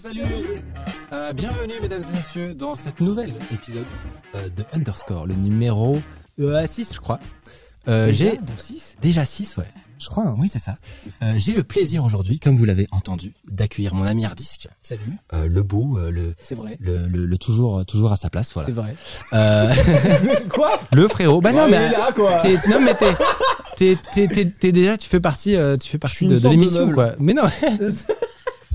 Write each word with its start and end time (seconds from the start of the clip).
salut 0.00 0.22
Euh, 1.12 1.32
Bienvenue 1.32 1.74
mesdames 1.82 2.02
et 2.02 2.16
messieurs 2.16 2.54
dans 2.54 2.74
cette 2.74 3.00
nouvelle 3.00 3.32
épisode 3.52 3.84
euh, 4.34 4.48
de 4.50 4.64
Underscore, 4.72 5.26
le 5.26 5.34
numéro 5.34 6.00
6 6.38 6.94
je 6.94 7.00
crois. 7.00 7.18
Euh, 7.88 8.12
j'ai 8.12 8.38
6 8.58 8.96
déjà 9.00 9.24
6 9.24 9.56
ouais. 9.56 9.64
Je 9.98 10.06
crois, 10.06 10.24
hein, 10.24 10.36
oui 10.38 10.48
c'est 10.48 10.60
ça. 10.60 10.76
Euh, 11.22 11.34
j'ai 11.38 11.52
le 11.54 11.64
plaisir 11.64 12.04
aujourd'hui, 12.04 12.38
comme 12.38 12.56
vous 12.56 12.64
l'avez 12.64 12.86
entendu, 12.92 13.32
d'accueillir 13.50 13.94
mon 13.94 14.04
ami 14.04 14.24
Hardisk, 14.24 14.68
Salut. 14.82 15.00
euh, 15.32 15.48
le 15.48 15.62
beau, 15.64 15.98
euh, 15.98 16.10
le, 16.12 16.34
C'est 16.40 16.54
vrai. 16.54 16.76
le, 16.80 17.08
le, 17.08 17.26
le 17.26 17.38
toujours 17.38 17.84
toujours 17.84 18.12
à 18.12 18.16
sa 18.16 18.30
place, 18.30 18.52
voilà. 18.54 18.66
C'est 18.66 18.72
vrai. 18.72 18.94
Euh, 19.32 19.74
Quoi? 20.50 20.80
Le 20.92 21.08
frérot. 21.08 21.40
Bah 21.40 21.52
non 21.52 21.66
mais 21.68 21.90
là, 21.90 22.10
quoi. 22.14 22.38
t'es 22.38 22.54
non 22.68 22.80
mais 22.80 22.94
t'es 22.94 23.12
t'es 23.76 23.96
t'es 24.14 24.28
t'es- 24.28 24.50
t'es 24.50 24.70
déjà 24.72 24.96
tu 24.96 25.08
fais 25.08 25.20
partie 25.20 25.56
euh, 25.56 25.76
tu 25.76 25.88
fais 25.88 25.98
partie 25.98 26.26
de, 26.26 26.48
l'émission 26.48 26.92
quoi. 26.92 27.12
Mais 27.18 27.32
non. 27.34 27.44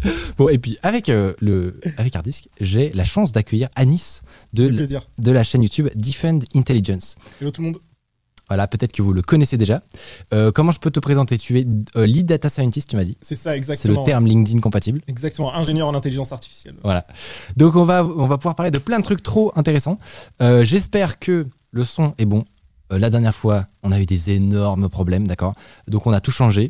bon 0.37 0.49
et 0.49 0.57
puis 0.57 0.77
avec 0.83 1.09
euh, 1.09 1.33
le 1.39 1.79
avec 1.97 2.15
Hardisk, 2.15 2.47
j'ai 2.59 2.91
la 2.93 3.03
chance 3.05 3.31
d'accueillir 3.31 3.69
Anis 3.75 4.21
de 4.53 4.65
l- 4.67 5.01
la 5.31 5.43
chaîne 5.43 5.63
YouTube 5.63 5.89
Defend 5.95 6.39
Intelligence. 6.55 7.15
Hello 7.41 7.51
tout 7.51 7.61
le 7.61 7.67
monde. 7.67 7.77
Voilà, 8.49 8.67
peut-être 8.67 8.91
que 8.91 9.01
vous 9.01 9.13
le 9.13 9.21
connaissez 9.21 9.57
déjà. 9.57 9.81
Euh, 10.33 10.51
comment 10.51 10.71
je 10.73 10.79
peux 10.79 10.91
te 10.91 10.99
présenter? 10.99 11.37
Tu 11.37 11.59
es 11.59 11.65
euh, 11.95 12.05
lead 12.05 12.25
data 12.25 12.49
scientist, 12.49 12.89
tu 12.89 12.97
m'as 12.97 13.05
dit. 13.05 13.17
C'est 13.21 13.35
ça 13.35 13.51
C'est 13.51 13.57
exactement. 13.57 14.01
le 14.01 14.05
terme 14.05 14.27
LinkedIn 14.27 14.59
compatible. 14.59 14.99
Exactement. 15.07 15.55
Ingénieur 15.55 15.87
en 15.87 15.95
intelligence 15.95 16.33
artificielle. 16.33 16.75
Voilà. 16.83 17.07
Donc 17.55 17.75
on 17.75 17.85
va 17.85 18.03
on 18.05 18.25
va 18.25 18.37
pouvoir 18.37 18.55
parler 18.55 18.69
de 18.69 18.77
plein 18.79 18.99
de 18.99 19.03
trucs 19.03 19.23
trop 19.23 19.53
intéressants. 19.55 19.97
Euh, 20.41 20.63
J'espère 20.65 21.19
que 21.19 21.47
le 21.71 21.83
son 21.83 22.13
est 22.17 22.25
bon. 22.25 22.43
La 22.91 23.09
dernière 23.09 23.33
fois, 23.33 23.65
on 23.81 23.91
a 23.91 23.99
eu 23.99 24.05
des 24.05 24.29
énormes 24.29 24.87
problèmes, 24.87 25.25
d'accord? 25.25 25.55
Donc 25.87 26.05
on 26.05 26.11
a 26.13 26.19
tout 26.19 26.29
changé. 26.29 26.69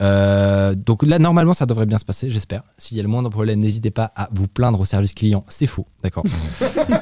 Euh, 0.00 0.74
donc 0.74 1.02
là, 1.02 1.18
normalement, 1.18 1.54
ça 1.54 1.66
devrait 1.66 1.86
bien 1.86 1.98
se 1.98 2.04
passer, 2.04 2.30
j'espère. 2.30 2.62
S'il 2.78 2.96
y 2.96 3.00
a 3.00 3.02
le 3.02 3.08
moindre 3.08 3.30
problème, 3.30 3.58
n'hésitez 3.58 3.90
pas 3.90 4.12
à 4.16 4.28
vous 4.32 4.48
plaindre 4.48 4.80
au 4.80 4.84
service 4.84 5.14
client. 5.14 5.44
C'est 5.48 5.66
faux, 5.66 5.86
d'accord. 6.02 6.24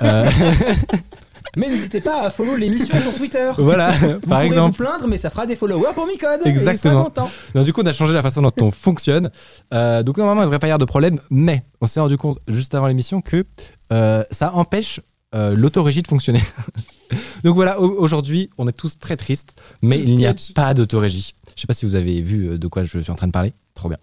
Euh, 0.02 0.28
Mais 1.56 1.69
n'hésitez 1.69 2.00
pas 2.00 2.22
à 2.26 2.30
follow 2.30 2.56
l'émission 2.56 3.00
sur 3.00 3.14
Twitter. 3.14 3.50
voilà, 3.58 3.91
Vous 3.92 4.20
par 4.28 4.42
exemple. 4.42 4.76
vous 4.76 4.84
plaindre, 4.84 5.08
mais 5.08 5.19
ça 5.19 5.30
fera 5.30 5.46
des 5.46 5.56
followers 5.56 5.92
pour 5.94 6.06
Micode. 6.06 6.41
Exactement. 6.44 7.10
Non, 7.54 7.62
du 7.62 7.72
coup, 7.72 7.80
on 7.82 7.86
a 7.86 7.92
changé 7.92 8.12
la 8.12 8.22
façon 8.22 8.42
dont 8.42 8.52
on 8.60 8.70
fonctionne. 8.70 9.30
Euh, 9.72 10.02
donc, 10.02 10.19
normalement, 10.19 10.42
il 10.42 10.44
ne 10.44 10.48
devrait 10.48 10.58
pas 10.58 10.66
y 10.66 10.70
avoir 10.70 10.78
de 10.78 10.84
problème, 10.84 11.19
mais 11.30 11.64
on 11.80 11.86
s'est 11.86 12.00
rendu 12.00 12.16
compte 12.16 12.38
juste 12.48 12.74
avant 12.74 12.86
l'émission 12.86 13.20
que 13.22 13.44
euh, 13.92 14.22
ça 14.30 14.54
empêche 14.54 15.00
euh, 15.34 15.54
l'autorégie 15.56 16.02
de 16.02 16.08
fonctionner. 16.08 16.42
donc, 17.44 17.54
voilà, 17.54 17.80
au- 17.80 17.96
aujourd'hui, 17.98 18.50
on 18.58 18.66
est 18.68 18.72
tous 18.72 18.98
très 18.98 19.16
tristes, 19.16 19.56
mais 19.82 19.98
il 20.02 20.16
n'y 20.16 20.26
a 20.26 20.34
pas 20.54 20.74
d'autorégie. 20.74 21.34
Je 21.56 21.60
sais 21.62 21.66
pas 21.66 21.74
si 21.74 21.86
vous 21.86 21.96
avez 21.96 22.20
vu 22.20 22.50
euh, 22.50 22.58
de 22.58 22.66
quoi 22.68 22.84
je 22.84 22.98
suis 22.98 23.10
en 23.10 23.14
train 23.16 23.26
de 23.26 23.32
parler. 23.32 23.52
Trop 23.74 23.88
bien. 23.88 23.98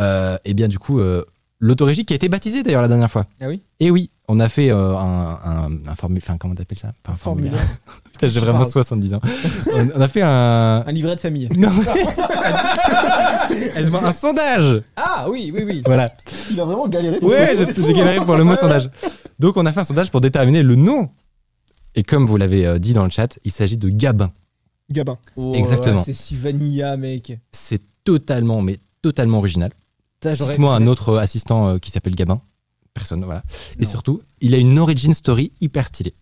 Euh, 0.00 0.36
et 0.44 0.54
bien, 0.54 0.68
du 0.68 0.78
coup, 0.78 1.00
euh, 1.00 1.24
l'autorégie 1.60 2.04
qui 2.04 2.12
a 2.12 2.16
été 2.16 2.28
baptisée 2.28 2.62
d'ailleurs 2.62 2.82
la 2.82 2.88
dernière 2.88 3.10
fois. 3.10 3.26
Ah 3.40 3.48
oui? 3.48 3.62
Et 3.80 3.90
oui, 3.90 4.10
on 4.28 4.38
a 4.40 4.48
fait 4.48 4.70
euh, 4.70 4.96
un, 4.96 5.38
un, 5.44 5.70
un 5.86 5.94
formule. 5.94 6.20
Enfin, 6.22 6.36
comment 6.38 6.54
t'appelles 6.54 6.78
ça? 6.78 6.92
Pas 7.02 7.12
un 7.12 7.16
formulaire. 7.16 7.58
Putain, 8.12 8.28
J'ai 8.28 8.40
vraiment 8.40 8.60
Parle. 8.60 8.70
70 8.72 9.14
ans. 9.14 9.20
on, 9.74 9.88
on 9.96 10.00
a 10.00 10.08
fait 10.08 10.22
un. 10.22 10.84
Un 10.86 10.92
livret 10.92 11.16
de 11.16 11.20
famille. 11.20 11.48
Non. 11.56 11.68
Elle 13.74 13.86
demande 13.86 14.04
un 14.04 14.12
sondage. 14.12 14.82
Ah 14.96 15.26
oui, 15.28 15.52
oui, 15.54 15.62
oui. 15.66 15.82
Voilà. 15.84 16.12
Il 16.50 16.60
a 16.60 16.64
vraiment 16.64 16.86
galéré. 16.88 17.18
pour 17.18 17.30
Ouais, 17.30 17.54
j'ai 17.56 17.92
galéré 17.92 18.24
pour 18.24 18.36
le 18.36 18.44
mot 18.44 18.56
sondage. 18.60 18.90
Donc, 19.38 19.56
on 19.56 19.66
a 19.66 19.72
fait 19.72 19.80
un 19.80 19.84
sondage 19.84 20.10
pour 20.10 20.20
déterminer 20.20 20.62
le 20.62 20.74
nom. 20.76 21.08
Et 21.94 22.02
comme 22.02 22.26
vous 22.26 22.36
l'avez 22.36 22.66
euh, 22.66 22.78
dit 22.78 22.92
dans 22.92 23.04
le 23.04 23.10
chat, 23.10 23.38
il 23.44 23.50
s'agit 23.50 23.78
de 23.78 23.88
Gabin. 23.88 24.30
Gabin. 24.90 25.18
Oh, 25.36 25.52
Exactement. 25.54 25.98
ouais, 25.98 26.04
C'est 26.04 26.12
si 26.12 26.36
vanilla, 26.36 26.96
mec. 26.96 27.38
C'est 27.52 27.82
totalement, 28.04 28.62
mais 28.62 28.78
totalement 29.02 29.38
original. 29.38 29.72
Cite-moi 30.22 30.74
un 30.74 30.86
autre 30.86 31.16
assistant 31.18 31.68
euh, 31.68 31.78
qui 31.78 31.90
s'appelle 31.90 32.14
Gabin. 32.14 32.40
Personne, 32.94 33.24
voilà. 33.24 33.44
Et 33.78 33.84
surtout, 33.84 34.22
il 34.40 34.54
a 34.54 34.58
une 34.58 34.78
origin 34.78 35.12
story 35.12 35.52
hyper 35.60 35.86
stylée. 35.86 36.14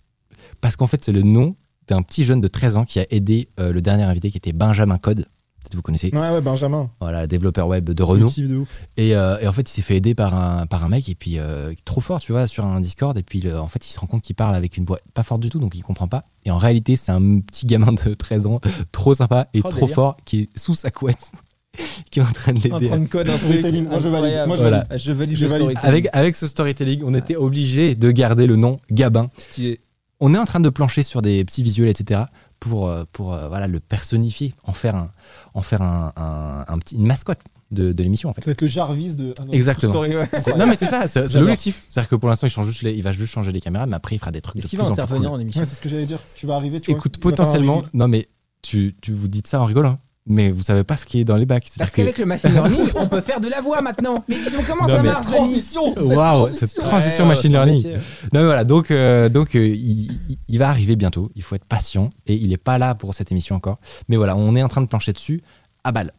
Parce 0.61 0.77
qu'en 0.77 0.87
fait, 0.87 1.03
c'est 1.05 1.13
le 1.13 1.23
nom 1.23 1.57
d'un 1.89 2.03
petit 2.03 2.25
jeune 2.25 2.41
de 2.41 2.49
13 2.49 2.77
ans 2.77 2.85
qui 2.85 2.99
a 3.01 3.07
aidé 3.11 3.49
euh, 3.61 3.73
le 3.73 3.81
dernier 3.81 4.03
invité 4.03 4.31
qui 4.31 4.37
était 4.37 4.53
Benjamin 4.53 4.99
Code. 4.99 5.27
Peut-être 5.67 5.77
vous 5.77 5.83
connaissez. 5.83 6.11
Ouais, 6.15 6.31
ouais, 6.31 6.41
Benjamin. 6.41 6.91
Voilà, 7.01 7.27
développeur 7.27 7.67
web 7.67 7.91
de 7.91 8.03
Renault. 8.03 8.27
Le 8.27 8.31
kiff 8.33 8.49
de 8.49 8.57
ouf. 8.57 8.69
Et, 8.97 9.17
euh, 9.17 9.39
et 9.41 9.49
en 9.49 9.53
fait, 9.53 9.69
il 9.69 9.73
s'est 9.73 9.83
fait 9.83 9.97
aider 9.97 10.15
par 10.15 10.35
un, 10.35 10.67
par 10.67 10.85
un 10.85 10.89
mec, 10.89 11.09
et 11.09 11.15
puis 11.15 11.39
euh, 11.39 11.73
trop 11.85 12.01
fort, 12.01 12.21
tu 12.21 12.33
vois, 12.33 12.47
sur 12.47 12.65
un 12.65 12.81
Discord. 12.81 13.17
Et 13.19 13.23
puis, 13.23 13.41
le- 13.41 13.59
en 13.59 13.67
fait, 13.69 13.85
il 13.87 13.91
se 13.93 13.99
rend 13.99 14.07
compte 14.07 14.23
qu'il 14.23 14.37
parle 14.37 14.55
avec 14.55 14.77
une 14.77 14.85
voix 14.85 14.99
pas 15.15 15.23
forte 15.25 15.41
du 15.41 15.51
tout, 15.51 15.59
donc 15.59 15.75
il 15.75 15.83
comprend 15.83 16.07
pas. 16.09 16.25
Et 16.45 16.51
en 16.51 16.59
réalité, 16.59 16.95
c'est 16.97 17.11
un 17.13 17.41
petit 17.41 17.67
gamin 17.67 17.93
de 17.93 18.15
13 18.15 18.47
ans, 18.47 18.61
trop 18.93 19.15
sympa 19.15 19.49
et 19.55 19.61
Oh, 19.65 19.69
trop 19.69 19.81
délire. 19.81 19.95
fort, 19.95 20.17
qui 20.25 20.43
est 20.43 20.59
sous 20.59 20.75
sa 20.77 20.91
couette, 20.93 21.33
qui 22.11 22.21
est 22.21 22.23
en 22.23 22.27
train 22.33 22.53
de 22.53 22.61
l'aider. 22.61 22.87
train 22.87 22.99
de 22.99 23.07
code, 23.07 23.29
un. 23.29 23.37
Storytelling. 23.37 23.89
Moi, 23.89 23.99
je 23.99 24.09
valide. 24.09 24.43
Moi, 24.47 24.57
je 24.57 24.61
Voilà. 24.63 24.85
valide. 24.89 25.03
Je 25.05 25.13
valide 25.13 25.37
Je 25.37 25.45
le 25.45 25.51
valide. 25.51 25.63
storytelling. 25.71 25.89
Avec, 25.89 26.09
avec 26.13 26.37
ce 26.37 26.47
storytelling, 26.47 27.03
on 27.05 27.15
était 27.15 27.37
obligé 27.37 27.95
de 27.97 28.11
garder 28.13 28.47
le 28.47 28.57
nom 28.57 28.77
Gabin. 28.91 29.29
Stylé. 29.37 29.81
On 30.19 30.33
est 30.33 30.39
en 30.39 30.47
train 30.47 30.61
de 30.61 30.71
plancher 30.71 31.03
sur 31.03 31.21
des 31.21 31.45
petits 31.45 31.63
visuels, 31.63 31.91
etc., 31.91 32.23
pour, 32.69 32.89
euh, 32.89 33.05
pour 33.13 33.35
euh, 33.35 33.49
voilà, 33.49 33.67
le 33.67 33.81
personnifier, 33.81 34.55
en 34.65 34.73
faire, 34.73 34.95
un, 34.97 35.11
en 35.55 35.63
faire 35.63 35.83
un, 35.83 36.13
un- 36.17 36.65
un 36.73 36.79
petit, 36.79 36.97
une 36.97 37.07
mascotte 37.07 37.41
de, 37.71 37.93
de 37.93 38.03
l'émission, 38.03 38.29
en 38.29 38.33
fait. 38.33 38.43
Ça 38.43 38.51
va 38.51 38.53
être 38.53 38.61
le 38.63 38.67
Jarvis 38.69 39.17
de. 39.17 39.35
Ah 39.41 39.45
non. 39.45 39.53
Exactement. 39.53 39.93
Story, 39.93 40.17
ouais. 40.17 40.29
C'est- 40.33 40.57
Non 40.57 40.67
mais 40.67 40.77
c'est 40.77 40.87
ça, 40.87 41.07
c'est 41.09 41.27
c'est 41.29 41.41
l'objectif. 41.41 41.85
C'est-à-dire 41.91 42.09
que 42.11 42.15
pour 42.17 42.29
l'instant 42.29 42.47
il 42.47 42.51
change 42.51 42.67
juste 42.67 42.83
les- 42.83 42.93
il 42.95 43.03
va 43.03 43.11
juste 43.13 43.33
changer 43.33 43.51
les 43.53 43.61
caméras, 43.61 43.87
mais 43.87 43.97
après 43.97 44.15
il 44.15 44.19
fera 44.21 44.31
des 44.31 44.41
trucs 44.41 44.57
de 44.57 44.61
Est-ce 44.61 44.69
qu'il 44.71 44.79
plus 44.79 44.85
va 44.85 44.91
en 44.91 44.95
plus 44.95 45.03
intervenir 45.03 45.31
cool. 45.31 45.37
en 45.39 45.41
émission 45.41 45.61
Ouais, 45.63 45.67
c'est 45.67 45.75
ce 45.75 45.81
que 45.81 45.89
j'allais 45.89 46.07
dire. 46.07 46.19
Tu 46.37 46.47
vas 46.47 46.55
arriver, 46.57 46.81
tu 46.81 46.91
vois. 46.93 46.99
Écoute, 46.99 47.17
un 47.17 47.21
potentiellement, 47.21 47.83
non 47.93 48.07
mais 48.09 48.29
tu, 48.63 48.95
tu 49.01 49.13
vous 49.13 49.27
dites 49.29 49.47
ça 49.49 49.61
en 49.61 49.65
rigolant, 49.65 49.99
mais 50.27 50.51
vous 50.51 50.63
savez 50.63 50.85
pas 50.85 50.97
ce 50.97 51.07
qui 51.07 51.21
est 51.21 51.25
dans 51.25 51.37
les 51.37 51.47
bacs. 51.47 51.69
Parce 51.79 51.91
que 51.91 51.97
qu'avec 51.97 52.19
le 52.19 52.27
machine 52.27 52.51
learning, 52.53 52.89
on 52.97 53.07
peut 53.09 53.21
faire 53.21 53.41
de 53.41 53.49
la 53.49 53.61
voix 53.61 53.81
maintenant. 53.81 54.25
Mais 54.29 54.37
dis 54.39 54.51
donc 54.51 54.67
comment 54.67 54.87
Non, 54.87 54.97
ça 54.97 55.03
mais- 55.03 55.09
marche, 55.09 55.27
Transition 55.27 55.95
cette 55.95 56.05
Waouh, 56.05 56.17
transition. 56.45 56.67
cette 56.67 56.79
transition 56.79 57.25
Ouais, 57.25 57.29
machine 57.29 57.53
learning. 57.53 57.77
métier. 57.77 57.93
Non 58.33 58.41
mais 58.41 58.45
voilà, 58.45 58.65
donc 58.65 58.91
euh, 58.91 59.29
donc 59.29 59.55
euh, 59.55 59.67
il, 59.67 60.59
va 60.59 60.69
arriver 60.69 60.97
bientôt. 60.97 61.31
Il 61.37 61.43
faut 61.43 61.55
être 61.55 61.65
patient 61.65 62.11
et 62.27 62.35
il 62.35 62.53
est 62.53 62.57
pas 62.57 62.79
là 62.79 62.95
pour 62.95 63.15
cette 63.15 63.31
émission 63.33 63.55
encore. 63.57 63.79
Mais 64.09 64.17
voilà, 64.17 64.37
on 64.37 64.55
est 64.57 64.63
en 64.63 64.69
train 64.69 64.81
de 64.83 64.87
plancher 64.89 65.13
dessus 65.13 65.43
à 65.85 65.93
balle. 65.93 66.13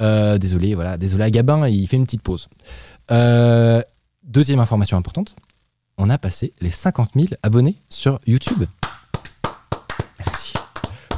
Euh, 0.00 0.38
désolé, 0.38 0.74
voilà, 0.74 0.96
désolé 0.96 1.24
à 1.24 1.30
Gabin, 1.30 1.66
il 1.68 1.86
fait 1.88 1.96
une 1.96 2.04
petite 2.04 2.22
pause. 2.22 2.48
Euh, 3.10 3.82
deuxième 4.22 4.60
information 4.60 4.96
importante, 4.96 5.34
on 5.96 6.08
a 6.10 6.18
passé 6.18 6.52
les 6.60 6.70
50 6.70 7.10
000 7.16 7.26
abonnés 7.42 7.76
sur 7.88 8.20
YouTube. 8.26 8.64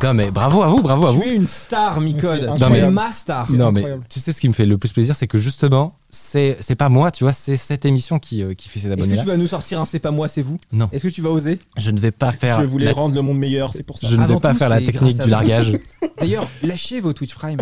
Non 0.03 0.15
mais 0.15 0.31
bravo 0.31 0.63
à 0.63 0.69
vous, 0.69 0.81
bravo 0.81 1.07
à 1.07 1.13
vous. 1.13 1.23
Tu 1.23 1.29
es 1.29 1.35
une 1.37 1.47
star, 1.47 2.01
Micode. 2.01 2.49
Mais 2.61 2.79
Tu 2.81 2.85
es 2.85 2.91
ma 2.91 3.13
star. 3.13 3.51
Non 3.53 3.71
mais 3.71 3.85
tu 4.09 4.19
sais 4.21 4.33
ce 4.33 4.41
qui 4.41 4.49
me 4.49 4.55
fait 4.55 4.67
le 4.67 4.79
plus 4.79 4.93
plaisir, 4.93 5.15
c'est 5.15 5.27
que 5.27 5.37
justement, 5.39 5.95
c'est 6.09 6.57
c'est 6.61 6.75
pas 6.75 6.89
moi, 6.89 7.11
tu 7.11 7.25
vois, 7.25 7.33
c'est 7.33 7.57
cette 7.57 7.85
émission 7.85 8.19
qui, 8.19 8.43
euh, 8.43 8.55
qui 8.55 8.69
fait 8.69 8.81
ces 8.81 8.87
Est-ce 8.89 8.97
que 8.97 9.03
abonnés. 9.03 9.19
tu 9.21 9.27
vas 9.27 9.37
nous 9.37 9.47
sortir 9.47 9.81
un 9.81 9.85
C'est 9.85 9.99
pas 9.99 10.11
moi, 10.11 10.29
c'est 10.29 10.43
vous? 10.43 10.59
Non. 10.73 10.89
Est-ce 10.93 11.05
que 11.05 11.13
tu 11.13 11.21
vas 11.23 11.31
oser? 11.31 11.59
Je 11.77 11.91
ne 11.91 12.01
vais 12.01 12.11
pas 12.13 12.33
faire. 12.33 12.61
Je 12.63 12.67
voulais 12.67 12.87
la- 12.87 12.93
rendre 12.93 13.15
le 13.15 13.23
monde 13.23 13.39
meilleur, 13.39 13.73
c'est 13.75 13.83
pour 13.83 13.99
ça. 13.99 14.09
Je 14.09 14.17
ne 14.17 14.23
Avant 14.23 14.35
vais 14.35 14.41
pas 14.41 14.53
tout, 14.53 14.59
faire 14.59 14.69
la 14.71 14.81
technique 14.81 15.19
du 15.19 15.29
largage. 15.29 15.73
D'ailleurs, 16.19 16.49
lâchez 16.63 17.01
vos 17.01 17.13
Twitch 17.13 17.35
Prime 17.35 17.59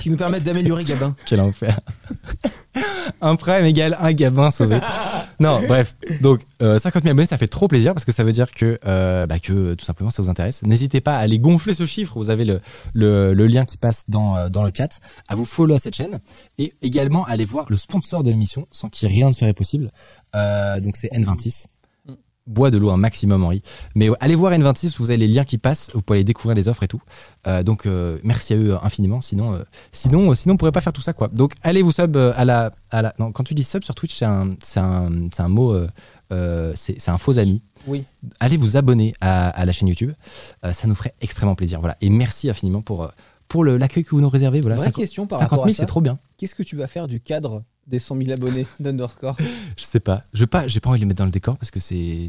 qui 0.00 0.10
nous 0.10 0.16
permettent 0.16 0.42
d'améliorer 0.44 0.84
Gabin. 0.84 1.14
Quel 1.26 1.40
enfer. 1.40 1.78
un 3.20 3.36
prime 3.36 3.64
égale 3.66 3.96
un 4.00 4.12
gabin 4.12 4.50
sauvé. 4.50 4.78
Non, 5.40 5.60
bref. 5.66 5.96
Donc, 6.20 6.40
euh, 6.62 6.78
50 6.78 7.02
000 7.02 7.12
abonnés, 7.12 7.26
ça 7.26 7.38
fait 7.38 7.48
trop 7.48 7.66
plaisir 7.66 7.94
parce 7.94 8.04
que 8.04 8.12
ça 8.12 8.22
veut 8.24 8.32
dire 8.32 8.52
que, 8.52 8.78
euh, 8.86 9.26
bah, 9.26 9.38
que 9.38 9.52
euh, 9.52 9.74
tout 9.74 9.84
simplement 9.84 10.10
ça 10.10 10.22
vous 10.22 10.30
intéresse. 10.30 10.62
N'hésitez 10.62 11.00
pas 11.00 11.16
à 11.16 11.20
aller 11.20 11.38
gonfler 11.38 11.59
ce 11.74 11.86
chiffre. 11.86 12.14
Vous 12.18 12.30
avez 12.30 12.44
le, 12.44 12.60
le, 12.94 13.34
le 13.34 13.46
lien 13.46 13.64
qui 13.64 13.76
passe 13.76 14.04
dans, 14.08 14.36
euh, 14.36 14.48
dans 14.48 14.62
le 14.64 14.72
chat. 14.76 15.00
À 15.28 15.34
vous 15.34 15.44
follow 15.44 15.74
à 15.74 15.78
cette 15.78 15.94
chaîne. 15.94 16.20
Et 16.58 16.72
également, 16.82 17.24
aller 17.24 17.44
voir 17.44 17.66
le 17.68 17.76
sponsor 17.76 18.22
de 18.22 18.30
l'émission 18.30 18.66
sans 18.70 18.88
qui 18.88 19.06
rien 19.06 19.28
ne 19.28 19.34
serait 19.34 19.54
possible. 19.54 19.90
Euh, 20.34 20.80
donc, 20.80 20.96
c'est 20.96 21.08
N26. 21.12 21.66
Mm. 22.06 22.14
Bois 22.46 22.70
de 22.70 22.78
l'eau 22.78 22.90
un 22.90 22.96
maximum, 22.96 23.44
Henri. 23.44 23.62
Mais 23.94 24.08
allez 24.18 24.34
voir 24.34 24.52
N26, 24.52 24.96
vous 24.98 25.10
avez 25.10 25.18
les 25.18 25.28
liens 25.28 25.44
qui 25.44 25.58
passent, 25.58 25.90
vous 25.94 26.02
pouvez 26.02 26.18
aller 26.18 26.24
découvrir 26.24 26.56
les 26.56 26.66
offres 26.68 26.82
et 26.82 26.88
tout. 26.88 27.00
Euh, 27.46 27.62
donc 27.62 27.86
euh, 27.86 28.18
merci 28.24 28.54
à 28.54 28.56
eux 28.56 28.76
infiniment, 28.82 29.20
sinon, 29.20 29.54
euh, 29.54 29.62
sinon, 29.92 30.34
sinon 30.34 30.54
on 30.54 30.56
pourrait 30.56 30.72
pas 30.72 30.80
faire 30.80 30.92
tout 30.92 31.02
ça 31.02 31.12
quoi. 31.12 31.28
Donc 31.28 31.52
allez 31.62 31.82
vous 31.82 31.92
sub 31.92 32.16
à 32.16 32.44
la, 32.44 32.72
à 32.90 33.02
la. 33.02 33.14
Non, 33.20 33.30
quand 33.30 33.44
tu 33.44 33.54
dis 33.54 33.62
sub 33.62 33.84
sur 33.84 33.94
Twitch, 33.94 34.16
c'est 34.16 34.24
un, 34.24 34.56
c'est 34.64 34.80
un, 34.80 35.28
c'est 35.32 35.42
un 35.42 35.48
mot, 35.48 35.78
euh, 36.32 36.72
c'est 36.76 37.08
un 37.08 37.18
faux 37.18 37.38
ami. 37.38 37.62
Oui. 37.86 38.04
Allez 38.40 38.56
vous 38.56 38.76
abonner 38.76 39.14
à, 39.20 39.48
à 39.50 39.64
la 39.64 39.72
chaîne 39.72 39.88
YouTube, 39.88 40.12
Euh, 40.64 40.72
ça 40.72 40.86
nous 40.88 40.94
ferait 40.94 41.14
extrêmement 41.20 41.54
plaisir. 41.54 41.80
Voilà. 41.80 41.96
Et 42.00 42.10
merci 42.10 42.48
infiniment 42.50 42.82
pour, 42.82 43.04
euh, 43.04 43.08
pour 43.48 43.64
l'accueil 43.64 44.04
que 44.04 44.10
vous 44.10 44.20
nous 44.20 44.28
réservez. 44.28 44.60
Voilà, 44.60 44.76
Vraie 44.76 44.86
50 44.86 45.00
question 45.02 45.26
par 45.26 45.38
50 45.40 45.50
rapport 45.50 45.64
000, 45.64 45.72
à 45.72 45.76
ça. 45.76 45.82
c'est 45.82 45.86
trop 45.86 46.00
bien. 46.00 46.18
Qu'est-ce 46.36 46.54
que 46.54 46.62
tu 46.62 46.76
vas 46.76 46.86
faire 46.86 47.08
du 47.08 47.20
cadre 47.20 47.62
des 47.86 47.98
100 47.98 48.16
000 48.16 48.30
abonnés 48.32 48.66
d'Underscore? 48.78 49.36
Je 49.76 49.84
sais 49.84 50.00
pas. 50.00 50.24
Je 50.32 50.40
vais 50.40 50.46
pas, 50.46 50.62
pas 50.66 50.90
envie 50.90 50.98
de 50.98 51.04
les 51.04 51.06
mettre 51.06 51.18
dans 51.18 51.24
le 51.24 51.30
décor 51.32 51.56
parce 51.58 51.70
que 51.70 51.80
c'est, 51.80 52.28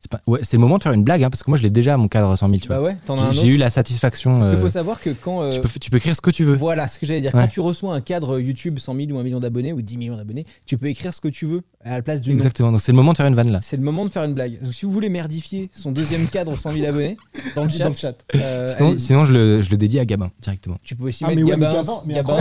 C'est 0.00 0.10
pas- 0.12 0.20
ouais, 0.28 0.38
c'est 0.42 0.56
le 0.56 0.60
moment 0.60 0.78
de 0.78 0.82
faire 0.84 0.92
une 0.92 1.02
blague, 1.02 1.24
hein, 1.24 1.28
parce 1.30 1.42
que 1.42 1.50
moi 1.50 1.58
je 1.58 1.64
l'ai 1.64 1.70
déjà 1.70 1.94
à 1.94 1.96
mon 1.96 2.06
cadre 2.06 2.36
100 2.36 2.48
000, 2.48 2.60
tu 2.60 2.68
Bah 2.68 2.80
ouais, 2.80 2.96
J'ai- 3.32 3.48
eu 3.48 3.56
la 3.56 3.68
satisfaction. 3.68 4.34
Parce 4.38 4.48
qu'il 4.50 4.56
euh, 4.58 4.60
faut 4.60 4.68
savoir 4.68 5.00
que 5.00 5.10
quand. 5.10 5.42
euh, 5.42 5.50
tu, 5.50 5.60
peux, 5.60 5.68
tu 5.80 5.90
peux 5.90 5.96
écrire 5.96 6.14
ce 6.14 6.20
que 6.20 6.30
tu 6.30 6.44
veux. 6.44 6.54
Voilà 6.54 6.86
ce 6.86 7.00
que 7.00 7.06
j'allais 7.06 7.20
dire. 7.20 7.34
Ouais. 7.34 7.42
Quand 7.42 7.48
tu 7.48 7.58
reçois 7.58 7.94
un 7.94 8.00
cadre 8.00 8.38
YouTube 8.38 8.78
100 8.78 8.94
000 8.94 9.10
ou 9.10 9.18
1 9.18 9.24
million 9.24 9.40
d'abonnés 9.40 9.72
ou 9.72 9.82
10 9.82 9.98
millions 9.98 10.16
d'abonnés, 10.16 10.46
tu 10.66 10.76
peux 10.78 10.86
écrire 10.86 11.12
ce 11.12 11.20
que 11.20 11.26
tu 11.26 11.46
veux 11.46 11.62
à 11.84 11.90
la 11.96 12.02
place 12.02 12.20
du 12.20 12.30
nom. 12.30 12.36
Exactement. 12.36 12.70
Donc 12.70 12.80
c'est 12.80 12.92
le 12.92 12.96
moment 12.96 13.10
de 13.10 13.16
faire 13.16 13.26
une 13.26 13.34
vanne 13.34 13.50
là. 13.50 13.58
C'est 13.60 13.76
le 13.76 13.82
moment 13.82 14.04
de 14.04 14.10
faire 14.10 14.22
une 14.22 14.34
blague. 14.34 14.62
Donc 14.62 14.72
si 14.72 14.86
vous 14.86 14.92
voulez 14.92 15.08
merdifier 15.08 15.68
son 15.72 15.90
deuxième 15.90 16.28
cadre 16.28 16.56
100 16.56 16.72
000 16.72 16.86
abonnés 16.86 17.16
dans 17.56 17.64
le 17.64 17.70
chat, 17.70 17.82
Dans 17.84 17.90
le 17.90 17.94
chat. 17.96 18.14
euh, 18.36 18.94
Sinon, 18.96 19.24
je, 19.24 19.32
le, 19.32 19.62
je 19.62 19.70
le 19.72 19.76
dédie 19.76 19.98
à 19.98 20.04
Gabin 20.04 20.30
directement. 20.40 20.76
tu 20.84 20.94
peux 20.94 21.08
aussi 21.08 21.24
Ah, 21.24 21.30
mettre 21.30 21.42
mais 21.42 21.50
ouais, 21.50 21.56
mais 21.56 21.66
Gabin, 21.66 21.74
Gabin, 21.80 22.02
mais 22.06 22.14
Gabin, 22.14 22.36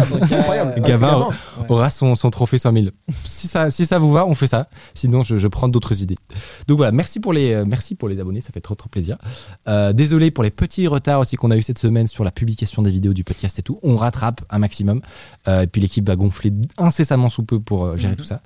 Gabin, 0.77 0.81
Gabin. 0.81 1.18
Ouais. 1.18 1.65
aura 1.69 1.89
son, 1.89 2.13
son 2.13 2.30
trophée 2.30 2.59
100 2.59 2.71
000. 2.74 2.86
Si 3.25 3.48
ça, 3.48 3.69
si 3.71 3.86
ça 3.88 3.98
vous 4.00 4.12
va, 4.12 4.25
on 4.27 4.36
fait 4.36 4.48
ça. 4.48 4.69
Sinon, 4.94 5.24
je, 5.24 5.38
je 5.38 5.48
prends 5.48 5.68
d'autres 5.68 6.01
idées. 6.01 6.18
Donc 6.68 6.77
voilà, 6.77 6.92
merci 6.92 7.19
pour 7.19 7.33
les, 7.33 7.47
euh, 7.54 7.66
merci 7.66 7.96
pour 7.96 8.10
les 8.10 8.20
abonnés, 8.20 8.42
ça 8.42 8.52
fait 8.54 8.62
trop 8.62 8.76
trop 8.76 8.90
plaisir. 8.90 9.18
Euh, 9.68 9.94
désolé 9.94 10.32
pour 10.32 10.44
les 10.44 10.52
petits 10.52 10.88
retards 10.88 11.20
aussi 11.20 11.36
qu'on 11.36 11.52
a 11.52 11.58
eu 11.58 11.62
cette 11.62 11.80
semaine 11.80 12.08
sur 12.08 12.24
la 12.24 12.32
publication 12.32 12.82
des 12.82 12.92
vidéos 12.92 13.14
du 13.14 13.24
podcast 13.24 13.60
et 13.60 13.62
tout. 13.62 13.80
On 13.84 13.96
rattrape 13.96 14.42
un 14.50 14.60
maximum. 14.60 15.02
Euh, 15.48 15.62
et 15.62 15.68
puis 15.68 15.82
l'équipe 15.82 16.08
va 16.08 16.16
gonfler 16.16 16.52
incessamment 16.78 17.30
sous 17.30 17.44
peu 17.44 17.60
pour 17.60 17.86
euh, 17.86 17.98
gérer 17.98 18.14
Mhm. 18.14 18.18
tout 18.18 18.24
ça. 18.24 18.42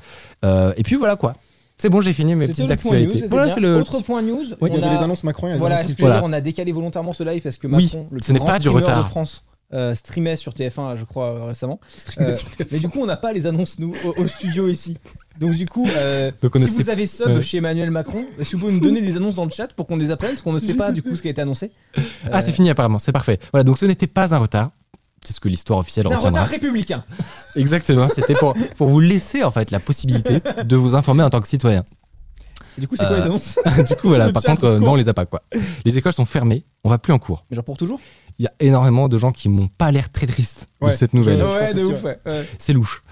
Euh, 0.46 0.74
et 0.78 0.84
puis 0.84 0.96
voilà 0.96 1.16
quoi. 1.16 1.34
C'est 1.78 1.90
bon, 1.90 2.00
j'ai 2.02 2.14
fini 2.14 2.36
mes 2.36 2.46
petites 2.46 2.70
le 2.70 2.76
point 2.76 2.92
news, 2.92 3.04
actualités. 3.06 3.28
Voilà, 3.28 3.50
c'est 3.54 3.60
le. 3.60 3.78
Autre 3.78 4.02
point 4.04 4.22
news, 4.22 4.44
on 4.62 4.68
y 4.68 4.72
avait 4.76 4.84
a- 4.84 4.92
les 4.94 4.98
annonces 5.04 5.24
Macron 5.24 5.48
et 5.48 5.54
les 5.54 5.58
Voilà, 5.58 5.78
annonces 5.80 6.22
on 6.24 6.32
a 6.32 6.40
décalé 6.40 6.72
volontairement 6.72 7.12
ce 7.12 7.24
live 7.24 7.42
parce 7.42 7.58
que 7.58 7.66
Oui, 7.66 7.86
Macron, 7.86 8.08
le 8.12 8.22
ce 8.22 8.32
n'est 8.34 8.40
pas 8.40 8.60
du 8.60 8.70
retard. 8.70 9.04
de 9.04 9.10
France, 9.10 9.44
euh, 9.74 9.96
streamait 9.96 10.36
sur 10.36 10.54
TF1, 10.54 10.98
je 10.98 11.04
crois, 11.06 11.28
euh, 11.28 11.44
récemment. 11.46 11.80
Euh, 12.20 12.36
sur 12.36 12.50
TF1. 12.50 12.68
Mais 12.72 12.80
du 12.80 12.90
coup, 12.90 13.00
on 13.02 13.06
n'a 13.06 13.18
pas 13.18 13.34
les 13.34 13.48
annonces 13.48 13.80
nous 13.80 13.94
au, 14.06 14.22
au 14.22 14.28
studio 14.28 14.68
ici. 14.70 14.98
Donc 15.40 15.56
du 15.56 15.66
coup, 15.66 15.88
euh, 15.88 16.32
Donc, 16.42 16.58
si 16.58 16.68
vous 16.70 16.90
avez 16.90 17.08
sub 17.08 17.28
ouais. 17.28 17.42
chez 17.42 17.58
Emmanuel 17.58 17.90
Macron, 17.90 18.26
est-ce 18.40 18.50
que 18.52 18.56
vous 18.58 18.64
pouvez 18.64 18.74
nous 18.74 18.80
donner 18.82 19.02
les 19.02 19.16
annonces 19.16 19.36
dans 19.36 19.46
le 19.46 19.50
chat 19.52 19.74
pour 19.74 19.88
qu'on 19.88 19.96
les 19.98 20.12
apprenne 20.12 20.32
Parce 20.32 20.42
qu'on 20.42 20.54
ne 20.54 20.60
sait 20.60 20.74
pas 20.76 20.92
du 20.92 21.02
coup 21.02 21.16
ce 21.16 21.22
qui 21.22 21.30
a 21.30 21.32
été 21.32 21.42
annoncé. 21.42 21.72
Ah, 22.32 22.42
c'est 22.42 22.52
fini 22.52 22.70
apparemment, 22.70 23.00
c'est 23.00 23.12
parfait. 23.14 23.40
Voilà, 23.52 23.64
donc 23.64 23.78
ce 23.78 23.86
n'était 23.86 24.08
pas 24.08 24.36
un 24.36 24.38
retard. 24.38 24.72
C'est 25.24 25.34
ce 25.34 25.40
que 25.40 25.48
l'histoire 25.50 25.80
officielle 25.80 26.06
C'est 26.08 26.14
un 26.14 26.18
retiendra. 26.18 26.42
retard 26.42 26.52
républicain. 26.52 27.04
Exactement, 27.56 28.08
c'était 28.10 28.34
pour, 28.36 28.56
pour 28.76 28.90
vous 28.90 29.00
laisser 29.00 29.44
en 29.44 29.52
fait 29.52 29.70
la 29.72 29.80
possibilité 29.80 30.42
de 30.66 30.76
vous 30.76 30.96
informer 30.96 31.24
en 31.24 31.30
tant 31.30 31.40
que 31.40 31.48
citoyen. 31.48 31.86
Et 32.78 32.82
du 32.82 32.88
coup, 32.88 32.96
c'est 32.98 33.06
quoi 33.06 33.14
Euh, 33.16 33.20
les 33.20 33.26
annonces? 33.26 33.60
du 33.88 33.96
coup, 33.98 34.08
voilà, 34.08 34.32
par 34.32 34.42
contre, 34.44 34.64
euh, 34.64 34.80
non, 34.80 34.94
on 34.94 34.96
les 34.96 35.10
a 35.10 35.14
pas 35.14 35.26
quoi. 35.26 35.44
Les 35.86 35.98
écoles 35.98 36.14
sont 36.14 36.26
fermées, 36.26 36.66
on 36.84 36.90
va 36.90 36.98
plus 36.98 37.14
en 37.14 37.20
cours. 37.20 37.46
Mais 37.52 37.56
genre 37.56 37.66
pour 37.66 37.78
toujours? 37.78 38.00
Il 38.42 38.46
y 38.46 38.48
a 38.48 38.54
énormément 38.60 39.08
de 39.08 39.20
gens 39.20 39.32
qui 39.32 39.50
m'ont 39.50 39.68
pas 39.68 39.92
l'air 39.92 40.12
très 40.12 40.26
tristes 40.26 40.68
de 40.82 40.90
cette 40.90 41.14
nouvelle. 41.14 41.44
Ouais, 41.44 42.20
ouais. 42.26 42.46
C'est 42.58 42.74
louche. 42.74 43.04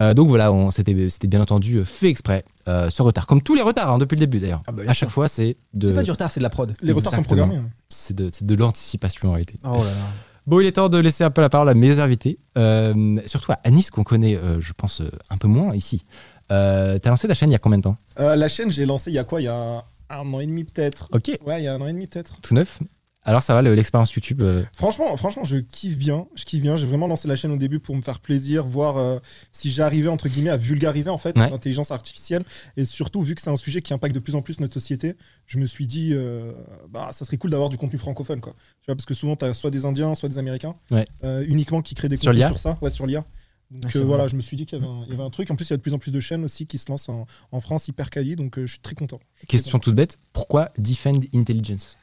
Euh, 0.00 0.14
donc 0.14 0.28
voilà, 0.28 0.50
on- 0.50 0.70
c'était 0.70 0.94
bien 1.26 1.42
entendu 1.42 1.76
euh, 1.76 1.84
fait 1.84 2.08
exprès, 2.08 2.42
euh, 2.68 2.88
ce 2.88 3.02
retard. 3.02 3.26
Comme 3.26 3.42
tous 3.42 3.54
les 3.54 3.60
retards 3.60 3.92
hein, 3.92 3.98
depuis 3.98 4.14
le 4.16 4.20
début 4.20 4.38
d'ailleurs. 4.38 4.62
Ah 4.66 4.72
bah, 4.72 4.84
à 4.88 4.94
chaque 4.94 5.10
fois, 5.10 5.28
c'est 5.28 5.58
de, 5.74 5.88
C'est 5.88 5.92
pas 5.92 6.02
du 6.04 6.10
retard, 6.10 6.30
c'est 6.30 6.40
de 6.40 6.44
la 6.44 6.48
prod. 6.48 6.72
Les 6.80 6.92
retards 6.92 7.12
sont 7.14 7.22
programmés. 7.22 7.56
hein. 7.56 7.68
c'est 7.90 8.16
de, 8.16 8.54
l'anticipation 8.54 9.28
en 9.28 9.32
réalité. 9.32 9.60
Oh 9.62 9.76
là 9.76 9.84
là. 9.84 9.90
Bon, 10.46 10.58
il 10.60 10.66
est 10.66 10.72
temps 10.72 10.88
de 10.88 10.96
laisser 10.96 11.22
un 11.22 11.30
peu 11.30 11.42
la 11.42 11.50
parole 11.50 11.68
à 11.68 11.74
mes 11.74 11.98
invités, 11.98 12.38
euh, 12.56 13.20
surtout 13.26 13.52
à 13.52 13.58
Anis 13.64 13.90
qu'on 13.90 14.04
connaît, 14.04 14.36
euh, 14.36 14.58
je 14.62 14.72
pense, 14.72 15.02
euh, 15.02 15.10
un 15.28 15.36
peu 15.36 15.48
moins 15.48 15.74
ici. 15.74 16.06
Euh, 16.50 16.98
T'as 16.98 17.10
lancé 17.10 17.28
ta 17.28 17.34
chaîne 17.34 17.50
il 17.50 17.52
y 17.52 17.56
a 17.56 17.58
combien 17.58 17.76
de 17.76 17.82
temps? 17.82 17.98
Euh, 18.20 18.36
la 18.36 18.48
chaîne, 18.48 18.72
j'ai 18.72 18.86
lancé 18.86 19.10
il 19.10 19.14
y 19.14 19.18
a 19.18 19.24
quoi? 19.24 19.42
Il 19.42 19.44
y 19.44 19.48
a 19.48 19.84
un 20.10 20.32
an 20.32 20.40
et 20.40 20.46
demi 20.46 20.64
peut-être. 20.64 21.08
Ok, 21.12 21.32
Ouais, 21.44 21.60
il 21.60 21.64
y 21.64 21.68
a 21.68 21.74
un 21.74 21.80
an 21.82 21.86
et 21.88 21.92
demi 21.92 22.06
peut-être. 22.06 22.40
tout 22.40 22.54
neuf? 22.54 22.78
Alors 23.28 23.42
ça 23.42 23.52
va 23.52 23.60
le- 23.60 23.74
l'expérience 23.74 24.10
YouTube 24.14 24.40
euh, 24.40 24.62
Franchement, 24.74 25.14
franchement, 25.18 25.44
je 25.44 25.56
kiffe 25.58 25.98
bien. 25.98 26.26
Je 26.34 26.44
kiffe 26.44 26.62
bien. 26.62 26.76
J'ai 26.76 26.86
vraiment 26.86 27.06
lancé 27.06 27.28
la 27.28 27.36
chaîne 27.36 27.50
au 27.52 27.58
début 27.58 27.78
pour 27.78 27.94
me 27.94 28.00
faire 28.00 28.20
plaisir, 28.20 28.64
voir 28.66 28.96
euh, 28.96 29.18
si 29.52 29.70
j'arrivais 29.70 30.08
entre 30.08 30.28
guillemets 30.30 30.48
à 30.48 30.56
vulgariser 30.56 31.10
en 31.10 31.18
fait 31.18 31.36
Ouais. 31.38 31.50
l'intelligence 31.50 31.90
artificielle 31.90 32.42
et 32.78 32.86
surtout 32.86 33.20
vu 33.20 33.34
que 33.34 33.42
c'est 33.42 33.50
un 33.50 33.56
sujet 33.56 33.82
qui 33.82 33.92
impacte 33.92 34.14
de 34.14 34.20
plus 34.20 34.34
en 34.34 34.40
plus 34.40 34.60
notre 34.60 34.72
société, 34.72 35.14
je 35.46 35.58
me 35.58 35.66
suis 35.66 35.86
dit 35.86 36.12
euh, 36.14 36.52
bah 36.88 37.10
ça 37.12 37.26
serait 37.26 37.36
cool 37.36 37.50
d'avoir 37.50 37.68
du 37.68 37.76
contenu 37.76 37.98
francophone 37.98 38.40
quoi. 38.40 38.54
Tu 38.80 38.86
vois 38.86 38.96
parce 38.96 39.04
que 39.04 39.12
souvent 39.14 39.36
t'as 39.36 39.52
soit 39.52 39.70
des 39.70 39.84
Indiens, 39.84 40.14
soit 40.14 40.30
des 40.30 40.38
Américains 40.38 40.74
Ouais. 40.90 41.06
uniquement 41.46 41.82
qui 41.82 41.94
créent 41.94 42.08
des 42.08 42.16
Sur 42.16 42.30
contenus 42.32 42.46
sur 42.46 42.58
ça, 42.58 42.78
ouais 42.80 42.88
sur 42.88 43.06
l'IA. 43.06 43.26
Donc 43.70 43.92
Ah, 43.94 43.98
voilà, 43.98 44.26
je 44.28 44.36
me 44.36 44.40
suis 44.40 44.56
dit 44.56 44.64
qu'il 44.64 44.78
y, 44.78 44.80
avait 44.82 44.90
un- 44.90 45.02
il 45.04 45.10
y 45.10 45.12
avait 45.12 45.22
un 45.22 45.28
truc. 45.28 45.50
En 45.50 45.54
plus, 45.56 45.66
il 45.68 45.72
y 45.72 45.74
a 45.74 45.76
de 45.76 45.82
plus 45.82 45.92
en 45.92 45.98
plus 45.98 46.10
de 46.10 46.20
chaînes 46.20 46.42
aussi 46.44 46.66
qui 46.66 46.78
se 46.78 46.90
lancent 46.90 47.10
en, 47.10 47.26
en 47.52 47.60
France 47.60 47.86
hyper 47.88 48.08
quali, 48.08 48.34
donc 48.34 48.58
je 48.58 48.64
suis 48.66 48.78
très 48.78 48.94
content. 48.94 49.20
Très 49.36 49.46
Question 49.46 49.78
toute 49.78 49.94
bête, 49.94 50.18
pourquoi 50.32 50.70
Defend 50.78 51.20
Intelligence? 51.34 51.98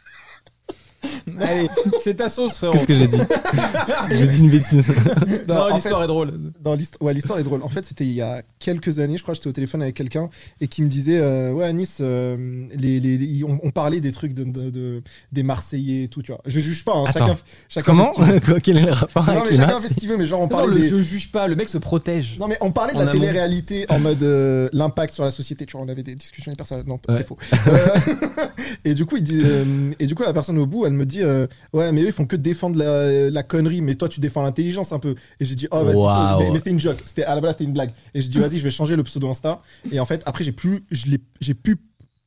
Allez, 1.39 1.67
c'est 2.03 2.15
ta 2.15 2.29
sauce, 2.29 2.53
frérot. 2.57 2.73
Qu'est-ce 2.73 2.87
que 2.87 2.95
j'ai 2.95 3.07
dit 3.07 3.17
J'ai 4.09 4.27
dit 4.27 4.39
une 4.39 4.49
bêtise. 4.49 4.93
Non, 5.47 5.67
l'histoire 5.75 6.03
est 6.03 6.07
drôle. 6.07 6.33
Dans 6.61 6.75
ouais, 7.01 7.13
l'histoire 7.13 7.39
est 7.39 7.43
drôle. 7.43 7.61
En 7.63 7.69
fait, 7.69 7.85
c'était 7.85 8.05
il 8.05 8.13
y 8.13 8.21
a 8.21 8.41
quelques 8.59 8.99
années, 8.99 9.17
je 9.17 9.23
crois, 9.23 9.33
j'étais 9.33 9.47
au 9.47 9.51
téléphone 9.53 9.81
avec 9.81 9.95
quelqu'un 9.95 10.29
et 10.61 10.67
qui 10.67 10.81
me 10.81 10.87
disait, 10.87 11.17
euh, 11.19 11.51
ouais, 11.53 11.65
à 11.65 11.73
Nice, 11.73 11.97
euh, 12.01 12.65
les, 12.75 12.99
les- 12.99 13.17
les- 13.17 13.43
on, 13.43 13.59
on 13.63 13.71
parlait 13.71 14.01
des 14.01 14.11
trucs 14.11 14.33
de, 14.33 14.43
de- 14.43 14.69
de- 14.69 15.01
des 15.31 15.43
Marseillais 15.43 16.03
et 16.03 16.07
tout, 16.07 16.21
tu 16.21 16.31
vois. 16.31 16.41
Je 16.45 16.59
juge 16.59 16.83
pas, 16.85 16.93
hein, 16.95 17.03
Attends, 17.07 17.27
chacun, 17.27 17.37
chacun 17.69 17.85
Comment 17.85 18.13
Quel 18.63 18.77
est 18.77 18.85
le 18.85 18.91
rapport 18.91 19.25
Non, 19.25 19.31
avec 19.41 19.51
mais 19.51 19.57
chacun 19.57 19.79
fait 19.79 19.89
ce 19.89 19.93
qu'il 19.95 20.09
veut, 20.09 20.17
mais 20.17 20.25
genre 20.25 20.39
on 20.41 20.43
Non, 20.43 20.49
parlait 20.49 20.73
le 20.73 20.79
des. 20.79 20.89
je 20.89 21.01
juge 21.01 21.31
pas, 21.31 21.47
le 21.47 21.55
mec 21.55 21.69
se 21.69 21.77
protège. 21.77 22.37
Non 22.39 22.47
mais 22.47 22.57
on 22.61 22.71
parlait 22.71 22.93
de 22.93 22.97
En 22.97 23.03
la 23.05 23.11
amont. 23.11 23.19
télé-réalité 23.19 23.85
en 23.89 23.99
mode 23.99 24.23
euh, 24.23 24.69
l'impact 24.73 25.13
sur 25.13 25.23
la 25.23 25.31
société, 25.31 25.65
tu 25.65 25.77
vois, 25.77 25.85
on 25.85 25.89
avait 25.89 26.03
des 26.03 26.15
discussions 26.15 26.51
hyper 26.51 26.65
sérieuses. 26.65 26.85
Non, 26.87 26.99
Ouais. 27.07 27.15
c'est 27.17 27.27
faux. 27.27 27.37
Euh, 27.67 27.87
et 28.83 28.93
du 28.93 29.05
coup, 29.05 29.17
il 29.17 29.23
dit, 29.23 29.41
euh, 29.43 29.91
et 29.99 30.07
du 30.07 30.15
coup, 30.15 30.23
la 30.23 30.33
personne 30.33 30.57
au 30.57 30.65
bout, 30.65 30.85
elle 30.85 30.93
me 30.95 31.05
dit, 31.05 31.21
euh, 31.21 31.47
ouais, 31.73 31.91
mais 31.91 32.01
eux, 32.01 32.07
ils 32.07 32.11
font 32.11 32.25
que 32.25 32.35
défendre 32.35 32.77
la, 32.77 33.29
la 33.29 33.43
connerie, 33.43 33.81
mais 33.81 33.95
toi, 33.95 34.09
tu 34.09 34.19
défends 34.19 34.41
l'intelligence 34.43 34.91
un 34.91 34.99
peu. 34.99 35.15
Et 35.39 35.45
j'ai 35.45 35.55
dit, 35.55 35.67
oh, 35.71 35.83
vas-y, 35.83 36.43
mais, 36.45 36.51
mais 36.51 36.57
c'était 36.57 36.69
une 36.71 36.79
joke. 36.79 36.97
C'était 37.05 37.23
à 37.23 37.35
la 37.35 37.41
base, 37.41 37.53
c'était 37.53 37.63
une 37.65 37.73
blague. 37.73 37.91
Et 38.13 38.21
j'ai 38.21 38.29
dit, 38.29 38.37
vas-y, 38.39 38.57
je 38.59 38.63
vais 38.63 38.71
changer 38.71 38.95
le 38.95 39.03
pseudo 39.03 39.29
Insta. 39.29 39.61
Et 39.91 39.99
en 39.99 40.05
fait, 40.05 40.21
après, 40.25 40.43
j'ai 40.43 40.51
plus, 40.51 40.83
je 40.91 41.05
l'ai, 41.07 41.17
j'ai 41.41 41.53
pu, 41.53 41.77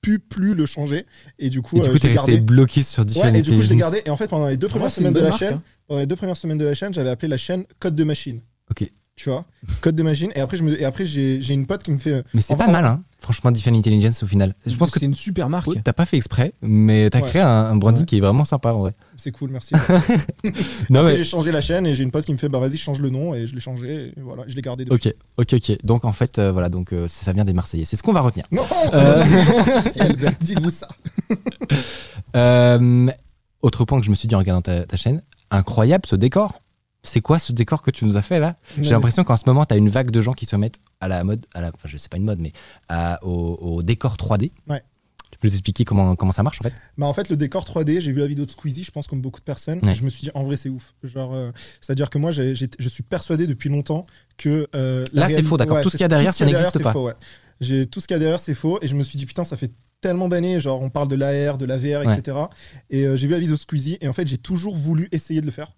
pu 0.00 0.18
plus 0.18 0.54
le 0.54 0.66
changer. 0.66 1.06
Et 1.38 1.50
du 1.50 1.62
coup, 1.62 1.76
Et 1.76 1.80
du 1.80 1.88
euh, 1.88 1.92
coup, 1.92 1.98
je 1.98 2.02
l'ai 2.06 2.14
t'es 2.14 2.18
resté 2.18 2.32
gardé. 2.32 2.40
bloqué 2.40 2.82
sur 2.82 3.04
Defend 3.04 3.20
Ouais, 3.22 3.38
et 3.38 3.42
du 3.42 3.50
coup, 3.50 3.62
je 3.62 3.68
l'ai 3.68 3.76
gardé. 3.76 4.02
Et 4.06 4.10
en 4.10 4.16
fait, 4.16 4.28
pendant 4.28 4.48
les 4.48 4.56
deux 4.56 4.68
premières 4.68 4.92
semaines 4.92 5.12
de 5.12 5.20
la 5.20 5.28
marque, 5.30 5.38
chaîne, 5.40 5.54
hein. 5.54 5.62
pendant 5.86 6.00
les 6.00 6.06
deux 6.06 6.16
premières 6.16 6.36
semaines 6.36 6.58
de 6.58 6.64
la 6.64 6.74
chaîne, 6.74 6.94
j'avais 6.94 7.10
appelé 7.10 7.28
la 7.28 7.36
chaîne 7.36 7.64
Code 7.80 7.94
de 7.96 8.04
machine. 8.04 8.40
Ok. 8.70 8.90
Tu 9.16 9.30
vois, 9.30 9.44
code 9.80 9.96
de 9.96 10.04
machine. 10.04 10.30
Et 10.36 10.40
après, 10.40 10.56
je 10.56 10.62
me, 10.62 10.80
et 10.80 10.84
après, 10.84 11.04
j'ai, 11.04 11.42
j'ai 11.42 11.52
une 11.52 11.66
pote 11.66 11.82
qui 11.82 11.90
me 11.90 11.98
fait. 11.98 12.12
euh, 12.12 12.22
Mais 12.34 12.40
c'est 12.40 12.54
pas 12.54 12.68
mal, 12.68 12.84
hein. 12.84 13.02
Franchement, 13.20 13.50
Defend 13.50 13.74
Intelligence 13.74 14.22
au 14.22 14.26
final. 14.26 14.54
Je 14.66 14.76
pense 14.76 14.90
que 14.90 14.98
c'est 15.00 15.06
une 15.06 15.14
super 15.14 15.48
marque. 15.48 15.68
t'as 15.82 15.92
pas 15.92 16.06
fait 16.06 16.16
exprès, 16.16 16.52
mais 16.62 17.10
t'as 17.10 17.20
Ouais. 17.20 17.28
créé 17.28 17.42
un, 17.42 17.48
un 17.48 17.76
branding 17.76 18.02
Ouais. 18.02 18.06
qui 18.06 18.16
est 18.16 18.20
vraiment 18.20 18.44
sympa 18.44 18.72
en 18.72 18.78
vrai. 18.80 18.94
C'est 19.16 19.32
cool, 19.32 19.50
merci. 19.50 19.74
Non, 20.90 21.02
mais 21.02 21.16
j'ai 21.16 21.24
changé 21.24 21.50
la 21.52 21.60
chaîne 21.60 21.86
et 21.86 21.94
j'ai 21.94 22.04
une 22.04 22.10
pote 22.10 22.24
qui 22.24 22.32
me 22.32 22.38
fait 22.38 22.48
bah 22.48 22.58
vas-y 22.60 22.76
change 22.76 23.00
le 23.00 23.10
nom 23.10 23.34
et 23.34 23.46
je 23.46 23.54
l'ai 23.54 23.60
changé 23.60 24.12
et 24.16 24.20
voilà 24.20 24.44
je 24.46 24.54
l'ai 24.54 24.62
gardé 24.62 24.84
depuis. 24.84 25.08
Ok, 25.36 25.52
ok, 25.52 25.54
ok. 25.70 25.78
Donc 25.84 26.04
en 26.04 26.12
fait, 26.12 26.38
euh, 26.38 26.52
voilà, 26.52 26.68
donc 26.68 26.92
euh, 26.92 27.06
ça 27.08 27.32
vient 27.32 27.44
des 27.44 27.52
Marseillais. 27.52 27.84
C'est 27.84 27.96
ce 27.96 28.02
qu'on 28.02 28.12
va 28.12 28.20
retenir. 28.20 28.46
Non, 28.52 28.62
c'est 28.70 28.94
Euh. 28.94 29.24
ben, 30.20 30.32
dites-vous 30.40 30.70
ça. 30.70 30.88
Euh, 32.36 33.08
autre 33.62 33.84
point 33.84 33.98
que 34.00 34.06
je 34.06 34.10
me 34.10 34.14
suis 34.14 34.28
dit 34.28 34.34
en 34.34 34.38
regardant 34.38 34.62
ta, 34.62 34.84
ta 34.84 34.96
chaîne, 34.96 35.22
incroyable 35.50 36.04
ce 36.06 36.16
décor. 36.16 36.54
C'est 37.02 37.20
quoi 37.20 37.38
ce 37.38 37.52
décor 37.52 37.82
que 37.82 37.90
tu 37.90 38.04
nous 38.04 38.16
as 38.16 38.22
fait 38.22 38.38
là? 38.38 38.56
J'ai 38.80 38.90
l'impression 38.90 39.24
qu'en 39.24 39.36
ce 39.36 39.44
moment, 39.46 39.64
tu 39.64 39.72
as 39.74 39.76
une 39.76 39.88
vague 39.88 40.10
de 40.10 40.20
gens 40.20 40.32
qui 40.32 40.46
se 40.46 40.56
mettent 40.56 40.78
à 41.00 41.08
la 41.08 41.22
mode, 41.24 41.46
à 41.54 41.60
la, 41.60 41.68
enfin 41.68 41.86
je 41.88 41.96
sais 41.96 42.08
pas 42.08 42.16
une 42.16 42.24
mode, 42.24 42.38
mais 42.40 42.52
à- 42.88 43.18
au, 43.24 43.58
au 43.60 43.82
décor 43.82 44.16
3D. 44.16 44.52
Ouais. 44.68 44.82
Tu 45.30 45.38
peux 45.38 45.48
nous 45.48 45.52
expliquer 45.54 45.84
comment, 45.84 46.16
comment 46.16 46.32
ça 46.32 46.42
marche 46.42 46.58
en 46.60 46.64
fait? 46.64 46.74
Bah 46.96 47.06
en 47.06 47.12
fait 47.12 47.28
le 47.28 47.36
décor 47.36 47.64
3D, 47.64 48.00
j'ai 48.00 48.12
vu 48.12 48.20
la 48.20 48.26
vidéo 48.26 48.46
de 48.46 48.50
Squeezie, 48.50 48.82
je 48.82 48.90
pense 48.90 49.06
comme 49.06 49.20
beaucoup 49.20 49.40
de 49.40 49.44
personnes, 49.44 49.78
Ouais. 49.84 49.92
et 49.92 49.94
je 49.94 50.02
me 50.02 50.08
suis 50.08 50.22
dit 50.22 50.30
en 50.34 50.42
vrai 50.42 50.56
c'est 50.56 50.70
ouf. 50.70 50.94
Genre 51.04 51.34
euh, 51.34 51.50
c'est-à-dire 51.82 52.08
que 52.08 52.16
moi 52.18 52.30
je 52.32 52.88
suis 52.88 53.02
persuadé 53.02 53.46
depuis 53.46 53.68
longtemps 53.68 54.06
que 54.38 54.66
euh, 54.74 55.04
Là, 55.12 55.28
c'est 55.28 55.42
faux, 55.42 55.56
d'accord. 55.58 55.80
Tout 55.82 55.90
ce 55.90 55.96
qu'il 55.96 56.04
y 56.04 56.04
a 56.04 56.08
derrière, 56.08 56.32
ça 56.34 56.46
n'existe 56.46 56.82
pas. 56.82 56.92
faux, 56.92 57.06
ouais. 57.06 57.14
J'ai 57.60 57.86
tout 57.86 58.00
ce 58.00 58.06
qu'il 58.06 58.14
y 58.14 58.16
a 58.16 58.20
derrière 58.20 58.40
c'est 58.40 58.54
faux 58.54 58.78
et 58.82 58.88
je 58.88 58.94
me 58.94 59.04
suis 59.04 59.18
dit 59.18 59.26
putain 59.26 59.44
ça 59.44 59.56
fait 59.56 59.70
tellement 60.00 60.28
d'années 60.28 60.60
genre 60.60 60.80
on 60.80 60.90
parle 60.90 61.08
de 61.08 61.16
l'AR, 61.16 61.58
de 61.58 61.66
la 61.66 61.76
VR, 61.76 62.10
etc. 62.10 62.36
Et 62.88 63.04
euh, 63.04 63.16
j'ai 63.16 63.26
vu 63.26 63.32
la 63.34 63.40
vidéo 63.40 63.56
de 63.56 63.60
Squeezie 63.60 63.98
et 64.00 64.08
en 64.08 64.12
fait 64.12 64.26
j'ai 64.26 64.38
toujours 64.38 64.76
voulu 64.76 65.08
essayer 65.12 65.40
de 65.40 65.46
le 65.46 65.52
faire. 65.52 65.72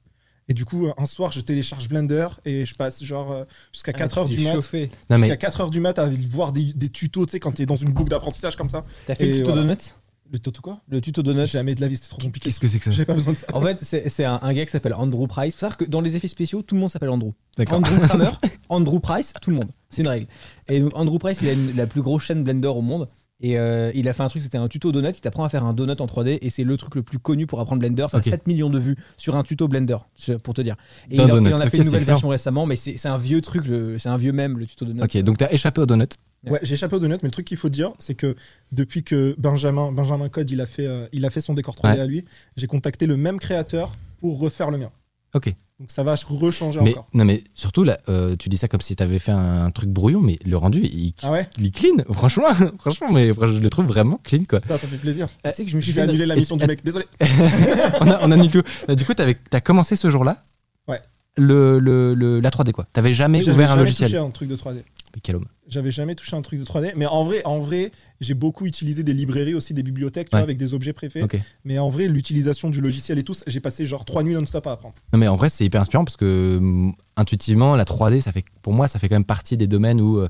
Et 0.51 0.55
du 0.55 0.65
coup, 0.65 0.89
un 0.99 1.07
soir, 1.07 1.31
je 1.33 1.41
télécharge 1.41 1.89
Blender 1.89 2.27
et 2.45 2.67
je 2.67 2.75
passe 2.75 3.03
genre 3.03 3.31
euh, 3.33 3.45
jusqu'à 3.73 3.93
4 3.93 4.19
heures 4.19 4.29
du 4.29 4.41
mat. 4.41 4.53
chauffé. 4.53 4.91
Non 5.09 5.17
mais 5.17 5.29
Jusqu'à 5.29 5.37
4 5.37 5.61
heures 5.63 5.71
du 5.71 5.79
mat 5.81 5.99
à 5.99 6.11
voir 6.29 6.53
des, 6.53 6.73
des 6.75 6.89
tutos, 6.91 7.25
tu 7.27 7.33
sais, 7.33 7.41
quand 7.41 7.53
t'es 7.53 7.67
dans 7.67 7.77
une 7.77 7.93
boucle 7.93 8.11
d'apprentissage 8.11 8.57
comme 8.57 8.69
ça. 8.69 8.85
T'as 9.07 9.15
fait 9.15 9.25
Et 9.27 9.31
le 9.31 9.35
tuto 9.39 9.47
voilà. 9.53 9.63
donut 9.63 9.95
Le 10.33 10.39
tuto 10.41 10.61
quoi? 10.61 10.81
Le 10.89 11.01
tuto 11.01 11.23
donut. 11.23 11.47
Jamais 11.47 11.77
de 11.77 11.81
la 11.81 11.87
vie, 11.89 11.95
c'était 11.97 12.09
trop 12.09 12.19
compliqué. 12.21 12.49
qu'est-ce 12.51 12.59
que 12.59 12.67
c'est 12.67 12.79
que 12.81 12.85
ça? 12.87 12.91
J'avais 12.91 13.07
pas 13.07 13.15
besoin 13.15 13.33
de 13.33 13.39
ça. 13.39 13.47
En 13.53 13.61
fait, 13.63 13.79
c'est 14.09 14.25
un, 14.25 14.41
un 14.43 14.53
gars 14.53 14.65
qui 14.67 14.73
s'appelle 14.73 14.95
Andrew 14.95 15.27
Price. 15.29 15.55
Faut 15.55 15.61
savoir 15.61 15.77
que 15.77 15.85
dans 15.85 16.01
les 16.01 16.17
effets 16.17 16.27
spéciaux, 16.29 16.63
tout 16.63 16.75
le 16.75 16.81
monde 16.81 16.91
s'appelle 16.91 17.11
Andrew. 17.11 17.31
Andrew 17.71 17.99
Kramer, 18.09 18.31
Andrew 18.69 18.99
Price, 18.99 19.33
tout 19.41 19.51
le 19.51 19.57
monde. 19.57 19.69
C'est 19.89 20.03
une 20.03 20.09
règle. 20.09 20.27
Et 20.69 20.81
donc, 20.81 20.91
Andrew 20.97 21.19
Price, 21.19 21.39
il 21.43 21.49
a 21.49 21.53
une- 21.53 21.77
la 21.77 21.87
plus 21.87 22.01
grosse 22.03 22.25
chaîne 22.25 22.43
Blender 22.43 22.69
au 22.69 22.81
monde. 22.83 23.09
Et 23.43 23.59
euh, 23.59 23.91
il 23.95 24.07
a 24.09 24.13
fait 24.13 24.23
un 24.23 24.29
truc, 24.29 24.43
c'était 24.43 24.59
un 24.59 24.69
tuto 24.69 24.93
donut. 24.93 25.09
Il 25.17 25.21
t'apprend 25.21 25.45
à 25.45 25.49
faire 25.49 25.65
un 25.65 25.73
donut 25.73 25.99
en 26.01 26.07
3D. 26.07 26.39
Et 26.43 26.51
c'est 26.51 26.65
le 26.65 26.77
truc 26.77 26.95
le 26.95 27.03
plus 27.03 27.19
connu 27.19 27.47
pour 27.47 27.61
apprendre 27.61 27.81
Blender. 27.81 28.07
Ça 28.11 28.19
Ok. 28.19 28.27
a 28.27 28.31
7 28.31 28.47
millions 28.47 28.69
de 28.71 28.79
vues 28.79 28.97
sur 29.17 29.35
un 29.37 29.43
tuto 29.43 29.67
Blender, 29.69 29.97
pour 30.43 30.53
te 30.55 30.61
dire. 30.63 30.77
Et 31.11 31.15
il, 31.17 31.21
a- 31.21 31.25
il 31.25 31.31
en 31.55 31.59
a 31.61 31.71
fait 31.71 31.79
une 31.79 31.85
nouvelle 31.85 32.03
version 32.05 32.29
récemment. 32.29 32.67
Mais 32.67 32.77
c'est 32.77 33.07
un 33.09 33.17
vieux 33.17 33.41
truc, 33.41 33.65
c'est 33.99 34.09
un 34.09 34.17
vieux 34.17 34.33
même, 34.33 34.59
le 34.59 34.67
tuto 34.67 34.85
donut. 34.85 35.03
Ok, 35.03 35.17
donc 35.23 35.39
t'as 35.39 35.51
échappé 35.51 35.81
au 35.81 35.87
donut. 35.87 36.09
Ouais, 36.49 36.59
j'ai 36.63 36.75
échappé 36.75 36.97
au 36.97 36.99
donut, 36.99 37.19
mais 37.23 37.29
le 37.29 37.33
truc 37.33 37.47
qu'il 37.47 37.57
faut 37.59 37.69
dire, 37.69 37.93
c'est 37.99 38.15
que 38.15 38.35
depuis 38.73 39.03
que 39.03 39.35
Benjamin, 39.39 39.93
Benjamin 39.93 40.29
Code, 40.31 40.51
il 40.51 40.61
a 40.63 40.67
fait, 40.67 40.87
euh, 40.87 41.07
il 41.13 41.27
a 41.27 41.31
fait 41.31 41.43
son 41.43 41.53
décor 41.53 41.75
3D 41.77 41.95
Ouais. 41.97 42.01
à 42.01 42.07
lui, 42.07 42.25
j'ai 42.57 42.67
contacté 42.67 43.07
le 43.07 43.17
même 43.19 43.39
créateur 43.39 43.93
pour 44.21 44.39
refaire 44.39 44.71
le 44.71 44.79
mien. 44.79 44.91
Ok. 45.35 45.55
Donc 45.81 45.91
ça 45.91 46.03
va 46.03 46.15
rechanger 46.29 46.79
Mais 46.83 46.91
encore. 46.91 47.09
non, 47.15 47.25
mais 47.25 47.43
surtout 47.55 47.85
là, 47.85 47.97
euh, 48.11 48.37
tu 48.39 48.51
dis 48.51 48.59
ça 48.59 48.69
comme 48.69 48.83
si 48.83 48.95
t'avais 48.95 49.19
fait 49.19 49.33
un, 49.33 49.65
un 49.65 49.71
truc 49.71 49.89
brouillon, 49.89 50.21
mais 50.21 50.39
le 50.45 50.57
rendu, 50.59 50.83
il, 50.85 51.15
Ah 51.23 51.31
ouais 51.33 51.49
il 51.57 51.67
est 51.69 51.71
clean. 51.75 52.05
Franchement, 52.13 52.49
franchement, 52.79 53.11
mais 53.11 53.29
je 53.33 53.59
le 53.61 53.71
trouve 53.71 53.87
vraiment 53.87 54.21
clean 54.23 54.45
quoi. 54.47 54.61
Putain, 54.61 54.77
ça 54.77 54.87
fait 54.87 54.99
plaisir. 54.99 55.27
Tu 55.43 55.51
sais 55.55 55.65
que 55.65 55.71
je 55.71 55.77
me 55.77 55.81
suis 55.81 55.93
vais 55.93 56.03
fait 56.03 56.09
annuler 56.09 56.27
la 56.27 56.37
mission 56.37 56.59
du 56.59 56.67
mec. 56.67 56.85
Désolé. 56.85 57.07
on, 58.01 58.11
a, 58.11 58.19
on 58.27 58.31
annule 58.31 58.51
tout. 58.51 58.63
Là, 58.89 58.95
du 58.95 59.05
coup, 59.07 59.15
t'avais- 59.15 59.39
t'as 59.49 59.61
commencé 59.63 59.97
ce 59.97 60.11
jour-là. 60.11 60.45
Ouais. 60.87 61.01
Le, 61.39 61.79
le, 61.79 62.13
le- 62.13 62.41
la 62.41 62.51
3D 62.51 62.73
quoi. 62.73 62.87
T'avais 62.93 63.15
jamais 63.15 63.39
ouvert 63.49 63.71
un 63.71 63.75
jamais 63.77 63.85
logiciel. 63.85 64.17
un 64.17 64.29
truc 64.31 64.49
de 64.51 64.57
3D. 64.57 64.83
Mais 65.15 65.21
quel 65.23 65.37
homme. 65.37 65.47
J'avais 65.69 65.91
jamais 65.91 66.15
touché 66.15 66.37
un 66.37 66.43
truc 66.43 66.59
de 66.61 66.65
3D. 66.65 66.93
Mais 66.97 67.07
en 67.07 67.25
vrai, 67.25 67.43
en 67.45 67.59
vrai, 67.61 67.93
j'ai 68.21 68.35
beaucoup 68.35 68.67
utilisé 68.67 69.03
des 69.03 69.13
librairies 69.13 69.55
aussi, 69.55 69.73
des 69.75 69.83
bibliothèques, 69.83 70.31
tu 70.31 70.37
Ouais. 70.37 70.41
vois, 70.41 70.45
avec 70.45 70.59
des 70.59 70.75
objets 70.75 70.93
préfets. 70.93 71.25
Mais 71.65 71.79
en 71.79 71.89
vrai, 71.91 72.07
l'utilisation 72.09 72.71
du 72.71 72.81
logiciel 72.81 73.19
et 73.19 73.23
tout, 73.25 73.35
j'ai 73.47 73.61
passé 73.61 73.87
genre 73.87 74.05
trois 74.05 74.23
nuits 74.23 74.35
non-stop 74.35 74.67
à 74.67 74.73
apprendre. 74.73 74.95
Non 75.13 75.19
mais 75.19 75.29
en 75.29 75.37
vrai 75.37 75.49
c'est 75.49 75.65
hyper 75.65 75.81
inspirant 75.81 76.05
parce 76.05 76.17
que 76.17 76.57
hum, 76.59 76.95
intuitivement 77.17 77.77
la 77.77 77.85
3D 77.85 78.21
ça 78.21 78.33
fait 78.33 78.45
pour 78.63 78.73
moi 78.73 78.89
ça 78.89 78.99
fait 78.99 79.09
quand 79.09 79.15
même 79.17 79.25
partie 79.25 79.57
des 79.57 79.67
domaines 79.67 80.01
où, 80.01 80.19
euh, 80.19 80.29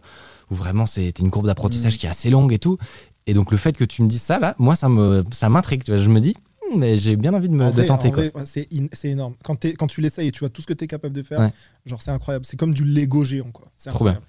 où 0.51 0.55
vraiment 0.55 0.87
c'est 0.87 1.19
une 1.19 1.31
courbe 1.31 1.47
d'apprentissage 1.47 1.95
Mm. 1.95 1.99
qui 1.99 2.07
est 2.07 2.11
assez 2.11 2.31
longue 2.31 2.53
et 2.53 2.59
tout 2.59 2.79
et 3.27 3.35
donc 3.35 3.51
le 3.53 3.57
fait 3.59 3.77
que 3.77 3.85
tu 3.85 4.03
me 4.03 4.09
dises 4.09 4.23
ça 4.23 4.39
là 4.39 4.55
moi 4.59 4.75
ça 4.77 4.89
ça 5.31 5.49
m'intrigue 5.49 5.83
vois. 5.87 5.97
je 5.97 6.09
me 6.11 6.21
dis 6.21 6.35
mais 6.77 6.97
j'ai 6.99 7.17
bien 7.17 7.35
envie 7.35 7.49
de 7.49 7.55
me 7.55 7.65
En 7.65 7.71
de 7.71 7.75
vrai, 7.75 7.87
tenter 7.87 8.11
ouais, 8.15 8.31
c'est 8.45 9.09
énorme. 9.09 9.35
Quand, 9.43 9.65
quand 9.77 9.87
tu 9.89 10.01
l'essayes 10.01 10.29
et 10.29 10.33
tu 10.33 10.39
vois 10.41 10.51
tout 10.51 10.63
ce 10.63 10.69
que 10.69 10.73
tu 10.73 10.85
es 10.85 10.87
capable 10.87 11.13
de 11.15 11.23
faire, 11.25 11.41
Ouais. 11.41 11.53
genre 11.85 12.01
c'est 12.01 12.13
incroyable. 12.13 12.45
C'est 12.47 12.57
comme 12.57 12.73
du 12.73 12.85
Lego 12.85 13.25
géant, 13.25 13.51
quoi. 13.51 13.67
C'est 13.77 13.91
Trop 13.91 14.05
bien. 14.05 14.21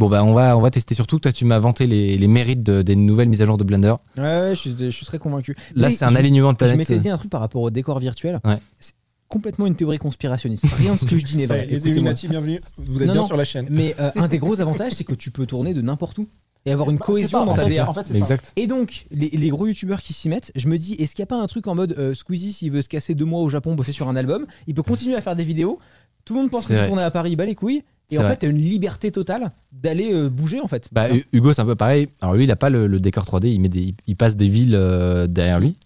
Bon 0.00 0.08
bah 0.08 0.24
on 0.24 0.32
va 0.32 0.56
on 0.56 0.60
va 0.60 0.70
tester 0.70 0.94
surtout 0.94 1.18
toi 1.18 1.30
tu 1.30 1.44
m'as 1.44 1.58
vanté 1.58 1.86
les, 1.86 2.16
les 2.16 2.26
mérites 2.26 2.62
de- 2.62 2.80
des 2.80 2.96
nouvelles 2.96 3.28
mises 3.28 3.42
à 3.42 3.44
jour 3.44 3.58
de 3.58 3.64
Blender 3.64 3.92
Ouais, 4.16 4.22
ouais, 4.24 4.50
je 4.54 4.58
suis, 4.58 4.74
je 4.78 4.88
suis 4.90 5.04
très 5.04 5.18
convaincu. 5.18 5.54
là 5.76 5.88
Mais 5.88 5.94
c'est 5.94 6.06
un 6.06 6.10
je- 6.10 6.16
alignement 6.16 6.48
de 6.52 6.54
Je 6.54 6.64
planètes 6.64 6.78
m'étais 6.78 6.98
dit 6.98 7.10
un 7.10 7.18
truc 7.18 7.30
par 7.30 7.42
rapport 7.42 7.60
au 7.60 7.70
décor 7.70 7.98
virtuel. 7.98 8.40
Ouais. 8.44 8.56
C'est 8.78 8.94
complètement 9.28 9.66
une 9.66 9.76
théorie 9.76 9.98
conspirationniste. 9.98 10.64
Rien 10.78 10.94
de 10.94 10.98
ce 10.98 11.04
que 11.04 11.18
je 11.18 11.24
dis 11.24 11.36
n'est 11.36 11.44
vrai. 11.46 11.66
Les. 11.70 11.86
Illuminati, 11.86 12.28
bienvenue. 12.28 12.60
Vous 12.78 13.02
êtes 13.02 13.08
Non, 13.08 13.12
bien 13.12 13.20
non. 13.22 13.26
sur 13.28 13.36
la 13.36 13.44
chaîne. 13.44 13.66
Mais 13.70 13.94
euh, 14.00 14.10
un 14.16 14.26
des 14.26 14.38
gros 14.38 14.58
avantages, 14.62 14.92
c'est 14.92 15.04
que 15.04 15.14
tu 15.14 15.30
peux 15.30 15.44
tourner 15.44 15.74
de 15.74 15.82
n'importe 15.82 16.16
où 16.18 16.26
et 16.66 16.72
avoir 16.72 16.88
une 16.90 16.96
Bah, 16.96 17.04
cohésion 17.06 17.44
dans 17.44 17.54
ta 17.54 17.66
fait, 17.66 17.74
DA. 17.74 17.88
en 17.88 17.92
fait, 17.92 18.06
c'est 18.06 18.14
ça. 18.14 18.18
exact 18.20 18.52
Et 18.56 18.66
donc, 18.66 19.06
les, 19.10 19.28
les 19.28 19.48
gros 19.50 19.66
youtubeurs 19.66 20.00
qui 20.02 20.14
s'y 20.14 20.28
mettent, 20.30 20.50
je 20.56 20.66
me 20.66 20.78
dis, 20.78 20.94
est-ce 20.94 21.14
qu'il 21.14 21.22
n'y 21.22 21.24
a 21.24 21.26
pas 21.34 21.40
un 21.42 21.46
truc 21.46 21.66
en 21.68 21.74
mode 21.74 21.94
euh, 21.98 22.14
Squeezie, 22.14 22.52
s'il 22.54 22.72
veut 22.72 22.82
se 22.82 22.88
casser 22.88 23.14
deux 23.14 23.24
mois 23.26 23.40
au 23.42 23.50
Japon, 23.50 23.74
bosser 23.74 23.92
sur 23.92 24.08
un 24.08 24.16
album, 24.16 24.46
il 24.66 24.74
peut 24.74 24.82
continuer 24.82 25.14
à 25.14 25.20
faire 25.20 25.36
des 25.36 25.44
vidéos. 25.44 25.78
Tout 26.24 26.34
le 26.34 26.40
monde 26.40 26.50
pense 26.50 26.62
C'est 26.62 26.68
que 26.68 26.74
c'est 26.74 26.78
vrai. 26.80 26.88
tourné 26.88 27.02
à 27.02 27.10
Paris, 27.10 27.36
bah 27.36 27.44
les 27.44 27.54
couilles. 27.54 27.82
Et 28.10 28.18
en 28.18 28.22
vrai. 28.22 28.30
fait, 28.32 28.36
t'as 28.38 28.48
une 28.48 28.58
liberté 28.58 29.10
totale 29.12 29.52
d'aller 29.72 30.12
euh, 30.12 30.28
bouger 30.28 30.60
en 30.60 30.68
fait. 30.68 30.88
bah 30.92 31.10
Hu- 31.10 31.24
Hugo 31.32 31.52
c'est 31.52 31.62
un 31.62 31.66
peu 31.66 31.76
pareil 31.76 32.08
alors 32.20 32.34
lui 32.34 32.44
il 32.44 32.50
a 32.50 32.56
pas 32.56 32.70
le, 32.70 32.86
le 32.86 32.98
décor 33.00 33.24
3D 33.24 33.48
il 33.48 33.60
met 33.60 33.68
des 33.68 33.94
il- 34.06 34.16
passe 34.16 34.36
des 34.36 34.48
villes 34.48 34.74
euh, 34.74 35.26
derrière 35.26 35.60
lui 35.60 35.76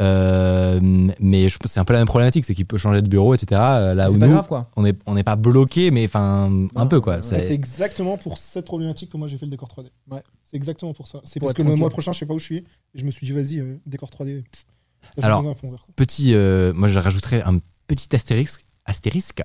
Euh, 0.00 0.80
mais 1.20 1.48
je 1.50 1.58
c'est 1.66 1.78
un 1.78 1.84
peu 1.84 1.92
la 1.92 1.98
même 1.98 2.06
problématique 2.08 2.44
c'est 2.46 2.54
qu'il 2.54 2.64
peut 2.64 2.78
changer 2.78 3.02
de 3.02 3.08
bureau 3.08 3.34
etc 3.34 3.60
là 3.60 4.10
où 4.10 4.18
pas 4.18 4.26
nous 4.26 4.32
grave 4.32 4.48
quoi. 4.48 4.70
on 4.76 4.86
est 4.86 4.98
on 5.04 5.12
n'est 5.14 5.22
pas 5.24 5.36
bloqué 5.36 5.90
mais 5.90 6.06
enfin 6.06 6.50
un 6.74 6.86
peu 6.86 7.00
quoi 7.02 7.20
C'est- 7.20 7.52
exactement 7.52 8.16
pour 8.16 8.38
cette 8.38 8.64
problématique 8.64 9.10
que 9.10 9.18
moi 9.18 9.28
j'ai 9.28 9.36
fait 9.36 9.44
le 9.46 9.50
décor 9.50 9.68
3D. 9.68 9.88
Ouais. 10.10 10.22
C'est 10.44 10.56
exactement 10.56 10.94
pour 10.94 11.06
ça. 11.06 11.20
C'est 11.24 11.38
Pour 11.38 11.48
parce 11.48 11.54
que 11.56 11.62
le 11.62 11.76
mois 11.76 11.90
prochain, 11.90 12.12
je 12.12 12.18
sais 12.18 12.26
pas 12.26 12.34
où 12.34 12.38
je 12.38 12.44
suis. 12.44 12.56
Et 12.56 12.64
je 12.96 13.04
me 13.04 13.10
suis 13.12 13.24
dit, 13.26 13.32
vas-y, 13.32 13.60
euh, 13.60 13.76
décor 13.86 14.08
3D. 14.10 14.42
pff, 14.42 14.64
là, 15.02 15.10
j'ai 15.18 15.24
Alors, 15.24 15.44
petit, 15.94 16.34
euh, 16.34 16.72
moi 16.74 16.88
je 16.88 16.98
rajouterais 16.98 17.42
un 17.42 17.58
petit 17.86 18.08
astérisque, 18.16 18.64
astérisque 18.86 19.42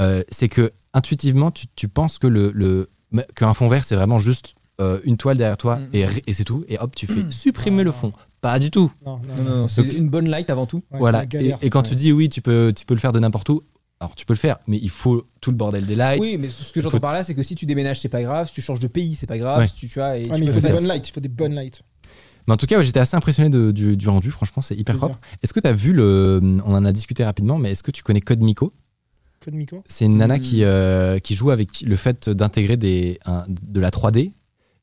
euh, 0.00 0.22
c'est 0.30 0.48
que 0.48 0.72
intuitivement 0.92 1.50
tu, 1.50 1.66
tu 1.76 1.88
penses 1.88 2.18
que 2.18 2.26
le, 2.26 2.88
qu'un 3.34 3.54
fond 3.54 3.68
vert 3.68 3.84
c'est 3.84 3.94
vraiment 3.96 4.18
juste 4.18 4.54
euh, 4.80 4.98
une 5.04 5.16
toile 5.16 5.36
derrière 5.36 5.56
toi 5.58 5.76
Mhm. 5.76 5.88
et, 6.26 6.32
c'est 6.32 6.44
tout 6.44 6.64
et 6.68 6.78
hop 6.78 6.94
tu 6.96 7.06
fais 7.06 7.22
Mhm. 7.22 7.30
supprimer 7.32 7.82
le 7.84 7.90
Non, 7.90 7.96
fond. 7.96 8.12
Pas 8.40 8.58
du 8.58 8.70
tout. 8.70 8.90
Non, 9.04 9.18
non, 9.36 9.42
Non, 9.44 9.68
c'est 9.68 9.92
une 9.92 10.08
bonne 10.08 10.28
light 10.30 10.48
avant 10.48 10.64
tout. 10.64 10.82
Ouais, 10.90 10.98
voilà. 10.98 11.26
galère. 11.26 11.58
et, 11.60 11.66
et 11.66 11.70
quand 11.70 11.82
Ouais. 11.82 11.88
tu 11.90 11.94
dis 11.94 12.12
oui 12.12 12.28
tu 12.30 12.40
peux 12.40 12.72
tu 12.74 12.86
peux 12.86 12.94
le 12.94 13.00
faire 13.00 13.12
de 13.12 13.18
n'importe 13.20 13.48
où, 13.50 13.62
alors 14.00 14.14
tu 14.14 14.24
peux 14.24 14.32
le 14.32 14.38
faire 14.38 14.56
mais 14.66 14.78
il 14.80 14.88
faut 14.88 15.26
tout 15.42 15.50
le 15.50 15.56
bordel 15.56 15.84
des 15.84 15.96
lights. 15.96 16.20
Oui, 16.20 16.38
mais 16.38 16.48
ce 16.48 16.72
que 16.72 16.80
j'entends 16.80 16.92
Faut- 16.96 17.00
par 17.00 17.12
là, 17.12 17.22
c'est 17.24 17.34
que 17.34 17.42
si 17.42 17.54
tu 17.54 17.66
déménages, 17.66 18.00
c'est 18.00 18.08
pas 18.08 18.22
grave. 18.22 18.46
Si 18.48 18.54
tu 18.54 18.62
changes 18.62 18.80
de 18.80 18.88
pays, 18.88 19.14
c'est 19.16 19.26
pas 19.26 19.36
grave. 19.38 19.58
Ouais. 19.58 19.66
Si 19.68 19.74
tu, 19.74 19.88
tu 19.88 19.98
vois, 19.98 20.16
et 20.16 20.20
Ouais, 20.20 20.24
tu 20.36 20.40
mais 20.40 20.46
il 20.46 20.52
faut 20.52 20.60
des 20.60 20.72
bonnes 20.72 20.86
lights. 20.86 21.08
Il 21.08 21.12
faut 21.12 21.20
des 21.20 21.28
bonnes 21.28 21.54
lights. 21.54 21.82
Mais 22.46 22.54
en 22.54 22.56
tout 22.56 22.64
cas 22.64 22.78
ouais, 22.78 22.84
j'étais 22.84 23.00
assez 23.00 23.14
impressionné 23.16 23.50
de- 23.50 23.70
du, 23.70 23.98
du 23.98 24.08
rendu. 24.08 24.30
Franchement 24.30 24.62
c'est 24.62 24.74
hyper 24.74 24.94
Plaisir. 24.94 25.10
propre. 25.10 25.20
Est-ce 25.42 25.52
que 25.52 25.60
tu 25.60 25.68
as 25.68 25.72
vu 25.74 25.92
le 25.92 26.40
on 26.64 26.74
en 26.74 26.84
a 26.86 26.92
discuté 26.92 27.22
rapidement 27.22 27.58
mais 27.58 27.72
est-ce 27.72 27.82
que 27.82 27.90
tu 27.90 28.02
connais 28.02 28.22
Code 28.22 28.40
Miko? 28.40 28.72
Code 29.42 29.54
Miko. 29.54 29.82
C'est 29.88 30.04
une 30.04 30.18
nana 30.18 30.36
Hmm. 30.36 30.40
qui, 30.40 30.64
euh, 30.64 31.18
qui 31.18 31.34
joue 31.34 31.50
avec 31.50 31.80
le 31.80 31.96
fait 31.96 32.28
d'intégrer 32.28 32.76
des, 32.76 33.18
un- 33.24 33.44
de 33.48 33.80
la 33.80 33.90
3D, 33.90 34.32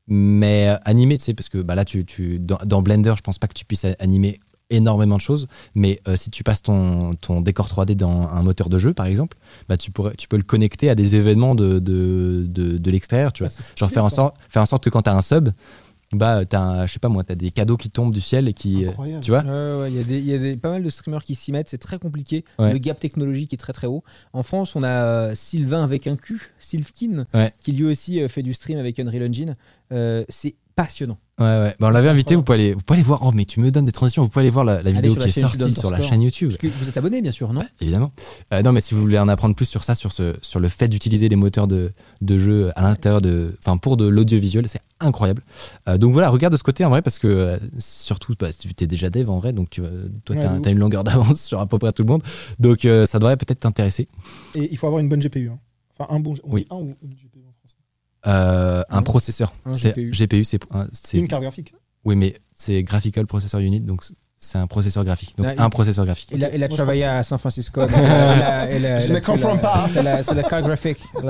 mais 0.07 0.69
euh, 0.69 0.77
animée, 0.85 1.17
tu 1.17 1.25
sais, 1.25 1.33
parce 1.33 1.49
que 1.49 1.59
bah, 1.59 1.75
là, 1.75 1.85
tu, 1.85 2.05
tu, 2.05 2.39
dans, 2.39 2.57
dans 2.65 2.81
Blender, 2.81 3.13
je 3.17 3.21
pense 3.21 3.37
pas 3.37 3.47
que 3.47 3.53
tu 3.53 3.65
puisses 3.65 3.85
animer 3.99 4.39
énormément 4.69 5.15
de 5.15 5.21
choses, 5.21 5.47
mais 5.75 5.99
euh, 6.07 6.15
si 6.17 6.29
tu 6.29 6.43
passes 6.43 6.61
ton, 6.61 7.13
ton 7.13 7.39
décor 7.41 7.67
3D 7.67 7.95
dans 7.95 8.27
un 8.27 8.41
moteur 8.41 8.67
de 8.67 8.77
jeu, 8.79 8.93
par 8.93 9.05
exemple, 9.05 9.37
bah, 9.69 9.77
tu, 9.77 9.91
pourrais, 9.91 10.15
tu 10.15 10.27
peux 10.27 10.37
le 10.37 10.43
connecter 10.43 10.89
à 10.89 10.95
des 10.95 11.15
événements 11.15 11.55
de, 11.55 11.79
de, 11.79 12.45
de, 12.49 12.77
de 12.77 12.91
l'extérieur, 12.91 13.31
tu 13.31 13.43
vois. 13.43 13.49
Stylé, 13.49 13.67
Genre 13.77 13.89
faire 13.91 14.03
en, 14.05 14.09
sorte, 14.09 14.35
faire 14.49 14.61
en 14.61 14.65
sorte 14.65 14.83
que 14.83 14.89
quand 14.89 15.03
tu 15.03 15.09
as 15.09 15.15
un 15.15 15.21
sub, 15.21 15.49
bah, 16.13 16.45
t'as 16.45 16.59
un- 16.61 16.85
je 16.87 16.93
sais 16.93 16.99
pas 16.99 17.09
moi, 17.09 17.23
tu 17.23 17.31
as 17.33 17.35
des 17.35 17.51
cadeaux 17.51 17.75
qui 17.77 17.89
tombent 17.89 18.13
du 18.13 18.21
ciel 18.21 18.47
et 18.47 18.53
qui. 18.53 18.85
euh, 18.85 18.89
Incroyable. 18.89 19.23
Tu 19.23 19.31
vois 19.31 19.41
Ouais, 19.43 19.79
ouais, 19.81 19.91
il 19.91 19.97
y 19.97 19.99
a, 19.99 20.03
des, 20.03 20.17
il 20.19 20.25
y 20.25 20.33
a 20.33 20.37
des- 20.37 20.57
pas 20.57 20.69
mal 20.69 20.83
de 20.83 20.89
streamers 20.89 21.23
qui 21.23 21.35
s'y 21.35 21.51
mettent, 21.51 21.67
c'est 21.69 21.77
très 21.77 21.99
compliqué. 21.99 22.45
Ouais. 22.59 22.71
Le 22.71 22.77
gap 22.77 22.99
technologique 22.99 23.53
est 23.53 23.57
très 23.57 23.73
très 23.73 23.87
haut. 23.87 24.03
En 24.33 24.43
France, 24.43 24.75
on 24.75 24.83
a 24.83 24.87
euh, 24.89 25.35
Sylvain 25.35 25.83
avec 25.83 26.07
un 26.07 26.15
Q, 26.15 26.53
Sylvkin, 26.59 27.25
Ouais. 27.33 27.53
qui 27.59 27.71
lui 27.73 27.85
aussi 27.85 28.21
euh, 28.21 28.27
fait 28.27 28.43
du 28.43 28.53
stream 28.53 28.77
avec 28.79 28.99
Unreal 28.99 29.27
Engine. 29.29 29.55
Euh, 29.91 30.23
c'est 30.29 30.55
passionnant. 30.77 31.17
Ouais, 31.39 31.45
ouais. 31.45 31.75
Bah, 31.79 31.87
on 31.87 31.89
l'avait 31.89 32.07
invité, 32.09 32.35
vous 32.35 32.41
pouvez, 32.43 32.55
aller, 32.57 32.73
vous 32.73 32.81
pouvez 32.81 32.97
aller 32.99 33.05
voir. 33.05 33.21
Oh, 33.23 33.31
mais 33.33 33.45
tu 33.45 33.59
me 33.59 33.69
donnes 33.69 33.83
des 33.85 33.91
transitions, 33.91 34.23
vous 34.23 34.29
pouvez 34.29 34.43
aller 34.43 34.49
voir 34.49 34.63
la, 34.63 34.81
la 34.81 34.91
vidéo 34.91 35.11
sur 35.11 35.19
la 35.19 35.25
qui 35.27 35.37
est 35.39 35.41
sortie 35.41 35.71
sur 35.73 35.91
la 35.91 36.01
chaîne 36.01 36.21
YouTube. 36.21 36.49
Parce 36.49 36.57
que 36.61 36.67
vous 36.67 36.87
êtes 36.89 36.95
abonné, 36.97 37.21
bien 37.21 37.31
sûr, 37.31 37.51
non 37.51 37.63
évidemment. 37.81 38.11
Euh, 38.53 38.61
non, 38.61 38.71
mais 38.71 38.79
si 38.81 38.93
vous 38.95 39.01
voulez 39.01 39.19
en 39.19 39.27
apprendre 39.27 39.53
plus 39.55 39.65
sur 39.65 39.83
ça, 39.83 39.93
sur, 39.95 40.11
ce, 40.13 40.35
sur 40.41 40.59
le 40.59 40.69
fait 40.69 40.87
d'utiliser 40.87 41.27
les 41.29 41.35
moteurs 41.35 41.67
de, 41.67 41.91
de 42.21 42.37
jeu 42.37 42.71
à 42.75 42.81
l'intérieur 42.83 43.21
de. 43.21 43.55
Enfin, 43.65 43.77
pour 43.77 43.97
de 43.97 44.07
l'audiovisuel, 44.07 44.67
c'est 44.69 44.79
incroyable. 44.99 45.43
Euh, 45.89 45.97
donc 45.97 46.13
voilà, 46.13 46.29
regarde 46.29 46.53
de 46.53 46.57
ce 46.57 46.63
côté 46.63 46.85
en 46.85 46.89
vrai, 46.89 47.01
parce 47.01 47.19
que 47.19 47.27
euh, 47.27 47.57
surtout, 47.77 48.33
bah, 48.39 48.49
tu 48.53 48.69
es 48.83 48.87
déjà 48.87 49.09
dev 49.09 49.29
en 49.29 49.39
vrai, 49.39 49.51
donc 49.53 49.69
tu, 49.69 49.81
toi, 49.81 50.35
Ouais, 50.35 50.41
tu 50.41 50.47
de 50.47 50.53
as, 50.53 50.59
ouf. 50.59 50.67
une 50.67 50.79
longueur 50.79 51.03
d'avance 51.03 51.41
sur 51.41 51.59
à 51.59 51.65
peu 51.67 51.77
près 51.77 51.91
tout 51.91 52.03
le 52.03 52.09
monde. 52.09 52.23
Donc 52.59 52.85
euh, 52.85 53.05
ça 53.05 53.19
devrait 53.19 53.37
peut-être 53.37 53.59
t'intéresser. 53.59 54.07
Et 54.55 54.69
il 54.71 54.77
faut 54.77 54.87
avoir 54.87 55.01
une 55.01 55.09
bonne 55.09 55.19
GPU. 55.21 55.49
hein. 55.49 55.59
Enfin, 55.99 56.13
un 56.15 56.19
bon. 56.19 56.35
on 56.43 56.53
Oui. 56.53 56.61
dit 56.61 56.67
un 56.71 56.75
ou 56.77 56.95
une 57.03 57.09
GPU 57.09 57.36
Euh, 58.27 58.83
un 58.89 58.97
Un- 58.97 59.01
processeur. 59.03 59.53
un 59.65 59.73
C'est- 59.73 59.89
GPU. 59.89 60.11
GPU, 60.11 60.43
c'est. 60.43 60.59
un- 60.71 60.87
c'est- 60.91 61.17
Une 61.17 61.27
carte 61.27 61.43
graphique. 61.43 61.73
Oui, 62.05 62.15
mais 62.15 62.35
c'est 62.53 62.83
Graphical 62.83 63.25
Processor 63.25 63.59
Unit, 63.59 63.81
donc 63.81 64.03
c'est 64.37 64.57
un 64.57 64.67
processeur 64.67 65.03
graphique. 65.03 65.35
Donc 65.37 65.47
un 65.57 65.69
processeur 65.69 66.05
graphique. 66.05 66.29
Il 66.33 66.43
a, 66.43 66.53
il 66.53 66.63
travaillé 66.69 67.03
à 67.05 67.23
San 67.23 67.37
Francisco. 67.37 67.79
donc, 67.87 67.91
euh, 67.91 67.95
elle 67.97 68.41
a- 68.41 68.65
elle 68.69 68.85
a- 68.85 68.99
Je 68.99 69.13
ne 69.13 69.19
comprends 69.19 69.57
pas. 69.57 69.87
C'est 69.93 70.03
la, 70.03 70.23
carte 70.43 70.65
graphique. 70.65 70.99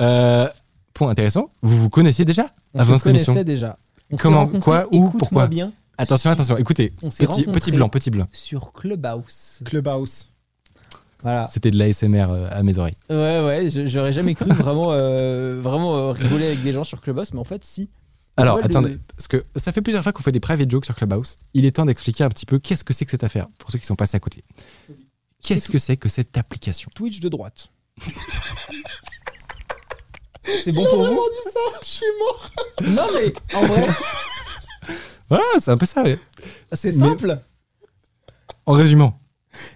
Euh, 0.00 0.48
point 0.94 1.10
intéressant, 1.10 1.50
vous 1.62 1.76
vous 1.78 1.90
connaissiez 1.90 2.24
déjà 2.24 2.46
On 2.74 2.80
avant 2.80 2.98
cette 2.98 3.08
émission 3.08 3.32
connaissait 3.32 3.44
déjà. 3.44 3.78
On 4.10 4.16
Comment, 4.16 4.46
quoi, 4.46 4.86
où, 4.92 5.10
pourquoi 5.10 5.46
bien, 5.46 5.72
Attention, 5.98 6.30
attention, 6.30 6.56
écoutez, 6.58 6.92
petit 7.52 7.70
blanc, 7.72 7.88
petit 7.88 8.10
blanc. 8.10 8.26
sur 8.32 8.72
Clubhouse. 8.72 9.60
Clubhouse. 9.64 10.28
Voilà. 11.22 11.46
C'était 11.48 11.70
de 11.70 11.78
l'ASMR 11.78 12.26
euh, 12.30 12.48
à 12.50 12.62
mes 12.62 12.78
oreilles. 12.78 12.96
Ouais, 13.10 13.42
ouais, 13.44 13.68
j'aurais 13.88 14.12
jamais 14.12 14.34
cru 14.34 14.48
vraiment, 14.52 14.92
euh, 14.92 15.58
vraiment 15.60 15.96
euh, 15.96 16.10
rigoler 16.12 16.46
avec 16.46 16.62
des 16.62 16.72
gens 16.72 16.84
sur 16.84 17.00
Clubhouse, 17.00 17.32
mais 17.32 17.40
en 17.40 17.44
fait, 17.44 17.64
si. 17.64 17.88
Alors, 18.36 18.56
Ouais, 18.56 18.62
le- 18.62 18.66
attendez, 18.66 18.98
parce 19.16 19.28
que 19.28 19.44
ça 19.56 19.72
fait 19.72 19.80
plusieurs 19.80 20.02
fois 20.02 20.12
qu'on 20.12 20.22
fait 20.22 20.30
des 20.32 20.40
private 20.40 20.70
jokes 20.70 20.84
sur 20.84 20.94
Clubhouse. 20.94 21.38
Il 21.54 21.64
est 21.64 21.70
temps 21.72 21.86
d'expliquer 21.86 22.22
un 22.24 22.28
petit 22.28 22.44
peu 22.46 22.58
qu'est-ce 22.58 22.84
que 22.84 22.92
c'est 22.92 23.04
que 23.06 23.10
cette 23.10 23.24
affaire, 23.24 23.46
pour 23.58 23.70
ceux 23.70 23.78
qui 23.78 23.86
sont 23.86 23.96
passés 23.96 24.16
à 24.16 24.20
côté. 24.20 24.44
Qu'est-ce 25.42 25.68
que 25.70 25.78
c'est 25.78 25.96
que 25.96 26.08
cette 26.10 26.36
application? 26.36 26.90
Twitch 26.94 27.20
de 27.20 27.28
droite. 27.30 27.68
C'est 30.62 30.72
bon 30.72 30.84
pour 30.84 31.04
vous? 31.04 31.14
dit 31.14 31.50
ça 31.52 31.60
Je 31.82 31.88
suis 31.88 32.06
mort. 32.20 32.50
Non, 32.82 33.06
mais 33.14 33.32
en 33.56 33.66
vrai, 33.66 33.86
Voilà, 35.28 35.44
c'est 35.58 35.72
un 35.72 35.76
peu 35.76 35.86
ça, 35.86 36.04
ouais. 36.04 36.18
c'est 36.72 36.92
simple. 36.92 37.36
En 38.64 38.72
résumant, 38.74 39.18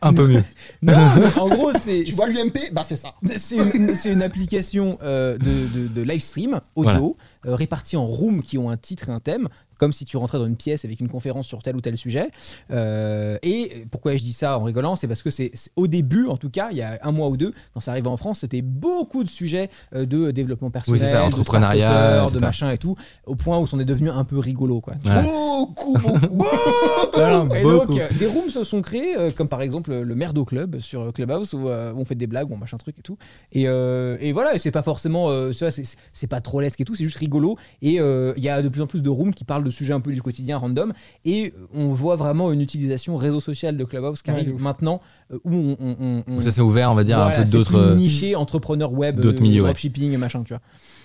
un 0.03 0.13
peu 0.13 0.27
mieux. 0.27 0.43
Non, 0.83 0.95
en 1.37 1.49
gros, 1.49 1.73
c'est. 1.79 2.03
Tu 2.05 2.13
vois 2.15 2.27
l'UMP 2.29 2.59
Bah, 2.73 2.83
c'est 2.87 2.97
ça. 2.97 3.15
C'est 3.37 3.57
une, 3.57 3.95
c'est 3.97 4.13
une 4.13 4.23
application 4.23 4.99
euh, 5.03 5.37
de, 5.39 5.67
de- 5.79 5.89
de 5.89 6.03
live 6.03 6.21
stream 6.23 6.61
audio 6.75 7.17
euh, 7.47 7.55
répartie 7.55 7.97
en 7.97 8.07
rooms 8.07 8.43
qui 8.43 8.57
ont 8.59 8.71
un 8.71 8.77
titre 8.77 9.09
et 9.09 9.13
un 9.13 9.21
thème, 9.21 9.49
comme 9.81 9.93
si 9.95 10.05
tu 10.05 10.19
rentrais 10.19 10.39
dans 10.39 10.47
une 10.47 10.57
pièce 10.57 10.85
avec 10.85 11.01
une 11.01 11.09
conférence 11.09 11.47
sur 11.47 11.63
tel 11.63 11.75
ou 11.75 11.81
tel 11.81 11.97
sujet. 11.97 12.31
Euh, 12.71 13.39
et 13.43 13.87
pourquoi 13.91 14.15
je 14.15 14.23
dis 14.23 14.35
ça 14.35 14.59
en 14.59 14.65
rigolant 14.65 14.95
C'est 14.95 15.09
parce 15.09 15.23
que 15.23 15.31
c'est 15.31 15.53
au 15.75 15.87
début, 15.87 16.27
en 16.27 16.37
tout 16.37 16.51
cas, 16.51 16.69
il 16.71 16.77
y 16.77 16.83
a 16.83 16.99
un 17.03 17.13
mois 17.13 17.29
ou 17.29 17.39
deux, 17.39 17.55
quand 17.73 17.81
ça 17.81 17.93
arrivait 17.93 18.09
en 18.09 18.19
France, 18.19 18.41
c'était 18.41 18.61
beaucoup 18.61 19.25
de 19.25 19.29
sujets 19.31 19.71
euh, 19.95 20.05
de 20.05 20.31
développement 20.33 20.71
personnel, 20.71 21.01
Oui, 21.01 21.07
c'est 21.07 21.13
ça, 21.13 21.23
de 21.23 21.27
entrepreneuriat, 21.29 22.21
de 22.21 22.25
etc. 22.25 22.39
machin 22.41 22.71
et 22.71 22.79
tout, 22.79 22.95
au 23.27 23.37
point 23.37 23.59
où 23.59 23.67
on 23.73 23.81
est 23.81 23.85
devenu 23.87 24.11
un 24.11 24.25
peu 24.25 24.39
rigolo. 24.39 24.83
Quoi. 24.83 24.95
Beaucoup, 25.03 25.95
beaucoup. 25.95 26.45
Voilà, 27.15 27.47
Et 27.57 27.63
beaucoup. 27.63 27.95
donc, 27.95 28.19
des 28.19 28.27
rooms 28.27 28.51
se 28.51 28.65
sont 28.65 28.83
créés, 28.83 29.17
euh, 29.19 29.31
comme 29.31 29.49
par 29.49 29.63
exemple 29.63 29.93
le 29.93 30.15
Merdo 30.15 30.45
Club 30.45 30.79
sur 30.79 31.13
Clubhouse, 31.13 31.55
où, 31.55 31.69
où 31.69 31.71
on 31.71 32.05
fait 32.05 32.15
des 32.15 32.27
blagues, 32.27 32.51
où 32.51 32.55
on 32.55 32.57
machin 32.57 32.77
truc 32.77 32.99
et 32.99 33.03
tout. 33.03 33.19
Et, 33.53 33.67
euh, 33.67 34.17
et 34.21 34.33
voilà, 34.33 34.55
et 34.55 34.59
c'est 34.59 34.71
pas 34.71 34.83
forcément, 34.83 35.29
c'est 36.13 36.27
pas 36.27 36.41
trop 36.41 36.61
lesque 36.61 36.81
et 36.81 36.85
tout, 36.85 36.95
c'est 36.95 37.05
juste 37.05 37.19
rigolo. 37.19 37.57
Et 37.83 38.01
euh, 38.01 38.35
il 38.37 38.43
y 38.43 38.49
a 38.49 38.63
de 38.63 38.69
plus 38.69 38.83
en 38.83 38.87
plus 38.87 39.03
de 39.03 39.09
rooms 39.09 39.35
qui 39.35 39.45
parlent 39.45 39.65
de 39.65 39.70
sujets 39.71 39.93
un 39.93 40.01
peu 40.01 40.13
du 40.13 40.23
quotidien 40.23 40.59
random. 40.59 40.93
Et 41.25 41.53
on 41.75 41.89
voit 41.89 42.17
vraiment 42.17 42.53
une 42.53 42.61
utilisation 42.61 43.17
réseau 43.17 43.41
social 43.41 43.77
de 43.77 43.85
Clubhouse 43.85 44.23
qui 44.23 44.31
Ouais, 44.31 44.37
arrive 44.37 44.61
maintenant 44.61 45.01
euh, 45.33 45.39
où 45.45 45.55
on, 45.55 45.77
on- 45.81 45.97
on- 46.01 46.25
on- 46.27 46.33
Donc 46.33 46.43
ça 46.43 46.51
s'est 46.51 46.61
ouvert, 46.61 46.91
on 46.93 46.95
va 46.95 47.05
dire, 47.05 47.17
voilà, 47.19 47.41
un 47.41 47.45
peu 47.45 47.51
d'autres. 47.51 47.75
euh, 47.77 47.95
niché 47.97 48.37
entrepreneur 48.37 48.93
web, 48.93 49.21
d'autres 49.21 49.39
euh, 49.39 49.43
milieux, 49.43 49.61
ouais. 49.63 49.69
dropshipping, 49.69 50.17
machin, 50.19 50.43
tu 50.43 50.53
vois. 50.53 50.61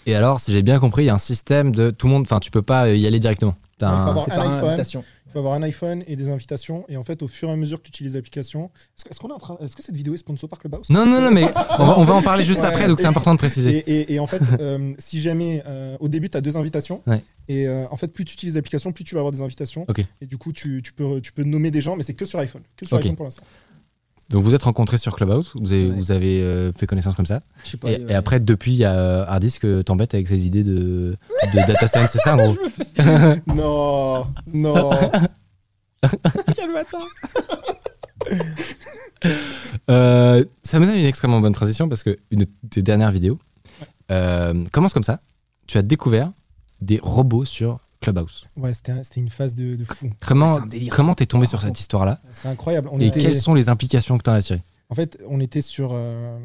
Et 0.07 0.15
alors, 0.15 0.39
si 0.39 0.51
j'ai 0.51 0.61
bien 0.61 0.79
compris, 0.79 1.03
il 1.03 1.07
y 1.07 1.09
a 1.09 1.15
un 1.15 1.17
système 1.17 1.73
de 1.73 1.89
tout 1.89 2.07
le 2.07 2.13
monde. 2.13 2.23
Enfin, 2.23 2.39
tu 2.39 2.51
peux 2.51 2.61
pas 2.61 2.89
y 2.89 3.07
aller 3.07 3.19
directement. 3.19 3.55
T'as 3.77 4.13
Ouais, 4.13 4.31
un- 4.31 4.39
un 4.39 4.59
iPhone. 4.59 4.85
Faut 5.35 5.39
avoir 5.39 5.55
un 5.55 5.63
iPhone 5.63 6.01
et 6.07 6.15
des 6.15 6.29
invitations. 6.29 6.85
Et 6.87 6.95
en 6.95 7.03
fait, 7.03 7.21
au 7.21 7.27
fur 7.27 7.49
et 7.49 7.51
à 7.51 7.55
mesure 7.57 7.79
que 7.79 7.83
tu 7.83 7.89
utilises 7.89 8.15
l'application. 8.15 8.71
Est-ce 9.09 9.19
qu'on 9.19 9.27
est 9.29 9.33
en 9.33 9.37
train. 9.37 9.57
Est-ce 9.61 9.75
que 9.75 9.83
cette 9.83 9.95
vidéo 9.95 10.13
est 10.13 10.17
sponsor 10.17 10.49
par 10.49 10.59
Clubhouse? 10.59 10.89
Non, 10.89 11.05
non, 11.05 11.19
non, 11.19 11.29
mais 11.29 11.43
on 11.77 11.85
va, 11.85 11.99
on 11.99 12.03
va 12.05 12.13
en 12.13 12.21
parler 12.21 12.43
juste 12.45 12.61
Ouais. 12.61 12.67
après, 12.67 12.87
donc 12.87 12.99
c'est 13.01 13.05
important 13.05 13.33
de 13.33 13.37
préciser. 13.39 13.77
Et, 13.79 13.91
et- 14.01 14.13
et 14.13 14.19
en 14.19 14.27
fait, 14.27 14.41
euh, 14.61 14.93
si 14.97 15.19
jamais 15.19 15.61
euh, 15.67 15.97
au 15.99 16.07
début 16.07 16.29
tu 16.29 16.37
as 16.37 16.41
deux 16.41 16.55
invitations, 16.55 17.01
Ouais. 17.05 17.21
et 17.49 17.67
euh, 17.67 17.85
en 17.91 17.97
fait, 17.97 18.07
plus 18.07 18.23
tu 18.23 18.33
utilises 18.33 18.55
l'application, 18.55 18.93
plus 18.93 19.03
tu 19.03 19.13
vas 19.15 19.19
avoir 19.19 19.33
des 19.33 19.41
invitations. 19.41 19.85
Et 20.21 20.25
du 20.25 20.37
coup, 20.37 20.53
tu, 20.53 20.81
tu 20.81 20.93
peux, 20.93 21.19
tu 21.19 21.33
peux 21.33 21.43
nommer 21.43 21.69
des 21.69 21.81
gens, 21.81 21.97
mais 21.97 22.03
c'est 22.03 22.13
que 22.13 22.25
sur 22.25 22.39
iPhone. 22.39 22.61
Que 22.77 22.85
sur 22.85 22.95
iPhone 22.97 23.15
pour 23.17 23.25
l'instant. 23.25 23.43
Donc 24.29 24.43
vous 24.43 24.55
êtes 24.55 24.63
rencontrés 24.63 24.97
sur 24.97 25.15
Clubhouse, 25.15 25.53
vous 25.55 25.71
avez, 25.71 25.87
Ouais. 25.87 25.95
vous 25.95 26.11
avez 26.11 26.41
euh, 26.41 26.71
fait 26.73 26.87
connaissance 26.87 27.13
comme 27.15 27.27
ça. 27.27 27.41
Je 27.63 27.71
sais 27.71 27.77
pas, 27.77 27.91
Et, 27.91 28.01
euh, 28.01 28.07
et 28.09 28.15
après, 28.15 28.39
depuis, 28.39 28.71
il 28.73 28.77
y 28.77 28.85
a 28.85 29.21
Hardis 29.29 29.59
que 29.59 29.81
t'embêtes 29.83 30.13
avec 30.15 30.27
ses 30.27 30.45
idées 30.47 30.63
de, 30.63 31.15
de 31.53 31.67
data 31.67 31.87
science, 31.87 32.11
c'est 32.11 32.19
ça 32.19 32.33
en 32.35 32.37
gros 32.43 32.55
non, 33.47 34.25
non. 34.51 34.89
quel 36.55 36.73
bâtard. 36.73 37.07
Euh, 39.89 40.43
Ça 40.63 40.79
me 40.79 40.85
donne 40.85 40.97
une 40.97 41.05
extrêmement 41.05 41.41
bonne 41.41 41.53
transition 41.53 41.87
parce 41.89 42.03
que 42.03 42.17
une 42.31 42.39
de 42.39 42.47
tes 42.69 42.81
dernières 42.81 43.11
vidéos 43.11 43.39
euh, 44.11 44.63
commence 44.71 44.93
comme 44.93 45.03
ça. 45.03 45.21
Tu 45.67 45.77
as 45.77 45.81
découvert 45.81 46.31
des 46.81 46.99
robots 47.01 47.45
sur 47.45 47.79
Clubhouse. 48.01 48.45
Ouais, 48.55 48.73
c'était 48.73 48.91
un- 48.91 49.03
c'était 49.03 49.21
une 49.21 49.29
phase 49.29 49.55
de, 49.55 49.75
de 49.75 49.83
fou. 49.85 50.09
Comment 50.25 50.55
c'est 50.55 50.61
un 50.61 50.65
délire. 50.67 50.93
comment 50.95 51.15
t'es 51.15 51.25
tombé 51.25 51.45
sur 51.45 51.61
cette 51.61 51.79
histoire-là 51.79 52.19
C'est 52.31 52.47
incroyable. 52.47 52.89
On 52.91 52.99
Et 52.99 53.07
était- 53.07 53.19
quelles 53.21 53.35
sont 53.41 53.53
les 53.53 53.69
implications 53.69 54.17
que 54.17 54.23
t'en 54.23 54.33
as 54.33 54.41
tirées 54.41 54.61
En 54.89 54.95
fait, 54.95 55.17
on 55.27 55.39
était 55.39 55.61
sur, 55.61 55.89
euh, 55.93 56.37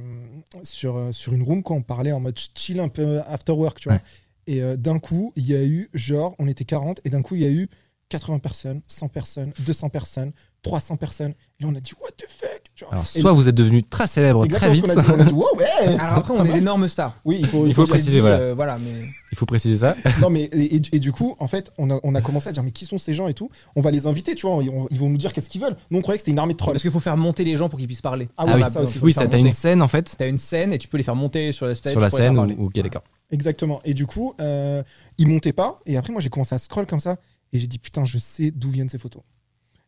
sur, 0.63 0.97
euh, 0.97 1.13
sur 1.13 1.33
une 1.35 1.43
room 1.43 1.63
quand 1.63 1.75
on 1.75 1.83
parlait 1.83 2.13
en 2.13 2.21
mode 2.21 2.39
chill 2.55 2.81
un 2.81 2.89
peu 2.89 3.21
after 3.27 3.53
work, 3.53 3.79
tu 3.81 3.89
vois. 3.89 3.97
Ouais. 3.99 4.03
Et 4.47 4.63
euh, 4.63 4.77
d'un 4.77 4.99
coup, 4.99 5.33
il 5.37 5.45
y 5.47 5.55
a 5.55 5.63
eu, 5.65 5.91
genre, 5.95 6.35
on 6.39 6.49
était 6.49 6.65
40, 6.65 7.01
et 7.05 7.11
d'un 7.11 7.23
coup, 7.23 7.35
il 7.35 7.43
y 7.43 7.47
a 7.47 7.51
eu 7.51 7.69
80 8.09 8.39
personnes, 8.41 8.81
100 8.87 9.09
personnes, 9.09 9.53
200 9.61 9.89
personnes, 9.91 10.33
300 10.63 10.97
personnes. 10.97 11.33
Et 11.61 11.63
là, 11.65 11.69
on 11.71 11.75
a 11.77 11.81
dit, 11.81 11.93
what 12.01 12.11
the 12.17 12.25
fuck? 12.29 12.50
Alors, 12.91 13.05
Et 13.15 13.21
soit 13.21 13.33
vous 13.33 13.49
êtes 13.49 13.55
devenu 13.55 13.83
très 13.83 14.07
célèbre 14.07 14.47
très 14.47 14.71
vite. 14.71 14.85
On 14.87 15.25
dit, 15.25 15.33
wow, 15.33 15.45
ouais 15.59 15.99
Alors 15.99 16.17
après, 16.19 16.35
on 16.35 16.45
est 16.45 16.53
d'énormes 16.53 16.89
stars. 16.89 17.15
Oui, 17.25 17.37
il 17.41 17.47
faut, 17.47 17.67
Il 17.67 17.75
faut 17.75 17.85
dire- 17.85 17.91
préciser, 17.95 18.13
Dit, 18.17 18.21
voilà. 18.21 18.37
euh, 18.37 18.55
voilà, 18.55 18.79
mais 18.79 19.07
il 19.33 19.39
faut 19.39 19.47
préciser 19.47 19.77
ça. 19.77 19.97
Non, 20.21 20.31
mais 20.31 20.43
et, 20.45 20.77
et- 20.77 20.83
et 20.93 20.99
du 21.01 21.13
coup, 21.13 21.37
en 21.39 21.49
fait, 21.49 21.73
on 21.79 21.91
a, 21.91 21.99
on 22.03 22.15
a 22.15 22.21
commencé 22.21 22.49
à 22.49 22.53
dire, 22.53 22.63
mais 22.63 22.71
qui 22.71 22.87
sont 22.87 22.99
ces 22.99 23.15
gens 23.15 23.29
et 23.29 23.35
tout? 23.35 23.51
On 23.77 23.81
va 23.81 23.91
les 23.91 24.07
inviter, 24.07 24.35
tu 24.35 24.47
vois. 24.47 24.63
Ils, 24.63 24.71
on- 24.71 24.87
ils 24.91 24.99
vont 24.99 25.09
nous 25.09 25.19
dire 25.19 25.33
qu'est-ce 25.33 25.51
qu'ils 25.51 25.61
veulent. 25.61 25.77
Nous, 25.91 25.99
on 25.99 26.03
croyait 26.03 26.19
que 26.19 26.23
c'était 26.23 26.33
une 26.33 26.39
armée 26.39 26.55
de 26.55 26.59
trolls. 26.59 26.73
parce 26.75 26.83
qu'il 26.83 26.91
faut 26.91 27.01
faire 27.01 27.17
monter 27.17 27.45
les 27.45 27.57
gens 27.57 27.69
pour 27.69 27.79
qu'ils 27.79 27.89
puissent 27.89 28.01
parler. 28.01 28.29
Ah 28.37 28.45
oui, 28.47 28.53
Ah 28.55 28.57
oui, 28.67 28.71
ça 28.73 28.81
aussi. 28.83 28.99
Oui, 29.03 29.13
ça 29.13 29.27
t'as 29.27 29.39
une 29.39 29.53
scène 29.53 29.83
en 29.83 29.89
fait 29.89 30.15
T'as 30.19 30.29
une 30.29 30.39
scène 30.39 30.73
et 30.73 30.79
tu 30.79 30.89
peux 30.89 30.97
les 30.97 31.03
faire 31.05 31.17
monter 31.17 31.53
sur 31.53 31.67
la 31.67 31.75
stage. 31.75 31.93
sur 31.93 32.11
scène 32.11 32.39
où, 32.39 32.67
ok 32.67 32.81
d'accord. 32.81 33.03
Exactement. 33.31 33.81
Et 33.85 33.95
du 33.95 34.07
coup, 34.07 34.35
euh, 34.41 34.83
ils 35.19 35.29
montaient 35.29 35.53
pas. 35.53 35.81
Et 35.87 35.97
après, 35.97 36.13
moi, 36.13 36.21
j'ai 36.21 36.31
commencé 36.31 36.55
à 36.55 36.59
scroll 36.59 36.87
comme 36.87 36.99
ça. 37.01 37.17
Et 37.53 37.59
j'ai 37.61 37.67
dit, 37.67 37.79
putain, 37.79 38.05
je 38.05 38.19
sais 38.19 38.51
d'où 38.51 38.71
viennent 38.71 38.89
ces 38.89 38.99
photos. 38.99 39.23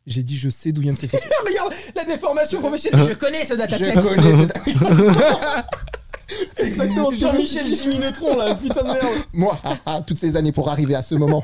J'ai 0.06 0.22
dit, 0.22 0.36
je 0.36 0.48
sais 0.50 0.72
d'où 0.72 0.80
viennent 0.80 0.96
ces 0.96 1.08
photos. 1.08 1.26
Regarde 1.46 1.72
la 1.94 2.04
déformation 2.04 2.60
professionnelle. 2.60 3.06
Je 3.08 3.14
connais 3.14 3.44
ce 3.44 3.54
je 3.54 3.58
dataset. 3.58 3.92
connais 3.92 4.46
ce- 4.46 4.48
C'est 6.56 6.66
exactement 6.66 7.10
je 7.12 7.20
Jean-Michel. 7.20 7.66
Jimmy 7.74 7.98
Neutron 7.98 8.36
là, 8.36 8.54
putain 8.54 8.82
de 8.82 8.86
merde. 8.88 9.06
Moi, 9.34 9.58
ah, 9.64 9.76
ah, 9.86 10.02
toutes 10.06 10.16
ces 10.18 10.34
années 10.36 10.52
pour 10.52 10.70
arriver 10.70 10.94
à 10.94 11.02
ce 11.02 11.14
moment. 11.14 11.42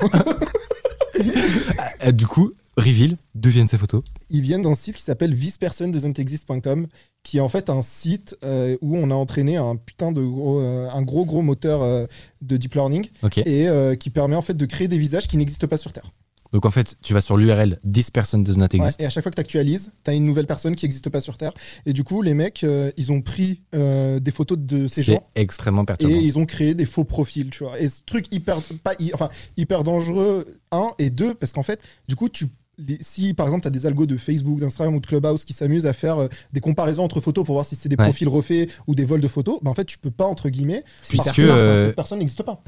Euh, 2.05 2.11
du 2.11 2.25
coup, 2.25 2.51
reveal, 2.77 3.17
d'où 3.35 3.49
viennent 3.49 3.67
ces 3.67 3.77
photos? 3.77 4.03
Ils 4.29 4.41
viennent 4.41 4.61
d'un 4.61 4.75
site 4.75 4.95
qui 4.95 5.01
s'appelle 5.03 5.33
vispersonnedoesn'texist.com, 5.35 6.87
qui 7.23 7.37
est 7.37 7.41
en 7.41 7.49
fait 7.49 7.69
un 7.69 7.81
site 7.81 8.35
euh, 8.43 8.77
où 8.81 8.97
on 8.97 9.11
a 9.11 9.15
entraîné 9.15 9.57
un 9.57 9.75
putain 9.75 10.11
de 10.11 10.21
gros, 10.21 10.59
euh, 10.61 10.87
un 10.93 11.01
gros 11.01 11.25
gros 11.25 11.41
moteur 11.41 11.81
euh, 11.83 12.05
de 12.41 12.57
deep 12.57 12.73
learning 12.75 13.07
et 13.45 13.67
euh, 13.67 13.95
qui 13.95 14.09
permet 14.09 14.35
en 14.35 14.41
fait 14.41 14.53
de 14.55 14.65
créer 14.65 14.87
des 14.87 14.97
visages 14.97 15.27
qui 15.27 15.37
n'existent 15.37 15.67
pas 15.67 15.77
sur 15.77 15.91
Terre. 15.93 16.09
Donc 16.51 16.65
en 16.65 16.71
fait, 16.71 16.95
tu 17.03 17.13
vas 17.13 17.21
sur 17.21 17.37
l'URL 17.37 17.79
this 17.91 18.09
person 18.09 18.39
does 18.39 18.53
not 18.57 18.67
Ouais, 18.73 18.77
exist. 18.77 19.01
et 19.01 19.05
à 19.05 19.09
chaque 19.09 19.23
fois 19.23 19.29
que 19.31 19.35
tu 19.35 19.41
actualises, 19.41 19.91
tu 20.03 20.09
as 20.11 20.13
une 20.13 20.25
nouvelle 20.25 20.47
personne 20.47 20.75
qui 20.75 20.85
n'existe 20.85 21.09
pas 21.09 21.21
sur 21.21 21.37
Terre. 21.37 21.51
Et 21.85 21.93
du 21.93 22.03
coup, 22.03 22.21
les 22.23 22.33
mecs, 22.33 22.63
euh, 22.63 22.91
ils 22.97 23.11
ont 23.11 23.21
pris 23.21 23.61
euh, 23.75 24.19
des 24.19 24.31
photos 24.31 24.57
de 24.57 24.87
ces 24.87 25.03
C'est 25.03 25.13
gens 25.13 25.27
extrêmement 25.35 25.83
et 25.83 25.85
perturbant. 25.85 26.15
ils 26.15 26.37
ont 26.39 26.45
créé 26.45 26.73
des 26.73 26.85
faux 26.87 27.03
profils, 27.03 27.49
tu 27.51 27.63
vois. 27.63 27.79
Et 27.79 27.87
ce 27.87 28.01
truc 28.05 28.25
hyper, 28.33 28.57
pas, 28.83 28.95
enfin, 29.13 29.29
hyper 29.57 29.83
dangereux, 29.83 30.59
un, 30.71 30.91
et 30.97 31.09
deux, 31.11 31.35
parce 31.35 31.51
qu'en 31.51 31.63
fait, 31.63 31.81
du 32.07 32.15
coup, 32.15 32.29
tu, 32.29 32.47
les- 32.87 32.97
si 33.01 33.33
par 33.33 33.45
exemple, 33.47 33.61
tu 33.63 33.67
as 33.67 33.71
des 33.71 33.85
algos 33.85 34.05
de 34.05 34.17
Facebook, 34.17 34.59
d'Instagram 34.59 34.95
ou 34.95 34.99
de 34.99 35.05
Clubhouse 35.05 35.45
qui 35.45 35.53
s'amusent 35.53 35.85
à 35.85 35.93
faire 35.93 36.17
euh, 36.19 36.27
des 36.53 36.59
comparaisons 36.61 37.03
entre 37.03 37.19
photos 37.21 37.45
pour 37.45 37.53
voir 37.55 37.65
si 37.65 37.75
c'est 37.75 37.89
des 37.89 37.95
Ouais. 37.99 38.05
profils 38.05 38.27
refaits 38.27 38.69
ou 38.87 38.95
des 38.95 39.05
vols 39.05 39.21
de 39.21 39.27
photos, 39.27 39.59
bah, 39.61 39.69
en 39.69 39.73
fait, 39.73 39.85
tu 39.85 39.97
peux 39.97 40.11
pas, 40.11 40.25
entre 40.25 40.49
guillemets, 40.49 40.83
Puisque, 41.07 41.23
parce 41.25 41.35
que 41.35 41.41
euh, 41.43 41.85
cette 41.87 41.95
personne 41.95 42.19
n'existe 42.19 42.43
pas. 42.43 42.61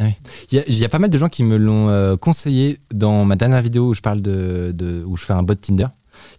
Il 0.51 0.57
y, 0.57 0.59
a- 0.59 0.63
il 0.67 0.77
y 0.77 0.85
a 0.85 0.89
pas 0.89 0.99
mal 0.99 1.09
de 1.09 1.17
gens 1.17 1.29
qui 1.29 1.43
me 1.43 1.57
l'ont 1.57 1.89
euh, 1.89 2.17
conseillé 2.17 2.79
dans 2.93 3.25
ma 3.25 3.35
dernière 3.35 3.61
vidéo 3.61 3.87
où 3.89 3.93
je 3.93 4.01
parle 4.01 4.21
de, 4.21 4.71
de- 4.75 5.03
où 5.05 5.15
je 5.17 5.23
fais 5.25 5.33
un 5.33 5.43
bot 5.43 5.55
Tinder. 5.55 5.87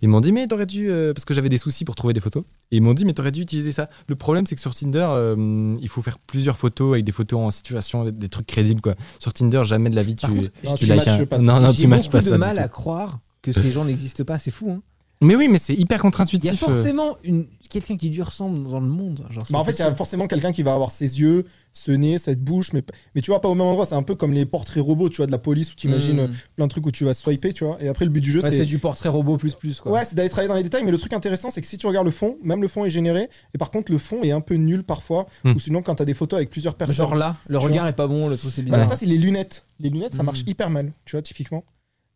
Ils 0.03 0.09
m'ont 0.09 0.21
dit 0.21 0.33
mais 0.33 0.47
t'aurais 0.47 0.67
dû 0.67 0.91
euh, 0.91 1.13
parce 1.15 1.25
que 1.25 1.33
j'avais 1.35 1.49
des 1.49 1.57
soucis 1.59 1.85
pour 1.85 1.95
trouver 1.95 2.13
des 2.13 2.21
photos. 2.21 2.45
Et 2.71 2.77
ils 2.77 2.83
m'ont 2.83 2.93
dit 2.95 3.05
mais 3.07 3.15
t'aurais 3.15 3.33
dû 3.33 3.41
utiliser 3.41 3.73
ça. 3.73 3.89
Le 4.07 4.15
problème 4.15 4.45
c'est 4.47 4.55
que 4.55 4.61
sur 4.61 4.75
Tinder 4.75 5.07
euh, 5.11 5.75
il 5.81 5.89
faut 5.89 6.03
faire 6.03 6.19
plusieurs 6.19 6.59
photos 6.59 6.93
avec 6.93 7.05
des 7.05 7.11
photos 7.11 7.41
en 7.41 7.51
situation, 7.51 8.05
des, 8.05 8.13
des 8.13 8.29
trucs 8.29 8.47
crédibles 8.47 8.81
quoi. 8.83 8.95
Sur 9.19 9.33
Tinder 9.33 9.63
jamais 9.65 9.89
de 9.91 9.97
la 9.97 10.03
vie 10.03 10.15
tu 10.15 10.27
contre, 10.27 10.51
Non, 10.63 10.75
tu 10.77 10.85
tu 10.85 10.93
matches 10.95 11.09
un- 11.09 11.25
pas 11.25 11.39
ça. 11.39 11.43
non 11.43 11.59
non 11.61 11.73
J'ai 11.73 11.83
tu 11.83 11.87
matches 11.89 12.11
pas 12.11 12.19
de 12.21 12.25
ça. 12.25 12.33
du 12.33 12.39
mal 12.39 12.57
tout. 12.57 12.63
à 12.63 12.69
croire 12.69 13.19
que 13.43 13.53
ces 13.53 13.71
gens 13.71 13.85
n'existent 13.85 14.25
pas. 14.25 14.39
C'est 14.39 14.51
fou. 14.51 14.71
Hein. 14.71 14.83
Mais 15.25 15.37
oui 15.37 15.47
mais 15.47 15.59
c'est 15.59 15.75
hyper 15.75 15.85
Il 15.85 15.91
y 15.91 15.95
a 15.95 15.99
contre-intuitif. 16.03 16.51
euh. 16.65 16.67
forcément 16.67 17.17
une... 17.23 17.47
quelqu'un 17.71 17.97
qui 17.97 18.09
lui 18.11 18.23
ressemble 18.23 18.69
dans 18.69 18.81
le 18.81 18.89
monde. 18.89 19.25
Genre, 19.31 19.45
Bah, 19.51 19.61
en 19.61 19.65
fait, 19.65 19.71
il 19.71 19.79
y 19.79 19.83
a 19.83 19.95
forcément 19.95 20.27
quelqu'un 20.27 20.51
qui 20.51 20.65
va 20.65 20.75
avoir 20.75 20.91
ses 20.91 21.21
yeux, 21.21 21.45
ce 21.73 21.93
nez, 21.93 22.19
cette 22.19 22.43
bouche, 22.43 22.73
mais, 22.73 22.83
mais 23.15 23.21
tu 23.21 23.31
vois, 23.31 23.41
pas 23.41 23.49
au 23.49 23.55
même 23.55 23.69
endroit. 23.69 23.87
C'est 23.87 23.95
un 23.95 24.03
peu 24.03 24.17
comme 24.17 24.33
les 24.33 24.47
portraits 24.47 24.83
robots, 24.83 25.09
tu 25.11 25.19
vois, 25.19 25.27
de 25.27 25.31
la 25.31 25.39
police 25.39 25.71
où 25.73 25.77
tu 25.77 25.87
imagines 25.87 26.27
Hmm. 26.27 26.33
plein 26.57 26.67
de 26.67 26.71
trucs 26.71 26.85
où 26.85 26.91
tu 26.91 27.05
vas 27.05 27.15
swiper, 27.15 27.53
tu 27.53 27.63
vois. 27.65 27.81
Et 27.81 27.87
après, 27.87 28.05
le 28.05 28.11
but 28.11 28.21
du 28.21 28.33
jeu, 28.33 28.43
Ouais, 28.43 28.51
c'est 28.51 28.57
c'est. 28.59 28.65
du 28.65 28.81
portrait 28.81 29.09
robot 29.11 29.37
plus 29.37 29.55
plus 29.55 29.79
quoi. 29.79 29.93
Ouais, 29.93 30.05
c'est 30.05 30.17
d'aller 30.17 30.29
travailler 30.29 30.49
dans 30.49 30.57
les 30.57 30.65
détails, 30.65 30.83
mais 30.85 30.91
le 30.91 30.99
truc 30.99 31.13
intéressant, 31.13 31.51
c'est 31.51 31.61
que 31.61 31.69
si 31.69 31.79
tu 31.79 31.87
regardes 31.87 32.07
le 32.07 32.11
fond, 32.13 32.37
même 32.43 32.61
le 32.61 32.67
fond 32.67 32.85
est 32.85 32.91
généré, 32.91 33.29
et 33.55 33.59
par 33.59 33.71
contre, 33.71 33.93
le 33.93 33.99
fond 33.99 34.25
est 34.25 34.33
un 34.33 34.41
peu 34.41 34.55
nul 34.57 34.83
parfois, 34.83 35.27
Hmm. 35.45 35.53
ou 35.53 35.61
sinon, 35.61 35.83
quand 35.83 35.95
t'as 35.95 36.05
des 36.05 36.15
photos 36.15 36.39
avec 36.39 36.51
plusieurs 36.51 36.75
personnes. 36.75 36.97
Genre 36.97 37.15
là, 37.15 37.37
le 37.47 37.59
regard 37.59 37.87
est 37.87 37.93
pas 37.95 38.09
bon, 38.09 38.29
le 38.29 38.37
truc 38.37 38.51
c'est 38.53 38.63
Bah, 38.63 38.77
bizarre. 38.79 38.91
ça, 38.91 38.97
c'est 38.97 39.07
les 39.07 39.19
lunettes. 39.19 39.67
Les 39.79 39.89
lunettes, 39.91 40.15
ça 40.15 40.25
Hmm. 40.25 40.27
marche 40.27 40.43
hyper 40.49 40.69
mal, 40.69 40.93
tu 41.05 41.13
vois, 41.15 41.23
typiquement. 41.23 41.63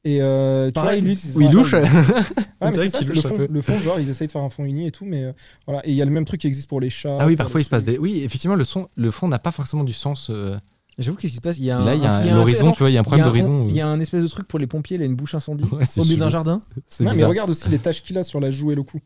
Et 0.08 0.18
euh, 0.22 0.68
tu 0.68 0.72
Pareil, 0.74 1.00
vois, 1.00 1.08
lui, 1.08 1.16
c'est 1.16 1.38
il 1.40 1.50
louche. 1.50 1.74
Ouais, 2.60 2.70
mais 2.70 2.72
c'est 2.74 2.88
ça, 2.88 2.98
qu'il 2.98 3.08
c'est 3.08 3.14
louche 3.14 3.24
le 3.24 3.28
fond. 3.30 3.36
peu. 3.36 3.48
Le 3.50 3.60
fond, 3.60 3.78
genre, 3.80 3.98
ils 4.00 4.08
essayent 4.08 4.28
de 4.28 4.32
faire 4.32 4.40
un 4.42 4.48
fond 4.50 4.64
uni 4.64 4.86
et 4.86 4.90
tout, 4.90 5.04
mais 5.04 5.24
euh, 5.24 5.32
voilà. 5.66 5.84
Et 5.86 5.90
il 5.90 5.96
y 5.96 6.00
a 6.00 6.04
le 6.04 6.10
même 6.10 6.24
truc 6.24 6.40
qui 6.40 6.46
existe 6.46 6.68
pour 6.68 6.80
les 6.80 6.90
chats. 6.90 7.18
Ah 7.20 7.26
oui 7.26 7.34
parfois 7.36 7.60
il 7.60 7.64
se 7.64 7.68
passe 7.70 7.84
des 7.84 7.98
oui 7.98 8.22
effectivement 8.24 8.54
le 8.56 8.64
son 8.64 8.88
le 8.96 9.10
fond 9.10 9.26
n'a 9.28 9.38
pas 9.38 9.50
forcément 9.52 9.84
du 9.84 9.92
sens. 9.92 10.28
euh. 10.30 10.56
J'avoue 10.98 11.16
qu'est-ce 11.18 11.32
qui 11.32 11.36
se 11.36 11.42
passe 11.42 11.58
Il 11.58 11.64
y 11.64 11.70
a 11.70 11.78
un, 11.78 11.84
Là 11.84 11.94
il 11.94 12.02
y 12.02 12.06
a 12.06 12.10
un- 12.12 12.14
un- 12.14 12.20
il 12.22 12.26
y 12.26 12.30
a 12.30 12.32
un- 12.32 12.36
l'horizon 12.36 12.72
tu 12.72 12.78
vois 12.78 12.90
il 12.90 12.94
y 12.94 12.96
a 12.96 13.00
un 13.00 13.02
problème 13.02 13.24
il 13.26 13.28
a 13.28 13.30
d'horizon. 13.30 13.66
Il 13.68 13.74
y 13.76 13.80
a 13.82 13.86
un 13.88 14.00
espèce 14.00 14.22
de 14.22 14.28
truc 14.28 14.46
pour 14.48 14.58
les 14.58 14.66
pompiers, 14.66 14.96
là, 14.96 15.04
une 15.04 15.16
bouche 15.16 15.34
incendie 15.34 15.64
Ouais, 15.70 15.84
c'est 15.84 16.00
au 16.00 16.04
milieu 16.04 16.16
d'un 16.16 16.30
jardin. 16.30 16.62
C'est 16.86 17.04
Non, 17.04 17.12
mais 17.14 17.24
regarde 17.24 17.50
aussi 17.50 17.68
les 17.68 17.78
taches 17.78 18.02
qu'il 18.02 18.16
a 18.16 18.24
sur 18.24 18.40
la 18.40 18.50
joue 18.50 18.70
et 18.72 18.74
le 18.74 18.82
cou. 18.84 18.98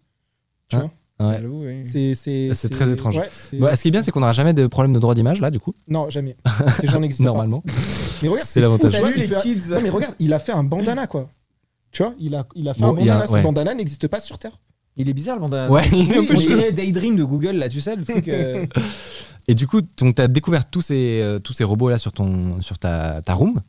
Tu 0.68 0.76
vois 0.76 0.90
Ouais. 1.20 1.44
Ouais. 1.44 1.80
C'est 1.82 2.14
c'est- 2.14 2.54
C'est 2.54 2.68
très 2.70 2.88
étrange. 2.90 3.16
ouais, 3.18 3.28
c'est- 3.32 3.58
Bah, 3.58 3.74
ce 3.76 3.82
qui 3.82 3.88
est 3.88 3.90
bien, 3.90 4.00
c'est 4.00 4.10
qu'on 4.10 4.20
n'aura 4.20 4.32
jamais 4.32 4.54
de 4.54 4.66
problème 4.68 4.94
de 4.94 4.98
droit 4.98 5.14
d'image 5.14 5.40
là, 5.40 5.50
du 5.50 5.58
coup. 5.60 5.74
Non, 5.88 6.08
jamais. 6.08 6.34
Ces 6.80 6.86
gens 6.86 6.98
n'existent 7.00 7.24
pas. 7.24 7.30
Normalement. 7.46 7.62
Mais 8.22 8.28
regarde, 8.28 8.46
C'est 8.48 8.60
l'avantage. 8.60 8.92
Salut 8.92 9.12
il 9.16 9.20
les 9.22 9.26
fait- 9.28 9.40
kids 9.42 9.60
Non, 9.70 9.80
mais 9.82 9.90
regarde, 9.90 10.14
il 10.18 10.32
a 10.32 10.38
fait 10.38 10.52
un 10.52 10.64
bandana, 10.64 11.06
quoi. 11.06 11.28
Tu 11.92 12.02
vois, 12.02 12.14
il 12.20 12.34
a, 12.34 12.46
il 12.54 12.68
a 12.68 12.74
fait 12.74 12.80
Bon, 12.82 12.96
un 12.96 13.00
y 13.00 13.08
a- 13.10 13.14
bandana. 13.14 13.26
Ce 13.26 13.32
ouais. 13.32 13.42
bandana 13.42 13.74
n'existe 13.74 14.06
pas 14.08 14.20
sur 14.20 14.38
Terre. 14.38 14.58
Il 14.96 15.08
est 15.08 15.14
bizarre 15.14 15.36
le 15.36 15.42
bandana. 15.42 15.70
Ouais, 15.70 15.86
il 15.92 16.10
est 16.12 16.16
un 16.16 16.20
Oui, 16.20 16.26
peu 16.26 16.34
dirait 16.34 16.72
Daydream 16.72 17.16
de 17.16 17.24
Google 17.24 17.52
là, 17.56 17.68
tu 17.68 17.80
sais, 17.80 17.96
le 17.96 18.04
truc. 18.04 18.28
euh, 18.28 18.66
Et 19.48 19.54
du 19.54 19.66
coup, 19.66 19.80
tu 19.82 20.12
as 20.18 20.28
découvert 20.28 20.68
tous 20.68 20.82
ces, 20.82 21.20
euh, 21.22 21.38
tous 21.38 21.52
ces 21.52 21.64
robots 21.64 21.88
là 21.88 21.98
sur, 21.98 22.12
ton, 22.12 22.60
sur 22.62 22.78
ta, 22.78 23.22
ta 23.22 23.34
room. 23.34 23.60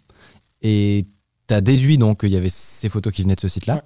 Et 0.61 1.07
tu 1.47 1.53
as 1.53 1.61
déduit 1.61 1.97
donc 1.97 2.19
qu'il 2.21 2.31
y 2.31 2.35
avait 2.37 2.49
ces 2.49 2.89
photos 2.89 3.13
qui 3.13 3.23
venaient 3.23 3.35
de 3.35 3.39
ce 3.39 3.47
site 3.47 3.65
là. 3.65 3.75
Ouais. 3.75 3.81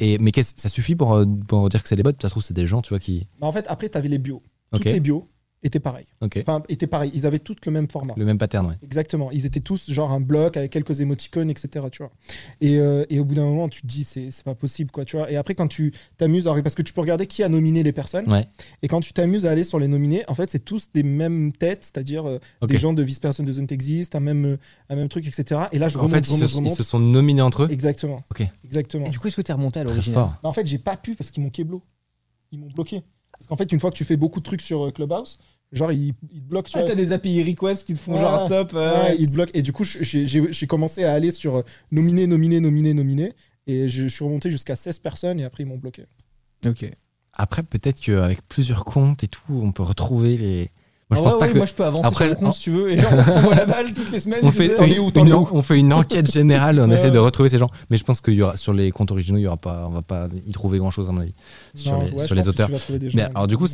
Et, 0.00 0.18
mais 0.18 0.30
ça 0.42 0.68
suffit 0.68 0.94
pour, 0.94 1.14
euh, 1.14 1.24
pour 1.48 1.68
dire 1.68 1.82
que 1.82 1.88
c'est 1.88 1.96
des 1.96 2.02
bots? 2.02 2.12
Ça 2.20 2.28
trouve, 2.28 2.42
c'est 2.42 2.54
des 2.54 2.66
gens, 2.66 2.82
tu 2.82 2.90
vois, 2.90 2.98
qui. 3.00 3.26
Mais 3.40 3.46
en 3.46 3.52
fait, 3.52 3.64
après, 3.68 3.88
tu 3.88 3.98
avais 3.98 4.08
les 4.08 4.18
bios. 4.18 4.42
Toutes 4.72 4.82
Ok. 4.86 4.92
les 4.92 5.00
bios 5.00 5.26
étaient 5.62 5.80
pareilles. 5.80 6.06
Ok. 6.20 6.38
Enfin, 6.40 6.62
étaient 6.68 6.86
pareilles. 6.86 7.10
Ils 7.14 7.26
avaient 7.26 7.38
toutes 7.40 7.66
le 7.66 7.72
même 7.72 7.88
format. 7.88 8.14
Le 8.16 8.24
même 8.24 8.38
pattern, 8.38 8.66
ouais. 8.66 8.76
Exactement. 8.82 9.30
Ils 9.32 9.44
étaient 9.46 9.60
tous 9.60 9.90
genre 9.90 10.12
un 10.12 10.20
bloc 10.20 10.56
avec 10.56 10.70
quelques 10.70 11.00
émoticônes, 11.00 11.50
etc. 11.50 11.86
Tu 11.90 11.98
vois. 12.02 12.12
Et, 12.60 12.78
euh, 12.78 13.04
et 13.10 13.18
au 13.20 13.24
bout 13.24 13.34
d'un 13.34 13.44
moment, 13.44 13.68
tu 13.68 13.82
te 13.82 13.86
dis, 13.86 14.04
c'est 14.04 14.30
c'est 14.30 14.44
pas 14.44 14.54
possible, 14.54 14.90
quoi. 14.90 15.04
Tu 15.04 15.16
vois. 15.16 15.30
Et 15.30 15.36
après, 15.36 15.54
quand 15.54 15.68
tu 15.68 15.92
t'amuses, 16.16 16.46
à- 16.46 16.62
parce 16.62 16.74
que 16.74 16.82
tu 16.82 16.92
peux 16.92 17.00
regarder 17.00 17.26
qui 17.26 17.42
a 17.42 17.48
nominé 17.48 17.82
les 17.82 17.92
personnes. 17.92 18.30
Ouais. 18.32 18.46
Et 18.82 18.88
quand 18.88 19.00
tu 19.00 19.12
t'amuses 19.12 19.46
à 19.46 19.50
aller 19.50 19.64
sur 19.64 19.78
les 19.78 19.88
nominés, 19.88 20.24
en 20.28 20.34
fait, 20.34 20.48
c'est 20.50 20.64
tous 20.64 20.90
des 20.92 21.02
mêmes 21.02 21.52
têtes, 21.52 21.82
c'est-à-dire 21.84 22.26
euh, 22.28 22.38
des 22.66 22.78
gens 22.78 22.92
de 22.92 23.02
Vice 23.02 23.18
Person 23.18 23.44
Doesn't 23.44 23.66
Exist, 23.72 24.14
un 24.14 24.20
même, 24.20 24.58
un 24.88 24.94
même 24.96 25.08
truc, 25.08 25.26
etc. 25.26 25.62
Et 25.72 25.78
là, 25.78 25.88
je 25.88 25.98
En 25.98 26.02
remonte, 26.02 26.14
fait, 26.26 26.28
ils 26.32 26.34
remonte, 26.34 26.68
se, 26.68 26.72
ils 26.74 26.76
se 26.76 26.82
sont 26.82 26.98
nominés 27.00 27.42
entre 27.42 27.64
eux. 27.64 27.68
Exactement. 27.70 28.22
Ok. 28.30 28.46
Exactement. 28.64 29.06
Et 29.06 29.10
du 29.10 29.18
coup, 29.18 29.26
est-ce 29.28 29.36
que 29.36 29.42
t'es 29.42 29.52
remonté 29.52 29.80
à 29.80 29.84
fort. 29.86 30.34
Mais 30.42 30.48
en 30.48 30.52
fait, 30.52 30.66
j'ai 30.66 30.78
pas 30.78 30.96
pu 30.96 31.14
parce 31.14 31.30
qu'ils 31.30 31.42
m'ont 31.42 31.50
kéblo. 31.50 31.82
Ils 32.52 32.58
m'ont 32.58 32.70
bloqué. 32.70 33.02
Parce 33.38 33.48
qu'en 33.48 33.56
fait, 33.56 33.70
une 33.72 33.80
fois 33.80 33.90
que 33.90 33.96
tu 33.96 34.04
fais 34.04 34.16
beaucoup 34.16 34.40
de 34.40 34.44
trucs 34.44 34.62
sur 34.62 34.86
euh, 34.86 34.90
Clubhouse, 34.90 35.38
Genre, 35.70 35.92
ils, 35.92 36.14
ils 36.32 36.40
te 36.42 36.48
bloquent, 36.48 36.70
tu 36.70 36.78
Ah, 36.78 36.80
vois. 36.80 36.88
t'as 36.88 36.94
des 36.94 37.12
API 37.12 37.42
requests 37.42 37.84
qui 37.86 37.92
te 37.92 37.98
font 37.98 38.14
Ouais. 38.14 38.20
genre 38.22 38.40
stop. 38.40 38.70
euh, 38.72 39.02
Ouais, 39.04 39.16
ils 39.18 39.26
te 39.26 39.32
bloquent. 39.32 39.50
Et 39.52 39.60
du 39.60 39.70
coup, 39.70 39.84
j'ai- 39.84 40.26
j'ai 40.26 40.50
j'ai 40.50 40.66
commencé 40.66 41.04
à 41.04 41.12
aller 41.12 41.30
sur 41.30 41.56
euh, 41.56 41.62
nominer, 41.92 42.26
nominer, 42.26 42.58
nominer, 42.58 42.94
nominer. 42.94 43.34
Et 43.66 43.86
je, 43.86 44.04
je 44.04 44.08
suis 44.08 44.24
remonté 44.24 44.50
jusqu'à 44.50 44.76
16 44.76 44.98
personnes 45.00 45.38
et 45.40 45.44
après, 45.44 45.64
ils 45.64 45.66
m'ont 45.66 45.76
bloqué. 45.76 46.04
Ok. 46.64 46.90
Après, 47.34 47.62
peut-être 47.62 48.00
qu'avec 48.00 48.40
plusieurs 48.48 48.86
comptes 48.86 49.22
et 49.24 49.28
tout, 49.28 49.42
on 49.50 49.72
peut 49.72 49.82
retrouver 49.82 50.38
les. 50.38 50.70
Moi, 51.10 51.16
je 51.16 51.20
Ah 51.20 51.22
pense 51.24 51.32
ouais, 51.34 51.38
pas 51.38 51.46
ouais, 51.46 51.52
que. 51.52 51.56
Moi, 51.56 51.66
je 51.66 51.72
peux 51.72 51.84
avancer 51.84 52.06
Après, 52.06 52.24
sur 52.26 52.34
le 52.34 52.38
compte 52.38 52.48
en- 52.48 52.52
si 52.52 52.60
tu 52.60 52.70
veux. 52.70 52.90
Et 52.92 52.98
genre, 52.98 53.10
on 53.16 53.22
se 53.24 53.30
renvoie 53.30 53.54
la 53.54 53.64
balle 53.64 53.94
toutes 53.94 54.10
les 54.12 54.20
semaines. 54.20 54.40
on 54.42 54.50
je 54.50 54.56
fait, 54.56 54.76
sais. 54.76 54.86
Une- 54.86 54.92
es 54.92 54.98
où, 54.98 55.10
t'en 55.10 55.22
une- 55.24 55.28
es 55.30 55.32
où 55.32 55.48
on 55.52 55.62
fait 55.62 55.78
une 55.78 55.92
enquête 55.94 56.30
générale, 56.30 56.80
on 56.80 56.88
Ouais, 56.90 56.94
essaie 56.96 57.10
de 57.10 57.18
retrouver 57.18 57.48
ces 57.48 57.56
gens. 57.56 57.68
Mais 57.88 57.96
je 57.96 58.04
pense 58.04 58.20
que 58.20 58.30
y 58.30 58.42
aura, 58.42 58.56
sur 58.58 58.74
les 58.74 58.90
comptes 58.90 59.10
originaux, 59.10 59.38
il 59.38 59.42
y 59.42 59.46
aura 59.46 59.56
pas, 59.56 59.86
on 59.88 59.90
va 59.90 60.02
pas 60.02 60.28
y 60.46 60.52
trouver 60.52 60.78
grand 60.78 60.90
chose 60.90 61.08
à 61.08 61.12
mon 61.12 61.22
avis. 61.22 61.34
Sur 61.74 61.92
Non, 61.92 62.02
les, 62.02 62.26
sur 62.26 62.34
auteurs. 62.48 62.68
Mais 63.14 63.22
alors, 63.22 63.46
du 63.46 63.56
coup. 63.56 63.66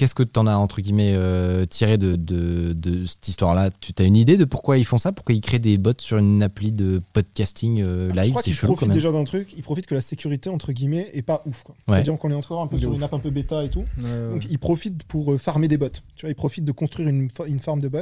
Qu'est-ce 0.00 0.14
que 0.14 0.22
tu 0.22 0.40
en 0.40 0.46
as, 0.46 0.56
entre 0.56 0.80
guillemets, 0.80 1.12
euh, 1.14 1.66
tiré 1.66 1.98
de, 1.98 2.16
de, 2.16 2.72
de 2.72 3.04
cette 3.04 3.28
histoire-là? 3.28 3.68
Tu 3.80 3.92
as 3.98 4.04
une 4.04 4.16
idée 4.16 4.38
de 4.38 4.46
pourquoi 4.46 4.78
ils 4.78 4.86
font 4.86 4.96
ça? 4.96 5.12
Pourquoi 5.12 5.34
ils 5.34 5.42
créent 5.42 5.58
des 5.58 5.76
bots 5.76 5.92
sur 5.98 6.16
une 6.16 6.42
appli 6.42 6.72
de 6.72 7.02
podcasting 7.12 7.82
euh, 7.82 8.08
je 8.10 8.16
live? 8.16 8.30
crois 8.30 8.40
C'est 8.42 8.50
qu'ils 8.52 8.60
profitent 8.60 8.88
même. 8.88 8.94
déjà 8.94 9.12
d'un 9.12 9.24
truc? 9.24 9.48
Ils 9.54 9.62
profitent 9.62 9.84
que 9.84 9.94
la 9.94 10.00
sécurité, 10.00 10.48
entre 10.48 10.72
guillemets, 10.72 11.10
est 11.12 11.20
pas 11.20 11.42
ouf. 11.44 11.64
quoi. 11.64 11.74
Ouais. 11.86 11.96
C'est-à-dire 11.96 12.16
qu'on 12.18 12.30
est 12.30 12.34
encore 12.34 12.62
un 12.62 12.66
peu 12.66 12.76
De 12.76 12.80
sur 12.80 12.90
ouf. 12.92 12.96
une 12.96 13.02
app 13.02 13.12
un 13.12 13.18
peu 13.18 13.28
bêta 13.28 13.62
et 13.62 13.68
tout. 13.68 13.84
Donc 13.98 14.46
ils 14.48 14.58
profitent 14.58 15.04
pour 15.04 15.34
euh, 15.34 15.36
farmer 15.38 15.68
des 15.68 15.76
bots. 15.76 15.90
Tu 16.16 16.22
vois, 16.22 16.30
ils 16.30 16.34
profitent 16.34 16.64
de 16.64 16.72
construire 16.72 17.08
une, 17.10 17.28
une 17.46 17.58
farm 17.58 17.80
de 17.82 17.88
bots 17.88 17.98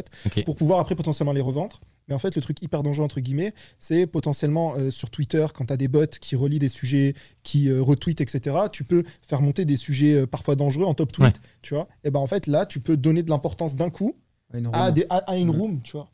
pour 0.47 0.55
pouvoir 0.55 0.79
après 0.79 0.95
potentiellement 0.95 1.33
les 1.33 1.41
revendre. 1.41 1.81
Mais 2.09 2.15
en 2.15 2.19
fait, 2.19 2.35
le 2.37 2.41
truc 2.41 2.63
hyper 2.63 2.83
dangereux, 2.83 3.05
entre 3.05 3.21
guillemets, 3.21 3.53
c'est 3.81 4.07
potentiellement 4.07 4.75
euh, 4.79 4.91
sur 4.91 5.11
Twitter, 5.11 5.45
quand 5.55 5.67
tu 5.67 5.73
as 5.75 5.77
des 5.77 5.89
bots 5.89 6.07
qui 6.21 6.37
relient 6.37 6.59
des 6.59 6.71
sujets, 6.71 7.13
qui 7.43 7.69
euh, 7.69 7.83
retweetent, 7.83 8.23
etc., 8.23 8.57
tu 8.73 8.83
peux 8.85 9.03
faire 9.21 9.43
monter 9.43 9.65
des 9.67 9.77
sujets 9.77 10.15
euh, 10.15 10.27
parfois 10.27 10.55
dangereux 10.57 10.87
en 10.87 10.95
top 10.95 11.13
tweet. 11.13 11.27
Ouais. 11.27 11.33
Tu 11.61 11.75
vois 11.75 11.88
Et 12.05 12.11
ben 12.11 12.21
en 12.21 12.27
fait, 12.27 12.47
là, 12.47 12.67
tu 12.67 12.81
peux 12.81 12.97
donner 12.97 13.23
de 13.23 13.31
l'importance 13.31 13.77
d'un 13.77 13.91
coup 13.91 14.15
une 14.55 14.67
à, 14.73 14.87
room. 14.87 14.95
des, 14.95 15.07
à, 15.11 15.17
à 15.17 15.37
une 15.37 15.51
Ouais. 15.51 15.57
room, 15.57 15.81
tu 15.83 15.93
vois. 15.93 16.09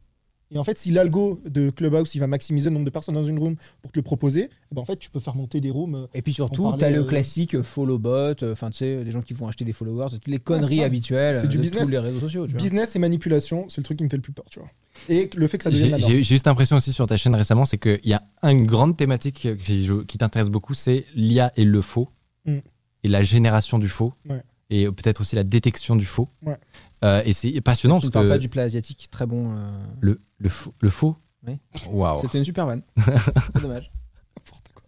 Et 0.50 0.58
en 0.58 0.62
fait, 0.62 0.78
si 0.78 0.92
l'algo 0.92 1.40
de 1.48 1.70
Clubhouse, 1.70 2.14
il 2.14 2.18
va 2.20 2.26
maximiser 2.28 2.68
le 2.68 2.74
nombre 2.74 2.84
de 2.84 2.90
personnes 2.90 3.14
dans 3.16 3.24
une 3.24 3.38
room 3.38 3.56
pour 3.82 3.90
te 3.90 3.98
le 3.98 4.02
proposer, 4.04 4.50
eh 4.70 4.74
ben 4.74 4.82
en 4.82 4.84
fait, 4.84 4.96
tu 4.98 5.10
peux 5.10 5.18
faire 5.18 5.34
monter 5.34 5.60
des 5.60 5.70
rooms. 5.70 5.94
euh, 5.96 6.06
Et 6.14 6.22
puis 6.22 6.32
surtout, 6.32 6.62
parlait, 6.64 6.78
t'as 6.78 6.90
le 6.90 7.00
euh, 7.00 7.04
classique 7.04 7.60
follow 7.62 7.98
bot, 7.98 8.10
euh, 8.42 8.52
enfin 8.52 8.70
tu 8.70 8.76
sais, 8.78 9.02
des 9.04 9.10
gens 9.10 9.22
qui 9.22 9.32
vont 9.34 9.48
acheter 9.48 9.64
des 9.64 9.72
followers, 9.72 10.06
toutes 10.12 10.28
les 10.28 10.38
conneries 10.38 10.76
ça. 10.78 10.84
habituelles 10.84 11.34
C'est 11.40 11.48
du 11.48 11.56
de 11.56 11.62
business. 11.62 11.82
tous 11.84 11.90
les 11.90 11.98
réseaux 11.98 12.20
sociaux. 12.20 12.46
Tu 12.46 12.52
vois. 12.52 12.62
Business 12.62 12.94
et 12.94 12.98
manipulation, 13.00 13.66
c'est 13.68 13.80
le 13.80 13.84
truc 13.84 13.98
qui 13.98 14.04
me 14.04 14.08
fait 14.08 14.16
le 14.16 14.22
plus 14.22 14.32
peur, 14.32 14.44
tu 14.48 14.60
vois. 14.60 14.68
Et 15.08 15.28
le 15.34 15.48
fait 15.48 15.58
que 15.58 15.64
ça 15.64 15.70
devienne 15.70 15.98
j'ai 15.98 16.22
juste 16.22 16.46
l'impression 16.46 16.76
aussi 16.76 16.92
sur 16.92 17.06
ta 17.08 17.16
chaîne 17.16 17.34
récemment, 17.34 17.64
c'est 17.64 17.78
qu'il 17.78 17.98
y 18.04 18.14
a 18.14 18.22
une 18.44 18.64
grande 18.66 18.96
thématique 18.96 19.48
qui, 19.64 19.88
qui 20.06 20.18
t'intéresse 20.18 20.50
beaucoup, 20.50 20.74
c'est 20.74 21.04
l'IA 21.16 21.50
et 21.56 21.64
le 21.64 21.80
faux, 21.82 22.08
Mm. 22.46 22.58
et 23.04 23.08
la 23.08 23.22
génération 23.24 23.78
du 23.78 23.88
faux, 23.88 24.12
Ouais. 24.28 24.42
Et 24.82 24.90
peut-être 24.90 25.20
aussi 25.20 25.36
la 25.36 25.44
détection 25.44 25.96
du 25.96 26.06
faux. 26.06 26.28
Ouais. 26.44 26.56
Euh, 27.04 27.22
et 27.24 27.32
c'est 27.32 27.60
passionnant 27.60 27.98
Tu 28.00 28.06
ne 28.06 28.10
que 28.10 28.28
pas 28.28 28.38
du 28.38 28.48
plat 28.48 28.62
asiatique, 28.62 29.08
très 29.10 29.26
bon. 29.26 29.50
euh, 29.56 29.84
le, 30.00 30.20
le, 30.38 30.48
faux, 30.48 30.74
le 30.80 30.90
faux 30.90 31.16
Oui. 31.46 31.58
Waouh. 31.90 32.18
C'était 32.20 32.38
une 32.38 32.44
super 32.44 32.66
vanne. 32.66 32.82
Dommage. 33.60 33.90
N'importe 34.36 34.72
quoi. 34.74 34.84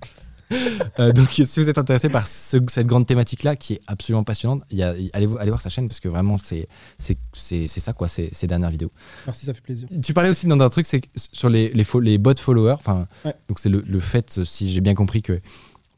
Euh, 1.01 1.13
donc, 1.13 1.29
si 1.31 1.61
vous 1.61 1.69
êtes 1.69 1.77
intéressé 1.79 2.09
par 2.09 2.27
ce- 2.27 2.57
cette 2.69 2.87
grande 2.87 3.07
thématique-là, 3.07 3.57
qui 3.57 3.75
est 3.75 3.81
absolument 3.89 4.23
passionnante, 4.25 4.63
il 4.71 4.79
y 4.79 4.83
a- 4.83 4.91
allez, 5.13 5.29
allez 5.39 5.51
voir 5.51 5.61
sa 5.61 5.69
chaîne 5.69 5.89
parce 5.89 5.99
que 6.01 6.09
vraiment, 6.09 6.39
c'est 6.39 6.69
c'est- 6.99 7.19
c'est- 7.33 7.67
c'est 7.69 7.81
ça, 7.81 7.93
quoi, 7.93 8.07
ces 8.09 8.31
ces 8.33 8.47
dernières 8.47 8.71
vidéos. 8.71 8.93
Merci, 9.27 9.45
ça 9.47 9.53
fait 9.55 9.61
plaisir. 9.61 9.89
Tu 10.03 10.15
parlais 10.15 10.31
aussi 10.31 10.47
d'un 10.47 10.69
truc, 10.69 10.87
c'est 10.87 11.01
que 11.01 11.09
sur 11.33 11.49
les, 11.51 11.71
les, 11.71 12.19
bots 12.19 12.35
followers, 12.39 12.75
enfin, 12.79 13.07
Ouais. 13.25 13.35
donc 13.49 13.59
c'est 13.59 13.69
le, 13.69 13.83
le 13.87 14.01
fait, 14.01 14.43
si 14.45 14.71
j'ai 14.73 14.81
bien 14.81 14.95
compris, 14.95 15.21
que 15.21 15.41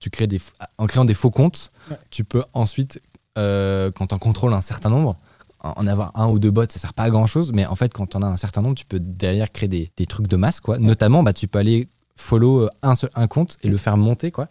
tu 0.01 0.11
crées 0.11 0.27
des, 0.27 0.40
en 0.79 0.87
créant 0.87 1.05
des 1.05 1.14
faux 1.14 1.31
comptes, 1.31 1.70
Ouais. 1.90 1.98
tu 2.11 2.24
peux 2.24 2.42
ensuite, 2.55 3.01
euh, 3.38 3.90
quand 3.90 4.12
on 4.12 4.18
contrôle 4.18 4.53
un 4.53 4.61
certain 4.61 4.90
nombre, 4.90 5.16
en 5.61 5.87
avoir 5.87 6.12
un 6.14 6.29
ou 6.29 6.38
deux 6.38 6.51
bots, 6.51 6.64
ça 6.68 6.79
sert 6.79 6.94
pas 6.94 7.05
à 7.05 7.11
grand 7.11 7.27
chose, 7.27 7.53
mais 7.53 7.66
en 7.66 7.74
fait, 7.74 7.92
quand 7.92 8.14
on 8.14 8.22
a 8.22 8.27
un 8.27 8.37
certain 8.37 8.61
nombre, 8.61 8.77
tu 8.77 8.85
peux 8.85 9.01
derrière 9.01 9.51
créer 9.51 9.68
des, 9.68 9.90
des 9.96 10.07
trucs 10.07 10.29
de 10.29 10.37
masse, 10.37 10.61
quoi. 10.61 10.79
Notamment, 10.79 11.22
bah, 11.22 11.33
tu 11.33 11.48
peux 11.48 11.59
aller 11.59 11.88
follow 12.14 12.62
euh, 12.62 12.70
un, 12.83 12.94
seul, 12.94 13.11
un 13.14 13.27
compte 13.27 13.57
et 13.62 13.68
le 13.68 13.77
faire 13.77 13.96
monter, 13.96 14.31
quoi. 14.31 14.48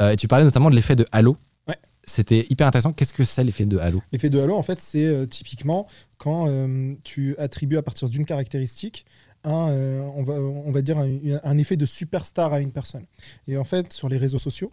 Euh, 0.00 0.10
et 0.10 0.16
tu 0.16 0.28
parlais 0.28 0.44
notamment 0.44 0.68
de 0.68 0.74
l'effet 0.74 0.96
de 0.96 1.06
Halo. 1.12 1.36
Ouais. 1.68 1.78
C'était 2.04 2.46
hyper 2.50 2.66
intéressant. 2.66 2.92
Qu'est-ce 2.92 3.14
que 3.14 3.24
c'est 3.24 3.44
l'effet 3.44 3.64
de 3.64 3.78
Halo? 3.78 4.02
L'effet 4.12 4.28
de 4.28 4.40
halo, 4.40 4.54
en 4.54 4.62
fait, 4.62 4.80
c'est 4.80 5.06
euh, 5.06 5.26
typiquement 5.26 5.86
quand 6.18 6.46
euh, 6.48 6.94
tu 7.02 7.34
attribues 7.38 7.78
à 7.78 7.82
partir 7.82 8.10
d'une 8.10 8.26
caractéristique 8.26 9.06
un, 9.44 9.72
on, 10.14 10.22
va, 10.22 10.34
on 10.34 10.70
va 10.70 10.82
dire 10.82 10.98
un, 10.98 11.08
un 11.42 11.58
effet 11.58 11.76
de 11.76 11.86
superstar 11.86 12.52
à 12.52 12.60
une 12.60 12.70
personne. 12.70 13.06
Et 13.48 13.56
en 13.56 13.64
fait, 13.64 13.92
sur 13.92 14.08
les 14.08 14.16
réseaux 14.16 14.38
sociaux, 14.38 14.70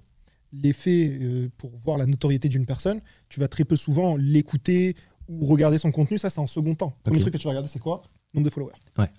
l'effet 0.51 1.17
euh, 1.21 1.49
pour 1.57 1.71
voir 1.77 1.97
la 1.97 2.05
notoriété 2.05 2.49
d'une 2.49 2.65
personne, 2.65 3.01
tu 3.29 3.39
vas 3.39 3.47
très 3.47 3.65
peu 3.65 3.75
souvent 3.75 4.15
l'écouter 4.17 4.95
ou 5.27 5.45
regarder 5.45 5.77
son 5.77 5.91
contenu. 5.91 6.17
Ça, 6.17 6.29
c'est 6.29 6.39
en 6.39 6.47
second 6.47 6.75
temps. 6.75 6.93
Le 6.99 7.03
premier 7.03 7.17
Ok. 7.17 7.21
truc 7.23 7.33
que 7.33 7.37
tu 7.39 7.43
vas 7.45 7.51
regarder, 7.51 7.69
c'est 7.69 7.79
quoi? 7.79 8.01
Nombre 8.33 8.45
de 8.45 8.51
followers. 8.51 8.73
Ouais. 8.97 9.09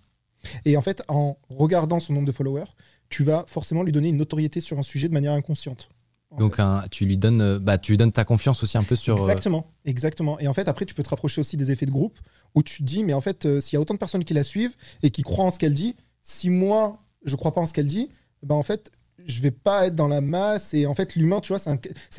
Et 0.64 0.76
en 0.76 0.82
fait, 0.82 1.02
en 1.08 1.36
regardant 1.50 2.00
son 2.00 2.12
nombre 2.14 2.26
de 2.26 2.32
followers, 2.32 2.64
tu 3.08 3.24
vas 3.24 3.44
forcément 3.46 3.82
lui 3.82 3.92
donner 3.92 4.08
une 4.08 4.16
notoriété 4.16 4.60
sur 4.60 4.78
un 4.78 4.82
sujet 4.82 5.08
de 5.08 5.12
manière 5.14 5.32
inconsciente. 5.32 5.88
en 6.30 6.36
Donc, 6.36 6.58
un- 6.60 6.84
tu 6.90 7.04
lui 7.06 7.16
donnes, 7.18 7.40
euh, 7.42 7.58
bah, 7.58 7.76
tu 7.76 7.92
lui 7.92 7.98
donnes 7.98 8.12
ta 8.12 8.24
confiance 8.24 8.62
aussi 8.62 8.78
un 8.78 8.82
peu 8.84 8.94
sur. 8.96 9.16
euh, 9.16 9.22
Exactement, 9.24 9.66
exactement. 9.84 10.38
Et 10.40 10.46
en 10.48 10.54
fait, 10.54 10.68
après, 10.68 10.84
tu 10.86 10.94
peux 10.94 11.02
te 11.02 11.08
rapprocher 11.10 11.40
aussi 11.40 11.56
des 11.56 11.70
effets 11.72 11.86
de 11.86 11.90
groupe 11.90 12.18
où 12.54 12.62
tu 12.62 12.78
te 12.78 12.82
dis, 12.84 13.02
mais 13.04 13.12
en 13.12 13.20
fait, 13.20 13.46
euh, 13.46 13.60
s'il 13.60 13.74
y 13.74 13.76
a 13.76 13.80
autant 13.80 13.94
de 13.94 13.98
personnes 13.98 14.24
qui 14.24 14.32
la 14.34 14.44
suivent 14.44 14.74
et 15.02 15.10
qui 15.10 15.22
croient 15.22 15.44
en 15.44 15.50
ce 15.50 15.58
qu'elle 15.58 15.74
dit, 15.74 15.96
si 16.22 16.48
moi, 16.48 17.02
je 17.24 17.34
crois 17.36 17.52
pas 17.52 17.60
en 17.60 17.66
ce 17.66 17.72
qu'elle 17.72 17.86
dit, 17.88 18.10
ben 18.44 18.54
en 18.54 18.62
fait, 18.62 18.90
je 19.26 19.42
vais 19.42 19.50
pas 19.50 19.86
être 19.86 19.94
dans 19.94 20.08
la 20.08 20.20
masse. 20.20 20.74
Et 20.74 20.86
en 20.86 20.94
fait, 20.94 21.14
l'humain, 21.16 21.40
tu 21.40 21.52
vois, 21.52 21.58
c'est 21.58 21.70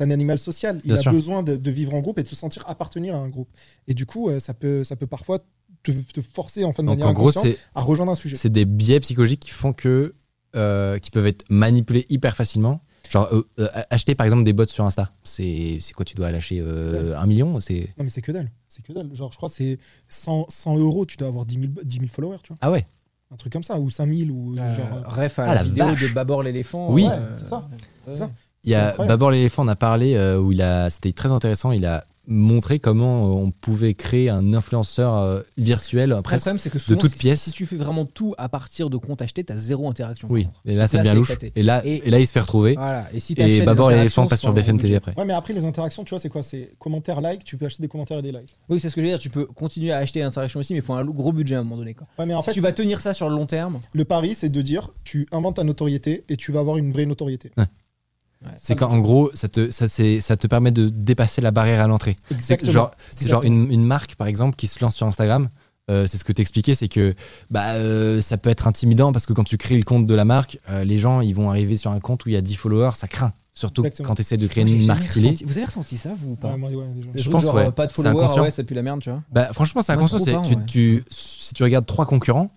un, 0.02 0.10
animal 0.10 0.38
social. 0.38 0.80
Il 0.84 0.88
Bien 0.88 0.96
a 0.96 1.02
sûr. 1.02 1.12
besoin 1.12 1.42
de, 1.42 1.56
de 1.56 1.70
vivre 1.70 1.94
en 1.94 2.00
groupe 2.00 2.18
et 2.18 2.22
de 2.22 2.28
se 2.28 2.36
sentir 2.36 2.64
appartenir 2.68 3.14
à 3.14 3.18
un 3.18 3.28
groupe. 3.28 3.48
Et 3.88 3.94
du 3.94 4.06
coup, 4.06 4.28
euh, 4.28 4.40
ça 4.40 4.54
peut, 4.54 4.84
ça 4.84 4.96
peut 4.96 5.06
parfois 5.06 5.38
te, 5.82 5.92
te 5.92 6.20
forcer, 6.20 6.64
en 6.64 6.72
fait, 6.72 6.82
de 6.82 6.86
Donc 6.86 6.98
manière 6.98 7.10
en 7.10 7.12
gros, 7.12 7.30
à 7.74 7.82
rejoindre 7.82 8.12
un 8.12 8.16
sujet. 8.16 8.36
c'est 8.36 8.50
des 8.50 8.64
biais 8.64 9.00
psychologiques 9.00 9.40
qui 9.40 9.50
font 9.50 9.72
que 9.72 10.14
euh, 10.54 10.98
qui 10.98 11.10
peuvent 11.10 11.26
être 11.26 11.46
manipulés 11.48 12.04
hyper 12.10 12.36
facilement. 12.36 12.82
Genre 13.08 13.26
euh, 13.32 13.42
euh, 13.58 13.68
acheter 13.88 14.14
par 14.14 14.26
exemple 14.26 14.44
des 14.44 14.52
bots 14.52 14.66
sur 14.66 14.84
Insta, 14.84 15.10
c'est 15.24 15.78
c'est 15.80 15.94
quoi 15.94 16.04
Tu 16.04 16.14
dois 16.14 16.30
lâcher 16.30 16.60
un 16.60 17.26
million 17.26 17.58
C'est 17.60 17.88
Non, 17.96 18.04
mais 18.04 18.10
c'est 18.10 18.20
que 18.20 18.32
dalle. 18.32 18.50
C'est 18.68 18.82
que 18.82 18.92
dalle. 18.92 19.14
Genre, 19.14 19.32
je 19.32 19.36
crois 19.38 19.48
que 19.48 19.54
c'est 19.54 19.78
100, 20.10 20.46
100 20.50 20.76
euros, 20.76 21.06
tu 21.06 21.16
dois 21.16 21.28
avoir 21.28 21.46
10 21.46 21.54
000, 21.58 21.72
10 21.82 21.96
000 22.00 22.08
followers, 22.08 22.36
tu 22.42 22.48
vois. 22.48 22.58
ah 22.60 22.70
ouais. 22.70 22.86
Un 23.32 23.36
truc 23.36 23.52
comme 23.52 23.62
ça, 23.62 23.78
ou 23.78 23.88
5 23.90 24.06
000, 24.12 24.30
ou 24.30 24.54
Euh, 24.58 24.74
genre. 24.76 24.86
euh, 24.94 25.08
Ref 25.08 25.38
à 25.38 25.42
Ah, 25.44 25.46
la, 25.46 25.54
la 25.54 25.62
vidéo 25.62 25.84
vache. 25.86 26.02
de 26.02 26.08
Babor 26.08 26.42
l'éléphant. 26.42 26.88
Oui. 26.90 27.04
Ouais, 27.06 27.14
c'est 27.34 27.48
ça. 27.48 27.66
Ça. 28.14 28.30
Il 28.64 28.70
y 28.70 28.74
a. 28.74 28.92
Babor 28.92 29.30
l'éléphant, 29.30 29.64
on 29.64 29.68
a 29.68 29.76
parlé 29.76 30.14
euh, 30.14 30.38
où 30.38 30.52
il 30.52 30.60
a 30.62 30.90
c'était 30.90 31.12
très 31.12 31.32
intéressant. 31.32 31.72
Il 31.72 31.86
a 31.86 32.04
montré 32.26 32.78
comment 32.78 33.24
euh, 33.24 33.42
on 33.44 33.50
pouvait 33.50 33.94
créer 33.94 34.28
un 34.30 34.54
influenceur 34.54 35.16
euh, 35.16 35.40
virtuel 35.56 36.12
Après, 36.12 36.16
le 36.18 36.22
presque. 36.22 36.44
problème, 36.44 36.58
c'est 36.58 36.70
que 36.70 36.78
souvent, 36.78 37.00
toute 37.00 37.12
si- 37.12 37.18
pièce. 37.18 37.40
Si 37.42 37.50
tu 37.52 37.66
fais 37.66 37.76
vraiment 37.76 38.04
tout 38.04 38.34
à 38.38 38.48
partir 38.48 38.90
de 38.90 38.96
comptes 38.96 39.22
achetés, 39.22 39.44
t'as 39.44 39.56
zéro 39.56 39.88
interaction. 39.88 40.28
Oui. 40.30 40.46
Et 40.64 40.74
là 40.74 40.88
c'est 40.88 41.00
bien 41.00 41.14
louche. 41.14 41.32
Et 41.56 41.62
là 41.62 41.82
Et- 41.84 42.06
et 42.06 42.10
là 42.10 42.18
il 42.18 42.26
se 42.26 42.32
fait 42.32 42.40
retrouver. 42.40 42.74
Voilà. 42.74 43.06
Et 43.12 43.20
si 43.20 43.32
Et 43.32 43.36
t'achètes 43.36 43.58
des 43.60 43.64
Babor 43.64 43.90
l'éléphant 43.90 44.22
interactions, 44.22 44.26
passe 44.28 44.40
c'est 44.40 44.46
sur 44.46 44.52
BFM 44.54 44.76
TV 44.76 44.88
budget. 44.88 44.96
après. 44.96 45.14
Ouais, 45.16 45.24
mais 45.24 45.32
après, 45.34 45.52
les 45.54 45.64
interactions, 45.64 46.04
tu 46.04 46.10
vois, 46.10 46.18
c'est 46.18 46.28
quoi? 46.28 46.42
C'est 46.42 46.72
commentaire, 46.78 47.20
like, 47.20 47.44
tu 47.44 47.56
peux 47.56 47.66
acheter 47.66 47.82
des 47.82 47.88
commentaires 47.88 48.18
et 48.18 48.22
des 48.22 48.32
likes. 48.32 48.56
Oui, 48.68 48.78
c'est 48.80 48.88
ce 48.90 48.94
que 48.94 49.00
je 49.00 49.06
veux 49.06 49.12
dire. 49.12 49.18
Tu 49.18 49.30
peux 49.30 49.44
continuer 49.46 49.92
à 49.92 49.98
acheter 49.98 50.20
l'interaction 50.20 50.60
aussi, 50.60 50.72
mais 50.74 50.78
il 50.78 50.82
faut 50.84 50.94
un 50.94 51.04
gros 51.04 51.32
budget 51.32 51.56
à 51.56 51.60
un 51.60 51.64
moment 51.64 51.76
donné. 51.76 51.94
Quoi. 51.94 52.06
Ouais, 52.18 52.26
mais 52.26 52.34
en 52.34 52.42
fait, 52.42 52.52
tu 52.52 52.60
vas 52.60 52.72
tenir 52.72 53.00
ça 53.00 53.14
sur 53.14 53.28
le 53.28 53.34
long 53.34 53.46
terme. 53.46 53.80
le 53.92 54.04
pari, 54.04 54.34
c'est 54.34 54.48
de 54.48 54.62
dire, 54.62 54.90
tu 55.04 55.26
inventes 55.32 55.56
ta 55.56 55.64
notoriété 55.64 56.24
et 56.28 56.36
tu 56.36 56.52
vas 56.52 56.60
avoir 56.60 56.76
une 56.76 56.92
vraie 56.92 57.06
notoriété. 57.06 57.50
C'est 58.60 58.76
qu'en 58.76 58.98
gros 58.98 59.30
ça 59.34 59.48
te 59.48 59.70
ça, 59.70 59.88
c'est- 59.88 60.20
ça 60.20 60.36
te 60.36 60.46
permet 60.46 60.70
de 60.70 60.88
dépasser 60.88 61.40
la 61.40 61.50
barrière 61.50 61.80
à 61.82 61.86
l'entrée. 61.86 62.16
C'est 62.38 62.64
genre, 62.64 62.92
c'est 63.14 63.28
genre 63.28 63.42
une, 63.44 63.70
une 63.70 63.84
marque, 63.84 64.14
par 64.16 64.26
exemple, 64.26 64.56
qui 64.56 64.66
se 64.66 64.82
lance 64.84 64.96
sur 64.96 65.06
Instagram. 65.06 65.48
euh, 65.90 66.06
c'est 66.06 66.16
ce 66.16 66.22
que 66.22 66.32
t'expliquais, 66.32 66.76
c'est 66.76 66.86
que 66.86 67.12
bah, 67.50 67.72
euh, 67.72 68.20
ça 68.20 68.38
peut 68.38 68.50
être 68.50 68.68
intimidant 68.68 69.10
parce 69.10 69.26
que 69.26 69.32
quand 69.32 69.42
tu 69.42 69.56
crées 69.56 69.76
le 69.76 69.82
compte 69.82 70.06
de 70.06 70.14
la 70.14 70.24
marque, 70.24 70.58
euh, 70.70 70.84
les 70.84 70.96
gens 70.96 71.20
ils 71.20 71.34
vont 71.34 71.50
arriver 71.50 71.74
sur 71.74 71.90
un 71.90 71.98
compte 71.98 72.24
où 72.24 72.28
il 72.28 72.34
y 72.34 72.36
a 72.36 72.40
10 72.40 72.54
followers, 72.54 72.92
ça 72.94 73.08
craint. 73.08 73.32
Surtout 73.52 73.82
Exactement. 73.84 74.08
quand 74.08 74.14
tu 74.14 74.20
essaies 74.22 74.36
de 74.36 74.46
créer 74.46 74.64
une 74.64 74.86
marque 74.86 75.02
stylée. 75.02 75.30
ressenti- 75.30 75.44
Vous 75.44 75.56
avez 75.58 75.66
ressenti 75.66 75.96
ça, 75.98 76.10
vous 76.16 76.32
ou 76.32 76.36
pas 76.36 76.52
Ouais, 76.52 76.56
moi, 76.56 76.70
ouais, 76.70 76.86
Je 77.16 77.28
pense, 77.28 77.42
genre, 77.42 77.54
ouais. 77.56 77.70
Pas 77.72 77.86
de 77.86 77.90
C'est 77.90 77.96
followers, 77.96 78.22
inconscient. 78.22 78.42
ouais, 78.44 78.50
ça 78.52 78.62
pue 78.62 78.74
la 78.74 78.82
merde, 78.82 79.00
tu 79.00 79.10
vois. 79.10 79.22
Bah, 79.32 79.48
franchement, 79.52 79.82
c'est 79.82 79.92
inconscient. 79.92 80.18
trop 80.18 80.24
c'est- 80.24 80.32
pas, 80.32 80.40
tu, 80.42 80.54
ouais. 80.54 80.62
tu- 80.66 81.04
si 81.10 81.52
tu 81.52 81.62
regardes 81.64 81.84
trois 81.84 82.06
concurrents, 82.06 82.50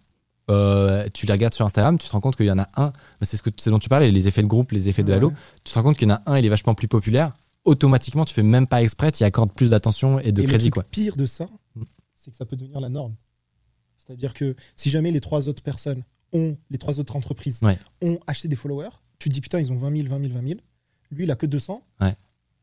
euh, 0.50 1.08
tu 1.14 1.26
les 1.26 1.34
regardes 1.34 1.54
sur 1.54 1.66
Instagram, 1.66 1.98
tu 1.98 2.08
te 2.08 2.12
rends 2.12 2.20
compte 2.22 2.36
qu'il 2.36 2.46
y 2.46 2.52
en 2.52 2.60
a 2.60 2.68
un. 2.78 2.94
c'est 3.22 3.38
ce, 3.38 3.42
que, 3.42 3.50
dont 3.70 3.80
tu 3.80 3.90
parlais, 3.90 4.12
les 4.12 4.28
effets 4.28 4.42
de 4.44 4.48
groupe, 4.48 4.72
les 4.72 4.90
effets 4.90 5.04
de 5.04 5.10
Ouais. 5.12 5.18
halo. 5.18 5.34
Tu 5.64 5.72
te 5.72 5.78
rends 5.80 5.84
compte 5.84 5.98
qu'il 5.98 6.08
y 6.08 6.12
en 6.12 6.16
a 6.16 6.22
un, 6.26 6.38
il 6.38 6.46
est 6.46 6.50
vachement 6.50 6.76
plus 6.76 6.88
populaire. 6.88 7.34
Automatiquement, 7.64 8.26
tu 8.26 8.34
fais 8.34 8.44
même 8.44 8.68
pas 8.68 8.84
exprès, 8.84 9.12
tu 9.12 9.24
y 9.24 9.26
accordes 9.26 9.52
plus 9.52 9.72
d'attention 9.72 10.20
et 10.20 10.32
de 10.32 10.42
Et 10.42 10.46
le 10.46 10.50
crédit. 10.50 10.66
truc 10.66 10.74
Quoi. 10.76 10.84
pire 10.84 11.16
de 11.16 11.26
ça, 11.26 11.48
Mm. 11.76 11.84
c'est 12.14 12.32
que 12.32 12.38
ça 12.38 12.46
peut 12.46 12.56
devenir 12.56 12.80
la 12.80 12.90
norme. 12.90 13.16
C'est-à-dire 13.98 14.34
que 14.34 14.56
si 14.76 14.90
jamais 14.90 15.12
les 15.12 15.22
trois 15.22 15.48
autres 15.50 15.64
personnes 15.64 16.04
ont, 16.34 16.56
les 16.70 16.78
trois 16.78 17.00
autres 17.00 17.16
entreprises 17.16 17.60
Ouais. 17.64 17.78
ont 18.02 18.20
acheté 18.28 18.48
des 18.48 18.56
followers, 18.56 18.90
tu 19.20 19.30
te 19.30 19.34
dis 19.34 19.42
putain, 19.42 19.60
ils 19.60 19.72
ont 19.72 19.78
20 19.78 19.96
000, 19.98 20.08
20 20.10 20.20
000, 20.22 20.34
20 20.34 20.48
000. 20.48 20.60
Lui, 21.12 21.24
il 21.24 21.32
a 21.32 21.36
que 21.36 21.46
200. 21.46 21.82
Ouais. 22.02 22.16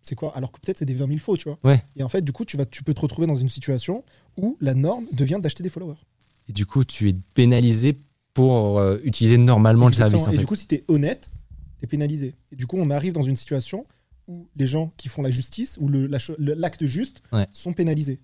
C'est 0.03 0.15
quoi? 0.15 0.37
Alors 0.37 0.51
que 0.53 0.59
peut-être 0.61 0.79
c'est 0.79 0.85
des 0.85 0.95
20 0.95 1.07
000 1.07 1.19
faux, 1.19 1.37
tu 1.37 1.49
vois. 1.49 1.59
Ouais. 1.65 1.83
Et 1.97 2.03
en 2.03 2.09
fait, 2.09 2.23
du 2.23 2.33
coup, 2.33 2.45
tu, 2.45 2.57
vas, 2.57 2.65
tu 2.67 2.83
peux 2.85 2.93
te 2.95 3.01
retrouver 3.01 3.27
dans 3.27 3.37
une 3.37 3.49
situation 3.49 4.05
où 4.37 4.57
la 4.61 4.75
norme 4.75 5.07
devient 5.13 5.39
d'acheter 5.41 5.63
des 5.63 5.71
followers. 5.71 5.97
Et 6.49 6.53
du 6.53 6.67
coup, 6.67 6.85
tu 6.85 7.09
es 7.09 7.15
pénalisé 7.35 7.99
pour 8.35 8.79
euh, 8.79 8.99
utiliser 9.05 9.37
normalement 9.39 9.89
le 9.89 9.93
service. 9.95 10.23
En 10.27 10.29
Et 10.31 10.33
fait. 10.35 10.39
du 10.39 10.47
coup, 10.47 10.55
si 10.57 10.67
tu 10.67 10.77
es 10.77 10.85
honnête, 10.89 11.31
tu 11.79 11.85
es 11.85 11.89
pénalisé. 11.89 12.35
Et 12.51 12.57
du 12.57 12.67
coup, 12.67 12.77
on 12.79 12.91
arrive 12.91 13.13
dans 13.13 13.23
une 13.23 13.37
situation 13.37 13.87
où 14.29 14.49
les 14.57 14.67
gens 14.67 14.93
qui 14.97 15.09
font 15.09 15.23
la 15.23 15.31
justice, 15.31 15.79
ou 15.81 15.89
la 15.89 16.19
l'acte 16.39 16.85
juste, 16.87 17.23
Ouais. 17.33 17.47
sont 17.53 17.73
pénalisés. 17.73 18.21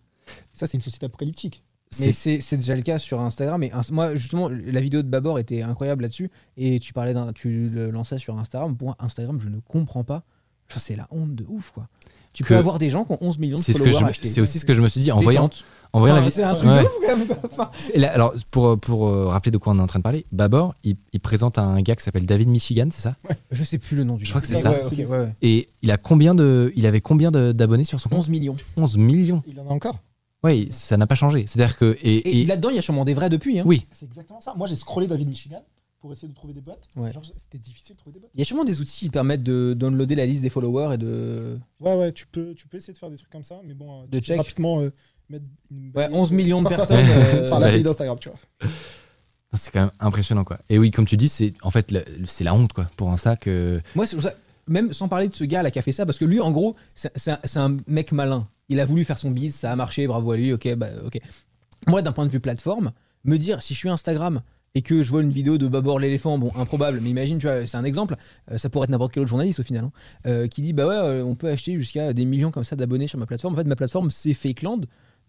Ça, 0.53 0.67
c'est 0.67 0.77
une 0.77 0.83
société 0.83 1.07
apocalyptique. 1.07 1.63
Mais 2.01 2.13
C'est- 2.13 2.57
déjà 2.57 2.77
le 2.77 2.83
cas 2.83 2.99
sur 2.99 3.21
Instagram. 3.21 3.63
Et 3.63 3.73
moi, 3.91 4.15
justement, 4.15 4.49
la 4.49 4.81
vidéo 4.81 5.03
de 5.03 5.09
Babor 5.09 5.39
était 5.39 5.63
incroyable 5.63 6.03
là-dessus. 6.03 6.31
Et 6.59 6.81
tu 6.81 6.93
parlais 6.93 7.15
tu 7.35 7.69
le 7.71 7.91
lançais 7.91 8.19
sur 8.19 8.39
Instagram. 8.39 8.77
Pour 8.77 8.89
moi, 8.89 8.97
Instagram, 8.99 9.41
je 9.41 9.49
ne 9.49 9.59
comprends 9.61 10.05
pas. 10.05 10.25
Enfin, 10.71 10.81
c'est 10.81 10.97
la 10.97 11.09
honte 11.11 11.35
de 11.35 11.47
ouf, 11.49 11.71
quoi. 11.71 11.89
Tu 12.39 12.45
Que- 12.45 12.49
peux 12.51 12.57
avoir 12.57 12.79
des 12.79 12.89
gens 12.89 13.05
qui 13.05 13.11
ont 13.13 13.19
11 13.21 13.39
millions 13.41 13.57
de 13.57 13.61
C'est 13.61 13.73
ce 13.73 13.79
que 13.79 13.91
followers 13.91 14.13
c'est 14.23 14.41
aussi 14.41 14.61
ce 14.61 14.65
que 14.65 14.73
je 14.73 14.81
me 14.81 14.87
suis 14.87 15.01
dit 15.01 15.11
en 15.11 15.19
voyant, 15.21 15.51
en 15.93 15.99
voyant 15.99 16.15
la 16.21 16.31
c'est 16.31 16.45
un 16.45 16.55
truc 16.55 16.69
Ouais. 16.71 16.83
de 16.83 16.87
ouf, 16.87 16.93
quand 17.05 17.17
même. 17.17 17.27
quoi. 17.27 17.37
Enfin, 17.51 17.71
C'est 17.77 17.97
là- 17.99 18.13
alors, 18.15 18.33
pour, 18.53 18.79
pour 18.79 19.09
euh, 19.09 19.27
rappeler 19.27 19.51
de 19.51 19.59
quoi 19.59 19.73
on 19.73 19.79
est 19.81 19.83
en 19.83 19.89
train 19.89 19.99
de 19.99 20.05
parler, 20.05 20.25
Babor, 20.31 20.77
il, 20.85 20.95
il 21.13 21.19
présente 21.19 21.59
un 21.59 21.81
gars 21.83 21.97
qui 21.97 22.05
s'appelle 22.05 22.27
David 22.27 22.49
Michigan, 22.49 22.87
c'est 22.93 23.01
ça? 23.03 23.17
Je 23.51 23.65
sais 23.65 23.79
plus 23.79 23.97
le 23.97 24.05
nom 24.05 24.15
du 24.15 24.25
Je 24.25 24.29
gars. 24.31 24.35
crois 24.35 24.41
que 24.43 24.47
c'est 24.47 24.55
Ouais, 24.55 24.61
ça. 24.63 24.71
ouais, 24.71 25.05
ouais, 25.05 25.19
ouais. 25.19 25.35
Et 25.43 25.69
il 25.83 25.91
a 25.91 25.97
combien 25.97 26.37
de, 26.37 26.73
il 26.77 26.87
avait 26.87 27.01
combien 27.01 27.33
d'abonnés 27.33 27.83
sur 27.83 27.99
son 27.99 28.09
compte? 28.09 28.21
11 28.21 28.29
millions. 28.29 28.57
11 28.77 28.97
millions. 28.99 29.43
Il 29.49 29.59
en 29.59 29.67
a 29.67 29.71
encore? 29.71 29.97
Oui, 30.45 30.69
ça 30.71 30.97
n'a 30.97 31.09
pas 31.09 31.17
changé. 31.17 31.45
C'est-à-dire 31.49 31.77
que 31.77 31.97
et, 32.03 32.19
Et, 32.19 32.41
et- 32.43 32.47
là-dedans, 32.47 32.69
il 32.71 32.77
y 32.77 32.79
a 32.79 32.83
sûrement 32.83 33.05
des 33.05 33.15
vrais 33.15 33.29
depuis. 33.31 33.59
hein. 33.59 33.65
oui, 33.67 33.85
C'est 33.91 34.07
exactement 34.07 34.39
ça. 34.41 34.55
Moi, 34.57 34.69
j'ai 34.69 34.77
scrollé 34.77 35.09
David 35.09 35.29
Michigan 35.29 35.65
pour 36.01 36.13
essayer 36.13 36.29
de 36.29 36.35
trouver 36.35 36.55
des 36.55 36.61
bots. 36.61 36.73
Ouais. 36.97 37.13
Genre, 37.13 37.25
c'était 37.37 37.59
difficile 37.59 37.95
de 37.95 37.99
trouver 37.99 38.15
des 38.15 38.21
bots. 38.21 38.31
Il 38.35 38.39
y 38.39 38.43
a 38.43 38.45
sûrement 38.45 38.65
des 38.65 38.81
outils 38.81 38.99
qui 39.07 39.11
permettent 39.11 39.43
de 39.43 39.75
downloader 39.77 40.15
la 40.15 40.27
liste 40.27 40.43
des 40.43 40.49
followers 40.51 40.95
et 40.95 40.99
de. 40.99 41.59
Ouais, 41.81 41.97
ouais, 41.97 42.13
tu 42.13 42.27
peux, 42.27 42.55
tu 42.55 42.69
peux 42.69 42.77
essayer 42.77 42.93
de 42.93 42.99
faire 42.99 43.11
des 43.11 43.17
trucs 43.17 43.31
comme 43.31 43.45
ça, 43.45 43.61
mais 43.65 43.75
bon, 43.75 44.03
euh, 44.03 44.07
De 44.07 44.19
tu 44.19 44.19
peux 44.19 44.27
check. 44.27 44.37
rapidement 44.39 44.81
euh, 44.81 44.91
mettre 45.29 45.45
une 45.71 45.87
Ouais, 45.87 45.93
balise 46.09 46.17
11 46.17 46.31
millions 46.33 46.63
de 46.63 46.69
personnes. 46.69 46.99
euh, 47.09 47.49
par 47.49 47.59
Ouais. 47.61 47.67
l'appli 47.67 47.83
d'Instagram, 47.83 48.19
tu 48.21 48.29
vois. 48.31 48.39
c'est 49.55 49.71
quand 49.73 49.81
même 49.81 49.91
impressionnant 49.99 50.45
quoi. 50.45 50.59
Et 50.69 50.79
oui, 50.79 50.91
comme 50.91 51.07
tu 51.07 51.17
dis, 51.17 51.29
c'est 51.29 51.53
en 51.63 51.71
fait 51.71 51.91
la- 51.91 52.03
c'est 52.27 52.45
la 52.45 52.55
honte 52.55 52.73
quoi 52.73 52.89
pour 52.97 53.11
Insta 53.11 53.37
que 53.37 53.81
Moi, 53.95 54.07
c'est 54.07 54.21
ça- 54.21 54.35
même 54.67 54.93
sans 54.93 55.09
parler 55.09 55.29
de 55.29 55.35
ce 55.35 55.45
gars 55.45 55.63
là 55.63 55.71
qui 55.71 55.79
a 55.79 55.83
fait 55.83 55.93
ça, 55.93 56.05
parce 56.07 56.19
que 56.19 56.25
lui, 56.27 56.41
en 56.41 56.51
gros, 56.51 56.77
un, 57.27 57.39
c'est 57.45 57.59
un 57.59 57.77
mec 57.87 58.13
malin. 58.13 58.47
Il 58.69 58.79
a 58.81 58.85
voulu 58.85 59.05
faire 59.05 59.19
son 59.19 59.31
bise, 59.31 59.55
ça 59.55 59.73
a 59.73 59.77
marché, 59.77 60.07
bravo 60.07 60.31
à 60.33 60.37
lui, 60.37 60.53
ok, 60.53 60.75
bah, 60.75 60.89
ok. 61.07 61.19
Moi, 61.87 62.03
d'un 62.03 62.13
point 62.13 62.27
de 62.27 62.31
vue 62.31 62.41
plateforme, 62.41 62.93
me 63.25 63.39
dire 63.39 63.63
si 63.63 63.73
je 63.73 63.79
suis 63.79 63.89
Instagram 63.89 64.43
et 64.75 64.83
que 64.83 65.03
je 65.03 65.11
vois 65.11 65.23
une 65.23 65.31
vidéo 65.31 65.59
de 65.59 65.67
Babor 65.67 65.99
l'éléphant, 65.99 66.39
bon, 66.39 66.53
improbable, 66.57 67.01
mais 67.03 67.11
imagine, 67.11 67.39
tu 67.39 67.47
vois, 67.47 67.67
c'est 67.67 67.77
un 67.77 67.85
exemple, 67.85 68.17
euh, 68.51 68.59
ça 68.59 68.69
pourrait 68.69 68.85
être 68.85 68.91
n'importe 68.91 69.13
quel 69.13 69.23
autre 69.23 69.31
journaliste 69.31 69.61
au 69.61 69.63
final, 69.63 69.85
hein, 69.85 69.93
euh, 70.27 70.47
qui 70.47 70.63
dit, 70.63 70.73
bah 70.73 70.87
ouais, 70.87 70.95
euh, 70.95 71.25
on 71.25 71.35
peut 71.35 71.49
acheter 71.49 71.75
jusqu'à 71.79 72.13
des 72.13 72.25
millions 72.25 72.51
comme 72.51 72.65
ça 72.65 72.77
d'abonnés 72.77 73.09
sur 73.09 73.19
ma 73.19 73.27
plateforme. 73.27 73.55
En 73.55 73.57
fait, 73.57 73.65
ma 73.65 73.77
plateforme, 73.77 74.11
c'est 74.11 74.35
Fakeland, 74.35 74.81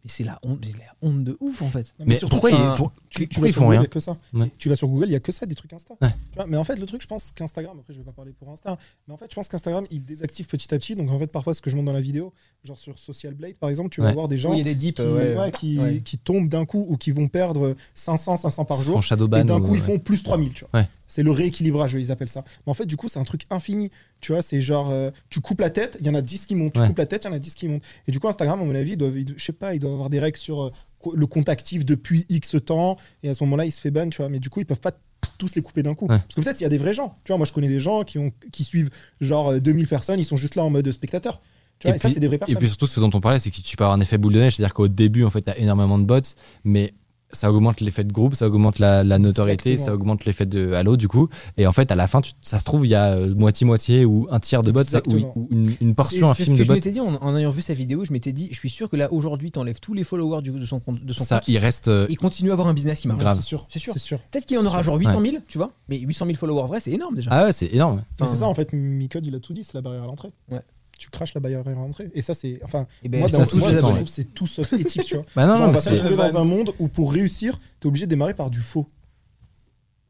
mais 0.04 0.10
c'est 0.10 0.24
la 0.24 0.40
honte, 0.44 0.60
c'est 0.64 0.78
la 0.78 0.94
honte 1.02 1.24
de 1.24 1.38
ouf, 1.40 1.62
en 1.62 1.70
fait. 1.70 1.94
Non, 2.00 2.06
Mais 2.08 2.16
surtout, 2.16 2.36
pourquoi 2.40 2.52
tu- 2.52 2.78
pour- 2.78 2.92
tu, 3.10 3.20
tu 3.20 3.28
pourquoi 3.28 3.42
vas 3.42 3.48
ils 3.48 3.52
sur 3.54 3.60
font 3.62 3.66
Google, 3.68 3.76
il 3.76 3.80
rien 3.80 3.88
que 3.88 4.00
ça. 4.00 4.18
Ouais. 4.34 4.52
Tu 4.58 4.70
vas 4.70 4.76
sur 4.76 4.88
Google, 4.88 5.06
il 5.08 5.12
y 5.12 5.16
a 5.16 5.20
que 5.20 5.32
ça, 5.32 5.46
des 5.46 5.56
trucs 5.56 5.74
Insta. 5.74 5.96
Ouais. 6.02 6.10
Tu 6.32 6.36
vois, 6.36 6.46
mais 6.48 6.58
en 6.58 6.64
fait, 6.64 6.76
le 6.78 6.86
truc, 6.86 7.02
je 7.02 7.08
pense 7.08 7.32
qu'Instagram, 7.32 7.78
après, 7.80 7.94
je 7.94 7.98
vais 8.00 8.04
pas 8.06 8.12
parler 8.12 8.32
pour 8.32 8.50
Insta, 8.50 8.78
mais 9.08 9.14
en 9.14 9.18
fait, 9.18 9.28
je 9.30 9.36
pense 9.36 9.48
qu'Instagram, 9.48 9.86
il 9.92 10.04
désactive 10.06 10.48
petit 10.48 10.74
à 10.74 10.78
petit. 10.80 10.96
Donc, 10.96 11.10
en 11.12 11.20
fait, 11.20 11.28
parfois, 11.28 11.54
ce 11.54 11.62
que 11.62 11.70
je 11.70 11.76
montre 11.76 11.88
dans 11.88 11.94
la 11.94 12.02
vidéo, 12.02 12.34
genre 12.64 12.80
sur 12.80 12.98
Social 12.98 13.34
Blade, 13.34 13.58
par 13.58 13.70
exemple, 13.70 13.90
tu 13.90 14.02
vas 14.02 14.12
voir 14.14 14.28
des 14.28 14.38
gens 14.38 14.52
Oui, 14.52 14.58
il 14.58 14.60
y 14.60 14.62
a 14.62 14.74
des 14.74 14.76
dips, 14.76 14.96
qui, 14.98 15.02
ouais. 15.02 15.36
ouais, 15.38 15.52
qui, 15.52 15.80
Ouais. 15.80 16.02
qui 16.02 16.18
tombent 16.18 16.50
d'un 16.50 16.66
coup 16.66 16.86
ou 16.90 16.98
qui 16.98 17.12
vont 17.12 17.28
perdre 17.28 17.76
500, 17.94 18.38
500 18.38 18.66
par 18.66 18.82
jour. 18.82 19.02
Et 19.42 19.44
d'un 19.44 19.60
ou- 19.60 19.68
coup, 19.68 19.76
ils 19.76 19.82
font 19.82 20.00
plus 20.00 20.24
3000, 20.24 20.54
tu 20.54 20.66
vois. 20.72 20.82
C'est 21.10 21.24
le 21.24 21.32
rééquilibrage, 21.32 21.96
ils 21.96 22.12
appellent 22.12 22.30
ça. 22.30 22.46
Mais 22.66 22.72
en 22.72 22.74
fait, 22.74 22.86
du 22.86 22.96
coup, 22.96 23.10
c'est 23.10 23.20
un 23.20 23.24
truc 23.26 23.42
infini. 23.50 23.90
Tu 24.22 24.32
vois, 24.32 24.42
c'est 24.42 24.62
genre, 24.62 24.90
euh, 24.92 25.10
tu 25.30 25.42
coupes 25.42 25.60
la 25.60 25.70
tête, 25.72 25.98
il 26.00 26.06
y 26.06 26.10
en 26.10 26.14
a 26.14 26.22
10 26.22 26.46
qui 26.46 26.56
montent. 26.56 26.74
Tu 26.74 26.80
Ouais. 26.80 26.88
coupes 26.88 27.00
la 27.00 27.08
tête, 27.08 27.24
il 27.24 27.28
y 27.28 27.30
en 27.30 27.34
a 27.34 27.40
10 27.40 27.56
qui 27.56 27.68
montent. 27.68 27.82
Et 28.08 28.12
du 28.12 28.20
coup, 28.20 28.28
Instagram, 28.30 28.62
à 28.62 28.64
mon 28.64 28.76
avis, 28.76 28.96
doivent, 28.96 29.16
je 29.36 29.44
sais 29.44 29.52
pas, 29.52 29.74
ils 29.76 29.80
doivent 29.80 29.94
avoir 29.94 30.10
des 30.10 30.20
règles 30.20 30.38
sur 30.38 30.62
euh, 30.68 30.72
le 31.14 31.26
compte 31.26 31.50
actif 31.50 31.84
depuis 31.84 32.26
X 32.30 32.56
temps. 32.66 32.96
Et 33.24 33.30
à 33.30 33.34
ce 33.34 33.44
moment-là, 33.44 33.66
il 33.66 33.72
se 33.72 33.82
fait 33.82 33.92
ban, 33.92 34.08
tu 34.10 34.18
vois. 34.18 34.30
Mais 34.30 34.40
du 34.40 34.50
coup, 34.50 34.60
ils 34.62 34.66
peuvent 34.66 34.80
pas 34.80 34.92
tous 35.38 35.56
les 35.56 35.62
couper 35.62 35.84
d'un 35.84 35.96
coup. 35.96 36.06
Ouais. 36.06 36.18
Parce 36.18 36.36
que 36.36 36.42
peut-être 36.42 36.60
il 36.60 36.64
y 36.64 36.68
a 36.68 36.70
des 36.70 36.78
vrais 36.78 36.94
gens. 36.94 37.18
Tu 37.24 37.30
vois, 37.32 37.38
moi, 37.38 37.46
je 37.46 37.54
connais 37.54 37.68
des 37.70 37.80
gens 37.80 38.04
qui, 38.04 38.20
ont, 38.20 38.32
qui 38.52 38.64
suivent 38.64 38.90
genre 39.20 39.50
euh, 39.50 39.60
2000 39.60 39.88
personnes, 39.88 40.20
ils 40.20 40.26
sont 40.26 40.38
juste 40.38 40.56
là 40.56 40.64
en 40.64 40.70
mode 40.70 40.90
spectateur. 40.92 41.42
Tu 41.80 41.88
vois, 41.88 41.96
et, 41.96 42.00
ça, 42.00 42.10
c'est 42.10 42.20
des 42.20 42.28
vraies 42.28 42.36
Et 42.36 42.40
personnes. 42.40 42.58
puis 42.58 42.68
surtout, 42.68 42.88
ce 42.88 43.00
dont 43.00 43.10
on 43.14 43.22
parlait, 43.22 43.40
c'est 43.40 43.50
que 43.52 43.56
tu 43.62 43.78
peux 43.78 43.84
avoir 43.86 43.98
un 43.98 44.02
effet 44.02 44.18
boule 44.18 44.34
de 44.34 44.40
neige, 44.40 44.58
c'est-à-dire 44.58 44.74
qu'au 44.74 44.90
début, 44.90 45.24
en 45.24 45.30
fait, 45.30 45.42
tu 45.44 45.50
as 45.50 45.58
énormément 45.58 45.98
de 45.98 46.04
bots, 46.04 46.20
mais 46.66 46.94
ça 47.32 47.52
augmente 47.52 47.80
l'effet 47.82 48.04
de 48.04 48.12
groupe, 48.12 48.34
ça 48.36 48.48
augmente 48.48 48.80
la, 48.80 49.04
la 49.04 49.20
notoriété, 49.20 49.72
Exactement. 49.72 49.86
ça 49.86 49.94
augmente 49.96 50.26
l'effet 50.26 50.46
de 50.46 50.74
halo, 50.74 50.98
du 50.98 51.08
coup. 51.08 51.30
Et 51.58 51.68
en 51.68 51.72
fait, 51.74 51.92
à 51.92 51.96
la 51.96 52.08
fin, 52.08 52.22
tu- 52.22 52.32
ça 52.42 52.58
se 52.60 52.64
trouve, 52.66 52.86
il 52.86 52.90
y 52.90 52.96
a 52.96 53.12
euh, 53.14 53.34
moitié-moitié 53.36 54.06
ou 54.06 54.28
un 54.32 54.40
tiers 54.40 54.64
de 54.64 54.72
bots, 54.72 54.84
ça, 54.84 55.02
ou, 55.08 55.14
ou 55.36 55.48
une, 55.80 55.94
portion 55.96 56.34
c'est 56.34 56.44
ce 56.46 56.50
infime 56.50 56.54
que 56.56 56.60
de 56.60 56.64
je 56.64 56.68
bots. 56.70 56.74
m'étais 56.76 56.92
dit 56.92 57.00
en, 57.00 57.16
en 57.22 57.38
ayant 57.38 57.50
vu 57.52 57.62
sa 57.62 57.74
vidéo, 57.74 58.04
je 58.06 58.14
m'étais 58.14 58.34
dit, 58.34 58.48
je 58.52 58.56
suis 58.58 58.70
sûr 58.70 58.90
que 58.90 58.96
là 58.96 59.12
aujourd'hui, 59.14 59.52
t'enlèves 59.52 59.80
tous 59.80 59.94
les 59.94 60.04
followers 60.04 60.42
du, 60.42 60.52
de 60.52 60.66
son 60.66 60.80
compte, 60.80 61.04
de 61.04 61.14
son 61.14 61.24
Ça, 61.24 61.36
compte. 61.40 61.48
il 61.48 61.58
reste. 61.58 61.88
euh, 61.88 62.08
Il 62.10 62.18
continue 62.18 62.50
à 62.50 62.54
avoir 62.54 62.68
un 62.68 62.74
business 62.74 63.00
qui 63.02 63.08
marche. 63.08 63.20
Grave. 63.20 63.38
C'est 63.40 63.46
sûr. 63.46 63.66
C'est 63.70 63.80
sûr. 63.80 63.94
C'est 63.94 64.00
sûr. 64.00 64.20
Peut-être 64.32 64.46
qu'il 64.46 64.58
y 64.58 64.60
en 64.60 64.66
aura 64.66 64.82
genre 64.84 64.96
sûr. 65.00 65.08
800 65.10 65.22
000, 65.22 65.36
tu 65.48 65.58
vois. 65.58 65.72
Mais 65.88 66.00
800 66.00 66.26
000 66.26 66.38
followers 66.38 66.68
vrais, 66.68 66.80
c'est 66.80 66.92
énorme 66.92 67.16
déjà. 67.16 67.30
Ah 67.32 67.44
ouais, 67.46 67.52
c'est 67.52 67.68
énorme. 67.74 67.98
Mais 67.98 68.26
Enfin, 68.26 68.34
c'est 68.34 68.40
ça, 68.40 68.48
en 68.48 68.54
fait, 68.56 68.74
Micode, 68.74 69.26
il 69.28 69.36
a 69.36 69.40
tout 69.40 69.54
dit, 69.54 69.64
c'est 69.64 69.76
la 69.76 69.82
barrière 69.82 70.04
à 70.04 70.08
l'entrée. 70.08 70.30
Ouais. 70.52 70.62
Tu 71.00 71.10
craches 71.10 71.34
la 71.34 71.40
barrière 71.42 71.66
à 71.68 71.72
l'entrée. 71.72 72.12
Et 72.14 72.22
ça, 72.22 72.34
c'est. 72.36 72.60
Enfin, 72.64 72.86
Et 73.04 73.10
ben, 73.10 73.20
moi, 73.22 73.30
ça, 73.30 73.38
moi, 73.38 73.46
je 73.72 73.78
trouve 73.80 74.04
que 74.04 74.10
c'est 74.10 74.26
tout 74.36 74.46
sauf 74.46 74.72
éthique, 74.74 75.06
tu 75.06 75.16
vois. 75.16 75.26
Bah 75.36 75.48
non, 75.48 75.54
Genre, 75.56 75.60
non, 75.64 75.70
on 75.70 75.72
va 75.72 75.82
se 75.82 75.90
retrouver 75.90 76.16
dans 76.18 76.38
un 76.38 76.44
monde 76.44 76.74
où 76.78 76.88
pour 76.90 77.12
réussir, 77.14 77.58
t'es 77.80 77.88
obligé 77.88 78.06
de 78.06 78.10
démarrer 78.12 78.34
par 78.36 78.50
du 78.52 78.60
faux. 78.60 78.88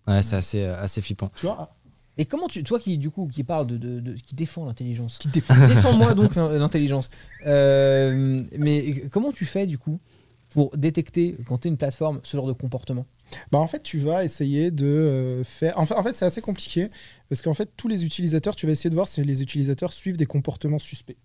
ouais, 0.07 0.21
c'est 0.21 0.35
assez, 0.35 0.63
euh, 0.63 0.81
assez 0.81 0.99
flippant. 1.01 1.29
Tu 1.39 1.45
vois 1.45 1.75
Et 2.17 2.25
comment 2.25 2.47
tu, 2.47 2.63
toi 2.63 2.79
qui 2.79 2.97
du 2.97 3.11
coup 3.11 3.27
qui 3.31 3.43
parle 3.43 3.67
de, 3.67 3.77
de- 3.77 3.99
de- 3.99 4.13
qui 4.13 4.33
défend 4.35 4.65
l'intelligence, 4.65 5.17
Qui 5.19 5.27
défend. 5.29 5.53
défends-moi 5.67 6.13
donc 6.15 6.35
l'in- 6.35 6.49
l'intelligence. 6.57 7.09
Euh, 7.45 8.43
mais 8.57 9.07
comment 9.11 9.31
tu 9.31 9.45
fais 9.45 9.67
du 9.67 9.77
coup 9.77 9.99
pour 10.49 10.75
détecter 10.75 11.37
quand 11.45 11.59
tu 11.59 11.67
es 11.67 11.71
une 11.71 11.77
plateforme 11.77 12.19
ce 12.23 12.35
genre 12.35 12.47
de 12.47 12.53
comportement? 12.53 13.05
Bah 13.51 13.59
en 13.59 13.67
fait, 13.67 13.81
tu 13.83 13.97
vas 13.99 14.23
essayer 14.23 14.71
de 14.71 14.85
euh, 14.85 15.43
faire. 15.43 15.77
En 15.79 15.85
fait, 15.85 15.95
en 15.95 16.03
fait 16.03 16.15
c'est 16.15 16.25
assez 16.25 16.41
compliqué 16.41 16.89
parce 17.29 17.41
qu'en 17.41 17.53
fait, 17.53 17.69
tous 17.77 17.87
les 17.87 18.05
utilisateurs, 18.05 18.55
tu 18.55 18.65
vas 18.65 18.71
essayer 18.71 18.89
de 18.89 18.95
voir 18.95 19.07
si 19.07 19.23
les 19.23 19.41
utilisateurs 19.41 19.93
suivent 19.93 20.17
des 20.17 20.25
comportements 20.25 20.79
suspects. 20.79 21.17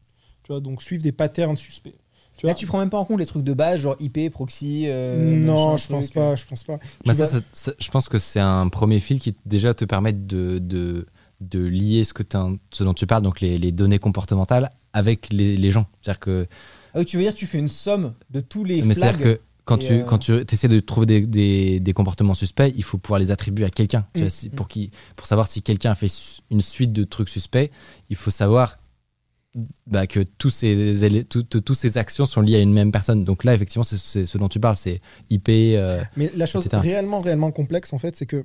Tu 0.43 0.53
vois, 0.53 0.61
donc 0.61 0.83
suivent 0.83 1.03
des 1.03 1.13
patterns 1.13 1.57
suspects. 1.57 1.95
Tu 2.37 2.47
Là, 2.47 2.55
tu 2.55 2.67
prends 2.67 2.81
même 2.81 2.91
pas 2.91 2.99
en 2.99 3.05
compte 3.05 3.21
les 3.21 3.27
trucs 3.27 3.45
de 3.45 3.53
base, 3.53 3.81
genre 3.81 3.97
IP, 4.01 4.29
proxy. 4.31 4.85
euh, 4.89 5.37
non, 5.37 5.77
je 5.77 5.87
pense 5.87 6.07
truc. 6.07 6.15
pas. 6.15 6.35
Je 6.37 6.45
pense 6.47 6.65
pas. 6.65 6.79
Bah, 7.07 7.15
ça, 7.15 7.25
vas- 7.25 7.31
ça- 7.31 7.41
ça- 7.53 7.73
je 7.79 7.91
pense 7.91 8.09
que 8.09 8.19
c'est 8.19 8.41
un 8.41 8.69
premier 8.69 8.99
fil 8.99 9.21
qui 9.21 9.37
déjà 9.47 9.73
te 9.73 9.85
permet 9.85 10.13
de, 10.13 10.59
de, 10.59 11.07
de 11.41 11.61
lier 11.65 12.03
ce, 12.03 12.13
que 12.13 12.25
ce 12.73 12.83
dont 12.85 12.93
tu 12.95 13.07
parles, 13.07 13.23
donc 13.23 13.41
les, 13.41 13.57
les 13.57 13.71
données 13.71 13.99
comportementales, 14.01 14.71
avec 14.93 15.33
les, 15.33 15.57
les 15.57 15.71
gens. 15.71 15.87
C'est-à-dire 16.03 16.19
que 16.21 16.47
Ah 16.93 16.99
oui, 16.99 17.05
tu 17.05 17.17
veux 17.17 17.23
dire, 17.23 17.35
tu 17.35 17.47
fais 17.47 17.59
une 17.59 17.69
somme 17.69 18.15
de 18.31 18.41
tous 18.41 18.65
les 18.65 18.83
Mais 18.83 18.95
flags. 18.95 19.13
c'est-à-dire 19.17 19.37
que 19.37 19.41
quand 19.65 19.83
Et, 19.83 19.87
tu, 19.87 19.93
euh, 19.95 20.05
quand 20.05 20.19
tu 20.19 20.33
essaies 20.51 20.69
de 20.69 20.81
trouver 20.81 21.07
des, 21.07 21.27
des, 21.27 21.81
des 21.81 21.93
comportements 21.93 22.35
suspects, 22.35 22.73
il 22.77 22.83
faut 22.83 22.99
pouvoir 22.99 23.19
les 23.19 23.31
attribuer 23.31 23.65
à 23.65 23.71
quelqu'un. 23.71 24.07
Mm. 24.17 24.49
pour, 24.57 24.69
qui, 24.69 24.91
pour 25.17 25.27
savoir 25.27 25.47
si 25.47 25.63
quelqu'un 25.63 25.93
a 25.93 25.95
fait 25.95 26.13
une 26.51 26.61
suite 26.61 26.93
de 26.93 27.05
trucs 27.05 27.29
suspects, 27.31 27.71
il 28.11 28.17
faut 28.17 28.31
savoir 28.31 28.79
bah, 29.87 30.07
que 30.07 30.21
tous 30.21 30.51
ces, 30.51 31.25
tout- 31.29 31.45
tout- 31.45 31.61
toutes 31.61 31.77
ces 31.77 31.97
actions 31.97 32.27
sont 32.27 32.41
liées 32.41 32.57
à 32.57 32.61
une 32.61 32.73
même 32.73 32.91
personne. 32.93 33.25
Donc 33.25 33.45
là, 33.45 33.55
effectivement, 33.55 33.85
c'est 33.85 33.97
c'est 33.99 34.27
ce 34.27 34.37
dont 34.37 34.49
tu 34.49 34.59
parles, 34.61 34.77
c'est 34.77 35.01
IP. 35.31 35.49
euh, 35.49 36.03
Mais 36.17 36.31
la 36.37 36.47
chose 36.47 36.67
etc. 36.67 36.83
réellement, 36.83 37.21
réellement 37.21 37.53
complexe, 37.53 37.93
en 37.93 37.99
fait, 37.99 38.17
c'est 38.17 38.27
que 38.27 38.45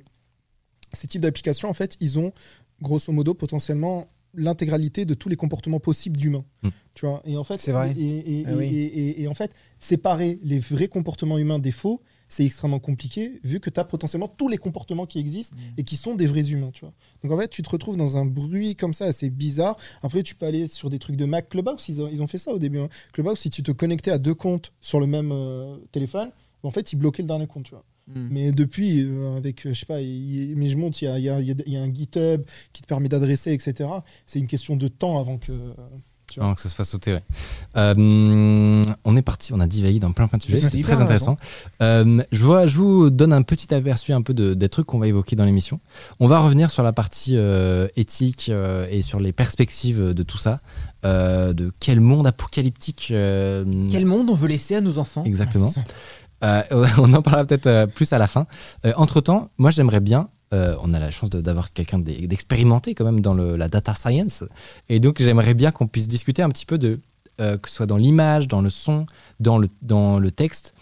ces 0.92 1.06
types 1.08 1.20
d'applications, 1.20 1.68
en 1.68 1.74
fait, 1.74 1.96
ils 2.00 2.18
ont 2.18 2.32
grosso 2.80 3.12
modo 3.12 3.34
potentiellement 3.34 4.06
l'intégralité 4.34 5.04
de 5.04 5.14
tous 5.14 5.28
les 5.28 5.36
comportements 5.36 5.80
possibles 5.80 6.16
d'humains. 6.16 6.44
Mm. 6.62 6.68
Tu 6.94 7.06
vois 7.06 7.22
Et 7.24 7.36
en 7.36 7.44
fait, 7.44 7.58
C'est 7.58 7.72
vrai. 7.72 7.92
Et, 7.98 8.40
et- 8.40 8.44
Ah 8.46 8.52
oui. 8.56 8.66
et- 8.66 8.84
et- 9.10 9.22
et 9.22 9.28
en 9.28 9.34
fait, 9.34 9.52
séparer 9.78 10.38
les 10.42 10.58
vrais 10.58 10.88
comportements 10.88 11.38
humains 11.38 11.58
des 11.58 11.72
faux, 11.72 12.00
c'est 12.28 12.44
extrêmement 12.44 12.78
compliqué 12.78 13.40
vu 13.42 13.58
que 13.58 13.70
tu 13.70 13.80
as 13.80 13.84
potentiellement 13.84 14.28
tous 14.28 14.46
les 14.48 14.56
comportements 14.58 15.06
qui 15.06 15.18
existent 15.18 15.56
Mm. 15.56 15.60
et 15.78 15.82
qui 15.84 15.96
sont 15.96 16.14
des 16.14 16.26
vrais 16.26 16.48
humains, 16.50 16.70
tu 16.72 16.80
vois. 16.80 16.92
Donc 17.22 17.32
en 17.32 17.38
fait, 17.38 17.48
tu 17.48 17.62
te 17.62 17.70
retrouves 17.70 17.96
dans 17.96 18.16
un 18.16 18.24
bruit 18.24 18.76
comme 18.76 18.92
ça 18.94 19.06
assez 19.06 19.30
bizarre. 19.30 19.76
Après, 20.02 20.22
tu 20.22 20.34
peux 20.36 20.46
aller 20.46 20.66
sur 20.68 20.90
des 20.90 20.98
trucs 21.00 21.16
de 21.16 21.24
Mac 21.24 21.48
Clubhouse, 21.48 21.84
ils 21.88 22.00
ont, 22.00 22.08
ils 22.12 22.22
ont 22.22 22.26
fait 22.28 22.38
ça 22.38 22.52
au 22.52 22.58
début. 22.58 22.78
hein. 22.78 22.88
Clubhouse, 23.12 23.38
si 23.38 23.50
tu 23.50 23.62
te 23.62 23.72
connectais 23.72 24.10
à 24.12 24.18
deux 24.18 24.34
comptes 24.34 24.72
sur 24.80 25.00
le 25.00 25.06
même 25.06 25.30
euh, 25.32 25.76
téléphone, 25.92 26.30
en 26.62 26.70
fait, 26.70 26.92
ils 26.92 26.96
bloquaient 26.96 27.22
le 27.22 27.28
dernier 27.28 27.46
compte, 27.46 27.64
tu 27.64 27.70
vois. 27.70 27.84
Hmm. 28.14 28.28
Mais 28.30 28.52
depuis, 28.52 29.02
euh, 29.04 29.36
avec, 29.36 29.66
euh, 29.66 29.72
je 29.74 29.78
sais 29.80 29.86
pas, 29.86 30.00
il- 30.00 30.54
mais 30.56 30.68
je 30.68 30.76
monte, 30.76 31.00
il 31.02 31.04
y 31.04 31.08
a, 31.08 31.18
il 31.18 31.24
y 31.24 31.28
a- 31.30 31.40
il 31.40 31.72
y 31.72 31.76
a- 31.76 31.80
un 31.82 31.92
GitHub 31.92 32.42
qui 32.72 32.82
te 32.82 32.86
permet 32.86 33.08
d'adresser, 33.08 33.52
etc. 33.52 33.88
C'est 34.26 34.38
une 34.38 34.46
question 34.46 34.76
de 34.76 34.88
temps 34.88 35.18
avant 35.18 35.38
que. 35.38 35.52
Tu 36.32 36.38
vois. 36.38 36.44
avant 36.46 36.54
que 36.54 36.60
ça 36.60 36.68
se 36.68 36.76
fasse 36.76 36.90
sauter. 36.90 37.12
ouais. 37.14 37.22
Euh, 37.76 38.82
on 39.04 39.16
est 39.16 39.22
parti, 39.22 39.52
on 39.52 39.58
a 39.58 39.66
divagué 39.66 39.98
dans 39.98 40.12
plein 40.12 40.28
plein 40.28 40.38
de 40.38 40.42
sujets, 40.44 40.60
C'est 40.60 40.80
très 40.80 41.00
intéressant. 41.00 41.36
Euh, 41.82 42.22
je, 42.30 42.44
vois, 42.44 42.68
je 42.68 42.76
vous 42.76 43.10
donne 43.10 43.32
un 43.32 43.42
petit 43.42 43.74
aperçu 43.74 44.12
un 44.12 44.22
peu 44.22 44.32
de- 44.32 44.54
des 44.54 44.68
trucs 44.68 44.86
qu'on 44.86 44.98
va 45.00 45.08
évoquer 45.08 45.34
dans 45.34 45.44
l'émission. 45.44 45.80
On 46.20 46.28
va 46.28 46.38
revenir 46.38 46.70
sur 46.70 46.82
la 46.84 46.92
partie 46.92 47.36
euh, 47.36 47.88
éthique 47.96 48.46
euh, 48.48 48.86
et 48.90 49.02
sur 49.02 49.18
les 49.18 49.32
perspectives 49.32 50.14
de 50.14 50.22
tout 50.22 50.38
ça, 50.38 50.60
euh, 51.04 51.52
de 51.52 51.72
quel 51.80 52.00
monde 52.00 52.26
apocalyptique. 52.28 53.08
euh, 53.10 53.64
Quel 53.90 54.06
monde 54.06 54.30
on 54.30 54.34
veut 54.34 54.48
laisser 54.48 54.76
à 54.76 54.80
nos 54.80 54.98
enfants 54.98 55.24
Exactement. 55.24 55.72
Ah. 55.76 55.80
Euh, 56.42 56.62
on 56.98 57.12
en 57.14 57.22
parlera 57.22 57.44
peut-être 57.44 57.66
euh, 57.66 57.86
plus 57.86 58.12
à 58.12 58.18
la 58.18 58.26
fin. 58.26 58.46
entre 58.96 59.20
temps, 59.20 59.50
moi 59.58 59.70
j'aimerais 59.70 60.00
bien. 60.00 60.28
euh, 60.52 60.74
on 60.82 60.92
a 60.94 60.98
la 60.98 61.10
chance 61.12 61.30
d'avoir 61.30 61.72
quelqu'un 61.72 61.98
d'e- 62.00 62.26
d'expérimenté 62.26 62.94
quand 62.94 63.04
même 63.04 63.20
dans 63.20 63.34
la 63.34 63.68
data 63.68 63.94
science. 63.94 64.42
Et 64.88 64.98
donc 65.00 65.20
j'aimerais 65.22 65.54
bien 65.54 65.70
qu'on 65.70 65.86
puisse 65.86 66.08
discuter 66.08 66.42
un 66.42 66.48
petit 66.48 66.66
peu 66.66 66.76
de, 66.78 67.00
euh, 67.40 67.56
que 67.56 67.68
ce 67.68 67.76
soit 67.76 67.86
dans 67.86 67.96
l'image, 67.98 68.48
dans 68.48 68.60
le 68.60 68.70
son, 68.70 69.06
dans 69.38 69.58
le, 69.58 69.68
dans 69.82 70.18
le 70.18 70.30
texte, 70.30 70.74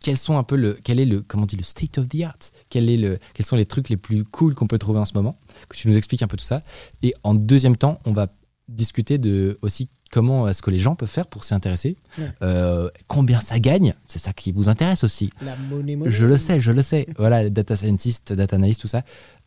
quels 0.00 0.16
sont 0.16 0.38
un 0.38 0.44
peu 0.44 0.54
le, 0.54 0.78
quel 0.84 1.00
est 1.00 1.04
le, 1.04 1.20
comment 1.22 1.42
on 1.42 1.46
dit, 1.46 1.56
le 1.56 1.64
state 1.64 1.98
of 1.98 2.06
the 2.08 2.22
art? 2.22 2.38
Quel 2.70 2.88
est 2.88 2.96
le, 2.96 3.18
Quels 3.34 3.44
sont 3.44 3.56
les 3.56 3.66
trucs 3.66 3.88
les 3.88 3.96
plus 3.96 4.22
cool 4.24 4.54
qu'on 4.54 4.68
peut 4.68 4.78
trouver 4.78 5.00
en 5.00 5.04
ce 5.04 5.14
moment? 5.14 5.36
Que 5.68 5.76
tu 5.76 5.88
nous 5.88 5.96
expliques 5.96 6.22
un 6.22 6.28
peu 6.28 6.36
tout 6.36 6.44
ça. 6.44 6.62
Et 7.02 7.12
en 7.24 7.34
deuxième 7.34 7.76
temps, 7.76 7.98
on 8.04 8.12
va 8.12 8.28
discuter 8.68 9.18
de 9.18 9.58
aussi 9.62 9.88
comment 10.10 10.48
est-ce 10.48 10.62
que 10.62 10.70
les 10.70 10.78
gens 10.78 10.94
peuvent 10.94 11.08
faire 11.08 11.26
pour 11.26 11.44
s'y 11.44 11.54
intéresser, 11.54 11.96
Ouais. 12.18 12.24
Euh, 12.42 12.88
combien 13.06 13.40
ça 13.40 13.58
gagne, 13.58 13.94
c'est 14.08 14.18
ça 14.18 14.32
qui 14.32 14.52
vous 14.52 14.68
intéresse 14.68 15.04
aussi. 15.04 15.30
La 15.42 15.56
monnaie, 15.56 15.96
monnaie. 15.96 16.10
Je 16.10 16.26
le 16.26 16.36
sais, 16.36 16.60
je 16.60 16.72
le 16.72 16.82
sais. 16.82 17.06
Voilà, 17.18 17.48
data 17.50 17.76
scientist, 17.76 18.32
data 18.32 18.56
analyst, 18.56 18.80
tout 18.80 18.88
ça. 18.88 19.02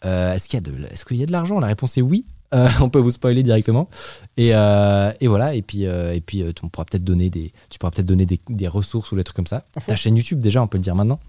Euh, 0.05 0.33
est-ce 0.33 0.47
qu'il 0.47 0.57
y 0.57 0.63
a 0.63 0.71
de, 0.71 0.85
est-ce 0.91 1.05
qu'il 1.05 1.17
y 1.17 1.23
a 1.23 1.25
de 1.25 1.31
l'argent? 1.31 1.59
La 1.59 1.67
réponse 1.67 1.97
est 1.97 2.01
oui. 2.01 2.25
Euh, 2.53 2.67
on 2.81 2.89
peut 2.89 2.99
vous 2.99 3.11
spoiler 3.11 3.43
directement. 3.43 3.89
Et, 4.37 4.49
et 4.49 5.27
voilà. 5.27 5.55
Et 5.55 5.61
puis, 5.61 5.83
et 5.83 6.21
puis, 6.25 6.43
on 6.63 6.69
pourra 6.69 6.85
peut-être 6.85 7.03
donner 7.03 7.29
des, 7.29 7.53
tu 7.69 7.79
pourras 7.79 7.91
peut-être 7.91 8.05
donner 8.05 8.25
des, 8.25 8.39
des 8.49 8.67
ressources 8.67 9.11
ou 9.11 9.15
des 9.15 9.23
trucs 9.23 9.35
comme 9.35 9.47
ça. 9.47 9.65
Ta 9.87 9.95
chaîne 9.95 10.15
YouTube 10.15 10.39
déjà, 10.39 10.61
on 10.61 10.67
peut 10.67 10.77
le 10.77 10.83
dire 10.83 10.95
maintenant. 10.95 11.19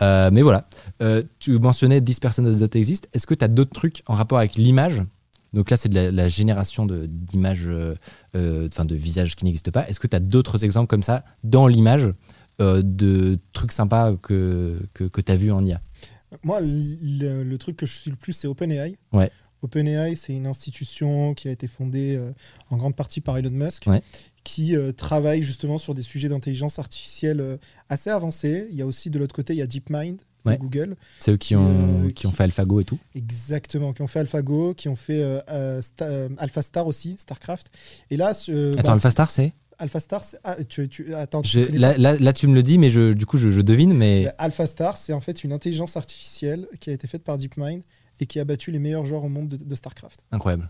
Mais 0.00 0.42
voilà. 0.42 0.68
Tu 1.38 1.58
mentionnais 1.58 2.00
10 2.00 2.20
personnes 2.20 2.58
that 2.58 2.78
exist. 2.78 3.08
Est-ce 3.12 3.26
que 3.26 3.34
tu 3.34 3.44
as 3.44 3.48
d'autres 3.48 3.72
trucs 3.72 4.02
en 4.06 4.14
rapport 4.14 4.38
avec 4.38 4.54
l'image? 4.54 5.02
Donc 5.52 5.70
là, 5.70 5.76
c'est 5.76 5.88
de 5.88 5.94
la, 5.94 6.10
la 6.10 6.28
génération 6.28 6.86
d'images, 6.86 7.66
euh, 7.68 7.94
euh, 8.36 8.68
enfin 8.70 8.84
de 8.84 8.94
visages 8.94 9.34
qui 9.36 9.44
n'existent 9.44 9.70
pas. 9.70 9.88
Est-ce 9.88 10.00
que 10.00 10.06
tu 10.06 10.16
as 10.16 10.20
d'autres 10.20 10.64
exemples 10.64 10.88
comme 10.88 11.02
ça 11.02 11.24
dans 11.44 11.66
l'image 11.66 12.10
euh, 12.60 12.82
de 12.84 13.38
trucs 13.52 13.72
sympas 13.72 14.14
que, 14.16 14.80
que, 14.94 15.04
que 15.04 15.20
tu 15.20 15.32
as 15.32 15.36
vu 15.36 15.50
en 15.52 15.64
IA 15.64 15.80
Moi, 16.42 16.60
le, 16.60 17.42
le 17.42 17.58
truc 17.58 17.76
que 17.76 17.86
je 17.86 17.96
suis 17.96 18.10
le 18.10 18.16
plus, 18.16 18.32
c'est 18.32 18.46
OpenAI. 18.48 18.96
Ouais. 19.12 19.30
OpenAI, 19.62 20.14
c'est 20.16 20.34
une 20.34 20.46
institution 20.46 21.34
qui 21.34 21.48
a 21.48 21.50
été 21.50 21.66
fondée 21.66 22.14
euh, 22.16 22.32
en 22.70 22.76
grande 22.76 22.94
partie 22.94 23.20
par 23.20 23.36
Elon 23.38 23.50
Musk, 23.50 23.86
Ouais. 23.86 24.02
qui 24.44 24.76
euh, 24.76 24.92
travaille 24.92 25.42
justement 25.42 25.78
sur 25.78 25.94
des 25.94 26.02
sujets 26.02 26.28
d'intelligence 26.28 26.78
artificielle 26.78 27.40
euh, 27.40 27.56
assez 27.88 28.10
avancés. 28.10 28.68
Il 28.70 28.76
y 28.76 28.82
a 28.82 28.86
aussi 28.86 29.10
de 29.10 29.18
l'autre 29.18 29.34
côté, 29.34 29.54
il 29.54 29.58
y 29.58 29.62
a 29.62 29.66
DeepMind 29.66 30.20
de. 30.44 30.56
Google, 30.56 30.96
C'est 31.18 31.32
eux 31.32 31.36
qui 31.36 31.54
ont, 31.56 32.04
Euh, 32.04 32.08
qui 32.08 32.14
qui- 32.14 32.26
ont 32.26 32.32
fait 32.32 32.44
AlphaGo 32.44 32.80
et 32.80 32.84
tout. 32.84 32.98
exactement, 33.14 33.92
qui 33.92 34.02
ont 34.02 34.06
fait 34.06 34.20
AlphaGo, 34.20 34.74
qui 34.74 34.88
ont 34.88 34.96
fait 34.96 35.22
euh, 35.22 35.40
euh, 35.50 35.80
Sta- 35.80 36.30
AlphaStar 36.38 36.86
aussi, 36.86 37.16
StarCraft. 37.18 37.68
Et 38.10 38.16
là, 38.16 38.28
Attends, 38.28 38.82
bah, 38.82 38.92
AlphaStar, 38.92 39.30
c'est? 39.30 39.52
AlphaStar, 39.80 40.24
ah, 40.44 40.56
tu, 40.64 40.88
tu- 40.88 41.14
attends, 41.14 41.40
tu 41.42 41.50
Je- 41.50 41.60
là, 41.78 41.96
là, 41.98 42.16
là, 42.18 42.32
tu 42.32 42.46
me 42.48 42.54
le 42.54 42.62
dis, 42.64 42.78
mais 42.78 42.90
je, 42.90 43.12
du 43.12 43.26
coup, 43.26 43.38
je, 43.38 43.50
je 43.50 43.60
devine, 43.60 43.94
mais 43.94 44.26
Euh, 44.26 44.30
AlphaStar, 44.38 44.96
c'est 44.96 45.12
en 45.12 45.20
fait 45.20 45.44
une 45.44 45.52
intelligence 45.52 45.96
artificielle 45.96 46.66
qui 46.80 46.90
a 46.90 46.92
été 46.92 47.06
faite 47.06 47.22
par 47.22 47.38
DeepMind 47.38 47.82
et 48.20 48.26
qui 48.26 48.40
a 48.40 48.44
battu 48.44 48.72
les 48.72 48.80
meilleurs 48.80 49.06
joueurs 49.06 49.22
au 49.24 49.28
monde 49.28 49.48
de, 49.50 49.56
de 49.56 49.74
StarCraft. 49.76 50.24
incroyable. 50.32 50.68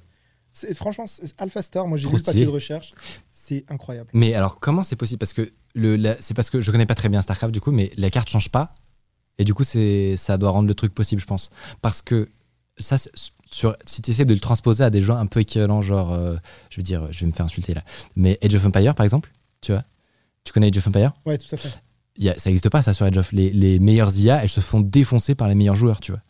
Franchement, 0.74 1.04
AlphaStar, 1.38 1.86
moi 1.86 1.96
j'ai 1.98 2.08
lu 2.08 2.16
le 2.16 2.22
papier 2.22 2.44
de 2.44 2.50
recherche, 2.50 2.92
c'est 3.30 3.64
incroyable. 3.68 4.10
Mais 4.12 4.34
alors, 4.34 4.58
comment 4.58 4.82
c'est 4.82 4.96
possible? 4.96 5.18
Parce 5.18 5.32
que 5.32 5.50
c'est 6.20 6.34
parce 6.34 6.50
que 6.50 6.60
je 6.60 6.70
connais 6.72 6.86
pas 6.86 6.96
très 6.96 7.08
bien 7.08 7.20
StarCraft, 7.22 7.52
du 7.54 7.60
coup, 7.60 7.70
mais 7.70 7.92
la 7.96 8.10
carte 8.10 8.28
change 8.28 8.48
pas. 8.50 8.74
Et 9.38 9.44
du 9.44 9.54
coup, 9.54 9.64
c'est, 9.64 10.16
ça 10.16 10.36
doit 10.38 10.50
rendre 10.50 10.68
le 10.68 10.74
truc 10.74 10.92
possible, 10.94 11.20
je 11.20 11.26
pense. 11.26 11.50
Parce 11.82 12.02
que 12.02 12.28
ça, 12.78 12.98
c'est- 12.98 13.10
sur, 13.50 13.74
si 13.86 14.02
tu 14.02 14.10
essaies 14.10 14.24
de 14.26 14.34
le 14.34 14.40
transposer 14.40 14.84
à 14.84 14.90
des 14.90 15.00
gens 15.00 15.16
un 15.16 15.26
peu 15.26 15.40
équivalents, 15.40 15.80
genre, 15.80 16.12
euh, 16.12 16.36
je 16.70 16.76
veux 16.76 16.82
dire, 16.82 17.08
je 17.12 17.20
vais 17.20 17.26
me 17.26 17.32
faire 17.32 17.46
insulter 17.46 17.72
là, 17.74 17.82
mais 18.14 18.38
Age 18.44 18.54
of 18.54 18.64
Empire, 18.66 18.94
par 18.94 19.04
exemple, 19.04 19.32
tu 19.60 19.72
vois? 19.72 19.84
Tu 20.44 20.52
connais 20.52 20.66
Age 20.68 20.76
of 20.78 20.86
Empire 20.88 21.12
Ouais, 21.24 21.38
tout 21.38 21.52
à 21.52 21.56
fait. 21.56 21.70
Il 22.16 22.24
y 22.24 22.28
a- 22.28 22.38
Ça 22.38 22.50
n'existe 22.50 22.68
pas, 22.68 22.82
ça, 22.82 22.92
sur 22.92 23.06
Age 23.06 23.16
of. 23.16 23.32
Les, 23.32 23.50
les 23.50 23.78
meilleures 23.78 24.14
IA, 24.16 24.42
elles 24.42 24.48
se 24.48 24.60
font 24.60 24.80
défoncer 24.80 25.34
par 25.34 25.48
les 25.48 25.54
meilleurs 25.54 25.76
joueurs, 25.76 26.00
tu 26.00 26.12
vois. 26.12 26.20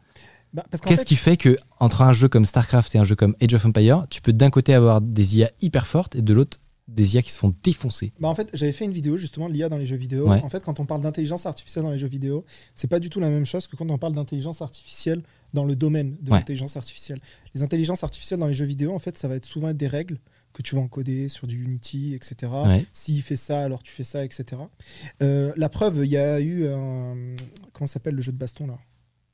Bah, 0.52 0.62
Qu'est-ce 0.88 1.04
qui 1.04 1.16
fait 1.16 1.36
que 1.36 1.58
entre 1.80 2.02
un 2.02 2.12
jeu 2.12 2.28
comme 2.28 2.44
StarCraft 2.44 2.94
et 2.94 2.98
un 2.98 3.04
jeu 3.04 3.16
comme 3.16 3.34
Age 3.42 3.54
of 3.54 3.64
Empire, 3.66 4.06
tu 4.10 4.20
peux 4.22 4.32
d'un 4.32 4.50
côté 4.50 4.72
avoir 4.74 5.00
des 5.00 5.38
IA 5.38 5.50
hyper 5.60 5.86
fortes 5.86 6.14
et 6.16 6.22
de 6.22 6.32
l'autre 6.32 6.58
des 6.88 7.14
IA 7.14 7.22
qui 7.22 7.30
se 7.30 7.38
font 7.38 7.54
défoncer 7.62 8.12
bah, 8.18 8.28
en 8.28 8.34
fait, 8.34 8.48
j'avais 8.54 8.72
fait 8.72 8.86
une 8.86 8.92
vidéo 8.92 9.16
justement 9.18 9.48
de 9.48 9.54
l'IA 9.54 9.68
dans 9.68 9.76
les 9.76 9.86
jeux 9.86 9.96
vidéo. 9.96 10.28
Ouais. 10.28 10.40
En 10.42 10.48
fait, 10.48 10.62
quand 10.64 10.80
on 10.80 10.86
parle 10.86 11.02
d'intelligence 11.02 11.44
artificielle 11.46 11.84
dans 11.84 11.90
les 11.90 11.98
jeux 11.98 12.08
vidéo, 12.08 12.44
c'est 12.74 12.88
pas 12.88 12.98
du 12.98 13.10
tout 13.10 13.20
la 13.20 13.28
même 13.28 13.44
chose 13.46 13.66
que 13.66 13.76
quand 13.76 13.88
on 13.90 13.98
parle 13.98 14.14
d'intelligence 14.14 14.62
artificielle 14.62 15.22
dans 15.52 15.64
le 15.64 15.76
domaine 15.76 16.16
de 16.22 16.30
Ouais. 16.32 16.38
l'intelligence 16.38 16.76
artificielle. 16.76 17.20
Les 17.54 17.62
intelligences 17.62 18.02
artificielles 18.04 18.40
dans 18.40 18.46
les 18.48 18.54
jeux 18.54 18.64
vidéo, 18.64 18.94
en 18.94 18.98
fait, 18.98 19.18
ça 19.18 19.28
va 19.28 19.36
être 19.36 19.44
souvent 19.46 19.72
des 19.72 19.86
règles 19.86 20.18
que 20.54 20.62
tu 20.62 20.74
vas 20.74 20.80
encoder 20.80 21.28
sur 21.28 21.46
du 21.46 21.62
Unity, 21.62 22.14
etc. 22.14 22.50
Ouais. 22.66 22.86
S'il 22.94 23.22
fait 23.22 23.36
ça, 23.36 23.60
alors 23.62 23.82
tu 23.82 23.92
fais 23.92 24.02
ça, 24.02 24.24
etc. 24.24 24.44
Euh, 25.22 25.52
la 25.56 25.68
preuve, 25.68 26.00
il 26.04 26.10
y 26.10 26.16
a 26.16 26.40
eu 26.40 26.66
un. 26.68 27.14
Comment 27.74 27.86
s'appelle 27.86 28.14
le 28.14 28.22
jeu 28.22 28.32
de 28.32 28.38
baston 28.38 28.66
là? 28.66 28.78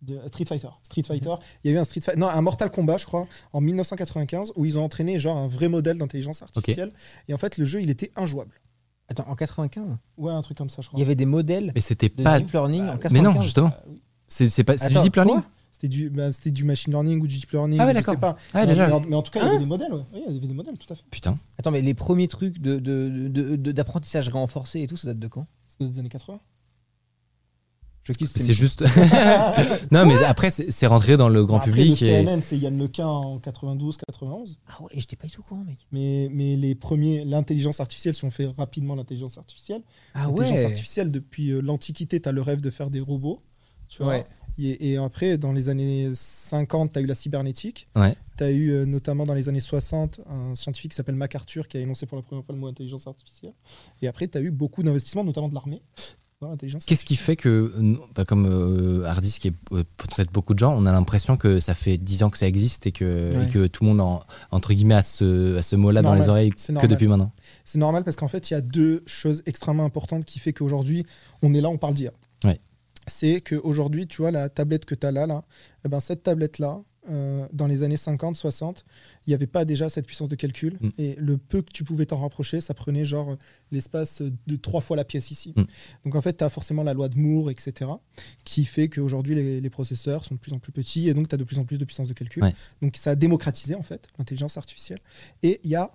De 0.04 0.18
Street 0.28 0.44
Fighter. 0.44 0.68
Street 0.82 1.02
Fighter. 1.02 1.34
Il 1.64 1.70
y 1.70 1.74
a 1.74 1.76
eu 1.76 1.80
un 1.80 1.84
Street 1.84 2.00
Fighter. 2.00 2.20
Non, 2.20 2.28
un 2.28 2.40
Mortal 2.42 2.70
Kombat, 2.70 2.98
je 2.98 3.06
crois, 3.06 3.26
en 3.52 3.60
1995, 3.60 4.52
où 4.56 4.64
ils 4.64 4.78
ont 4.78 4.84
entraîné 4.84 5.18
genre 5.18 5.36
un 5.36 5.48
vrai 5.48 5.68
modèle 5.68 5.98
d'intelligence 5.98 6.42
artificielle. 6.42 6.92
Et 7.28 7.34
en 7.34 7.38
fait, 7.38 7.58
le 7.58 7.66
jeu, 7.66 7.80
il 7.82 7.90
était 7.90 8.10
injouable. 8.16 8.60
Attends, 9.08 9.26
en 9.28 9.34
95, 9.36 9.96
Ouais, 10.16 10.32
un 10.32 10.40
truc 10.42 10.56
comme 10.56 10.70
ça, 10.70 10.80
je 10.80 10.86
il 10.86 10.88
crois. 10.88 11.00
y 11.00 11.02
avait 11.02 11.14
des 11.14 11.26
modèles 11.26 11.72
Mais 11.74 11.80
c'était 11.82 12.08
de 12.08 12.22
pas. 12.22 12.38
deep 12.40 12.52
learning 12.52 12.82
en 12.84 12.96
95. 12.98 13.12
Mais 13.12 13.20
non, 13.20 13.40
justement. 13.42 13.70
Ah, 13.74 13.82
oui. 13.88 14.00
C'est 14.26 14.48
c'est 14.48 14.64
pas 14.64 14.78
c'est 14.78 14.88
du 14.88 14.98
deep 15.00 15.14
learning 15.16 15.34
quoi? 15.42 15.44
C'était 15.72 15.88
du, 15.88 16.08
bah, 16.08 16.32
c'était 16.32 16.50
du 16.52 16.64
machine 16.64 16.92
learning 16.92 17.20
ou 17.20 17.26
du 17.26 17.36
deep 17.36 17.50
learning. 17.50 17.78
Ah 17.80 17.86
ouais, 17.86 17.92
d'accord. 17.92 18.18
pas. 18.18 18.36
Ah, 18.54 18.64
mais, 18.64 18.74
mais 18.74 18.90
en, 18.92 19.00
mais 19.00 19.14
en 19.16 19.22
tout 19.22 19.30
cas, 19.30 19.40
il 19.40 19.46
y 19.46 19.48
avait 19.50 19.58
des 19.58 19.66
modèles. 19.66 19.92
Ouais. 19.92 20.02
Oui, 20.14 20.20
il 20.28 20.34
y 20.34 20.38
avait 20.38 20.46
des 20.46 20.54
modèles, 20.54 20.78
tout 20.78 20.90
à 20.90 20.96
fait. 20.96 21.02
Putain. 21.10 21.38
Attends, 21.58 21.70
mais 21.72 21.82
les 21.82 21.92
premiers 21.92 22.28
trucs 22.28 22.58
de, 22.58 22.78
de- 22.78 23.28
de- 23.28 23.56
de- 23.56 23.72
d'apprentissage 23.72 24.28
renforcé 24.30 24.80
et 24.80 24.86
tout, 24.86 24.96
ça 24.96 25.08
date 25.08 25.18
de 25.18 25.28
quand? 25.28 25.46
C'était 25.68 25.86
des 25.86 25.98
années 25.98 26.08
80. 26.08 26.40
Je 28.04 28.12
kiffe 28.12 28.32
C'est 28.36 28.52
juste. 28.52 28.82
non, 29.90 30.04
mais 30.04 30.22
après, 30.24 30.50
c'est 30.50 30.86
rentré 30.86 31.16
dans 31.16 31.28
le 31.30 31.44
grand 31.44 31.56
Après, 31.56 31.70
public. 31.70 32.00
Le 32.00 32.06
et... 32.06 32.24
CNN, 32.24 32.40
c'est 32.42 32.58
Yann 32.58 32.78
Lequin 32.78 33.06
en 33.06 33.38
92, 33.38 33.96
91. 33.96 34.58
Ah 34.68 34.82
ouais, 34.82 34.90
j'étais 34.94 35.16
pas 35.16 35.26
du 35.26 35.32
tout 35.32 35.40
au 35.40 35.44
courant, 35.44 35.64
mec. 35.64 35.78
Mais, 35.90 36.28
mais 36.30 36.56
les 36.56 36.74
premiers, 36.74 37.24
l'intelligence 37.24 37.80
artificielle, 37.80 38.14
si 38.14 38.24
on 38.24 38.30
fait 38.30 38.46
rapidement 38.58 38.94
l'intelligence 38.94 39.38
artificielle, 39.38 39.80
Ah 40.12 40.26
l'intelligence 40.26 40.58
ouais. 40.58 40.64
artificielle, 40.66 41.10
depuis 41.10 41.50
euh, 41.50 41.60
l'Antiquité, 41.60 42.20
tu 42.20 42.28
as 42.28 42.32
le 42.32 42.42
rêve 42.42 42.60
de 42.60 42.68
faire 42.70 42.90
des 42.90 43.00
robots. 43.00 43.40
Tu 43.88 44.02
vois 44.02 44.12
Ouais. 44.12 44.26
et, 44.58 44.92
et 44.92 44.96
après, 44.98 45.38
dans 45.38 45.52
les 45.52 45.70
années 45.70 46.10
50, 46.12 46.92
tu 46.92 46.98
as 46.98 47.02
eu 47.02 47.06
la 47.06 47.14
cybernétique. 47.14 47.88
Ouais. 47.96 48.14
Tu 48.36 48.44
as 48.44 48.50
eu 48.50 48.70
euh, 48.70 48.84
notamment 48.84 49.24
dans 49.24 49.34
les 49.34 49.48
années 49.48 49.60
60 49.60 50.20
un 50.28 50.54
scientifique 50.56 50.90
qui 50.90 50.96
s'appelle 50.96 51.14
MacArthur 51.14 51.68
qui 51.68 51.78
a 51.78 51.80
énoncé 51.80 52.04
pour 52.04 52.16
la 52.16 52.22
première 52.22 52.44
fois 52.44 52.54
le 52.54 52.60
mot 52.60 52.66
intelligence 52.66 53.06
artificielle. 53.06 53.54
Et 54.02 54.08
après, 54.08 54.28
tu 54.28 54.36
as 54.36 54.42
eu 54.42 54.50
beaucoup 54.50 54.82
d'investissements, 54.82 55.24
notamment 55.24 55.48
de 55.48 55.54
l'armée, 55.54 55.80
dans 56.44 56.50
l'intelligence 56.50 56.85
Qu'est-ce 56.87 57.04
qui 57.04 57.16
fait 57.16 57.37
que, 57.37 57.48
euh, 57.76 57.96
bah, 58.14 58.24
comme 58.24 58.46
euh, 58.46 59.04
Hardisk 59.07 59.46
et 59.46 59.52
euh, 59.72 59.83
peut-être 59.96 60.30
beaucoup 60.33 60.54
de 60.54 60.59
gens, 60.61 60.72
on 60.74 60.87
a 60.87 60.92
l'impression 60.92 61.37
que 61.37 61.59
ça 61.61 61.74
fait 61.74 61.98
10 61.98 62.22
ans 62.22 62.30
que 62.30 62.38
ça 62.38 62.46
existe 62.46 62.87
et 62.87 62.92
que, 62.92 63.35
Ouais. 63.37 63.44
et 63.46 63.50
que 63.50 63.66
tout 63.66 63.85
le 63.85 63.90
monde, 63.90 64.00
en- 64.00 64.22
entre 64.50 64.72
guillemets, 64.72 64.94
a 64.94 65.02
ce, 65.02 65.57
a 65.57 65.62
ce 65.62 65.76
mot-là 65.76 66.02
dans 66.02 66.12
les 66.14 66.20
normal. 66.20 66.30
oreilles 66.30 66.50
que 66.50 66.87
depuis 66.87 67.07
maintenant 67.09 67.33
C'est 67.64 67.78
normal 67.78 68.04
parce 68.04 68.16
qu'en 68.16 68.28
fait, 68.28 68.50
il 68.50 68.54
y 68.54 68.57
a 68.57 68.61
deux 68.61 69.02
choses 69.07 69.42
extrêmement 69.46 69.85
importantes 69.85 70.24
qui 70.24 70.38
fait 70.38 70.52
qu'aujourd'hui, 70.52 71.04
on 71.42 71.52
est 71.54 71.61
là, 71.61 71.68
on 71.70 71.78
parle 71.78 71.94
d'IA. 71.94 72.12
Ouais. 72.44 72.61
C'est 73.07 73.40
qu'aujourd'hui, 73.40 74.07
tu 74.07 74.22
vois, 74.22 74.30
la 74.30 74.48
tablette 74.48 74.85
que 74.85 74.94
tu 74.94 75.07
as 75.07 75.12
là, 75.12 75.26
là 75.26 75.44
eh 75.85 75.88
ben, 75.88 76.00
cette 76.00 76.22
tablette-là, 76.22 76.80
euh, 77.10 77.46
dans 77.52 77.66
les 77.66 77.82
années 77.82 77.96
50, 77.96 78.36
60, 78.36 78.84
il 79.26 79.30
n'y 79.30 79.34
avait 79.34 79.46
pas 79.46 79.64
déjà 79.64 79.88
cette 79.88 80.06
puissance 80.06 80.28
de 80.28 80.36
calcul. 80.36 80.78
Mm. 80.80 80.88
Et 80.98 81.14
le 81.18 81.36
peu 81.36 81.62
que 81.62 81.70
tu 81.70 81.84
pouvais 81.84 82.06
t'en 82.06 82.18
rapprocher, 82.18 82.60
ça 82.60 82.74
prenait 82.74 83.04
genre 83.04 83.32
euh, 83.32 83.36
l'espace 83.72 84.22
de 84.22 84.56
trois 84.56 84.80
fois 84.80 84.96
la 84.96 85.04
pièce 85.04 85.30
ici. 85.30 85.52
Mm. 85.56 85.64
Donc 86.04 86.14
en 86.14 86.22
fait, 86.22 86.36
tu 86.36 86.44
as 86.44 86.50
forcément 86.50 86.82
la 86.82 86.94
loi 86.94 87.08
de 87.08 87.18
Moore, 87.18 87.50
etc., 87.50 87.90
qui 88.44 88.64
fait 88.64 88.88
qu'aujourd'hui, 88.88 89.34
les, 89.34 89.60
les 89.60 89.70
processeurs 89.70 90.24
sont 90.24 90.34
de 90.34 90.40
plus 90.40 90.52
en 90.52 90.58
plus 90.58 90.72
petits 90.72 91.08
et 91.08 91.14
donc 91.14 91.28
tu 91.28 91.34
as 91.34 91.38
de 91.38 91.44
plus 91.44 91.58
en 91.58 91.64
plus 91.64 91.78
de 91.78 91.84
puissance 91.84 92.08
de 92.08 92.14
calcul. 92.14 92.42
Ouais. 92.42 92.54
Donc 92.80 92.96
ça 92.96 93.10
a 93.10 93.14
démocratisé 93.14 93.74
en 93.74 93.82
fait 93.82 94.08
l'intelligence 94.18 94.56
artificielle. 94.56 95.00
Et 95.42 95.60
il 95.64 95.70
y 95.70 95.76
a 95.76 95.90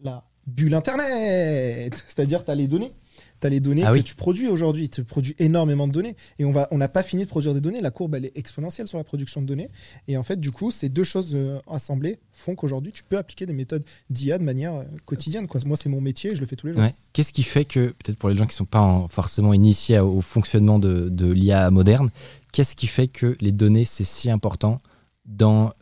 la 0.00 0.24
bulle 0.46 0.74
Internet, 0.74 1.94
c'est-à-dire 2.06 2.44
tu 2.44 2.50
as 2.50 2.54
les 2.54 2.68
données. 2.68 2.92
Tu 3.40 3.46
as 3.46 3.50
les 3.50 3.60
données 3.60 3.82
Ah 3.84 3.88
que 3.90 3.94
oui. 3.94 4.02
tu 4.04 4.14
produis 4.14 4.48
aujourd'hui. 4.48 4.88
Tu 4.88 5.04
produis 5.04 5.34
énormément 5.38 5.86
de 5.88 5.92
données. 5.92 6.16
Et 6.38 6.44
on 6.44 6.52
va, 6.52 6.68
on 6.70 6.78
n'a 6.78 6.88
pas 6.88 7.02
fini 7.02 7.24
de 7.24 7.28
produire 7.28 7.52
des 7.54 7.60
données. 7.60 7.80
La 7.80 7.90
courbe, 7.90 8.14
elle 8.14 8.24
est 8.26 8.32
exponentielle 8.36 8.88
sur 8.88 8.98
la 8.98 9.04
production 9.04 9.42
de 9.42 9.46
données. 9.46 9.68
Et 10.08 10.16
en 10.16 10.22
fait, 10.22 10.38
du 10.40 10.50
coup, 10.50 10.70
ces 10.70 10.88
deux 10.88 11.04
choses 11.04 11.32
euh, 11.34 11.58
assemblées 11.70 12.18
font 12.32 12.54
qu'aujourd'hui, 12.54 12.92
tu 12.92 13.02
peux 13.02 13.18
appliquer 13.18 13.46
des 13.46 13.52
méthodes 13.52 13.84
d'IA 14.10 14.38
de 14.38 14.44
manière 14.44 14.74
euh, 14.74 14.84
quotidienne. 15.04 15.46
Quoi. 15.46 15.60
Moi, 15.66 15.76
c'est 15.76 15.88
mon 15.88 16.00
métier 16.00 16.32
et 16.32 16.36
je 16.36 16.40
le 16.40 16.46
fais 16.46 16.56
tous 16.56 16.66
les 16.68 16.72
jours. 16.72 16.82
Ouais. 16.82 16.94
Qu'est-ce 17.12 17.32
qui 17.32 17.42
fait 17.42 17.64
que, 17.64 17.88
peut-être 17.88 18.16
pour 18.18 18.28
les 18.28 18.36
gens 18.36 18.44
qui 18.44 18.54
ne 18.54 18.58
sont 18.58 18.64
pas 18.64 18.80
en- 18.80 19.08
forcément 19.08 19.52
initiés 19.52 19.98
au 19.98 20.20
fonctionnement 20.20 20.78
de, 20.78 21.08
de 21.08 21.30
l'IA 21.32 21.70
moderne, 21.70 22.10
qu'est-ce 22.52 22.74
qui 22.76 22.86
fait 22.86 23.08
que 23.08 23.36
les 23.40 23.52
données, 23.52 23.84
c'est 23.84 24.04
si 24.04 24.30
important 24.30 24.80
dans 25.26 25.72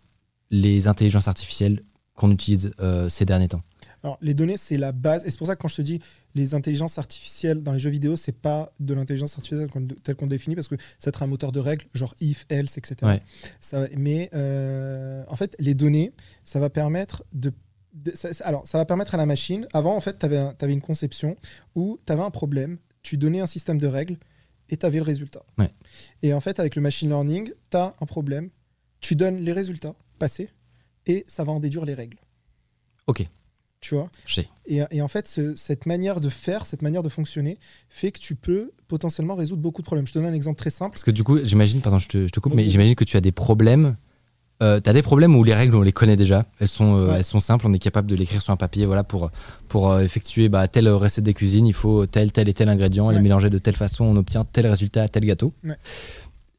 les 0.51 0.87
intelligences 0.89 1.29
artificielles 1.29 1.83
qu'on 2.15 2.31
utilise 2.31 2.73
euh, 2.81 3.09
ces 3.09 3.25
derniers 3.25 3.49
temps? 3.49 3.63
Alors, 4.05 4.19
les 4.21 4.35
données, 4.35 4.57
c'est 4.57 4.77
la 4.79 4.93
base. 4.93 5.25
Et 5.25 5.31
c'est 5.31 5.39
pour 5.39 5.47
ça 5.47 5.55
que 5.57 5.63
quand 5.63 5.69
je 5.69 5.77
te 5.77 5.83
dis 5.83 6.01
les 6.35 6.55
intelligences 6.55 6.99
artificielles 6.99 7.61
dans 7.61 7.73
les 7.73 7.79
jeux 7.79 7.91
vidéo, 7.91 8.17
c'est 8.17 8.33
pas 8.33 8.73
de 8.81 8.95
l'intelligence 8.95 9.35
artificielle 9.37 9.69
telle 10.03 10.17
qu'on 10.17 10.27
définit, 10.27 10.55
parce 10.57 10.69
que 10.69 10.75
ça 10.99 11.09
être 11.11 11.23
un 11.23 11.27
moteur 11.29 11.53
de 11.53 11.61
règles, 11.61 11.85
genre 11.95 12.15
if, 12.21 12.45
else, 12.49 12.79
etc. 12.79 12.97
Ouais. 13.03 13.23
Ça, 13.61 13.87
mais 13.97 14.29
euh, 14.35 15.25
en 15.29 15.37
fait, 15.37 15.55
les 15.59 15.75
données, 15.75 16.13
ça 16.45 16.59
va 16.59 16.69
permettre 16.71 17.25
de. 17.33 17.53
de- 17.95 18.13
ça- 18.17 18.33
ça- 18.33 18.45
alors, 18.47 18.67
ça 18.67 18.79
va 18.79 18.85
permettre 18.85 19.15
à 19.15 19.19
la 19.19 19.27
machine. 19.27 19.67
Avant, 19.73 19.95
en 19.97 20.01
fait, 20.01 20.19
tu 20.19 20.27
avais, 20.27 20.73
une 20.73 20.81
conception 20.81 21.37
où 21.77 21.99
tu 22.05 22.13
avais 22.13 22.23
un 22.23 22.31
problème, 22.31 22.79
tu 23.03 23.17
donnais 23.17 23.41
un 23.41 23.47
système 23.47 23.79
de 23.79 23.87
règles 23.87 24.17
et 24.69 24.77
tu 24.77 24.87
avais 24.87 24.99
le 24.99 25.05
résultat. 25.05 25.43
Ouais. 25.59 25.71
Et 26.23 26.33
en 26.35 26.41
fait, 26.41 26.59
avec 26.59 26.75
le 26.77 26.83
machine 26.83 27.09
learning, 27.09 27.53
tu 27.71 27.77
as 27.77 27.95
un 28.01 28.07
problème, 28.07 28.49
tu 29.01 29.15
donnes 29.17 29.45
les 29.45 29.53
résultats 29.53 29.95
passés 30.19 30.51
et 31.07 31.25
ça 31.29 31.45
va 31.45 31.53
en 31.53 31.61
déduire 31.61 31.85
les 31.85 31.95
règles. 31.95 32.17
Ok, 33.07 33.27
Tu 33.83 33.95
vois 33.97 34.09
et, 34.67 34.81
et 34.93 35.03
en 35.03 35.09
fait, 35.09 35.27
ce- 35.29 35.55
cette 35.57 35.85
manière 35.87 36.21
de 36.21 36.29
faire, 36.31 36.65
cette 36.67 36.81
manière 36.83 37.03
de 37.03 37.09
fonctionner, 37.11 37.59
fait 37.91 38.13
que 38.13 38.19
tu 38.21 38.35
peux 38.37 38.71
potentiellement 38.89 39.35
résoudre 39.35 39.61
beaucoup 39.61 39.83
de 39.83 39.87
problèmes. 39.87 40.07
Je 40.07 40.13
te 40.13 40.19
donne 40.19 40.29
un 40.29 40.33
exemple 40.35 40.57
très 40.59 40.71
simple. 40.71 40.93
Parce 40.93 41.03
que 41.05 41.11
du 41.11 41.25
coup, 41.25 41.39
j'imagine, 41.45 41.81
pardon, 41.81 41.99
je 41.99 42.09
te, 42.09 42.27
je 42.27 42.31
te 42.33 42.41
coupe, 42.41 42.55
mais 42.55 42.69
j'imagine 42.71 42.95
que 42.95 43.05
tu 43.05 43.17
as 43.17 43.21
des 43.21 43.33
problèmes 43.33 43.97
euh, 44.63 44.79
t'as 44.79 44.93
des 44.93 45.03
problèmes 45.03 45.35
où 45.35 45.43
les 45.43 45.55
règles, 45.55 45.75
on 45.75 45.83
les 45.83 45.91
connaît 45.91 46.15
déjà. 46.15 46.47
Elles 46.61 46.69
sont, 46.69 46.97
euh, 46.97 47.09
Ouais. 47.09 47.15
elles 47.17 47.25
sont 47.25 47.41
simples, 47.41 47.67
on 47.67 47.73
est 47.73 47.81
capable 47.81 48.09
de 48.09 48.15
l'écrire 48.15 48.41
sur 48.41 48.53
un 48.53 48.57
papier. 48.57 48.87
Voilà, 48.87 49.03
pour, 49.03 49.29
pour 49.67 49.91
euh, 49.91 50.03
effectuer 50.03 50.49
bah, 50.49 50.69
telle 50.69 50.89
recette 50.89 51.25
des 51.25 51.35
cuisines, 51.35 51.67
il 51.67 51.73
faut 51.73 52.07
tel, 52.07 52.31
tel 52.31 52.49
et 52.49 52.55
tel 52.55 52.69
ingrédient. 52.69 53.09
Ouais. 53.09 53.15
Les 53.15 53.21
mélanger 53.21 53.51
de 53.51 53.59
telle 53.59 53.75
façon, 53.75 54.05
on 54.05 54.15
obtient 54.15 54.45
tel 54.45 54.69
résultat 54.69 55.03
à 55.03 55.09
tel 55.09 55.25
gâteau. 55.25 55.53
Ouais. 55.65 55.75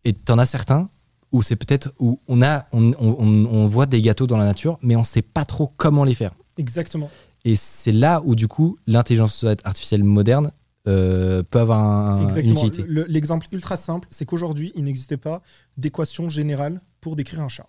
Et 0.03 0.11
t'en 0.11 0.38
as 0.38 0.45
certains 0.45 0.89
où 1.32 1.41
c'est 1.41 1.55
peut-être 1.55 1.93
où 1.97 2.19
on, 2.28 2.41
a, 2.41 2.65
on, 2.74 2.91
on- 2.99 3.15
on- 3.19 3.45
on 3.45 3.67
voit 3.67 3.86
des 3.86 4.01
gâteaux 4.01 4.28
dans 4.28 4.38
la 4.38 4.45
nature, 4.45 4.80
mais 4.82 4.97
on 4.97 5.05
sait 5.05 5.21
pas 5.21 5.45
trop 5.45 5.71
comment 5.78 6.03
les 6.03 6.13
faire. 6.13 6.34
Exactement. 6.57 7.09
Et 7.45 7.55
c'est 7.55 7.91
là 7.91 8.21
où, 8.25 8.35
du 8.35 8.47
coup, 8.47 8.77
l'intelligence 8.87 9.45
artificielle 9.63 10.03
moderne 10.03 10.51
euh, 10.87 11.43
peut 11.43 11.59
avoir 11.59 11.79
un- 11.81 12.27
une 12.39 12.51
utilité. 12.51 12.83
Le- 12.87 13.05
L'exemple 13.07 13.47
ultra 13.53 13.77
simple, 13.77 14.07
c'est 14.11 14.25
qu'aujourd'hui, 14.25 14.71
il 14.75 14.83
n'existait 14.83 15.17
pas 15.17 15.41
d'équation 15.77 16.27
générale 16.29 16.81
pour 16.99 17.15
décrire 17.15 17.41
un 17.41 17.47
chat. 17.47 17.67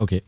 Ok. 0.00 0.20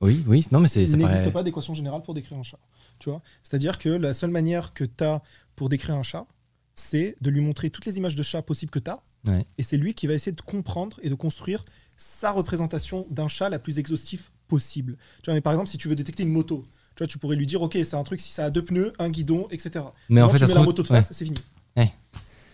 Oui, 0.00 0.22
oui, 0.26 0.46
non, 0.50 0.60
mais 0.60 0.68
c'est, 0.68 0.82
Il 0.84 0.90
n'existe 0.96 1.18
paraît. 1.20 1.32
pas 1.32 1.42
d'équation 1.42 1.72
générale 1.74 2.02
pour 2.02 2.14
décrire 2.14 2.38
un 2.38 2.42
chat. 2.42 2.58
Tu 2.98 3.08
vois 3.10 3.22
C'est-à-dire 3.42 3.78
que 3.78 3.88
la 3.88 4.12
seule 4.14 4.30
manière 4.30 4.72
que 4.74 4.84
tu 4.84 5.04
as 5.04 5.22
pour 5.56 5.68
décrire 5.68 5.94
un 5.94 6.02
chat, 6.02 6.26
c'est 6.74 7.16
de 7.20 7.30
lui 7.30 7.40
montrer 7.40 7.70
toutes 7.70 7.86
les 7.86 7.96
images 7.98 8.14
de 8.16 8.22
chat 8.22 8.42
possibles 8.42 8.70
que 8.70 8.78
tu 8.80 8.90
as. 8.90 9.02
Ouais. 9.26 9.46
Et 9.58 9.62
c'est 9.62 9.76
lui 9.78 9.94
qui 9.94 10.06
va 10.06 10.14
essayer 10.14 10.32
de 10.32 10.40
comprendre 10.42 10.98
et 11.02 11.08
de 11.08 11.14
construire 11.14 11.64
sa 11.96 12.32
représentation 12.32 13.06
d'un 13.10 13.28
chat 13.28 13.48
la 13.48 13.58
plus 13.58 13.78
exhaustive 13.78 14.30
possible. 14.48 14.96
Tu 15.22 15.26
vois, 15.26 15.34
mais 15.34 15.40
par 15.40 15.52
exemple, 15.52 15.68
si 15.70 15.78
tu 15.78 15.88
veux 15.88 15.94
détecter 15.94 16.22
une 16.24 16.32
moto, 16.32 16.66
tu 16.94 17.02
vois, 17.02 17.06
tu 17.06 17.18
pourrais 17.18 17.36
lui 17.36 17.46
dire, 17.46 17.62
ok, 17.62 17.72
c'est 17.82 17.94
un 17.94 18.02
truc 18.04 18.20
si 18.20 18.32
ça 18.32 18.46
a 18.46 18.50
deux 18.50 18.64
pneus, 18.64 18.92
un 18.98 19.08
guidon, 19.08 19.48
etc. 19.50 19.84
Mais 20.08 20.22
en 20.22 20.28
fait, 20.28 20.38
tu 20.38 20.40
ça 20.40 20.48
mets 20.48 20.54
la 20.54 20.62
moto 20.62 20.82
de 20.82 20.88
ouais. 20.88 21.00
face, 21.00 21.12
c'est 21.12 21.24
fini. 21.24 21.38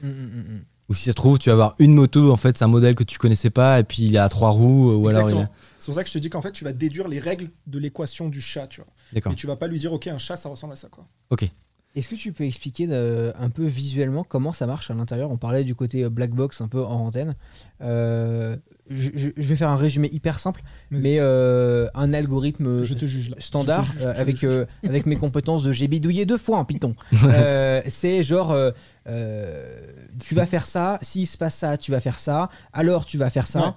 Mm, 0.03 0.09
mm, 0.09 0.11
mm. 0.13 0.65
Ou 0.89 0.95
si 0.95 1.05
ça 1.05 1.11
se 1.11 1.15
trouve, 1.15 1.39
tu 1.39 1.51
vas 1.51 1.53
avoir 1.53 1.75
une 1.79 1.95
moto, 1.95 2.33
en 2.33 2.37
fait, 2.37 2.57
c'est 2.57 2.65
un 2.65 2.69
modèle 2.69 2.95
que 2.95 3.05
tu 3.05 3.19
connaissais 3.19 3.51
pas, 3.51 3.79
et 3.79 3.85
puis 3.85 4.05
il 4.05 4.17
a 4.17 4.29
trois 4.29 4.51
roues, 4.51 4.93
ou 4.93 5.09
alors 5.09 5.29
a... 5.29 5.49
C'est 5.79 5.87
pour 5.87 5.95
ça 5.95 6.03
que 6.03 6.09
je 6.09 6.15
te 6.15 6.19
dis 6.19 6.31
qu'en 6.31 6.43
fait, 6.43 6.53
tu 6.53 6.65
vas 6.65 6.73
déduire 6.73 7.07
les 7.07 7.19
règles 7.19 7.51
de 7.67 7.79
l'équation 7.79 8.29
du 8.29 8.41
chat, 8.41 8.67
tu 8.67 8.81
vois. 8.81 8.91
D'accord. 9.13 9.33
Et 9.33 9.37
tu 9.37 9.47
vas 9.47 9.57
pas 9.57 9.67
lui 9.67 9.79
dire, 9.79 9.93
ok, 9.93 10.07
un 10.07 10.19
chat, 10.19 10.37
ça 10.37 10.49
ressemble 10.49 10.73
à 10.73 10.77
ça, 10.77 10.89
quoi. 10.89 11.07
Est-ce 11.97 12.09
que 12.09 12.15
tu 12.15 12.33
peux 12.33 12.45
expliquer 12.45 12.87
euh, 12.91 13.33
un 13.37 13.51
peu 13.51 13.65
visuellement 13.65 14.23
comment 14.23 14.53
ça 14.53 14.67
marche 14.67 14.91
à 14.93 14.95
l'intérieur? 14.95 15.31
On 15.31 15.39
parlait 15.39 15.65
du 15.65 15.75
côté 15.75 16.05
euh, 16.05 16.09
black 16.09 16.31
box 16.31 16.61
un 16.61 16.69
peu 16.69 16.85
en 16.85 17.07
antenne. 17.07 17.35
Euh, 17.81 18.57
je, 18.91 19.09
je- 19.15 19.29
je 19.37 19.43
vais 19.43 19.57
faire 19.57 19.71
un 19.71 19.77
résumé 19.77 20.09
hyper 20.13 20.39
simple, 20.39 20.63
mais 20.91 21.17
euh, 21.19 21.87
un 21.95 22.13
algorithme 22.13 22.83
Je 22.85 22.95
te 22.95 23.07
juge 23.07 23.31
là. 23.31 23.37
standard 23.39 23.85
Je 23.85 23.93
te 23.93 23.97
juge, 23.99 24.07
euh, 24.07 24.11
je 24.11 24.15
te 24.17 24.21
avec, 24.21 24.45
euh, 24.45 24.65
avec 24.85 25.07
mes 25.07 25.17
compétences 25.17 25.63
de 25.63 25.73
j'ai 25.73 25.89
bidouillé 25.89 26.27
deux 26.27 26.39
fois 26.39 26.59
en 26.59 26.65
Python. 26.65 26.95
Euh, 27.25 27.81
c'est 27.89 28.23
genre, 28.25 28.53
euh, 28.53 28.71
tu 30.25 30.35
vas 30.35 30.47
faire 30.47 30.67
ça, 30.67 30.99
s'il 31.03 31.27
se 31.27 31.37
passe 31.39 31.55
ça, 31.55 31.77
tu 31.79 31.91
vas 31.91 32.01
faire 32.01 32.19
ça, 32.19 32.49
alors 32.73 33.05
tu 33.05 33.17
vas 33.19 33.31
faire 33.31 33.47
ça. 33.47 33.61
Ouais. 33.61 33.73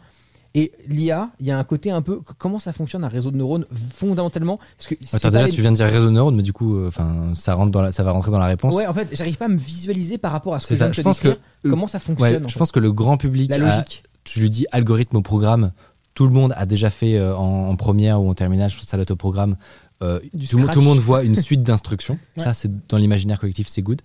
Et 0.56 0.72
l'IA, 0.88 1.30
il 1.40 1.48
y 1.48 1.52
a 1.52 1.58
un 1.58 1.64
côté 1.64 1.90
un 1.90 2.04
peu. 2.04 2.20
Comment 2.38 2.60
ça 2.60 2.74
fonctionne 2.74 3.04
un 3.04 3.08
réseau 3.08 3.32
de 3.32 3.38
neurones 3.38 3.66
fondamentalement? 3.96 4.60
Parce 4.78 4.88
que 4.88 4.94
Attends, 5.16 5.30
déjà, 5.32 5.46
les- 5.46 5.50
tu 5.50 5.62
viens 5.62 5.72
de 5.72 5.78
dire 5.78 5.88
réseau 5.88 6.06
de 6.06 6.12
neurones, 6.12 6.36
mais 6.36 6.44
du 6.44 6.54
coup, 6.54 6.76
euh, 6.78 6.92
ça, 7.34 7.56
rentre 7.56 7.72
dans 7.72 7.82
la- 7.82 7.92
ça 7.92 8.04
va 8.04 8.12
rentrer 8.12 8.30
dans 8.32 8.38
la 8.38 8.46
réponse. 8.46 8.76
Ouais, 8.76 8.86
en 8.86 8.94
fait, 8.94 9.08
j'arrive 9.14 9.38
pas 9.38 9.46
à 9.46 9.48
me 9.48 9.58
visualiser 9.58 10.20
par 10.20 10.32
rapport 10.32 10.54
à 10.54 10.60
ce 10.60 10.68
que 10.68 10.76
ça. 10.76 10.88
je 10.92 10.94
Je 10.94 11.02
viens 11.02 11.04
de 11.12 11.18
pense 11.18 11.22
te 11.22 11.28
que, 11.64 11.70
comment 11.70 11.88
ça 11.88 11.98
fonctionne. 12.00 12.48
je 12.48 12.54
fait. 12.54 12.60
pense 12.60 12.72
que 12.72 12.80
le 12.80 12.92
grand 12.92 13.18
public, 13.18 13.50
La 13.50 13.78
a- 13.78 13.86
tu 14.24 14.40
lui 14.42 14.50
dis 14.50 14.66
algorithme 14.72 15.18
au 15.18 15.22
programme, 15.22 15.72
tout 16.14 16.26
le 16.28 16.34
monde 16.34 16.54
a 16.56 16.66
déjà 16.66 16.90
fait 16.90 17.18
euh, 17.18 17.36
en, 17.36 17.70
en 17.70 17.76
première 17.76 18.22
ou 18.22 18.30
en 18.30 18.34
terminale, 18.34 18.70
je 18.70 18.78
pense 18.78 18.86
ça 18.86 18.98
l'autoprogramme. 18.98 19.58
Euh, 20.02 20.20
Du 20.34 20.48
tout, 20.48 20.58
le 20.58 20.62
monde- 20.64 20.66
scratch. 20.66 20.74
tout 20.74 20.80
le 20.82 20.86
monde 20.86 21.00
voit 21.00 21.24
une 21.24 21.36
suite 21.36 21.64
d'instructions. 21.64 22.20
Ouais. 22.38 22.44
Ça, 22.44 22.54
c'est 22.54 22.72
dans 22.88 22.98
l'imaginaire 22.98 23.40
collectif, 23.40 23.68
c'est 23.68 23.82
good. 23.82 24.02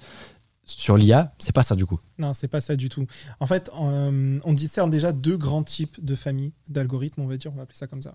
Sur 0.64 0.98
l'IA, 0.98 1.32
c'est 1.38 1.52
pas 1.54 1.62
ça 1.62 1.74
du 1.74 1.86
coup. 1.86 1.98
Non, 2.18 2.34
c'est 2.34 2.46
pas 2.46 2.60
ça 2.60 2.76
du 2.76 2.90
tout. 2.90 3.06
En 3.40 3.46
fait, 3.46 3.70
euh, 3.80 4.38
on 4.44 4.52
discerne 4.52 4.90
déjà 4.90 5.12
deux 5.12 5.38
grands 5.38 5.62
types 5.62 5.96
de 6.04 6.14
familles 6.14 6.52
d'algorithmes, 6.68 7.22
on 7.22 7.26
va 7.26 7.38
dire, 7.38 7.50
on 7.54 7.56
va 7.56 7.62
appeler 7.62 7.78
ça 7.78 7.86
comme 7.86 8.02
ça. 8.02 8.14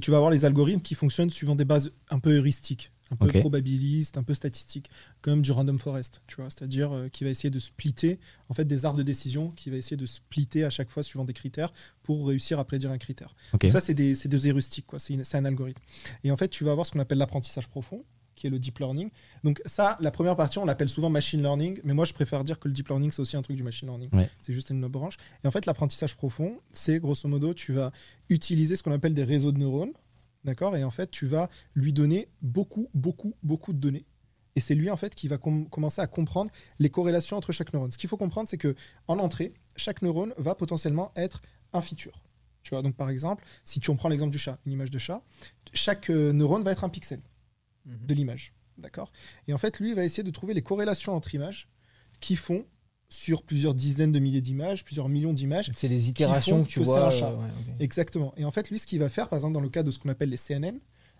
Tu 0.00 0.10
vas 0.10 0.18
avoir 0.18 0.30
les 0.30 0.44
algorithmes 0.44 0.82
qui 0.82 0.94
fonctionnent 0.94 1.30
suivant 1.30 1.54
des 1.56 1.64
bases 1.64 1.90
un 2.10 2.18
peu 2.18 2.32
heuristiques, 2.36 2.92
un 3.10 3.16
peu 3.16 3.26
Ok. 3.26 3.40
probabilistes, 3.40 4.16
un 4.16 4.22
peu 4.22 4.34
statistiques, 4.34 4.90
comme 5.20 5.42
du 5.42 5.52
random 5.52 5.78
forest, 5.78 6.22
tu 6.26 6.36
vois, 6.36 6.46
c'est-à-dire 6.50 6.92
euh, 6.92 7.08
qui 7.08 7.24
va 7.24 7.30
essayer 7.30 7.50
de 7.50 7.58
splitter 7.58 8.18
en 8.48 8.54
fait 8.54 8.64
des 8.64 8.84
arbres 8.84 8.98
de 8.98 9.02
décision, 9.02 9.50
qui 9.50 9.70
va 9.70 9.76
essayer 9.76 9.96
de 9.96 10.06
splitter 10.06 10.64
à 10.64 10.70
chaque 10.70 10.90
fois 10.90 11.02
suivant 11.02 11.24
des 11.24 11.32
critères 11.32 11.72
pour 12.02 12.28
réussir 12.28 12.58
à 12.58 12.64
prédire 12.64 12.90
un 12.90 12.98
critère. 12.98 13.34
Donc 13.52 13.70
ça, 13.70 13.80
c'est 13.80 13.94
des, 13.94 14.14
c'est 14.14 14.28
des 14.28 14.46
heuristiques, 14.46 14.86
quoi. 14.86 14.98
C'est, 14.98 15.34
un 15.34 15.44
algorithme. 15.44 15.82
Et 16.24 16.30
en 16.30 16.36
fait, 16.36 16.48
tu 16.48 16.64
vas 16.64 16.72
avoir 16.72 16.86
ce 16.86 16.92
qu'on 16.92 16.98
appelle 16.98 17.18
l'apprentissage 17.18 17.68
profond, 17.68 18.04
qui 18.34 18.46
est 18.46 18.50
le 18.50 18.58
deep 18.58 18.78
learning. 18.78 19.10
Donc 19.44 19.60
ça, 19.66 19.96
la 20.00 20.10
première 20.10 20.34
partie, 20.34 20.58
on 20.58 20.64
l'appelle 20.64 20.88
souvent 20.88 21.10
machine 21.10 21.42
learning, 21.42 21.78
mais 21.84 21.92
moi, 21.92 22.04
je 22.04 22.12
préfère 22.12 22.42
dire 22.42 22.58
que 22.58 22.68
le 22.68 22.74
deep 22.74 22.88
learning, 22.88 23.10
c'est 23.10 23.20
aussi 23.20 23.36
un 23.36 23.42
truc 23.42 23.56
du 23.56 23.62
machine 23.62 23.88
learning. 23.88 24.08
Ouais. 24.12 24.30
C'est 24.40 24.52
juste 24.52 24.70
une 24.70 24.82
autre 24.84 24.92
branche. 24.92 25.16
Et 25.44 25.46
en 25.46 25.50
fait, 25.50 25.66
l'apprentissage 25.66 26.16
profond, 26.16 26.58
c'est 26.72 26.98
grosso 27.00 27.28
modo, 27.28 27.54
tu 27.54 27.72
vas 27.72 27.92
utiliser 28.28 28.76
ce 28.76 28.82
qu'on 28.82 28.92
appelle 28.92 29.14
des 29.14 29.24
réseaux 29.24 29.52
de 29.52 29.58
neurones, 29.58 29.92
d'accord? 30.44 30.76
Et 30.76 30.84
en 30.84 30.90
fait, 30.90 31.10
tu 31.10 31.26
vas 31.26 31.48
lui 31.74 31.92
donner 31.92 32.28
beaucoup, 32.42 32.88
beaucoup, 32.94 33.34
beaucoup 33.42 33.72
de 33.72 33.78
données. 33.78 34.06
Et 34.56 34.60
c'est 34.60 34.74
lui, 34.74 34.90
en 34.90 34.96
fait, 34.96 35.14
qui 35.14 35.28
va 35.28 35.38
com- 35.38 35.68
commencer 35.68 36.00
à 36.00 36.06
comprendre 36.06 36.50
les 36.78 36.90
corrélations 36.90 37.36
entre 37.36 37.52
chaque 37.52 37.72
neurone. 37.72 37.92
Ce 37.92 37.98
qu'il 37.98 38.08
faut 38.08 38.16
comprendre, 38.16 38.48
c'est 38.48 38.58
que 38.58 38.74
en 39.06 39.18
entrée, 39.18 39.54
chaque 39.76 40.02
neurone 40.02 40.34
va 40.36 40.54
potentiellement 40.54 41.12
être 41.16 41.42
un 41.72 41.80
feature. 41.80 42.24
Tu 42.62 42.70
vois, 42.70 42.82
donc 42.82 42.96
par 42.96 43.10
exemple, 43.10 43.44
si 43.64 43.80
tu 43.80 43.90
on 43.90 43.96
prend 43.96 44.08
l'exemple 44.08 44.32
du 44.32 44.38
chat, 44.38 44.58
une 44.66 44.72
image 44.72 44.90
de 44.90 44.98
chat, 44.98 45.22
chaque 45.72 46.10
euh, 46.10 46.32
neurone 46.32 46.62
va 46.62 46.72
être 46.72 46.84
un 46.84 46.88
pixel 46.88 47.22
de 47.86 48.14
l'image. 48.14 48.52
D'accord? 48.76 49.12
Et 49.46 49.52
en 49.54 49.58
fait, 49.58 49.78
lui, 49.78 49.90
il 49.90 49.94
va 49.94 50.04
essayer 50.04 50.22
de 50.22 50.30
trouver 50.30 50.52
les 50.54 50.62
corrélations 50.62 51.14
entre 51.14 51.34
images 51.34 51.68
qui 52.18 52.36
font 52.36 52.66
sur 53.12 53.42
plusieurs 53.42 53.74
dizaines 53.74 54.12
de 54.12 54.18
milliers 54.20 54.40
d'images, 54.40 54.84
plusieurs 54.84 55.08
millions 55.08 55.32
d'images. 55.32 55.70
C'est 55.76 55.88
les 55.88 56.08
itérations 56.08 56.62
que 56.62 56.68
tu 56.68 56.78
que 56.80 56.84
vois. 56.84 57.06
un 57.06 57.10
chat. 57.10 57.28
euh, 57.30 57.36
ouais. 57.36 57.48
Exactement. 57.80 58.32
Et 58.36 58.44
en 58.44 58.50
fait, 58.52 58.70
lui, 58.70 58.78
ce 58.78 58.86
qu'il 58.86 59.00
va 59.00 59.10
faire, 59.10 59.28
par 59.28 59.36
exemple, 59.38 59.54
dans 59.54 59.60
le 59.60 59.68
cas 59.68 59.82
de 59.82 59.90
ce 59.90 59.98
qu'on 59.98 60.08
appelle 60.08 60.30
les 60.30 60.36
CNN, 60.36 60.78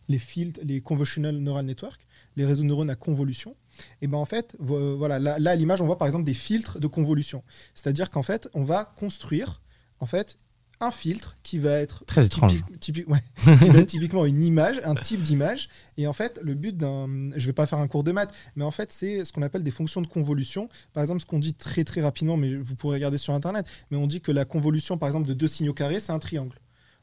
les 0.08 0.18
fields, 0.18 0.54
les 0.62 0.80
convolutional 0.80 1.36
neural 1.36 1.66
network, 1.66 2.06
les 2.36 2.44
réseaux 2.44 2.62
de 2.62 2.68
neurones 2.68 2.90
à 2.90 2.94
convolution, 2.96 3.56
et 4.02 4.06
ben 4.06 4.18
en 4.18 4.24
fait, 4.24 4.56
vo- 4.58 4.96
voilà, 4.96 5.18
là, 5.18 5.38
là, 5.38 5.50
à 5.50 5.56
l'image, 5.56 5.80
on 5.82 5.86
voit 5.86 5.98
par 5.98 6.06
exemple 6.06 6.24
des 6.24 6.34
filtres 6.34 6.78
de 6.80 6.86
convolution. 6.86 7.42
C'est-à-dire 7.74 8.10
qu'en 8.10 8.22
fait, 8.22 8.48
on 8.54 8.64
va 8.64 8.84
construire 8.96 9.60
en 10.00 10.06
fait 10.06 10.38
un 10.80 10.90
filtre 10.90 11.36
qui 11.42 11.58
va 11.58 11.72
être 11.78 12.04
Très 12.06 12.26
étrange. 12.26 12.52
typique- 12.56 12.80
typique- 12.80 13.08
ouais, 13.08 13.22
qui 13.58 13.68
va 13.68 13.78
être 13.80 13.86
typiquement 13.88 14.24
une 14.24 14.42
image, 14.42 14.80
un 14.84 14.94
type 14.94 15.20
d'image. 15.20 15.68
Et 15.98 16.06
en 16.06 16.12
fait, 16.12 16.40
le 16.42 16.54
but 16.54 16.76
d'un, 16.76 17.30
je 17.36 17.46
vais 17.46 17.52
pas 17.52 17.66
faire 17.66 17.78
un 17.78 17.86
cours 17.88 18.02
de 18.04 18.12
maths, 18.12 18.32
mais 18.56 18.64
en 18.64 18.70
fait, 18.70 18.92
c'est 18.92 19.24
ce 19.24 19.32
qu'on 19.32 19.42
appelle 19.42 19.62
des 19.62 19.70
fonctions 19.70 20.00
de 20.00 20.06
convolution. 20.06 20.68
Par 20.92 21.02
exemple, 21.02 21.20
ce 21.20 21.26
qu'on 21.26 21.38
dit 21.38 21.54
très 21.54 21.84
très 21.84 22.00
rapidement, 22.00 22.36
mais 22.36 22.54
vous 22.56 22.76
pourrez 22.76 22.96
regarder 22.96 23.18
sur 23.18 23.34
internet, 23.34 23.66
mais 23.90 23.96
on 23.96 24.06
dit 24.06 24.20
que 24.20 24.32
la 24.32 24.44
convolution, 24.44 24.96
par 24.98 25.08
exemple, 25.08 25.28
de 25.28 25.34
deux 25.34 25.48
signaux 25.48 25.74
carrés, 25.74 26.00
c'est 26.00 26.12
un 26.12 26.18
triangle. 26.18 26.58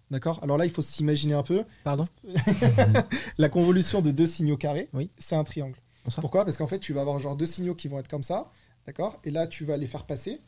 D'accord? 0.09 0.39
Alors 0.41 0.57
là, 0.57 0.65
il 0.65 0.71
faut 0.71 0.81
s'imaginer 0.81 1.33
un 1.33 1.43
peu. 1.43 1.63
Pardon? 1.83 2.05
La 3.37 3.49
convolution 3.49 4.01
de 4.01 4.11
deux 4.11 4.27
signaux 4.27 4.57
carrés, 4.57 4.89
Oui. 4.93 5.09
c'est 5.17 5.35
un 5.35 5.43
triangle. 5.43 5.75
Bonsoir. 6.05 6.21
Pourquoi? 6.21 6.45
Parce 6.45 6.57
qu'en 6.57 6.67
fait, 6.67 6.79
tu 6.79 6.93
vas 6.93 7.01
avoir 7.01 7.19
genre 7.19 7.35
deux 7.35 7.45
signaux 7.45 7.75
qui 7.75 7.87
vont 7.87 7.99
être 7.99 8.07
comme 8.07 8.23
ça, 8.23 8.51
d'accord? 8.85 9.19
Et 9.25 9.31
là, 9.31 9.47
tu 9.47 9.65
vas 9.65 9.75
les 9.77 9.87
faire 9.87 10.05
passer, 10.05 10.39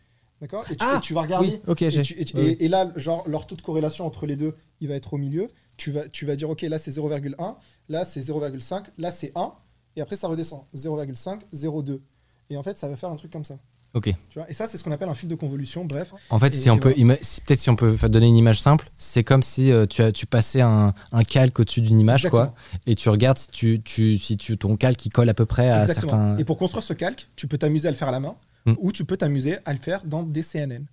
d'accord 0.42 0.64
et, 0.70 0.76
tu- 0.76 0.86
Ah, 0.88 0.96
et 0.98 1.02
tu 1.02 1.14
vas 1.14 1.22
regarder. 1.22 1.48
Oui, 1.50 1.62
ok, 1.68 1.82
Et, 1.82 2.02
tu- 2.02 2.14
et 2.20 2.26
oui, 2.60 2.68
là, 2.68 2.92
genre, 2.96 3.24
leur 3.28 3.48
taux 3.48 3.56
de 3.56 3.62
corrélation 3.62 4.06
entre 4.06 4.26
les 4.26 4.36
deux, 4.36 4.56
il 4.82 4.88
va 4.88 4.96
être 4.96 5.14
au 5.14 5.18
milieu. 5.18 5.48
Tu 5.78 5.92
vas, 5.92 6.08
tu 6.10 6.26
vas 6.26 6.36
dire, 6.36 6.50
OK, 6.50 6.62
là, 6.64 6.78
c'est 6.80 6.92
0,1, 6.92 7.56
là, 7.90 8.06
c'est 8.06 8.22
0,5, 8.22 8.84
là, 8.98 9.12
c'est 9.12 9.32
1, 9.36 9.54
et 9.96 10.02
après, 10.02 10.16
ça 10.16 10.28
redescend. 10.28 10.62
0,5, 10.74 11.40
0,2. 11.54 12.02
Et 12.50 12.58
en 12.58 12.64
fait, 12.64 12.78
ça 12.78 12.88
va 12.88 12.96
faire 12.96 13.10
un 13.10 13.16
truc 13.16 13.32
comme 13.32 13.44
ça. 13.46 13.58
Ok. 13.96 14.14
Tu 14.30 14.38
vois 14.38 14.48
et 14.48 14.54
ça, 14.54 14.68
c'est 14.68 14.78
ce 14.78 14.84
qu'on 14.84 14.92
appelle 14.92 15.10
un 15.10 15.16
fil 15.16 15.28
de 15.28 15.34
convolution. 15.34 15.84
Bref, 15.84 16.14
En 16.30 16.38
fait, 16.38 16.54
si 16.54 16.70
on 16.70 16.78
peut, 16.78 16.94
voilà. 16.96 17.16
peut-être 17.16 17.60
si 17.60 17.72
on 17.72 17.76
peut 17.76 17.96
donner 18.08 18.28
une 18.28 18.38
image 18.38 18.62
simple, 18.62 18.92
c'est 19.00 19.24
comme 19.24 19.42
si 19.42 19.72
euh, 19.72 19.88
tu, 19.88 20.04
as, 20.04 20.12
tu 20.12 20.28
passais 20.28 20.62
un, 20.62 20.94
un 21.12 21.24
calque 21.24 21.60
au-dessus 21.60 21.82
d'une 21.82 22.00
image, 22.00 22.30
quoi, 22.30 22.54
et 22.86 22.94
tu 22.94 23.10
regardes 23.10 23.40
si, 23.40 23.48
tu, 23.48 23.82
tu, 23.82 24.20
si 24.20 24.38
tu, 24.38 24.60
ton 24.60 24.78
calque 24.78 25.04
il 25.08 25.10
colle 25.10 25.28
à 25.30 25.34
peu 25.34 25.48
près 25.48 25.72
à 25.72 25.82
Exactement. 25.82 26.12
certains. 26.12 26.38
Et 26.38 26.44
pour 26.44 26.58
construire 26.60 26.84
ce 26.84 26.94
calque, 26.94 27.30
tu 27.36 27.48
peux 27.48 27.58
t'amuser 27.58 27.88
à 27.88 27.92
le 27.92 27.98
faire 27.98 28.10
à 28.10 28.12
la 28.12 28.20
main 28.20 28.36
Mm. 28.66 28.74
ou 28.80 28.92
tu 28.92 29.06
peux 29.06 29.18
t'amuser 29.18 29.58
à 29.66 29.74
le 29.74 29.80
faire 29.80 30.04
dans 30.06 30.24
des 30.24 30.42
CNN. 30.44 30.86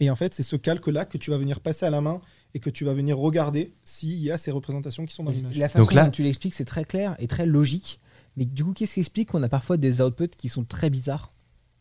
Et 0.00 0.10
en 0.10 0.16
fait, 0.16 0.32
c'est 0.34 0.42
ce 0.44 0.54
calque-là 0.56 1.04
que 1.04 1.18
tu 1.18 1.30
vas 1.30 1.38
venir 1.38 1.58
passer 1.60 1.84
à 1.84 1.90
la 1.90 2.00
main 2.00 2.20
et 2.54 2.60
que 2.60 2.70
tu 2.70 2.84
vas 2.84 2.94
venir 2.94 3.18
regarder 3.18 3.72
s'il 3.84 4.18
y 4.20 4.30
a 4.30 4.38
ces 4.38 4.50
représentations 4.52 5.04
qui 5.06 5.14
sont 5.14 5.24
dans 5.24 5.32
l'image. 5.32 5.56
La 5.56 5.68
façon 5.68 5.82
Donc 5.84 5.92
là- 5.94 6.04
dont 6.04 6.10
tu 6.12 6.22
l'expliques, 6.22 6.54
c'est 6.54 6.64
très 6.64 6.84
clair 6.84 7.16
et 7.18 7.26
très 7.26 7.46
logique. 7.46 7.98
Mais 8.36 8.44
du 8.44 8.64
coup, 8.64 8.72
qu'est-ce 8.72 8.94
qui 8.94 9.00
explique 9.00 9.30
qu'on 9.30 9.42
a 9.42 9.48
parfois 9.48 9.76
des 9.76 10.00
outputs 10.00 10.28
qui 10.36 10.48
sont 10.48 10.62
très 10.64 10.88
bizarres? 10.90 11.32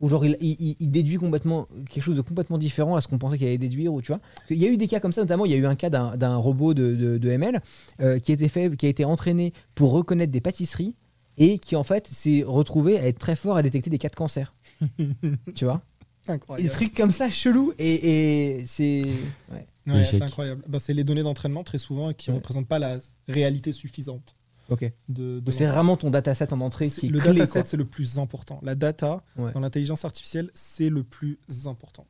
Ou 0.01 0.09
genre, 0.09 0.25
il, 0.25 0.35
il- 0.41 0.75
il 0.79 0.91
déduit 0.91 1.17
complètement 1.17 1.67
quelque 1.89 2.03
chose 2.03 2.15
de 2.17 2.21
complètement 2.21 2.57
différent 2.57 2.95
à 2.95 3.01
ce 3.01 3.07
qu'on 3.07 3.17
pensait 3.19 3.37
qu'il 3.37 3.47
allait 3.47 3.57
déduire, 3.59 3.93
ou 3.93 4.01
tu 4.01 4.11
vois? 4.11 4.21
Qu'il 4.47 4.57
y 4.57 4.65
a 4.65 4.69
eu 4.69 4.77
des 4.77 4.87
cas 4.87 4.99
comme 4.99 5.11
ça, 5.11 5.21
notamment, 5.21 5.45
il 5.45 5.51
y 5.51 5.55
a 5.55 5.57
eu 5.57 5.65
un 5.67 5.75
cas 5.75 5.89
d'un 5.91 6.35
robot 6.37 6.73
de, 6.73 6.95
de- 6.95 7.17
de 7.19 7.29
ML 7.29 7.61
euh, 8.01 8.17
qui, 8.19 8.31
a 8.31 8.33
été 8.33 8.47
fait, 8.49 8.75
qui 8.75 8.85
a 8.87 8.89
été 8.89 9.05
entraîné 9.05 9.53
pour 9.75 9.91
reconnaître 9.91 10.31
des 10.31 10.41
pâtisseries 10.41 10.93
et 11.37 11.59
qui, 11.59 11.75
en 11.75 11.83
fait, 11.83 12.07
s'est 12.07 12.43
retrouvé 12.45 12.97
à 12.97 13.07
être 13.07 13.19
très 13.19 13.35
fort 13.35 13.57
à 13.57 13.61
détecter 13.63 13.89
des 13.89 13.97
cas 13.97 14.09
de 14.09 14.15
cancer. 14.15 14.53
tu 15.55 15.65
vois? 15.65 15.81
Des 16.27 16.33
Incroyable. 16.33 16.69
trucs 16.71 16.93
comme 16.93 17.11
ça 17.11 17.29
chelous 17.29 17.73
et, 17.77 18.57
et 18.59 18.65
c'est. 18.65 19.03
ouais. 19.51 20.03
C'est 20.03 20.21
incroyable. 20.21 20.61
Bah, 20.67 20.77
c'est 20.79 20.93
les 20.93 21.05
données 21.05 21.23
d'entraînement 21.23 21.63
très 21.63 21.77
souvent 21.77 22.11
qui 22.11 22.29
ne 22.29 22.33
Ouais. 22.35 22.39
représentent 22.39 22.67
pas 22.67 22.79
la 22.79 22.99
réalité 23.29 23.71
suffisante. 23.71 24.33
Ok. 24.69 24.91
De, 25.07 25.41
c'est 25.51 25.65
vraiment 25.65 25.95
ton 25.95 26.09
dataset 26.09 26.51
en 26.51 26.59
entrée 26.59 26.89
qui 26.89 27.05
est 27.05 27.09
le 27.09 27.21
dataset, 27.21 27.63
c'est 27.65 27.77
le 27.77 27.85
plus 27.85 28.19
important. 28.19 28.59
La 28.63 28.75
data, 28.75 29.23
Ouais. 29.37 29.53
dans 29.53 29.61
l'intelligence 29.61 30.03
artificielle, 30.03 30.49
c'est 30.53 30.89
le 30.89 31.03
plus 31.03 31.37
important. 31.67 32.05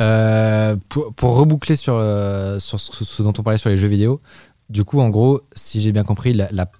Euh, 0.00 0.76
pour, 0.88 1.12
pour 1.14 1.36
reboucler 1.36 1.76
sur, 1.76 1.94
euh, 1.96 2.58
sur 2.58 2.80
ce, 2.80 3.04
ce 3.04 3.22
dont 3.22 3.32
on 3.38 3.42
parlait 3.42 3.58
sur 3.58 3.68
les 3.70 3.76
jeux 3.76 3.88
vidéo, 3.88 4.20
Du 4.70 4.84
coup, 4.84 5.00
en 5.00 5.10
gros, 5.10 5.42
si 5.54 5.82
j'ai 5.82 5.92
bien 5.92 6.02
compris, 6.04 6.32
la, 6.32 6.48
la, 6.50 6.70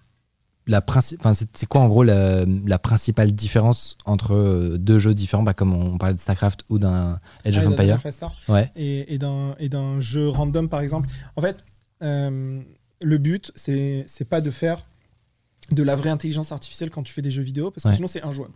la 0.66 0.80
enfin, 0.88 1.32
c'est 1.34 1.66
quoi 1.66 1.80
en 1.80 1.88
gros 1.88 2.02
la, 2.04 2.44
la 2.46 2.78
principale 2.78 3.32
différence 3.32 3.96
entre 4.04 4.34
euh, 4.34 4.78
deux 4.78 4.98
jeux 4.98 5.14
différents, 5.14 5.42
bah, 5.42 5.54
comme 5.54 5.72
on 5.74 5.98
parlait 5.98 6.14
de 6.14 6.20
StarCraft 6.20 6.64
ou 6.68 6.78
d'un 6.78 7.18
Age 7.44 7.58
of 7.58 7.66
Ouais, 7.66 7.76
d'un 7.76 7.94
Empire. 7.96 8.30
Ouais. 8.48 8.70
et, 8.76 9.12
et 9.14 9.18
d'un 9.18 9.56
et 9.58 9.68
d'un 9.68 10.00
jeu 10.00 10.28
random 10.28 10.68
par 10.68 10.80
exemple. 10.80 11.08
En 11.36 11.42
fait, 11.42 11.64
euh, 12.02 12.60
le 13.02 13.18
but 13.18 13.50
c'est 13.56 14.04
c'est 14.06 14.24
pas 14.24 14.40
de 14.40 14.50
faire 14.50 14.86
de 15.70 15.82
la 15.82 15.96
vraie 15.96 16.10
intelligence 16.10 16.52
artificielle 16.52 16.90
quand 16.90 17.02
tu 17.02 17.12
fais 17.12 17.22
des 17.22 17.30
jeux 17.30 17.42
vidéo 17.42 17.70
parce 17.70 17.82
que 17.84 17.88
Ouais. 17.88 17.94
sinon 17.96 18.08
c'est 18.08 18.22
injouable. 18.22 18.54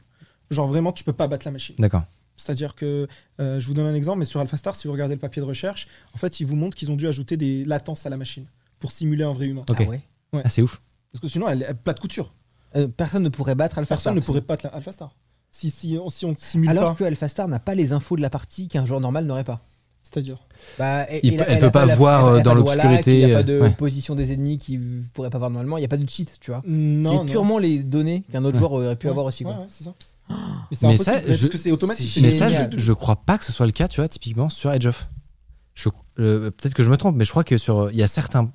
Genre 0.50 0.68
vraiment 0.68 0.92
tu 0.92 1.02
peux 1.02 1.12
pas 1.12 1.26
battre 1.28 1.46
la 1.46 1.52
machine. 1.52 1.74
D'accord. 1.78 2.04
C'est-à-dire 2.36 2.74
que 2.74 3.08
euh, 3.40 3.58
je 3.58 3.66
vous 3.66 3.72
donne 3.74 3.86
un 3.86 3.94
exemple, 3.94 4.18
mais 4.18 4.26
sur 4.26 4.40
AlphaStar, 4.40 4.76
si 4.76 4.86
vous 4.86 4.92
regardez 4.92 5.14
le 5.14 5.20
papier 5.20 5.40
de 5.40 5.46
recherche, 5.46 5.88
en 6.14 6.18
fait, 6.18 6.38
ils 6.38 6.46
vous 6.46 6.54
montrent 6.54 6.76
qu'ils 6.76 6.90
ont 6.90 6.96
dû 6.96 7.08
ajouter 7.08 7.38
des 7.38 7.64
latences 7.64 8.04
à 8.04 8.10
la 8.10 8.18
machine 8.18 8.44
pour 8.78 8.92
simuler 8.92 9.24
un 9.24 9.32
vrai 9.32 9.46
humain. 9.46 9.64
Ok. 9.70 9.80
Ah 9.80 9.88
ouais. 9.88 10.02
Ah, 10.44 10.48
c'est 10.50 10.60
ouf. 10.60 10.82
Parce 11.20 11.20
que 11.22 11.28
sinon, 11.28 11.48
elle 11.48 11.62
est 11.62 11.74
plate 11.74 12.00
couture. 12.00 12.32
Euh, 12.74 12.88
personne 12.88 13.22
ne 13.22 13.28
pourrait 13.28 13.54
battre 13.54 13.78
Alpha 13.78 13.94
Personne 13.94 14.12
Star. 14.12 14.14
ne 14.14 14.20
pourrait 14.20 14.40
pas 14.42 14.54
battre 14.56 14.74
AlphaStar. 14.74 15.10
Si, 15.50 15.70
si, 15.70 15.98
on, 16.02 16.10
si 16.10 16.26
on 16.26 16.34
simule 16.36 16.68
Alors 16.68 16.90
pas, 16.90 16.94
que 16.98 17.04
Alpha 17.04 17.28
Star 17.28 17.48
n'a 17.48 17.58
pas 17.58 17.74
les 17.74 17.92
infos 17.92 18.16
de 18.16 18.20
la 18.22 18.28
partie 18.30 18.68
qu'un 18.68 18.84
joueur 18.84 19.00
normal 19.00 19.24
n'aurait 19.24 19.44
pas. 19.44 19.60
c'est-à-dire. 20.02 20.36
Bah, 20.78 21.10
et- 21.10 21.26
et 21.26 21.36
peut- 21.36 21.44
elle 21.48 21.58
peut 21.58 21.66
a 21.66 21.70
pas 21.70 21.84
la- 21.86 21.96
voir, 21.96 22.28
elle 22.34 22.40
euh, 22.40 22.42
dans 22.42 22.54
l'obscurité, 22.54 23.20
Il 23.22 23.26
n'y 23.26 23.32
a 23.32 23.36
pas 23.38 23.42
de 23.42 23.60
ouais. 23.60 23.70
position 23.72 24.14
des 24.14 24.32
ennemis 24.32 24.58
qu'il 24.58 24.78
ne 24.80 25.02
pourrait 25.14 25.30
pas 25.30 25.38
voir 25.38 25.50
normalement. 25.50 25.78
Il 25.78 25.80
n'y 25.80 25.84
a 25.86 25.88
pas 25.88 25.96
de 25.96 26.08
cheat, 26.08 26.36
tu 26.40 26.50
vois. 26.52 26.62
Non, 26.66 27.24
c'est 27.26 27.32
purement 27.32 27.58
les 27.58 27.78
données 27.82 28.22
qu'un 28.30 28.44
autre 28.44 28.54
Ouais. 28.54 28.58
joueur 28.60 28.72
aurait 28.74 28.94
pu 28.96 29.06
Ouais, 29.06 29.10
avoir 29.10 29.26
aussi. 29.26 29.44
Ouais, 29.44 29.52
Quoi. 29.52 29.62
ouais, 29.62 29.66
c'est 29.68 29.84
ça. 29.84 29.94
Mais 30.28 30.76
c'est 30.76 30.86
Mais 30.86 30.94
impossible, 30.94 31.16
ça, 31.16 31.20
parce 31.22 31.36
je- 31.38 31.46
que 31.48 31.58
c'est 31.58 31.70
automatique. 31.72 32.18
Mais 32.22 32.30
ça, 32.30 32.50
je, 32.50 32.76
je 32.78 32.92
crois 32.92 33.16
pas 33.16 33.38
que 33.38 33.44
ce 33.46 33.52
soit 33.52 33.66
le 33.66 33.72
cas, 33.72 33.88
tu 33.88 34.00
vois, 34.00 34.08
typiquement 34.08 34.48
sur 34.48 34.70
Edge 34.72 34.86
of. 34.86 35.08
Euh, 36.18 36.50
peut-être 36.50 36.72
que 36.72 36.82
je 36.82 36.88
me 36.88 36.96
trompe, 36.96 37.14
mais 37.16 37.26
je 37.26 37.30
crois 37.30 37.44
que 37.44 37.58
sur 37.58 37.90
il 37.90 37.96
y 37.98 38.02
a 38.02 38.06
certains, 38.06 38.50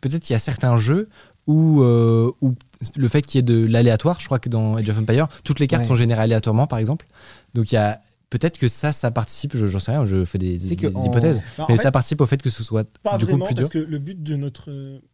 peut-être 0.00 0.30
il 0.30 0.32
y 0.32 0.36
a 0.36 0.38
certains 0.38 0.76
jeux 0.76 1.08
euh, 1.48 2.30
où 2.40 2.54
le 2.96 3.08
fait 3.08 3.22
qu'il 3.22 3.38
y 3.38 3.40
ait 3.40 3.42
de 3.42 3.66
l'aléatoire, 3.66 4.20
je 4.20 4.26
crois 4.26 4.38
que 4.38 4.48
dans 4.48 4.76
Age 4.76 4.88
of 4.90 4.98
Empire, 4.98 5.28
toutes 5.44 5.58
les 5.60 5.66
cartes 5.66 5.82
Ouais. 5.82 5.88
sont 5.88 5.94
générées 5.94 6.22
aléatoirement, 6.22 6.66
par 6.66 6.78
exemple. 6.78 7.06
Donc 7.54 7.72
il 7.72 7.74
y 7.74 7.78
a 7.78 8.00
peut-être 8.30 8.58
que 8.58 8.68
ça, 8.68 8.92
ça 8.92 9.10
participe. 9.10 9.56
Je 9.56 9.66
j'en 9.66 9.78
sais 9.78 9.90
rien, 9.92 10.04
je 10.04 10.24
fais 10.24 10.38
des, 10.38 10.72
en- 10.86 11.04
hypothèses, 11.04 11.42
Bah, 11.58 11.66
mais 11.68 11.76
fait, 11.76 11.82
ça 11.82 11.90
participe 11.92 12.20
au 12.20 12.26
fait 12.26 12.40
que 12.40 12.48
ce 12.50 12.62
soit 12.62 12.88
Pas 13.02 13.18
du 13.18 13.26
coup 13.26 13.32
plus 13.38 13.54
dur. 13.54 13.54
parce 13.56 13.68
que 13.68 13.78
le 13.78 13.98
but 13.98 14.22
de 14.22 14.36
notre, 14.36 14.70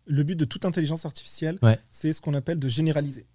le 0.07 0.23
but 0.23 0.37
de 0.37 0.45
toute 0.45 0.65
intelligence 0.65 1.05
artificielle, 1.07 1.59
Ouais. 1.63 1.79
c'est 1.91 2.13
ce 2.13 2.21
qu'on 2.21 2.35
appelle 2.35 2.59
de 2.59 2.69
généraliser. 2.69 3.27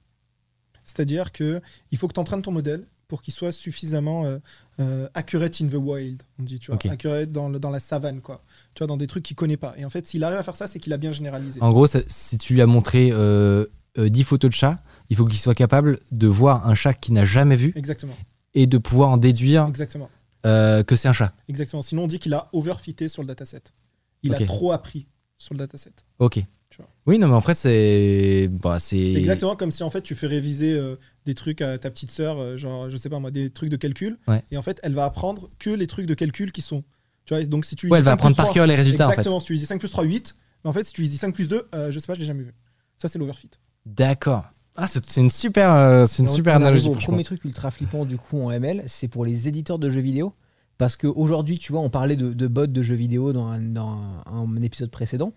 C'est-à-dire 0.85 1.31
que 1.31 1.61
il 1.91 1.97
faut 1.97 2.07
que 2.07 2.13
tu 2.13 2.19
entraînes 2.19 2.41
ton 2.41 2.51
modèle 2.51 2.85
pour 3.13 3.21
qu'il 3.21 3.31
soit 3.31 3.51
suffisamment 3.51 4.25
euh, 4.25 4.39
euh, 4.79 5.07
accurate 5.13 5.61
in 5.61 5.67
the 5.67 5.75
wild, 5.75 6.23
on 6.39 6.43
dit, 6.43 6.57
tu 6.57 6.71
vois, 6.71 6.79
accurate 6.91 7.31
dans, 7.31 7.47
le- 7.47 7.59
dans 7.59 7.69
la 7.69 7.79
savane, 7.79 8.21
quoi. 8.21 8.43
Tu 8.73 8.79
vois, 8.79 8.87
dans 8.87 8.97
des 8.97 9.05
trucs 9.05 9.21
qu'il 9.21 9.35
connaît 9.35 9.55
pas. 9.55 9.75
Et 9.77 9.85
en 9.85 9.91
fait, 9.91 10.07
s'il 10.07 10.23
arrive 10.23 10.39
à 10.39 10.41
faire 10.41 10.55
ça, 10.55 10.65
c'est 10.65 10.79
qu'il 10.79 10.91
a 10.93 10.97
bien 10.97 11.11
généralisé. 11.11 11.61
En 11.61 11.71
gros, 11.71 11.85
ça- 11.85 11.99
si 12.07 12.39
tu 12.39 12.55
lui 12.55 12.61
as 12.63 12.65
montré 12.65 13.09
euh, 13.11 13.65
euh, 13.99 14.09
10 14.09 14.23
photos 14.23 14.49
de 14.49 14.55
chats, 14.55 14.81
il 15.11 15.15
faut 15.15 15.25
qu'il 15.25 15.37
soit 15.37 15.53
capable 15.53 15.99
de 16.11 16.25
voir 16.27 16.67
un 16.67 16.73
chat 16.73 16.95
qu'il 16.95 17.13
n'a 17.13 17.23
jamais 17.23 17.55
vu 17.55 17.71
Exactement, 17.75 18.15
et 18.55 18.65
de 18.65 18.79
pouvoir 18.79 19.09
en 19.09 19.17
déduire 19.17 19.67
exactement, 19.67 20.09
euh, 20.47 20.81
que 20.81 20.95
c'est 20.95 21.07
un 21.07 21.13
chat. 21.13 21.35
exactement. 21.47 21.83
Sinon, 21.83 22.05
on 22.05 22.07
dit 22.07 22.17
qu'il 22.17 22.33
a 22.33 22.49
overfité 22.51 23.09
sur 23.09 23.21
le 23.21 23.27
dataset. 23.27 23.61
Il 24.23 24.33
a 24.33 24.39
trop 24.43 24.71
appris 24.71 25.05
sur 25.37 25.53
le 25.53 25.59
dataset. 25.59 25.91
Ok. 26.17 26.39
Oui, 27.05 27.19
non, 27.19 27.27
mais 27.27 27.33
en 27.35 27.41
fait, 27.41 27.53
c'est. 27.53 28.49
Bah, 28.49 28.79
c'est. 28.79 28.95
C'est 29.13 29.19
exactement 29.19 29.55
comme 29.55 29.69
si 29.71 29.83
en 29.83 29.89
fait 29.91 30.01
tu 30.01 30.15
fais 30.15 30.25
réviser 30.25 30.73
euh, 30.73 30.95
des 31.25 31.35
trucs 31.35 31.61
à 31.61 31.77
ta 31.77 31.89
petite 31.89 32.11
sœur, 32.11 32.37
euh, 32.39 32.57
genre 32.57 32.89
je 32.89 32.97
sais 32.97 33.09
pas 33.09 33.19
moi, 33.19 33.31
des 33.31 33.49
trucs 33.49 33.69
de 33.69 33.75
calcul, 33.77 34.17
Ouais. 34.27 34.43
et 34.51 34.57
en 34.57 34.61
fait 34.61 34.79
elle 34.83 34.93
va 34.93 35.05
apprendre 35.05 35.49
que 35.59 35.69
les 35.69 35.87
trucs 35.87 36.05
de 36.05 36.13
calcul 36.13 36.51
qui 36.51 36.61
sont. 36.61 36.83
Tu 37.25 37.33
vois, 37.33 37.43
donc 37.45 37.65
si 37.65 37.75
tu 37.75 37.85
lui 37.85 37.91
Ouais, 37.93 37.99
dis 37.99 38.01
elle 38.01 38.05
va 38.05 38.11
5 38.11 38.13
apprendre 38.15 38.35
par 38.35 38.45
3, 38.47 38.53
cœur 38.53 38.67
les 38.67 38.75
résultats, 38.75 39.05
en 39.05 39.09
fait. 39.09 39.13
Exactement, 39.13 39.39
si 39.39 39.45
tu 39.47 39.53
lui 39.53 39.59
dis 39.59 39.65
5 39.65 39.79
plus 39.79 39.89
3, 39.89 40.03
8, 40.03 40.35
mais 40.63 40.69
en 40.69 40.73
fait 40.73 40.83
si 40.83 40.93
tu 40.93 41.01
lui 41.01 41.07
dis 41.09 41.17
5 41.17 41.33
plus 41.33 41.47
2, 41.47 41.67
euh, 41.73 41.91
je 41.91 41.99
sais 41.99 42.07
pas, 42.07 42.15
je 42.15 42.19
l'ai 42.19 42.25
jamais 42.25 42.43
vu. 42.43 42.53
Ça 42.97 43.07
c'est 43.07 43.17
l'overfit. 43.19 43.49
D'accord. 43.85 44.45
Ah, 44.75 44.87
c'est 44.87 45.17
une 45.17 45.29
super, 45.29 45.71
euh, 45.73 46.05
c'est 46.07 46.23
une 46.23 46.29
On- 46.29 46.33
super 46.33 46.53
on 46.53 46.55
arrive 46.55 46.65
analogie, 46.67 46.85
franchement. 46.91 47.13
premier 47.13 47.23
truc 47.23 47.45
ultra 47.45 47.69
flippant 47.71 48.05
du 48.05 48.17
coup 48.17 48.41
en 48.41 48.49
ML, 48.51 48.83
c'est 48.87 49.07
pour 49.07 49.23
les 49.25 49.47
éditeurs 49.47 49.77
de 49.79 49.89
jeux 49.89 50.01
vidéo. 50.01 50.33
Parce 50.79 50.95
qu'aujourd'hui, 50.97 51.59
tu 51.59 51.71
vois, 51.71 51.81
on 51.81 51.91
parlait 51.91 52.15
de, 52.15 52.33
de 52.33 52.47
bots 52.47 52.65
de 52.65 52.81
jeux 52.81 52.95
vidéo 52.95 53.31
dans 53.31 53.45
un, 53.45 53.59
dans 53.61 53.89
un- 53.89 54.23
un 54.25 54.61
épisode 54.63 54.89
précédent. 54.89 55.31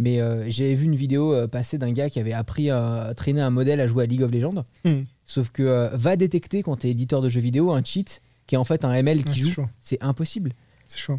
Mais 0.00 0.20
euh, 0.20 0.48
j'avais 0.48 0.74
vu 0.74 0.84
une 0.84 0.94
vidéo 0.94 1.34
euh, 1.34 1.46
passer 1.48 1.76
d'un 1.76 1.90
gars 1.92 2.08
qui 2.08 2.20
avait 2.20 2.32
appris 2.32 2.70
à 2.70 3.12
traîner 3.16 3.40
un 3.40 3.50
modèle 3.50 3.80
à 3.80 3.88
jouer 3.88 4.04
à 4.04 4.06
League 4.06 4.22
of 4.22 4.30
Legends. 4.30 4.64
Hmm. 4.84 5.02
Sauf 5.26 5.50
que 5.50 5.62
euh, 5.62 5.88
va 5.92 6.16
détecter 6.16 6.62
quand 6.62 6.76
tu 6.76 6.86
es 6.86 6.90
éditeur 6.92 7.20
de 7.20 7.28
jeux 7.28 7.40
vidéo 7.40 7.72
un 7.72 7.82
cheat 7.84 8.22
qui 8.46 8.54
est 8.54 8.58
en 8.58 8.64
fait 8.64 8.84
un 8.84 8.92
ML 8.94 9.24
qui 9.24 9.40
c'est 9.40 9.50
joue. 9.50 9.66
C'est 9.82 10.02
impossible. 10.02 10.52
C'est 10.86 10.98
chaud. 11.00 11.18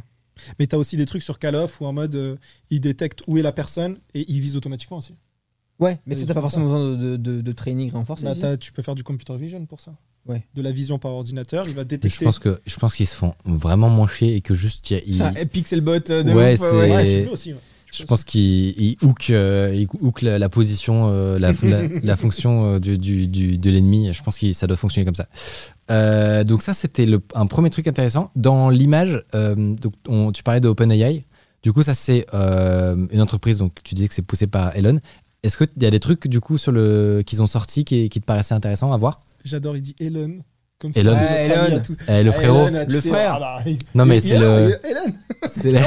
Mais 0.57 0.65
t'as 0.67 0.77
aussi 0.77 0.95
des 0.95 1.05
trucs 1.05 1.21
sur 1.21 1.37
Call 1.37 1.55
of 1.55 1.79
où 1.81 1.85
en 1.85 1.93
mode 1.93 2.15
euh, 2.15 2.37
il 2.69 2.79
détecte 2.79 3.21
où 3.27 3.37
est 3.37 3.41
la 3.41 3.51
personne 3.51 3.97
et 4.13 4.23
il 4.31 4.39
vise 4.39 4.55
automatiquement 4.55 4.97
aussi. 4.97 5.13
Ouais, 5.79 5.97
mais 6.05 6.15
t'as 6.15 6.33
pas 6.33 6.41
forcément 6.41 6.65
besoin 6.65 6.97
de, 6.97 7.15
de- 7.17 7.41
de 7.41 7.51
training 7.51 7.91
renforcé. 7.91 8.25
Bah, 8.25 8.57
tu 8.57 8.71
peux 8.73 8.81
faire 8.81 8.95
du 8.95 9.03
computer 9.03 9.35
vision 9.37 9.65
pour 9.65 9.79
ça. 9.79 9.93
Ouais. 10.25 10.45
De 10.55 10.61
la 10.61 10.71
vision 10.71 10.99
par 10.99 11.11
ordinateur, 11.13 11.65
il 11.67 11.73
va 11.73 11.81
Mais 11.81 11.85
détecter. 11.85 12.17
Je 12.19 12.23
pense 12.25 12.39
que 12.39 12.59
je 12.65 12.75
pense 12.77 12.95
qu'ils 12.95 13.07
se 13.07 13.15
font 13.15 13.33
vraiment 13.45 13.89
moins 13.89 14.07
chier 14.07 14.35
et 14.35 14.41
que 14.41 14.53
juste 14.53 14.89
il 14.89 14.93
y 14.93 14.99
a- 14.99 15.03
il- 15.05 15.15
C'est 15.15 15.23
un 15.23 15.35
euh, 16.09 16.23
de 16.23 16.33
Ouais, 16.33 16.53
ouf, 16.53 16.59
c'est- 16.59 16.71
Ouais, 16.71 17.07
et- 17.07 17.19
tu 17.21 17.27
peux 17.27 17.33
aussi. 17.33 17.53
Je 17.91 18.03
pense 18.03 18.23
qu'il 18.23 18.95
hook, 19.01 19.29
euh, 19.29 19.73
il 19.75 19.87
hook 20.01 20.21
la, 20.21 20.37
la 20.39 20.49
position, 20.49 21.07
euh, 21.09 21.39
la, 21.39 21.51
la, 21.63 21.87
la 22.03 22.15
fonction 22.23 22.75
euh, 22.75 22.79
du, 22.79 22.97
du- 22.97 23.27
du- 23.27 23.57
de 23.57 23.69
l'ennemi. 23.71 24.13
Je 24.13 24.21
pense 24.23 24.37
que 24.37 24.51
ça 24.53 24.67
doit 24.67 24.77
fonctionner 24.77 25.05
comme 25.05 25.15
ça. 25.15 25.27
Euh, 25.91 26.43
donc 26.43 26.61
ça, 26.61 26.73
c'était 26.73 27.07
un 27.33 27.45
premier 27.47 27.69
truc 27.69 27.87
intéressant. 27.87 28.31
Dans 28.35 28.69
l'image, 28.69 29.23
euh, 29.35 29.55
donc 29.75 29.93
on- 30.07 30.31
tu 30.31 30.43
parlais 30.43 30.59
de 30.61 30.67
OpenAI. 30.67 31.23
Du 31.63 31.73
coup, 31.73 31.83
ça 31.83 31.93
c'est 31.93 32.25
euh, 32.33 33.07
une 33.11 33.21
entreprise. 33.21 33.57
Donc 33.57 33.73
tu 33.83 33.95
disais 33.95 34.07
que 34.07 34.13
c'est 34.13 34.21
poussé 34.21 34.47
par 34.47 34.75
Elon. 34.75 34.99
Est-ce 35.43 35.57
qu'il 35.57 35.67
y 35.81 35.85
a 35.85 35.91
des 35.91 35.99
trucs 35.99 36.27
du 36.27 36.39
coup 36.41 36.57
sur 36.57 36.71
le 36.71 37.23
qu'ils 37.25 37.41
ont 37.41 37.47
sortis 37.47 37.85
qui, 37.85 38.09
qui 38.09 38.19
te 38.21 38.25
paraissaient 38.25 38.53
intéressants 38.55 38.91
à 38.93 38.97
voir? 38.97 39.19
J'adore, 39.45 39.75
il 39.77 39.81
dit 39.81 39.95
Elon. 39.99 40.37
Comme 40.79 40.91
Elon. 40.95 41.13
ami 41.13 41.23
Elon. 41.25 41.75
à 41.77 41.79
tous. 41.81 41.97
Eh, 42.07 42.23
Le 42.23 42.29
Ah, 42.29 42.33
frérot. 42.33 42.67
Elon, 42.67 42.85
Le 42.87 43.01
frère. 43.01 43.33
ah 43.35 43.39
bah, 43.39 43.63
il- 43.65 43.77
Non 43.95 44.05
mais 44.05 44.19
c'est 44.21 44.37
le. 44.37 44.79
Elon. 44.83 45.13
c'est 45.47 45.71
la-. 45.71 45.81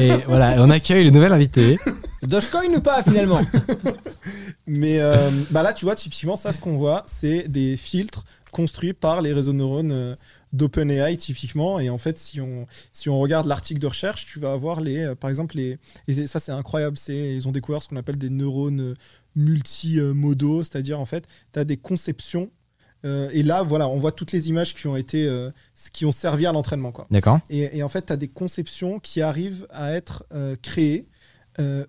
Et 0.00 0.10
voilà, 0.26 0.56
on 0.58 0.68
accueille 0.70 1.04
le 1.04 1.10
nouvel 1.10 1.32
invité. 1.32 1.78
Dogecoin 2.22 2.74
ou 2.74 2.80
pas 2.80 3.02
finalement? 3.02 3.40
Mais 4.66 5.00
euh, 5.00 5.30
bah 5.50 5.62
là, 5.62 5.72
tu 5.72 5.84
vois, 5.84 5.94
typiquement, 5.96 6.36
ça, 6.36 6.52
ce 6.52 6.60
qu'on 6.60 6.76
voit, 6.76 7.02
c'est 7.06 7.48
des 7.48 7.76
filtres 7.76 8.24
construits 8.52 8.92
par 8.92 9.22
les 9.22 9.32
réseaux 9.32 9.52
de 9.52 9.56
neurones 9.56 9.90
euh, 9.90 10.14
d'OpenAI, 10.52 11.16
typiquement. 11.16 11.80
Et 11.80 11.88
en 11.90 11.98
fait, 11.98 12.18
si 12.18 12.40
on, 12.40 12.66
si 12.92 13.08
on 13.08 13.18
regarde 13.18 13.46
l'article 13.46 13.80
de 13.80 13.86
recherche, 13.86 14.26
tu 14.26 14.38
vas 14.38 14.52
avoir, 14.52 14.80
les, 14.80 14.98
euh, 14.98 15.14
par 15.14 15.30
exemple, 15.30 15.56
les. 15.56 15.78
Et 16.08 16.14
c'est- 16.14 16.26
ça, 16.26 16.38
c'est 16.38 16.52
incroyable. 16.52 16.98
C'est, 16.98 17.34
ils 17.34 17.48
ont 17.48 17.52
découvert 17.52 17.82
ce 17.82 17.88
qu'on 17.88 17.96
appelle 17.96 18.18
des 18.18 18.30
neurones 18.30 18.94
multimodaux, 19.34 20.62
c'est-à-dire, 20.62 21.00
en 21.00 21.06
fait, 21.06 21.26
tu 21.52 21.58
as 21.58 21.64
des 21.64 21.76
conceptions. 21.78 22.50
Euh, 23.04 23.30
et 23.32 23.42
là, 23.42 23.62
voilà, 23.62 23.88
on 23.88 23.98
voit 23.98 24.12
toutes 24.12 24.32
les 24.32 24.48
images 24.48 24.74
qui 24.74 24.86
ont 24.86 24.96
été, 24.96 25.26
euh, 25.26 25.50
qui 25.92 26.04
ont 26.04 26.12
servi 26.12 26.46
à 26.46 26.52
l'entraînement, 26.52 26.92
quoi. 26.92 27.06
D'accord. 27.10 27.40
Et, 27.50 27.78
et 27.78 27.82
en 27.82 27.88
fait, 27.88 28.06
tu 28.06 28.12
as 28.12 28.16
des 28.16 28.28
conceptions 28.28 28.98
qui 28.98 29.22
arrivent 29.22 29.66
à 29.70 29.92
être 29.92 30.24
euh, 30.32 30.56
créées 30.60 31.06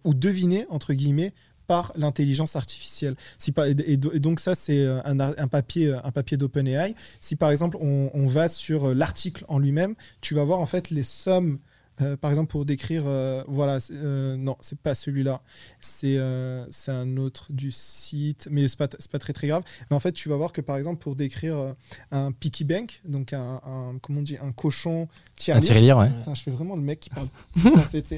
ou 0.03 0.13
devinées, 0.13 0.65
entre 0.69 0.93
guillemets, 0.93 1.31
par 1.65 1.93
l'intelligence 1.95 2.57
artificielle. 2.57 3.15
Si 3.37 3.53
et, 3.65 3.93
et 3.93 3.95
do- 3.95 4.11
et 4.11 4.19
donc 4.19 4.41
ça, 4.41 4.53
c'est 4.53 4.85
un, 4.85 5.17
un 5.19 5.47
papier, 5.47 5.93
un 6.03 6.11
papier 6.11 6.35
d'OpenAI. 6.35 6.93
Si 7.21 7.37
par 7.37 7.51
exemple, 7.51 7.77
on, 7.79 8.11
on 8.13 8.27
va 8.27 8.49
sur 8.49 8.93
l'article 8.93 9.45
en 9.47 9.59
lui-même, 9.59 9.95
tu 10.19 10.35
vas 10.35 10.43
voir 10.43 10.59
en 10.59 10.65
fait 10.65 10.89
les 10.89 11.03
sommes. 11.03 11.59
Euh, 12.01 12.17
par 12.17 12.31
exemple, 12.31 12.49
pour 12.51 12.65
décrire, 12.65 13.03
euh, 13.05 13.43
voilà, 13.47 13.79
euh, 13.91 14.35
non, 14.37 14.55
c'est 14.61 14.77
pas 14.79 14.95
celui-là, 14.95 15.41
c'est 15.79 16.17
euh, 16.17 16.65
c'est 16.71 16.91
un 16.91 17.17
autre 17.17 17.47
du 17.49 17.71
site, 17.71 18.47
mais 18.51 18.67
c'est 18.67 18.77
pas, 18.77 18.87
c'est 18.99 19.11
pas 19.11 19.19
très 19.19 19.33
très 19.33 19.47
grave. 19.47 19.63
Mais 19.89 19.95
en 19.95 19.99
fait, 19.99 20.11
tu 20.11 20.29
vas 20.29 20.35
voir 20.35 20.51
que 20.53 20.61
par 20.61 20.77
exemple, 20.77 21.01
pour 21.01 21.15
décrire 21.15 21.55
euh, 21.57 21.73
un 22.11 22.31
piggy 22.31 22.63
bank, 22.63 23.01
donc 23.05 23.33
un, 23.33 23.61
un- 23.65 23.97
comment 24.01 24.19
on 24.19 24.23
dit, 24.23 24.37
un 24.41 24.51
cochon 24.51 25.07
Un 25.49 25.59
tirelire, 25.59 25.97
ouais. 25.97 26.09
Putain, 26.09 26.33
je 26.35 26.41
fais 26.41 26.51
vraiment 26.51 26.75
le 26.75 26.81
mec 26.81 26.99
qui 27.01 27.09
parle. 27.09 27.27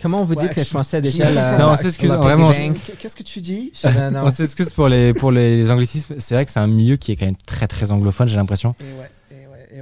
Comment 0.01 0.21
on 0.21 0.25
vous 0.25 0.34
Ouais, 0.36 0.43
dit 0.43 0.49
que 0.49 0.55
les 0.59 0.63
je- 0.63 0.69
Français 0.69 0.97
je- 0.97 1.03
déjà 1.03 1.29
la- 1.31 1.57
Non, 1.57 1.71
la- 1.71 1.75
c'est 1.75 1.88
excuse- 1.88 2.09
la 2.09 2.17
vraiment, 2.17 2.51
Qu'est-ce 2.99 3.15
que 3.15 3.23
tu 3.23 3.41
dis 3.41 3.71
Non, 3.84 4.11
non. 4.11 4.23
On 4.25 4.29
s'excuse 4.29 4.71
pour 4.71 4.88
les, 4.88 5.13
pour 5.13 5.31
les, 5.31 5.69
anglicismes. 5.71 6.15
C'est 6.19 6.36
vrai 6.36 6.45
que 6.45 6.51
c'est 6.51 6.59
un 6.59 6.67
milieu 6.67 6.95
qui 6.97 7.11
est 7.11 7.15
quand 7.15 7.25
même 7.25 7.36
très 7.45 7.67
très 7.67 7.91
anglophone, 7.91 8.27
j'ai 8.27 8.36
l'impression. 8.36 8.75
Ouais, 8.79 9.09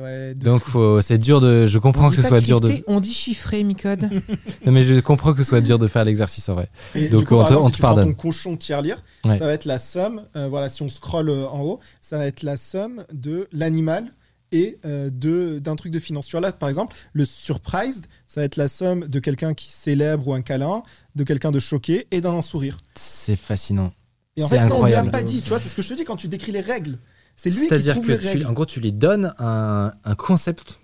ouais, 0.02 0.34
Donc 0.36 0.62
faut, 0.64 1.02
c'est 1.02 1.18
dur 1.18 1.40
de. 1.42 1.66
Je 1.66 1.78
comprends 1.80 2.10
que 2.10 2.16
ce 2.16 2.22
soit 2.22 2.42
dur 2.42 2.60
de. 2.62 2.84
On 2.88 3.00
dit 3.00 3.14
chiffré, 3.14 3.64
Micode. 3.64 4.10
Non, 4.66 4.72
mais 4.72 4.84
je 4.84 5.00
comprends 5.00 5.34
que 5.34 5.40
ce 5.40 5.44
soit 5.50 5.62
dur 5.62 5.80
de 5.80 5.88
faire 5.88 6.06
l'exercice 6.06 6.48
en 6.50 6.56
vrai. 6.56 6.70
Et 6.96 7.08
donc 7.10 7.26
coup, 7.26 7.36
on 7.36 7.40
par 7.40 7.48
te- 7.48 7.54
exemple, 7.54 7.66
on 7.66 7.70
si 7.70 7.76
te 7.78 7.82
pardonne. 7.82 8.08
ton 8.08 8.14
cochon 8.14 8.58
tirelire, 8.58 9.02
Ouais. 9.26 9.38
ça 9.38 9.46
va 9.46 9.54
être 9.54 9.66
la 9.66 9.80
somme. 9.80 10.24
euh, 10.36 10.48
voilà, 10.48 10.70
si 10.70 10.82
on 10.82 10.90
scrolle 10.90 11.30
euh, 11.30 11.48
en 11.48 11.62
haut, 11.62 11.80
ça 12.02 12.18
va 12.18 12.26
être 12.28 12.44
la 12.44 12.58
somme 12.58 13.04
de 13.14 13.48
l'animal 13.52 14.06
et 14.52 14.80
euh, 14.86 15.10
de 15.10 15.60
d'un 15.60 15.76
truc 15.76 15.92
de 15.94 16.00
finance. 16.00 16.26
Tu 16.28 16.32
vois 16.32 16.42
là, 16.42 16.52
par 16.52 16.70
exemple, 16.70 16.96
le 17.14 17.26
surprised, 17.26 18.06
ça 18.28 18.42
va 18.42 18.46
être 18.46 18.58
la 18.58 18.68
somme 18.68 19.08
de 19.08 19.20
quelqu'un 19.20 19.54
qui 19.54 19.68
célèbre 19.70 20.28
ou 20.28 20.34
un 20.34 20.42
câlin, 20.42 20.84
de 21.16 21.24
quelqu'un 21.24 21.52
de 21.52 21.60
choqué 21.60 22.08
et 22.12 22.22
d'un 22.22 22.42
sourire. 22.42 22.78
C'est 22.96 23.36
fascinant. 23.36 23.94
Et 24.38 24.44
en 24.44 24.48
fait, 24.48 24.58
ça, 24.58 24.64
on 24.64 24.86
lui 24.86 24.94
a 24.94 25.00
incroyable. 25.00 25.12
pas 25.12 25.24
dit. 25.24 25.42
Tu 25.42 25.50
vois, 25.50 25.60
c'est 25.60 25.68
ce 25.70 25.76
que 25.76 25.82
je 25.82 25.90
te 25.90 25.94
dis 25.94 26.04
quand 26.06 26.16
tu 26.16 26.28
décris 26.30 26.52
les 26.54 26.62
règles. 26.62 26.98
C'est 27.44 27.50
lui 27.50 27.62
qui 27.62 27.68
C'est-à-dire 27.70 27.94
trouve 27.96 28.08
que 28.08 28.12
les 28.12 28.40
tu, 28.40 28.46
en 28.46 28.54
gros, 28.54 28.66
tu 28.66 28.80
lui 28.80 28.92
donnes 28.92 29.34
un, 29.40 29.92
un 30.04 30.16
concept 30.16 30.80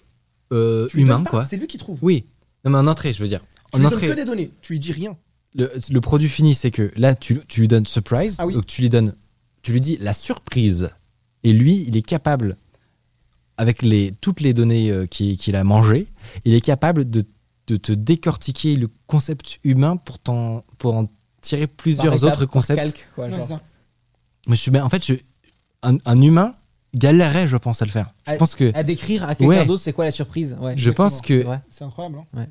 euh, 0.52 0.88
humain, 0.96 1.16
donnes 1.16 1.24
pas, 1.26 1.30
quoi. 1.30 1.44
C'est 1.46 1.58
lui 1.58 1.68
qui 1.68 1.78
trouve. 1.78 2.00
Oui. 2.02 2.26
Non, 2.66 2.72
mais 2.72 2.78
en 2.80 2.88
entrée, 2.88 3.14
je 3.14 3.22
veux 3.22 3.28
dire. 3.30 3.42
Tu 3.72 3.76
En 3.76 3.78
lui 3.78 3.84
donnes 3.86 3.94
entrée. 3.94 4.08
que 4.08 4.14
des 4.14 4.26
données. 4.26 4.52
Tu 4.62 4.74
lui 4.74 4.80
dis 4.80 4.92
rien. 4.92 5.16
le, 5.54 5.72
le 5.92 6.02
produit 6.02 6.30
fini, 6.30 6.56
c'est 6.56 6.72
que 6.72 6.92
là, 6.96 7.14
tu, 7.14 7.40
tu 7.48 7.60
lui 7.62 7.68
donnes 7.68 7.86
surprise, 7.86 8.38
Ah 8.40 8.48
oui. 8.48 8.54
donc 8.56 8.66
tu 8.66 8.82
lui 8.82 8.90
donnes, 8.90 9.14
tu 9.62 9.72
lui 9.72 9.82
dis 9.82 9.98
la 10.02 10.14
surprise, 10.14 10.90
et 11.44 11.54
lui, 11.54 11.84
il 11.88 11.96
est 11.96 12.02
capable, 12.02 12.58
avec 13.58 13.82
les, 13.84 14.12
toutes 14.22 14.40
les 14.40 14.54
données 14.54 14.90
euh, 14.92 15.06
qu'il 15.06 15.56
a 15.56 15.64
mangées, 15.64 16.08
il 16.46 16.54
est 16.54 16.62
capable 16.62 17.10
de, 17.10 17.24
de 17.68 17.76
te 17.76 17.92
décortiquer 17.92 18.76
le 18.76 18.90
concept 19.08 19.60
humain 19.64 19.98
pour, 19.98 20.18
t'en- 20.20 20.64
pour 20.80 20.96
en 20.96 21.06
tirer 21.42 21.68
plusieurs 21.68 22.20
Par 22.20 22.24
autres 22.30 22.46
concepts. 22.46 22.82
calque, 22.82 23.08
quoi, 23.16 23.30
genre. 23.30 23.60
Mais 24.48 24.56
je 24.56 24.62
suis, 24.62 24.72
ben, 24.72 24.84
en 24.84 24.90
fait, 24.90 25.06
je, 25.06 25.14
un, 25.84 25.98
un 26.06 26.22
humain 26.22 26.56
galérerait, 26.96 27.48
je 27.48 27.58
pense, 27.58 27.82
à 27.82 27.86
le 27.86 27.92
faire. 27.92 28.12
Je 28.28 28.32
Ah, 28.34 28.36
pense 28.38 28.56
que, 28.56 28.72
À 28.76 28.84
décrire 28.84 29.24
à 29.24 29.36
quelqu'un 29.36 29.48
Ouais. 29.60 29.66
d'autre, 29.66 29.82
c'est 29.84 29.94
quoi 29.94 30.06
la 30.06 30.12
surprise? 30.12 30.56
Ouais, 30.60 30.74
je 30.76 30.90
pense 30.92 31.22
que. 31.22 31.46
C'est 31.70 31.84
incroyable. 31.84 32.20
hein. 32.36 32.46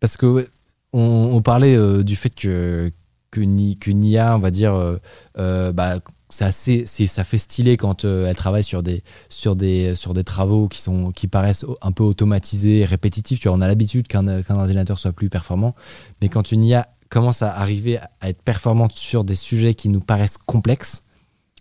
parce 0.00 0.16
que 0.16 0.26
ouais, 0.26 0.46
on, 0.92 1.30
on 1.32 1.42
parlait 1.42 1.76
euh, 1.76 2.02
du 2.02 2.16
fait 2.16 2.34
que 2.34 2.92
que, 3.32 3.40
Ni- 3.40 3.76
que 3.78 3.90
Nia, 3.90 4.34
on 4.36 4.38
va 4.38 4.50
dire, 4.50 4.72
euh, 4.74 4.96
euh, 5.38 5.70
bah, 5.72 5.98
c'est 6.30 6.44
assez, 6.44 6.84
c'est, 6.86 7.06
ça 7.06 7.22
fait 7.22 7.38
stylé 7.38 7.76
quand 7.76 8.04
euh, 8.04 8.26
elle 8.28 8.36
travaille 8.36 8.64
sur 8.64 8.82
des, 8.82 9.02
sur 9.28 9.56
des, 9.56 9.94
sur 9.94 10.14
des 10.14 10.24
travaux 10.24 10.68
qui 10.68 10.80
sont, 10.80 11.10
qui 11.12 11.26
paraissent 11.28 11.66
un 11.82 11.92
peu 11.92 12.02
automatisés, 12.02 12.84
répétitifs. 12.84 13.40
Tu 13.40 13.48
vois, 13.48 13.56
on 13.56 13.60
a 13.60 13.66
l'habitude 13.66 14.06
qu'un, 14.08 14.42
qu'un 14.42 14.54
ordinateur 14.56 14.98
soit 14.98 15.12
plus 15.12 15.28
performant, 15.28 15.74
mais 16.22 16.28
quand 16.30 16.50
une 16.50 16.64
IA 16.64 16.88
commence 17.10 17.42
à 17.42 17.52
arriver 17.54 17.98
à 18.20 18.28
être 18.30 18.42
performante 18.42 18.92
sur 18.92 19.22
des 19.22 19.34
sujets 19.36 19.74
qui 19.74 19.88
nous 19.90 20.00
paraissent 20.00 20.38
complexes, 20.38 21.02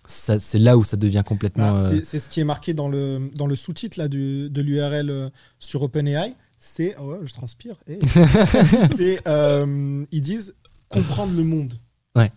c'est 0.08 0.60
là 0.60 0.78
où 0.78 0.84
ça 0.84 0.98
devient 0.98 1.24
complètement. 1.26 1.72
Voilà, 1.74 1.86
euh, 1.86 2.02
c'est- 2.04 2.20
ce 2.20 2.30
qui 2.30 2.40
est 2.40 2.44
marqué 2.46 2.74
dans 2.74 2.88
le, 2.88 3.30
dans 3.36 3.48
le 3.48 3.56
sous-titre 3.56 3.98
là, 4.00 4.08
du- 4.08 4.50
de 4.50 4.62
l'URL 4.62 5.10
euh, 5.10 5.30
sur 5.60 5.82
OpenAI. 5.82 6.36
C'est. 6.58 6.96
oh 7.00 7.12
ouais, 7.12 7.18
je 7.24 7.34
transpire. 7.34 7.76
Eh. 7.88 8.00
c'est. 8.98 9.20
euh, 9.28 10.06
ils 10.12 10.22
disent 10.22 10.56
comprendre 10.90 11.36
le 11.36 11.44
monde. 11.44 11.74
Ouais. 12.16 12.32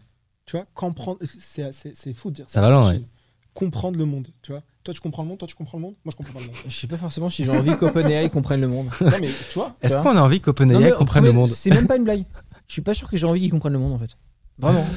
Tu 0.44 0.56
vois, 0.56 0.66
comprendre. 0.74 1.18
C'est 1.24 2.12
fou 2.14 2.30
de 2.30 2.36
dire 2.36 2.44
Ça 2.48 2.60
va 2.60 2.70
loin, 2.70 2.82
Imagine. 2.90 3.06
Comprendre 3.54 3.98
le 3.98 4.04
monde. 4.04 4.28
Tu 4.42 4.52
vois, 4.52 4.62
toi 4.84 4.94
tu 4.94 5.00
comprends 5.00 5.22
le 5.24 5.28
monde, 5.28 5.38
toi 5.38 5.48
tu 5.48 5.54
comprends 5.56 5.78
le 5.78 5.82
monde, 5.82 5.94
moi 6.04 6.12
je 6.12 6.16
comprends 6.16 6.32
pas 6.34 6.40
le 6.40 6.46
monde. 6.46 6.54
Je 6.68 6.74
sais 6.76 6.86
pas 6.86 6.96
forcément 6.96 7.28
si 7.28 7.42
j'ai 7.44 7.50
envie 7.50 7.76
qu'OpenAI 7.76 8.30
comprenne 8.30 8.60
le 8.60 8.68
monde. 8.68 8.88
non 9.00 9.10
mais 9.20 9.28
tu 9.50 9.54
vois, 9.58 9.74
Est-ce 9.82 9.96
qu'on 9.96 10.16
a 10.16 10.20
envie 10.20 10.40
qu'OpenAI 10.40 10.92
comprenne 10.92 11.24
le 11.24 11.32
monde 11.32 11.50
C'est 11.50 11.70
même 11.70 11.86
pas 11.88 11.96
une 11.96 12.04
blague. 12.04 12.24
Je 12.68 12.72
suis 12.72 12.82
pas 12.82 12.94
sûr 12.94 13.08
que 13.10 13.16
j'ai 13.16 13.26
envie 13.26 13.40
qu'ils 13.40 13.50
comprennent 13.50 13.72
le 13.72 13.78
monde 13.80 13.92
en 13.94 13.98
fait. 13.98 14.16
Vraiment. 14.58 14.86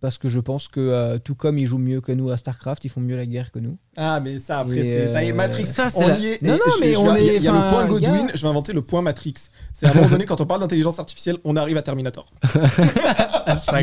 Parce 0.00 0.16
que 0.18 0.28
je 0.28 0.40
pense 0.40 0.68
que 0.68 0.80
euh, 0.80 1.18
tout 1.18 1.34
comme 1.34 1.58
ils 1.58 1.66
jouent 1.66 1.76
mieux 1.78 2.00
que 2.00 2.10
nous 2.12 2.30
à 2.30 2.36
StarCraft, 2.38 2.84
ils 2.84 2.88
font 2.88 3.00
mieux 3.02 3.16
la 3.16 3.26
guerre 3.26 3.52
que 3.52 3.58
nous. 3.58 3.76
Ah 3.96 4.18
mais 4.20 4.38
ça 4.38 4.60
après 4.60 4.76
ça 5.08 5.22
y 5.22 5.28
est 5.28 5.32
euh, 5.32 5.34
Matrix. 5.34 5.66
ça, 5.66 5.90
c'est 5.90 6.06
la- 6.08 6.18
y 6.18 6.26
est. 6.26 6.42
Non, 6.42 6.52
non, 6.54 6.58
je- 6.76 6.80
mais 6.80 6.92
je 6.94 6.98
on 6.98 7.16
il 7.16 7.24
y 7.24 7.28
a- 7.28 7.32
est- 7.32 7.36
Il 7.36 7.42
y 7.42 7.48
a 7.48 7.52
le 7.52 7.70
point 7.70 7.84
Godwin. 7.86 8.30
Je 8.34 8.40
vais 8.42 8.48
inventer 8.48 8.72
le 8.72 8.80
point 8.82 9.02
Matrix. 9.02 9.34
C'est 9.72 9.86
à 9.86 9.90
un 9.90 9.94
moment 9.94 10.08
donné 10.08 10.24
quand 10.24 10.40
on 10.40 10.46
parle 10.46 10.60
d'intelligence 10.60 10.98
artificielle, 10.98 11.36
on 11.44 11.56
arrive 11.56 11.76
à 11.76 11.82
Terminator. 11.82 12.26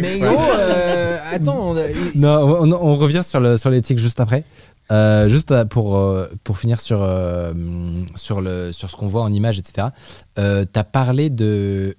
Mais 0.02 0.20
gros, 0.20 0.38
euh, 0.60 1.18
attends, 1.32 1.72
on 1.72 1.74
Non, 2.16 2.58
on, 2.62 2.72
on 2.72 2.95
revient 2.95 3.22
sur, 3.24 3.39
le, 3.39 3.58
sur 3.58 3.70
l'éthique 3.70 3.99
juste 3.99 4.20
après. 4.20 4.43
Euh, 4.91 5.30
juste 5.30 5.54
pour, 5.70 5.95
euh, 5.95 6.28
pour 6.43 6.58
finir 6.58 6.82
sur, 6.82 7.02
euh, 7.02 7.54
sur, 8.16 8.41
le, 8.41 8.72
sur 8.74 8.89
ce 8.89 8.95
qu'on 8.97 9.08
voit 9.08 9.22
en 9.22 9.32
image, 9.32 9.58
etc. 9.58 9.88
Euh, 10.38 10.66
tu 10.72 10.78
as 10.80 10.84
parlé 10.84 11.30
de, 11.30 11.95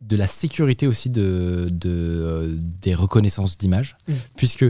de 0.00 0.16
la 0.16 0.26
sécurité 0.26 0.86
aussi 0.86 1.10
de, 1.10 1.68
de, 1.70 1.90
euh, 1.90 2.56
des 2.60 2.94
reconnaissances 2.94 3.58
d'images, 3.58 3.96
Mm. 4.08 4.12
puisque 4.36 4.64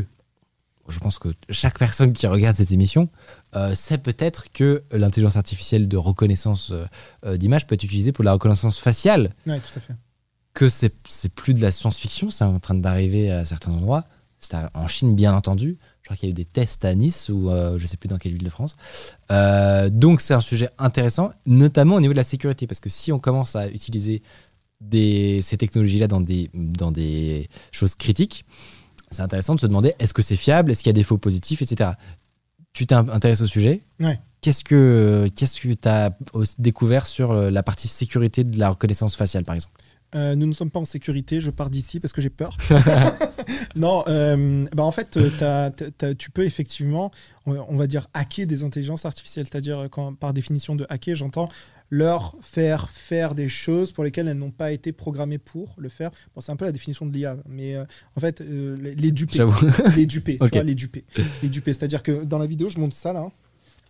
je 0.88 0.98
pense 0.98 1.18
que 1.20 1.28
chaque 1.50 1.78
personne 1.78 2.12
qui 2.12 2.26
regarde 2.26 2.56
cette 2.56 2.72
émission 2.72 3.08
euh, 3.54 3.76
sait 3.76 3.98
peut-être 3.98 4.50
que 4.52 4.82
l'intelligence 4.90 5.36
artificielle 5.36 5.86
de 5.86 5.96
reconnaissance 5.96 6.72
euh, 6.72 6.84
euh, 7.24 7.36
d'images 7.36 7.64
peut 7.68 7.76
être 7.76 7.84
utilisée 7.84 8.10
pour 8.10 8.24
la 8.24 8.32
reconnaissance 8.32 8.78
faciale 8.78 9.30
Ouais, 9.46 9.60
tout 9.60 9.76
à 9.76 9.80
fait. 9.80 9.94
que 10.52 10.68
c'est 10.68 10.92
plus 11.32 11.54
de 11.54 11.60
la 11.62 11.70
science-fiction, 11.70 12.30
c'est 12.30 12.42
en 12.42 12.58
train 12.58 12.74
d'arriver 12.74 13.30
à 13.30 13.44
certains 13.44 13.70
endroits. 13.70 14.04
C'est 14.40 14.56
en 14.74 14.86
Chine, 14.88 15.14
bien 15.14 15.32
entendu. 15.34 15.78
Je 16.00 16.06
crois 16.08 16.16
qu'il 16.16 16.28
y 16.28 16.30
a 16.30 16.32
eu 16.32 16.34
des 16.34 16.46
tests 16.46 16.84
à 16.86 16.94
Nice 16.94 17.28
ou 17.28 17.50
euh, 17.50 17.78
je 17.78 17.86
sais 17.86 17.98
plus 17.98 18.08
dans 18.08 18.16
quelle 18.16 18.32
ville 18.32 18.42
de 18.42 18.48
France. 18.50 18.74
Donc 19.92 20.20
c'est 20.22 20.34
un 20.34 20.40
sujet 20.40 20.70
intéressant, 20.78 21.30
notamment 21.46 21.96
au 21.96 22.00
niveau 22.00 22.14
de 22.14 22.18
la 22.18 22.24
sécurité, 22.24 22.66
parce 22.66 22.80
que 22.80 22.88
si 22.88 23.12
on 23.12 23.18
commence 23.20 23.54
à 23.54 23.68
utiliser 23.68 24.22
des, 24.80 25.40
ces 25.42 25.56
technologies-là 25.56 26.06
dans 26.06 26.20
des, 26.20 26.50
dans 26.54 26.90
des 26.90 27.48
choses 27.72 27.94
critiques, 27.94 28.44
c'est 29.10 29.22
intéressant 29.22 29.54
de 29.54 29.60
se 29.60 29.66
demander 29.66 29.94
est-ce 29.98 30.14
que 30.14 30.22
c'est 30.22 30.36
fiable, 30.36 30.70
est-ce 30.70 30.82
qu'il 30.82 30.88
y 30.88 30.90
a 30.90 30.94
des 30.94 31.02
faux 31.02 31.18
positifs, 31.18 31.62
etc. 31.62 31.90
Tu 32.72 32.86
t'intéresses 32.86 33.40
au 33.40 33.46
sujet? 33.46 33.82
Ouais. 33.98 34.20
Qu'est-ce 34.40 34.64
que 34.64 35.28
qu'est-ce 35.34 35.60
que 35.60 35.74
tu 35.74 35.88
as 35.88 36.16
découvert 36.58 37.06
sur 37.06 37.32
euh, 37.32 37.50
la 37.50 37.62
partie 37.62 37.88
sécurité 37.88 38.44
de 38.44 38.58
la 38.58 38.70
reconnaissance 38.70 39.16
faciale, 39.16 39.44
par 39.44 39.54
exemple? 39.54 39.74
Euh, 40.14 40.34
nous 40.34 40.46
ne 40.46 40.52
sommes 40.52 40.70
pas 40.70 40.80
en 40.80 40.84
sécurité, 40.84 41.40
je 41.40 41.50
pars 41.50 41.70
d'ici 41.70 42.00
parce 42.00 42.12
que 42.12 42.20
j'ai 42.20 42.30
peur. 42.30 42.56
non, 43.76 44.04
euh, 44.08 44.66
bah 44.74 44.82
en 44.84 44.92
fait, 44.92 45.16
euh, 45.16 45.70
tu 46.18 46.30
peux 46.30 46.44
effectivement, 46.44 47.10
on 47.46 47.76
va 47.76 47.86
dire, 47.86 48.06
hacker 48.14 48.46
des 48.46 48.62
intelligences 48.62 49.04
artificielles. 49.04 49.46
C'est-à-dire, 49.46 49.78
euh, 49.78 50.10
par 50.18 50.32
définition 50.32 50.74
de 50.76 50.86
hacker, 50.88 51.16
j'entends 51.16 51.48
leur 51.92 52.36
faire 52.40 52.88
faire 52.88 53.34
des 53.34 53.48
choses 53.48 53.90
pour 53.90 54.04
lesquelles 54.04 54.28
elles 54.28 54.38
n'ont 54.38 54.52
pas 54.52 54.70
été 54.70 54.92
programmées 54.92 55.38
pour 55.38 55.74
le 55.76 55.88
faire. 55.88 56.10
Bon, 56.34 56.40
c'est 56.40 56.52
un 56.52 56.56
peu 56.56 56.64
la 56.64 56.70
définition 56.72 57.04
de 57.04 57.12
l'IA, 57.12 57.36
mais 57.48 57.74
euh, 57.74 57.84
en 58.14 58.20
fait, 58.20 58.40
euh, 58.40 58.76
les, 58.80 58.94
les 58.94 59.10
duper. 59.10 59.44
Les 59.96 60.06
duper, 60.06 60.38
tu 60.38 60.44
Ok. 60.44 60.52
vois, 60.52 60.62
les 60.62 60.76
duper. 60.76 61.04
Les 61.42 61.48
duper. 61.48 61.72
C'est-à-dire 61.72 62.02
que 62.04 62.22
dans 62.22 62.38
la 62.38 62.46
vidéo, 62.46 62.68
je 62.70 62.78
montre 62.78 62.94
ça 62.96 63.12
là, 63.12 63.28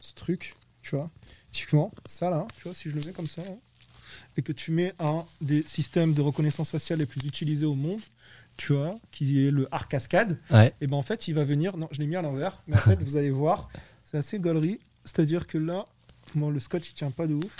ce 0.00 0.14
truc, 0.14 0.54
tu 0.80 0.96
vois. 0.96 1.10
Typiquement, 1.52 1.92
ça 2.06 2.30
là, 2.30 2.46
tu 2.56 2.62
vois, 2.64 2.74
si 2.74 2.88
je 2.88 2.94
le 2.94 3.02
mets 3.04 3.12
comme 3.12 3.26
ça, 3.26 3.42
là, 3.42 3.50
et 4.36 4.42
que 4.42 4.52
tu 4.52 4.70
mets 4.70 4.94
un 4.98 5.24
des 5.42 5.62
systèmes 5.62 6.14
de 6.14 6.22
reconnaissance 6.22 6.70
faciale 6.70 7.00
les 7.00 7.06
plus 7.06 7.20
utilisés 7.26 7.66
au 7.66 7.74
monde, 7.74 8.00
tu 8.56 8.72
vois, 8.74 8.98
qui 9.10 9.46
est 9.46 9.50
le 9.50 9.66
Arc 9.72 9.90
Cascade, 9.90 10.38
Ouais. 10.50 10.74
et 10.80 10.86
ben 10.86 10.96
en 10.96 11.02
fait, 11.02 11.28
il 11.28 11.34
va 11.34 11.44
venir. 11.44 11.76
Non, 11.76 11.88
je 11.92 11.98
l'ai 12.00 12.06
mis 12.06 12.16
à 12.16 12.22
l'envers, 12.22 12.62
mais 12.66 12.76
en 12.76 12.78
fait, 12.98 13.02
vous 13.02 13.16
allez 13.16 13.30
voir, 13.30 13.68
c'est 14.04 14.18
assez 14.18 14.38
galerie. 14.38 14.78
C'est-à-dire 15.04 15.46
que 15.46 15.56
là, 15.58 15.84
bon, 16.34 16.50
le 16.50 16.60
scotch 16.60 16.90
il 16.90 16.94
tient 16.94 17.10
pas 17.10 17.26
de 17.26 17.34
ouf, 17.34 17.56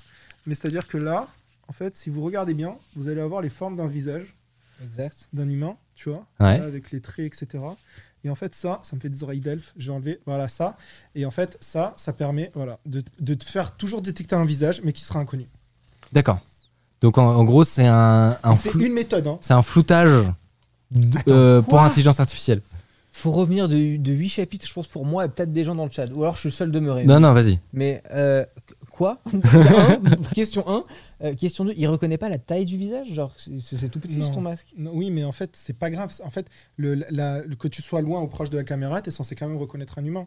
mais 0.46 0.54
c'est-à-dire 0.54 0.86
que 0.88 0.98
là, 0.98 1.26
en 1.68 1.72
fait, 1.72 1.96
si 1.96 2.10
vous 2.10 2.22
regardez 2.22 2.54
bien, 2.54 2.76
vous 2.96 3.08
allez 3.08 3.20
avoir 3.20 3.40
les 3.40 3.48
formes 3.50 3.76
d'un 3.76 3.86
visage, 3.86 4.34
Exact. 4.84 5.28
d'un 5.32 5.48
humain, 5.48 5.76
tu 5.94 6.08
vois, 6.10 6.26
Ouais. 6.38 6.58
là, 6.58 6.64
avec 6.64 6.90
les 6.90 7.00
traits, 7.00 7.26
etc. 7.26 7.62
Et 8.24 8.28
en 8.28 8.34
fait, 8.34 8.54
ça, 8.54 8.80
ça 8.82 8.94
me 8.96 9.00
fait 9.00 9.08
des 9.08 9.22
oreilles 9.22 9.40
d'elfe. 9.40 9.72
Je 9.78 9.86
vais 9.86 9.92
enlever, 9.96 10.20
voilà, 10.26 10.48
ça. 10.48 10.76
Et 11.14 11.24
en 11.24 11.30
fait, 11.30 11.56
ça, 11.60 11.94
ça 11.96 12.12
permet, 12.12 12.50
voilà, 12.54 12.78
de, 12.84 13.02
de 13.18 13.32
te 13.34 13.44
faire 13.44 13.74
toujours 13.76 14.02
détecter 14.02 14.34
un 14.36 14.44
visage, 14.44 14.82
mais 14.84 14.92
qui 14.92 15.02
sera 15.04 15.18
inconnu. 15.20 15.46
D'accord. 16.12 16.40
Donc 17.00 17.16
en, 17.16 17.24
en 17.34 17.44
gros, 17.44 17.64
c'est 17.64 17.86
un, 17.86 18.36
un 18.42 18.56
C'est 18.56 18.70
flou- 18.72 18.84
une 18.84 18.92
méthode, 18.92 19.26
hein. 19.26 19.38
c'est 19.40 19.54
un 19.54 19.62
floutage 19.62 20.26
Attends, 20.96 21.30
euh, 21.32 21.62
pour 21.62 21.80
intelligence 21.80 22.20
artificielle. 22.20 22.62
Faut 23.12 23.32
revenir 23.32 23.66
de, 23.68 23.96
de 23.96 24.12
8 24.12 24.28
chapitres, 24.28 24.66
je 24.68 24.72
pense, 24.72 24.86
pour 24.86 25.04
moi 25.04 25.24
et 25.24 25.28
peut-être 25.28 25.52
des 25.52 25.64
gens 25.64 25.74
dans 25.74 25.84
le 25.84 25.90
chat. 25.90 26.06
Ou 26.14 26.22
alors 26.22 26.34
je 26.36 26.40
suis 26.40 26.48
le 26.48 26.52
seul 26.54 26.70
demeuré. 26.70 27.04
Non, 27.04 27.18
non, 27.20 27.32
vas-y. 27.32 27.58
Mais 27.72 28.02
euh, 28.12 28.44
quoi? 28.90 29.20
Un, 29.32 30.00
Question 30.34 30.64
1. 30.68 30.84
Euh, 31.24 31.34
question 31.34 31.64
2. 31.64 31.74
Il 31.76 31.86
reconnaît 31.88 32.18
pas 32.18 32.28
la 32.28 32.38
taille 32.38 32.64
du 32.66 32.76
visage? 32.76 33.12
Genre, 33.12 33.34
c'est 33.64 33.88
tout 33.88 33.98
petit 33.98 34.16
Non. 34.16 34.26
sur 34.26 34.34
ton 34.34 34.40
masque 34.40 34.68
Non, 34.78 34.92
oui, 34.94 35.10
mais 35.10 35.24
en 35.24 35.32
fait, 35.32 35.50
c'est 35.54 35.76
pas 35.76 35.90
grave. 35.90 36.12
En 36.24 36.30
fait, 36.30 36.46
le, 36.76 36.94
la- 37.10 37.42
le- 37.42 37.56
que 37.56 37.66
tu 37.68 37.82
sois 37.82 38.00
loin 38.00 38.20
ou 38.22 38.28
proche 38.28 38.48
de 38.50 38.56
la 38.56 38.64
caméra, 38.64 39.02
tu 39.02 39.08
es 39.08 39.12
censé 39.12 39.34
quand 39.34 39.48
même 39.48 39.56
reconnaître 39.58 39.98
un 39.98 40.04
humain. 40.04 40.26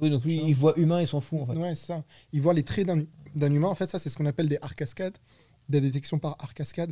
Oui, 0.00 0.10
donc 0.10 0.24
lui, 0.24 0.42
il 0.44 0.54
voit 0.54 0.76
humain, 0.78 1.00
il 1.00 1.08
s'en 1.08 1.20
fout 1.20 1.40
en 1.42 1.46
fait. 1.46 1.54
Ouais, 1.58 1.74
c'est 1.74 1.86
ça. 1.86 2.02
Il 2.32 2.40
voit 2.42 2.52
les 2.54 2.62
traits 2.64 2.86
d'un 2.86 3.52
humain. 3.52 3.68
En 3.68 3.74
fait, 3.74 3.88
ça, 3.88 3.98
c'est 3.98 4.08
ce 4.08 4.16
qu'on 4.16 4.26
appelle 4.26 4.48
des 4.48 4.58
arcs 4.60 4.76
cascades, 4.76 5.16
des 5.68 5.80
détections 5.80 6.18
par 6.18 6.36
arc 6.40 6.54
cascade. 6.56 6.90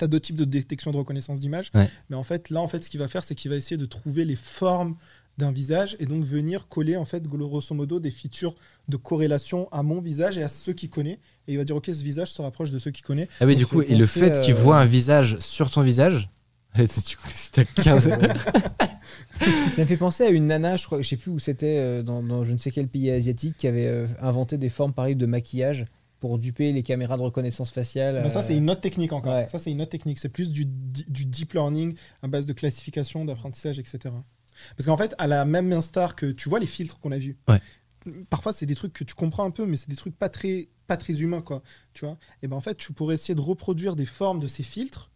Tu 0.00 0.04
as 0.04 0.08
deux 0.08 0.18
types 0.18 0.36
de 0.36 0.46
détection 0.46 0.92
de 0.92 0.96
reconnaissance 0.96 1.40
d'image. 1.40 1.70
Ouais. 1.74 1.88
Mais 2.08 2.16
en 2.16 2.22
fait, 2.22 2.48
là, 2.48 2.60
en 2.60 2.68
fait, 2.68 2.82
ce 2.82 2.88
qu'il 2.88 2.98
va 2.98 3.06
faire, 3.06 3.22
c'est 3.22 3.34
qu'il 3.34 3.50
va 3.50 3.56
essayer 3.56 3.76
de 3.76 3.84
trouver 3.84 4.24
les 4.24 4.34
formes 4.34 4.96
d'un 5.36 5.50
visage 5.52 5.94
et 6.00 6.06
donc 6.06 6.24
venir 6.24 6.68
coller, 6.68 6.96
en 6.96 7.04
fait, 7.04 7.22
grosso 7.24 7.74
modo, 7.74 8.00
des 8.00 8.10
features 8.10 8.54
de 8.88 8.96
corrélation 8.96 9.68
à 9.72 9.82
mon 9.82 10.00
visage 10.00 10.38
et 10.38 10.42
à 10.42 10.48
ceux 10.48 10.72
qu'il 10.72 10.88
connaît. 10.88 11.18
Et 11.48 11.52
il 11.52 11.58
va 11.58 11.64
dire, 11.64 11.76
OK, 11.76 11.86
ce 11.86 12.02
visage 12.02 12.32
se 12.32 12.40
rapproche 12.40 12.70
de 12.70 12.78
ceux 12.78 12.90
qu'il 12.90 13.04
connaît. 13.04 13.28
Ah 13.40 13.46
oui, 13.46 13.56
du 13.56 13.66
coup, 13.66 13.82
et 13.82 13.94
le 13.94 14.06
fait 14.06 14.40
qu'il 14.40 14.54
euh, 14.54 14.58
voit 14.58 14.78
un 14.78 14.86
visage 14.86 15.38
sur 15.40 15.70
ton 15.70 15.82
visage, 15.82 16.30
15 16.74 18.10
Ça 19.74 19.82
me 19.82 19.86
fait 19.86 19.96
penser 19.96 20.24
à 20.24 20.30
une 20.30 20.46
nana, 20.46 20.76
je 20.76 20.86
crois, 20.86 21.02
je 21.02 21.08
sais 21.08 21.16
plus 21.16 21.30
où 21.30 21.38
c'était, 21.38 21.76
euh, 21.78 22.02
dans, 22.02 22.22
dans 22.22 22.42
je 22.44 22.52
ne 22.52 22.58
sais 22.58 22.70
quel 22.70 22.88
pays 22.88 23.10
asiatique, 23.10 23.56
qui 23.58 23.66
avait 23.68 23.86
euh, 23.86 24.06
inventé 24.20 24.56
des 24.56 24.70
formes 24.70 24.92
pareilles 24.92 25.16
de 25.16 25.26
maquillage 25.26 25.86
pour 26.20 26.38
duper 26.38 26.72
les 26.72 26.82
caméras 26.82 27.16
de 27.16 27.22
reconnaissance 27.22 27.70
faciale. 27.70 28.20
Mais 28.22 28.30
ça, 28.30 28.40
euh, 28.40 28.42
c'est 28.46 28.56
une 28.56 28.70
autre 28.70 28.82
technique 28.82 29.12
encore. 29.12 29.34
Ouais. 29.34 29.46
Ça, 29.48 29.58
c'est 29.58 29.70
une 29.72 29.80
autre 29.80 29.90
technique. 29.90 30.18
C'est 30.18 30.28
plus 30.28 30.50
du, 30.52 30.64
deep 30.66 31.54
learning 31.54 31.96
à 32.22 32.28
base 32.28 32.46
de 32.46 32.52
classification, 32.52 33.24
d'apprentissage, 33.24 33.78
etc. 33.78 34.14
Parce 34.76 34.86
qu'en 34.86 34.96
fait, 34.98 35.14
à 35.18 35.26
la 35.26 35.44
même 35.46 35.72
instar 35.72 36.14
que 36.14 36.26
tu 36.26 36.48
vois 36.50 36.58
les 36.60 36.66
filtres 36.66 37.00
qu'on 37.00 37.10
a 37.12 37.18
vus, 37.18 37.38
Ouais. 37.48 37.60
parfois, 38.28 38.52
c'est 38.52 38.66
des 38.66 38.74
trucs 38.74 38.92
que 38.92 39.04
tu 39.04 39.14
comprends 39.14 39.44
un 39.44 39.50
peu, 39.50 39.64
mais 39.66 39.76
c'est 39.76 39.88
des 39.88 39.96
trucs 39.96 40.16
pas 40.16 40.28
très, 40.28 40.68
pas 40.86 40.96
très 40.98 41.14
humains, 41.22 41.40
quoi. 41.42 41.62
Tu 41.94 42.04
vois? 42.04 42.18
Et 42.42 42.48
ben 42.48 42.56
en 42.56 42.60
fait, 42.60 42.76
tu 42.76 42.92
pourrais 42.92 43.14
essayer 43.14 43.34
de 43.34 43.40
reproduire 43.40 43.96
des 43.96 44.06
formes 44.06 44.40
de 44.40 44.46
ces 44.46 44.62
filtres 44.62 45.10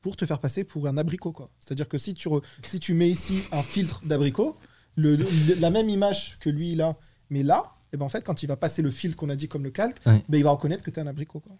pour 0.00 0.16
te 0.16 0.26
faire 0.26 0.40
passer 0.40 0.64
pour 0.64 0.86
un 0.88 0.96
abricot, 0.96 1.32
quoi. 1.32 1.48
C'est-à-dire 1.60 1.88
que 1.88 1.98
si 1.98 2.14
tu, 2.14 2.28
re- 2.28 2.42
si 2.66 2.80
tu 2.80 2.94
mets 2.94 3.10
ici 3.10 3.42
un 3.52 3.62
filtre 3.62 4.00
d'abricot, 4.04 4.56
le, 4.96 5.14
le- 5.14 5.54
la 5.60 5.70
même 5.70 5.88
image 5.88 6.38
que 6.40 6.50
lui, 6.50 6.72
il 6.72 6.80
a, 6.80 6.96
mais 7.28 7.42
là, 7.44 7.74
et 7.92 7.96
ben 7.96 8.04
en 8.04 8.08
fait, 8.08 8.22
quand 8.24 8.42
il 8.42 8.46
va 8.46 8.56
passer 8.56 8.82
le 8.82 8.90
filtre 8.90 9.16
qu'on 9.16 9.28
a 9.30 9.36
dit 9.36 9.48
comme 9.48 9.64
le 9.64 9.70
calque, 9.70 9.98
Ouais. 10.06 10.22
ben, 10.28 10.38
il 10.38 10.44
va 10.44 10.50
reconnaître 10.50 10.82
que 10.84 10.90
tu 10.90 10.98
es 10.98 11.02
un 11.02 11.06
abricot, 11.06 11.40
quoi. 11.40 11.56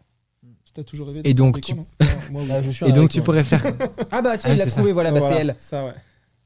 Tu 0.73 0.81
as 0.81 0.85
toujours 0.85 1.09
rêvé 1.09 1.21
Et 1.25 1.35
donc, 1.35 1.57
abricot, 1.59 1.67
tu- 1.67 1.75
non 1.75 1.87
Ouais, 2.01 2.07
moi, 2.31 2.43
oui. 2.43 2.49
Ah, 2.53 2.63
je 2.63 2.71
suis 2.71 2.87
Et 2.87 2.93
donc, 2.93 3.11
tu 3.11 3.23
pourrais 3.23 3.43
faire. 3.45 3.65
Ah 4.13 4.23
bah 4.23 4.39
tiens, 4.39 4.51
Ah, 4.51 4.55
il 4.55 4.59
l'a 4.59 4.67
trouvé, 4.67 4.93
voilà, 4.93 5.11
bah, 5.11 5.19
Voilà, 5.21 5.35
c'est 5.37 5.41
elle. 5.43 5.55
Ça, 5.59 5.85
ouais. 5.87 5.95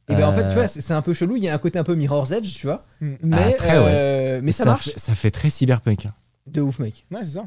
Et 0.08 0.14
ben 0.14 0.26
en 0.28 0.32
fait, 0.32 0.42
Euh, 0.44 0.48
tu 0.48 0.54
vois, 0.54 0.66
c'est 0.66 0.80
c'est 0.82 0.92
un 0.94 1.00
peu 1.02 1.14
chelou, 1.14 1.36
il 1.36 1.44
y 1.44 1.48
a 1.48 1.54
un 1.54 1.58
côté 1.58 1.78
un 1.78 1.84
peu 1.84 1.94
Mirror's 1.94 2.30
Edge, 2.30 2.54
tu 2.54 2.66
vois. 2.66 2.84
Mm. 3.00 3.12
Mais, 3.22 3.36
Ah, 3.38 3.52
très, 3.52 3.78
ouais. 3.78 3.84
euh, 3.88 4.40
mais 4.42 4.52
ça, 4.52 4.64
marche. 4.66 4.90
Fait, 4.90 4.98
ça 4.98 5.14
fait 5.14 5.30
très 5.30 5.48
cyberpunk. 5.50 6.06
hein. 6.06 6.14
De 6.46 6.60
ouf, 6.60 6.78
mec. 6.78 7.04
Ouais, 7.10 7.20
c'est 7.22 7.26
ça. 7.38 7.46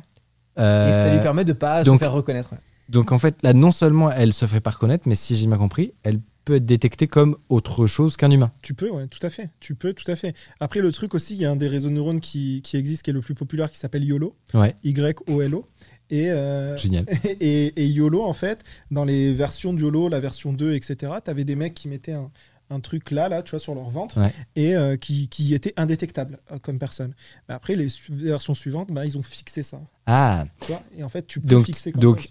Et 0.57 0.59
ça 0.61 1.09
lui 1.11 1.19
Euh, 1.19 1.21
permet 1.21 1.45
de 1.45 1.53
pas 1.53 1.83
donc- 1.83 1.95
se 1.95 1.99
faire 1.99 2.11
reconnaître. 2.13 2.55
Donc 2.89 3.11
en 3.11 3.19
fait, 3.19 3.35
là, 3.43 3.53
non 3.53 3.71
seulement 3.71 4.09
elle 4.11 4.33
se 4.33 4.45
fait 4.47 4.59
pas 4.59 4.71
reconnaître, 4.71 5.07
mais 5.07 5.13
si 5.15 5.35
j'ai 5.35 5.45
bien 5.45 5.57
compris, 5.57 5.93
elle 6.03 6.19
peut 6.48 6.56
être 6.56 6.66
détectée 6.66 7.08
comme 7.08 7.36
autre 7.50 7.88
chose 7.88 8.16
qu'un 8.16 8.32
humain. 8.32 8.52
Tu 8.62 8.74
peux, 8.74 8.89
ouais, 8.89 9.08
tout 9.08 9.20
à 9.22 9.30
fait. 9.30 9.50
Tu 9.60 9.76
peux, 9.76 9.91
tout 9.93 10.10
à 10.10 10.16
fait. 10.16 10.34
Après, 10.62 10.80
le 10.80 10.91
truc 10.93 11.14
aussi, 11.14 11.36
il 11.36 11.41
y 11.41 11.45
a 11.45 11.52
un 11.52 11.58
des 11.58 11.68
réseaux 11.68 11.89
de 11.89 11.93
neurones 11.93 12.22
qui, 12.22 12.62
qui 12.64 12.78
existe, 12.78 13.04
qui 13.04 13.10
est 13.10 13.14
le 13.14 13.20
plus 13.22 13.36
populaire, 13.36 13.70
qui 13.70 13.78
s'appelle 13.78 14.04
YOLO. 14.06 14.34
Ouais, 14.54 14.76
Y-O-L-O. 14.84 15.66
Et, 16.10 16.32
euh, 16.32 16.78
génial. 16.78 17.06
et, 17.41 17.74
et 17.76 17.86
YOLO, 17.88 18.24
en 18.24 18.32
fait, 18.34 18.64
dans 18.91 19.04
les 19.04 19.34
versions 19.34 19.74
de 19.74 19.82
YOLO, 19.82 20.08
la 20.08 20.22
version 20.22 20.54
2, 20.54 20.74
etc., 20.74 21.12
tu 21.24 21.30
avais 21.30 21.43
des 21.43 21.56
mecs 21.58 21.74
qui 21.74 21.89
mettaient 21.89 22.14
un, 22.14 22.32
un 22.70 22.80
truc 22.80 23.12
là, 23.12 23.28
là, 23.28 23.41
tu 23.43 23.52
vois, 23.52 23.60
sur 23.60 23.76
leur 23.76 23.89
ventre, 23.89 24.18
Ouais. 24.20 24.34
et 24.56 24.74
euh, 24.76 24.95
qui, 24.95 25.28
qui 25.28 25.54
étaient 25.54 25.74
indétectables 25.76 26.39
euh, 26.54 26.60
comme 26.60 26.80
personne. 26.80 27.14
Mais 27.50 27.56
après, 27.56 27.76
les 27.76 27.89
su- 27.89 28.14
versions 28.14 28.54
suivantes, 28.54 28.89
bah, 28.91 29.06
ils 29.06 29.18
ont 29.18 29.24
fixé 29.24 29.64
ça. 29.64 29.82
Ah, 30.06 30.45
Tu 30.62 30.72
vois 30.72 30.82
et 30.98 31.04
en 31.04 31.10
fait, 31.10 31.28
tu 31.28 31.41
peux 31.41 31.48
Donc- 31.48 31.66
fixer 31.66 31.91
comme 31.91 32.02
donc, 32.02 32.22
ça. 32.22 32.30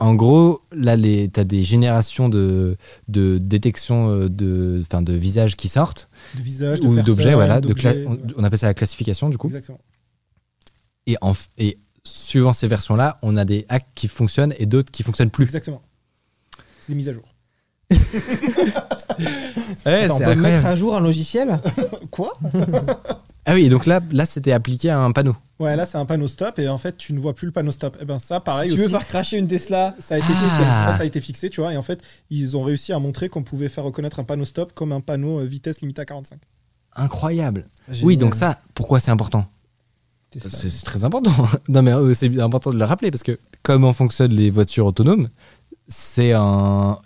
En 0.00 0.14
gros, 0.14 0.62
là, 0.72 0.96
les, 0.96 1.28
t'as 1.28 1.44
des 1.44 1.62
générations 1.62 2.28
de, 2.28 2.76
de 3.08 3.38
détection 3.38 4.10
euh, 4.10 4.28
de, 4.28 4.80
enfin, 4.82 5.02
de 5.02 5.12
visages 5.12 5.56
qui 5.56 5.68
sortent, 5.68 6.08
De 6.36 6.42
visage, 6.42 6.80
de 6.80 6.86
ou 6.86 7.00
d'objets, 7.02 7.34
voilà. 7.34 7.60
De 7.60 7.72
on, 7.72 8.10
ouais. 8.12 8.18
on 8.36 8.44
appelle 8.44 8.58
ça 8.58 8.66
la 8.68 8.74
classification, 8.74 9.28
du 9.28 9.38
coup. 9.38 9.48
Exactement. 9.48 9.80
Et, 11.06 11.16
en, 11.20 11.32
f- 11.32 11.48
et 11.58 11.78
suivant 12.04 12.52
ces 12.52 12.68
versions-là, 12.68 13.18
on 13.22 13.36
a 13.36 13.44
des 13.44 13.66
hacks 13.68 13.88
qui 13.94 14.08
fonctionnent 14.08 14.54
et 14.58 14.66
d'autres 14.66 14.90
qui 14.92 15.02
fonctionnent 15.02 15.30
plus. 15.30 15.44
Exactement. 15.44 15.82
C'est 16.80 16.92
des 16.92 16.96
mises 16.96 17.08
à 17.08 17.12
jour. 17.12 17.24
Ouais, 17.90 17.96
Attends, 20.04 20.16
on 20.16 20.20
peut 20.20 20.34
mettre 20.34 20.66
à 20.66 20.76
jour 20.76 20.94
un 20.96 21.00
logiciel? 21.00 21.58
Quoi? 22.10 22.36
Ah 23.48 23.54
oui, 23.54 23.64
et 23.64 23.68
donc 23.70 23.86
là, 23.86 24.00
là 24.12 24.26
c'était 24.26 24.52
appliqué 24.52 24.90
à 24.90 25.00
un 25.00 25.10
panneau. 25.10 25.34
Ouais, 25.58 25.74
là, 25.74 25.86
c'est 25.86 25.96
un 25.96 26.04
panneau 26.04 26.28
stop, 26.28 26.58
et 26.58 26.68
en 26.68 26.76
fait, 26.76 26.98
tu 26.98 27.14
ne 27.14 27.18
vois 27.18 27.34
plus 27.34 27.46
le 27.46 27.52
panneau 27.52 27.72
stop. 27.72 27.96
Et 28.00 28.04
ben 28.04 28.18
ça, 28.18 28.40
pareil 28.40 28.68
Si 28.68 28.76
tu 28.76 28.82
veux 28.82 28.88
faire 28.88 29.06
cracher 29.06 29.38
une 29.38 29.48
Tesla, 29.48 29.96
Ça 29.98 30.16
a, 30.16 30.18
été 30.18 30.26
Ah. 30.28 30.34
fixé, 30.34 30.64
ça, 30.64 30.96
ça 30.96 31.02
a 31.02 31.04
été 31.04 31.20
fixé, 31.20 31.50
tu 31.50 31.62
vois. 31.62 31.72
Et 31.72 31.76
en 31.78 31.82
fait, 31.82 32.02
ils 32.28 32.58
ont 32.58 32.62
réussi 32.62 32.92
à 32.92 32.98
montrer 32.98 33.30
qu'on 33.30 33.42
pouvait 33.42 33.70
faire 33.70 33.84
reconnaître 33.84 34.20
un 34.20 34.24
panneau 34.24 34.44
stop 34.44 34.72
comme 34.74 34.92
un 34.92 35.00
panneau 35.00 35.40
euh, 35.40 35.44
vitesse 35.44 35.80
limitée 35.80 36.02
à 36.02 36.04
45. 36.04 36.38
Incroyable. 36.94 37.66
Génial. 37.88 38.06
Oui, 38.06 38.16
donc 38.18 38.34
ça, 38.34 38.60
pourquoi 38.74 39.00
c'est 39.00 39.10
important 39.10 39.46
c'est 40.36 40.84
très 40.84 41.04
important. 41.04 41.32
non, 41.68 41.82
mais 41.82 41.92
euh, 41.92 42.12
c'est 42.14 42.38
important 42.38 42.70
de 42.70 42.78
le 42.78 42.84
rappeler 42.84 43.10
parce 43.10 43.22
que 43.22 43.38
comment 43.62 43.92
fonctionnent 43.92 44.32
les 44.32 44.50
voitures 44.50 44.86
autonomes, 44.86 45.30
c'est 45.88 46.32
un. 46.32 46.98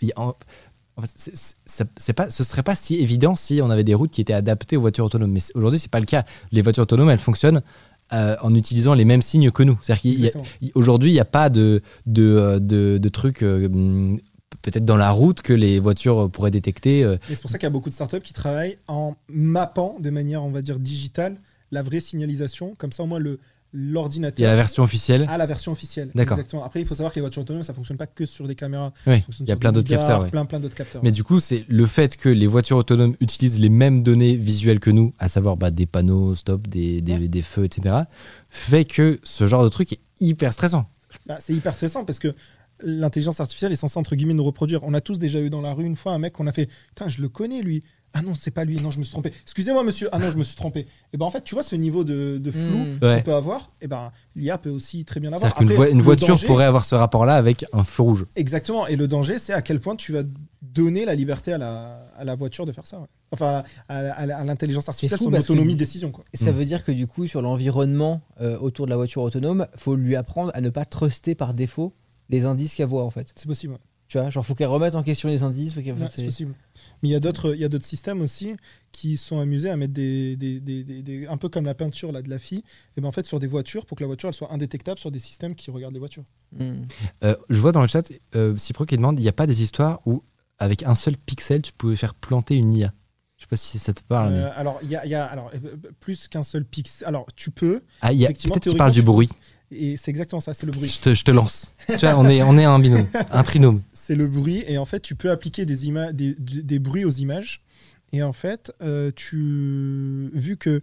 En 0.96 1.02
fait, 1.02 1.10
c'est- 1.66 2.12
pas, 2.12 2.30
ce 2.30 2.44
serait 2.44 2.62
pas 2.62 2.74
si 2.74 2.96
évident 2.96 3.34
si 3.34 3.60
on 3.62 3.70
avait 3.70 3.84
des 3.84 3.94
routes 3.94 4.10
qui 4.10 4.20
étaient 4.20 4.32
adaptées 4.34 4.76
aux 4.76 4.80
voitures 4.82 5.04
autonomes. 5.06 5.32
Mais 5.32 5.40
aujourd'hui, 5.54 5.78
c'est 5.78 5.90
pas 5.90 6.00
le 6.00 6.06
cas. 6.06 6.24
Les 6.52 6.60
voitures 6.62 6.82
autonomes, 6.82 7.10
elles 7.10 7.18
fonctionnent 7.18 7.62
euh, 8.12 8.36
en 8.42 8.54
utilisant 8.54 8.92
les 8.92 9.06
mêmes 9.06 9.22
signes 9.22 9.50
que 9.50 9.62
nous. 9.62 9.78
C'est-à-dire 9.80 10.12
Exactement. 10.12 10.44
il- 10.60 10.70
aujourd'hui, 10.74 11.10
il 11.10 11.14
n'y 11.14 11.20
a 11.20 11.24
pas 11.24 11.48
de, 11.48 11.80
de, 12.04 12.22
euh, 12.24 12.58
de, 12.58 12.98
de 12.98 13.08
trucs 13.08 13.42
euh, 13.42 13.66
hum, 13.72 14.20
peut-être 14.60 14.84
dans 14.84 14.98
la 14.98 15.10
route 15.10 15.40
que 15.40 15.54
les 15.54 15.80
voitures 15.80 16.30
pourraient 16.30 16.50
détecter. 16.50 17.02
euh. 17.04 17.14
Et 17.30 17.34
c'est 17.34 17.40
pour 17.40 17.50
ça 17.50 17.56
qu'il 17.56 17.64
y 17.66 17.68
a 17.68 17.70
beaucoup 17.70 17.88
de 17.88 17.94
startups 17.94 18.20
qui 18.20 18.34
travaillent 18.34 18.76
en 18.86 19.14
mappant 19.28 19.96
de 19.98 20.10
manière, 20.10 20.44
on 20.44 20.50
va 20.50 20.60
dire, 20.60 20.78
digitale 20.78 21.36
la 21.70 21.82
vraie 21.82 22.00
signalisation. 22.00 22.74
Comme 22.76 22.92
ça, 22.92 23.02
au 23.02 23.06
moins, 23.06 23.18
le 23.18 23.40
Il 23.74 23.78
y 23.78 23.82
a 23.82 23.86
la 23.86 23.92
l'ordinateur 23.92 24.54
version 24.56 24.82
officielle. 24.82 25.26
a 25.28 25.38
la 25.38 25.46
version 25.46 25.72
officielle. 25.72 26.10
D'accord. 26.14 26.36
Exactement. 26.38 26.64
Après, 26.64 26.80
il 26.82 26.86
faut 26.86 26.94
savoir 26.94 27.12
que 27.12 27.16
les 27.16 27.22
voitures 27.22 27.42
autonomes, 27.42 27.62
ça 27.62 27.72
fonctionne 27.72 27.96
pas 27.96 28.06
que 28.06 28.26
sur 28.26 28.46
des 28.46 28.54
caméras. 28.54 28.92
Oui, 29.06 29.24
il 29.40 29.48
y 29.48 29.52
a 29.52 29.56
plein 29.56 29.72
d'autres 29.72 29.88
capteurs. 29.88 30.22
ouais. 30.22 30.30
Plein, 30.30 30.44
plein 30.44 30.60
d'autres 30.60 30.74
capteurs. 30.74 31.02
Mais 31.02 31.10
du 31.10 31.24
coup, 31.24 31.40
c'est 31.40 31.64
le 31.68 31.86
fait 31.86 32.16
que 32.16 32.28
les 32.28 32.46
voitures 32.46 32.76
autonomes 32.76 33.16
utilisent 33.20 33.58
les 33.60 33.70
mêmes 33.70 34.02
données 34.02 34.36
visuelles 34.36 34.80
que 34.80 34.90
nous, 34.90 35.14
à 35.18 35.28
savoir 35.28 35.56
bah, 35.56 35.70
des 35.70 35.86
panneaux 35.86 36.34
stop, 36.34 36.66
des, 36.68 37.00
des, 37.00 37.12
Ouais. 37.14 37.28
des 37.28 37.42
feux, 37.42 37.64
etc., 37.64 37.94
fait 38.50 38.84
que 38.84 39.18
ce 39.22 39.46
genre 39.46 39.64
de 39.64 39.68
truc 39.70 39.92
est 39.94 40.00
hyper 40.20 40.52
stressant. 40.52 40.86
Bah, 41.26 41.38
c'est 41.40 41.54
hyper 41.54 41.72
stressant 41.74 42.04
parce 42.04 42.18
que 42.18 42.34
l'intelligence 42.84 43.40
artificielle 43.40 43.72
est 43.72 43.76
censée 43.76 43.98
entre 43.98 44.16
guillemets 44.16 44.34
nous 44.34 44.44
reproduire. 44.44 44.82
On 44.84 44.92
a 44.94 45.00
tous 45.00 45.18
déjà 45.18 45.40
eu 45.40 45.50
dans 45.50 45.60
la 45.60 45.72
rue 45.72 45.84
une 45.84 45.96
fois 45.96 46.12
un 46.12 46.18
mec 46.18 46.32
qu'on 46.32 46.46
a 46.46 46.52
fait 46.52 46.68
Putain, 46.88 47.08
je 47.08 47.20
le 47.22 47.28
connais 47.28 47.62
lui. 47.62 47.82
Ah 48.14 48.22
non, 48.22 48.32
c'est 48.38 48.50
pas 48.50 48.64
lui. 48.64 48.76
Non, 48.80 48.90
je 48.90 48.98
me 48.98 49.04
suis 49.04 49.12
trompé. 49.12 49.32
Excusez-moi, 49.42 49.84
monsieur. 49.84 50.08
Ah 50.12 50.18
non, 50.18 50.30
je 50.30 50.36
me 50.36 50.44
suis 50.44 50.56
trompé. 50.56 50.86
Et 51.12 51.16
ben 51.16 51.24
en 51.24 51.30
fait, 51.30 51.42
tu 51.44 51.54
vois 51.54 51.62
ce 51.62 51.74
niveau 51.76 52.04
de, 52.04 52.38
de 52.38 52.50
flou 52.50 52.60
Mm. 52.78 52.98
qu'on 53.00 53.06
Ouais. 53.06 53.22
peut 53.22 53.34
avoir. 53.34 53.70
Et 53.80 53.86
ben 53.86 54.12
l'IA 54.36 54.58
peut 54.58 54.70
aussi 54.70 55.04
très 55.04 55.18
bien 55.20 55.30
l'avoir. 55.30 55.52
C'est-à-dire 55.52 55.68
qu'une 55.68 55.76
Après, 55.82 55.92
une 55.92 55.98
le 55.98 56.04
voiture 56.04 56.28
danger- 56.28 56.46
pourrait 56.46 56.64
avoir 56.66 56.84
ce 56.84 56.94
rapport-là 56.94 57.34
avec 57.34 57.64
un 57.72 57.84
feu 57.84 58.02
rouge. 58.02 58.26
Exactement. 58.36 58.86
Et 58.86 58.96
le 58.96 59.08
danger, 59.08 59.38
c'est 59.38 59.52
à 59.54 59.62
quel 59.62 59.80
point 59.80 59.96
tu 59.96 60.12
vas 60.12 60.22
donner 60.60 61.04
la 61.04 61.14
liberté 61.14 61.52
à 61.52 61.58
la, 61.58 62.06
à 62.16 62.24
la 62.24 62.34
voiture 62.34 62.66
de 62.66 62.72
faire 62.72 62.86
ça. 62.86 62.98
ouais. 62.98 63.06
Enfin, 63.32 63.62
à, 63.88 64.26
l'intelligence 64.44 64.88
artificielle, 64.90 65.18
fou 65.18 65.24
son 65.24 65.30
parce 65.30 65.46
que- 65.46 65.52
autonomie 65.52 65.72
de 65.74 65.78
décision. 65.78 66.10
Quoi. 66.10 66.24
Et 66.34 66.36
ça 66.36 66.52
Mm. 66.52 66.54
veut 66.54 66.64
dire 66.66 66.84
que 66.84 66.92
du 66.92 67.06
coup, 67.06 67.26
sur 67.26 67.40
l'environnement 67.40 68.20
euh, 68.42 68.58
autour 68.58 68.84
de 68.86 68.90
la 68.90 68.96
voiture 68.96 69.22
autonome, 69.22 69.66
faut 69.76 69.96
lui 69.96 70.16
apprendre 70.16 70.50
à 70.54 70.60
ne 70.60 70.68
pas 70.68 70.84
truster 70.84 71.34
par 71.34 71.54
défaut 71.54 71.94
les 72.28 72.44
indices 72.44 72.74
qu'elle 72.74 72.86
voit 72.88 73.04
en 73.04 73.10
fait. 73.10 73.32
C'est 73.36 73.46
possible. 73.46 73.72
ouais. 73.74 73.78
Tu 74.08 74.18
vois, 74.18 74.28
genre 74.28 74.44
faut 74.44 74.54
qu'elle 74.54 74.66
remette 74.68 74.94
en 74.94 75.02
question 75.02 75.30
les 75.30 75.42
indices. 75.42 75.72
Faut 75.72 75.80
qu'elle- 75.80 75.94
Ouais, 75.94 76.00
enfin, 76.02 76.10
c'est 76.10 76.18
c'est- 76.20 76.24
possible. 76.26 76.54
Mais 77.02 77.08
il 77.08 77.12
y 77.12 77.14
a 77.14 77.20
d'autres, 77.20 77.54
systèmes 77.82 78.20
aussi 78.20 78.54
qui 78.92 79.16
sont 79.16 79.40
amusés 79.40 79.70
à 79.70 79.76
mettre 79.76 79.92
des, 79.92 81.26
un 81.28 81.36
peu 81.36 81.48
comme 81.48 81.64
la 81.64 81.74
peinture 81.74 82.12
là 82.12 82.22
de 82.22 82.30
la 82.30 82.38
fille, 82.38 82.62
et 82.96 83.00
ben 83.00 83.10
sur 83.24 83.40
des 83.40 83.46
voitures 83.46 83.86
pour 83.86 83.96
que 83.96 84.02
la 84.02 84.06
voiture 84.08 84.32
soit 84.34 84.52
indétectable 84.52 84.98
sur 84.98 85.10
des 85.10 85.18
systèmes 85.18 85.54
qui 85.54 85.70
regardent 85.70 85.94
les 85.94 85.98
voitures. 85.98 86.24
Mm. 86.52 86.82
Euh, 87.24 87.36
je 87.48 87.60
vois 87.60 87.72
dans 87.72 87.82
le 87.82 87.88
chat, 87.88 88.10
euh, 88.34 88.56
Cypro 88.56 88.84
qui 88.84 88.96
demande 88.96 89.18
il 89.18 89.22
n'y 89.22 89.28
a 89.28 89.32
pas 89.32 89.46
des 89.46 89.62
histoires 89.62 90.00
où, 90.06 90.22
avec 90.58 90.84
un 90.84 90.94
seul 90.94 91.16
pixel, 91.16 91.62
tu 91.62 91.72
pouvais 91.72 91.96
faire 91.96 92.14
planter 92.14 92.56
une 92.56 92.72
IA 92.72 92.92
pas 93.52 93.56
si 93.58 93.78
ça 93.78 93.92
te 93.92 94.00
parle. 94.02 94.32
mais- 94.32 94.38
Euh, 94.40 94.48
alors 94.56 94.78
il 94.82 94.88
y 94.90 94.96
a, 94.96 95.04
il 95.04 95.10
y 95.10 95.14
a- 95.14 95.26
alors 95.26 95.50
euh, 95.54 95.58
plus 96.00 96.26
qu'un 96.28 96.42
seul 96.42 96.64
pixel. 96.64 97.06
Alors 97.06 97.26
tu 97.36 97.50
peux, 97.50 97.82
Ah, 98.00 98.10
y 98.12 98.24
a- 98.24 98.28
peut-être 98.28 98.60
tu 98.60 98.74
parles 98.76 98.92
du 98.92 99.02
bruit. 99.02 99.28
et 99.70 99.98
c'est 99.98 100.10
exactement 100.10 100.40
ça, 100.40 100.54
c'est 100.54 100.64
le 100.66 100.72
bruit. 100.72 100.88
Je 100.88 101.00
te, 101.02 101.14
je 101.14 101.22
te 101.24 101.30
lance. 101.30 101.72
tu 101.86 101.96
vois, 101.98 102.16
on 102.18 102.26
est, 102.28 102.42
on 102.42 102.56
est 102.56 102.64
un 102.64 102.78
binôme, 102.78 103.06
un 103.30 103.42
trinôme. 103.42 103.82
C'est 103.92 104.14
le 104.14 104.26
bruit, 104.26 104.64
et 104.66 104.78
en 104.78 104.84
fait 104.86 105.00
tu 105.00 105.14
peux 105.14 105.30
appliquer 105.30 105.66
des 105.66 106.78
bruits 106.78 107.04
aux 107.04 107.10
images, 107.10 107.62
et 108.14 108.22
en 108.22 108.32
fait 108.32 108.72
euh, 108.82 109.10
tu 109.14 110.30
vu 110.34 110.56
que 110.56 110.80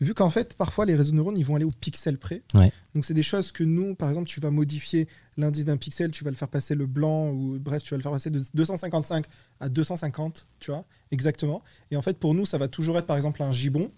vu 0.00 0.12
qu'en 0.14 0.30
fait 0.30 0.54
parfois 0.54 0.84
les 0.86 0.94
réseaux 0.96 1.12
de 1.12 1.16
neurones 1.16 1.36
ils 1.38 1.44
vont 1.44 1.56
aller 1.56 1.64
au 1.64 1.70
pixel 1.80 2.18
près. 2.18 2.42
Ouais. 2.54 2.72
Donc 2.94 3.04
c'est 3.04 3.14
des 3.14 3.22
choses 3.22 3.52
que 3.52 3.64
nous, 3.64 3.94
par 3.94 4.08
exemple, 4.08 4.28
tu 4.28 4.40
vas 4.40 4.50
modifier 4.50 5.08
l'indice 5.36 5.64
d'un 5.64 5.76
pixel, 5.76 6.10
tu 6.10 6.22
vas 6.24 6.30
le 6.30 6.36
faire 6.36 6.48
passer 6.48 6.74
le 6.74 6.86
blanc, 6.86 7.28
ou 7.30 7.58
bref, 7.58 7.82
tu 7.82 7.90
vas 7.90 7.96
le 7.96 8.02
faire 8.02 8.12
passer 8.12 8.30
de 8.30 8.40
255 8.54 9.24
à 9.60 9.68
250, 9.68 10.46
tu 10.60 10.70
vois, 10.70 10.84
exactement. 11.10 11.62
Et 11.90 11.96
en 11.96 12.02
fait, 12.02 12.18
pour 12.18 12.34
nous, 12.34 12.46
ça 12.46 12.58
va 12.58 12.68
toujours 12.68 12.98
être, 12.98 13.06
par 13.06 13.16
exemple, 13.16 13.42
un 13.42 13.52
gibbon. 13.52 13.90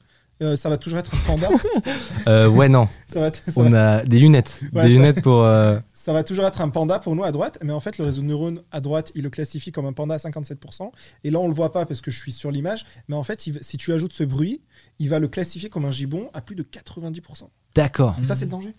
Euh, 0.42 0.56
ça 0.58 0.68
va 0.68 0.76
toujours 0.76 0.98
être 0.98 1.14
un 1.14 1.18
panda. 1.26 1.48
Euh, 2.28 2.48
ouais, 2.48 2.68
non. 2.68 2.88
ça, 3.06 3.20
va, 3.20 3.30
ça, 3.32 3.40
On 3.56 3.70
va, 3.70 3.96
a 3.98 4.04
des 4.04 4.18
lunettes. 4.18 4.60
Ouais, 4.62 4.68
des 4.70 4.80
ça- 4.80 4.86
lunettes 4.88 5.22
pour. 5.22 5.42
euh, 5.44 5.78
ça 6.06 6.12
va 6.12 6.22
toujours 6.22 6.44
être 6.44 6.60
un 6.60 6.68
panda 6.68 7.00
pour 7.00 7.16
nous 7.16 7.24
à 7.24 7.32
droite. 7.32 7.58
Mais 7.64 7.72
en 7.72 7.80
fait, 7.80 7.98
le 7.98 8.04
réseau 8.04 8.22
de 8.22 8.26
neurones 8.28 8.62
à 8.70 8.80
droite, 8.80 9.10
il 9.16 9.24
le 9.24 9.30
classifie 9.30 9.72
comme 9.72 9.86
un 9.86 9.92
panda 9.92 10.14
à 10.14 10.18
57%. 10.18 10.88
Et 11.24 11.30
là, 11.32 11.40
on 11.40 11.48
le 11.48 11.52
voit 11.54 11.72
pas 11.72 11.84
parce 11.84 12.00
que 12.00 12.12
je 12.12 12.18
suis 12.20 12.30
sur 12.30 12.52
l'image. 12.52 12.86
Mais 13.08 13.16
en 13.16 13.24
fait, 13.24 13.48
il 13.48 13.58
si 13.60 13.76
tu 13.76 13.92
ajoutes 13.92 14.12
ce 14.12 14.22
bruit, 14.22 14.60
il 15.00 15.08
va 15.08 15.18
le 15.18 15.26
classifier 15.26 15.68
comme 15.68 15.84
un 15.84 15.90
gibbon 15.90 16.30
à 16.32 16.42
plus 16.42 16.54
de 16.54 16.62
90%. 16.62 17.48
D'accord. 17.74 18.14
Et 18.22 18.24
ça, 18.24 18.36
c'est 18.36 18.44
le 18.44 18.52
danger. 18.52 18.72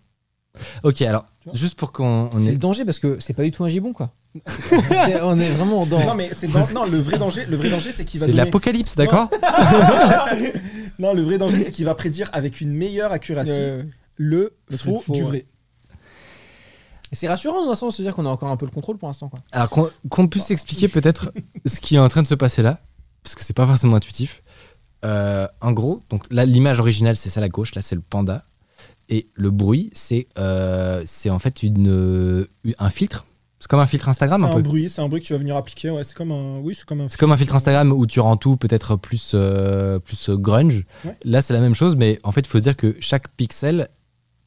Ok, 0.83 1.01
alors, 1.01 1.25
juste 1.53 1.75
pour 1.75 1.91
qu'on 1.91 2.29
on 2.33 2.39
C'est 2.39 2.47
ait- 2.47 2.51
le 2.53 2.57
danger 2.57 2.85
parce 2.85 2.97
que 2.99 3.19
c'est 3.19 3.33
pas 3.33 3.43
du 3.43 3.51
tout 3.51 3.63
un 3.65 3.67
gibbon 3.69 3.91
quoi. 3.91 4.13
C'est- 4.47 4.75
on 5.21 5.37
est 5.37 5.49
vraiment 5.49 5.85
dans. 5.85 5.99
Non, 5.99 6.15
mais 6.15 6.29
c'est 6.31 6.47
dans- 6.47 6.67
non, 6.73 6.85
le 6.85 6.97
vrai 6.97 7.19
danger, 7.19 7.45
le 7.45 7.57
vrai 7.57 7.69
danger, 7.69 7.91
c'est 7.91 8.05
qu'il 8.05 8.21
va 8.21 8.25
C'est 8.25 8.31
donner. 8.31 8.45
l'apocalypse, 8.45 8.95
d'accord 8.95 9.29
Non, 10.99 11.13
le 11.13 11.21
vrai 11.23 11.37
danger, 11.37 11.63
c'est 11.65 11.71
qu'il 11.71 11.85
va 11.85 11.93
prédire 11.95 12.29
avec 12.33 12.61
une 12.61 12.71
meilleure 12.73 13.11
accuracy 13.11 13.51
Euh, 13.53 13.83
le, 14.15 14.55
Le 14.69 14.77
faux, 14.77 15.03
du 15.09 15.21
vrai. 15.23 15.45
C'est 17.17 17.27
rassurant 17.27 17.65
dans 17.65 17.71
un 17.71 17.75
sens 17.75 17.93
de 17.93 17.97
se 17.97 18.01
dire 18.03 18.13
qu'on 18.13 18.27
a 18.27 18.29
encore 18.29 18.49
un 18.49 18.57
peu 18.57 18.65
le 18.67 18.71
contrôle 18.71 18.97
pour 18.97 19.09
l'instant. 19.09 19.31
Alors 19.51 19.69
qu'on 20.09 20.27
puisse 20.27 20.51
expliquer 20.51 20.87
peut-être 20.87 21.31
ce 21.65 21.79
qui 21.79 21.95
est 21.95 21.99
en 21.99 22.09
train 22.09 22.21
de 22.21 22.27
se 22.27 22.35
passer 22.35 22.61
là, 22.61 22.79
parce 23.23 23.33
que 23.33 23.43
c'est 23.43 23.55
pas 23.55 23.65
forcément 23.65 23.95
intuitif. 23.95 24.43
Euh, 25.03 25.47
en 25.61 25.71
gros, 25.71 26.03
donc 26.09 26.25
là 26.31 26.45
l'image 26.45 26.79
originale 26.79 27.15
c'est 27.15 27.29
celle 27.29 27.43
à 27.43 27.49
gauche, 27.49 27.73
là 27.73 27.81
c'est 27.81 27.95
le 27.95 28.01
panda, 28.01 28.45
et 29.09 29.27
le 29.33 29.49
bruit 29.49 29.89
c'est 29.93 30.27
euh, 30.37 31.01
c'est 31.05 31.31
en 31.31 31.39
fait 31.39 31.63
une, 31.63 31.87
euh, 31.89 32.47
un 32.77 32.89
filtre. 32.89 33.25
C'est 33.59 33.67
comme 33.67 33.79
un 33.79 33.87
filtre 33.87 34.07
Instagram 34.09 34.41
C'est 34.41 34.47
un 34.47 34.51
un 34.51 34.55
peu. 34.57 34.61
bruit, 34.61 34.87
c'est 34.87 35.01
un 35.01 35.07
bruit 35.07 35.19
que 35.19 35.25
tu 35.25 35.33
vas 35.33 35.39
venir 35.39 35.55
appliquer. 35.55 35.89
Ouais, 35.89 36.03
c'est 36.03 36.15
comme 36.15 36.31
un. 36.31 36.59
Oui, 36.59 36.75
c'est 36.75 36.85
comme 36.85 37.01
un. 37.01 37.09
C'est 37.09 37.17
comme 37.17 37.31
un 37.31 37.37
filtre 37.37 37.55
Instagram 37.55 37.91
où 37.91 38.05
tu 38.05 38.19
rends 38.19 38.37
tout 38.37 38.55
peut-être 38.55 38.95
plus, 38.95 39.31
euh, 39.33 39.97
plus 39.97 40.29
grunge. 40.29 40.85
Ouais. 41.03 41.17
Là, 41.23 41.41
c'est 41.41 41.53
la 41.53 41.59
même 41.59 41.73
chose, 41.73 41.95
mais 41.95 42.19
en 42.23 42.31
fait, 42.31 42.41
il 42.41 42.47
faut 42.47 42.59
se 42.59 42.63
dire 42.63 42.77
que 42.77 42.95
chaque 42.99 43.29
pixel 43.29 43.89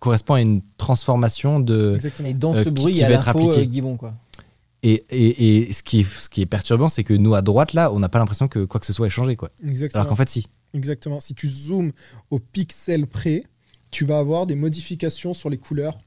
correspond 0.00 0.34
à 0.34 0.40
une 0.40 0.60
transformation 0.76 1.60
de. 1.60 1.94
Exactement. 1.94 2.28
Et 2.28 2.34
dans 2.34 2.54
Euh, 2.54 2.58
ce 2.58 2.64
qui- 2.64 2.70
bruit, 2.70 2.92
qui 2.92 2.98
il 2.98 3.02
y 3.02 3.04
a 3.04 3.08
va 3.08 3.14
être 3.14 3.26
l'info 3.26 3.52
euh. 3.52 3.96
Quoi. 3.96 4.14
Et, 4.82 5.04
et, 5.10 5.68
et 5.68 5.72
ce, 5.72 5.82
qui 5.82 6.00
est, 6.00 6.04
ce 6.04 6.28
qui 6.28 6.40
est 6.40 6.46
perturbant, 6.46 6.88
c'est 6.88 7.04
que 7.04 7.12
nous, 7.14 7.34
à 7.34 7.42
droite, 7.42 7.74
là, 7.74 7.92
on 7.92 7.98
n'a 8.00 8.08
pas 8.08 8.18
l'impression 8.18 8.48
que 8.48 8.64
quoi 8.64 8.80
que 8.80 8.86
ce 8.86 8.92
soit 8.94 9.06
ait 9.06 9.10
changé. 9.10 9.36
Quoi. 9.36 9.50
Exactement. 9.64 10.00
Alors 10.00 10.08
qu'en 10.10 10.16
fait, 10.16 10.28
si. 10.28 10.46
Exactement. 10.74 11.20
Si 11.20 11.34
tu 11.34 11.48
zoomes 11.50 11.92
au 12.30 12.38
pixel 12.38 13.06
près, 13.06 13.44
tu 13.90 14.04
vas 14.04 14.18
avoir 14.18 14.46
des 14.46 14.54
modifications 14.54 15.34
sur 15.34 15.50
les 15.50 15.58
couleurs. 15.58 15.98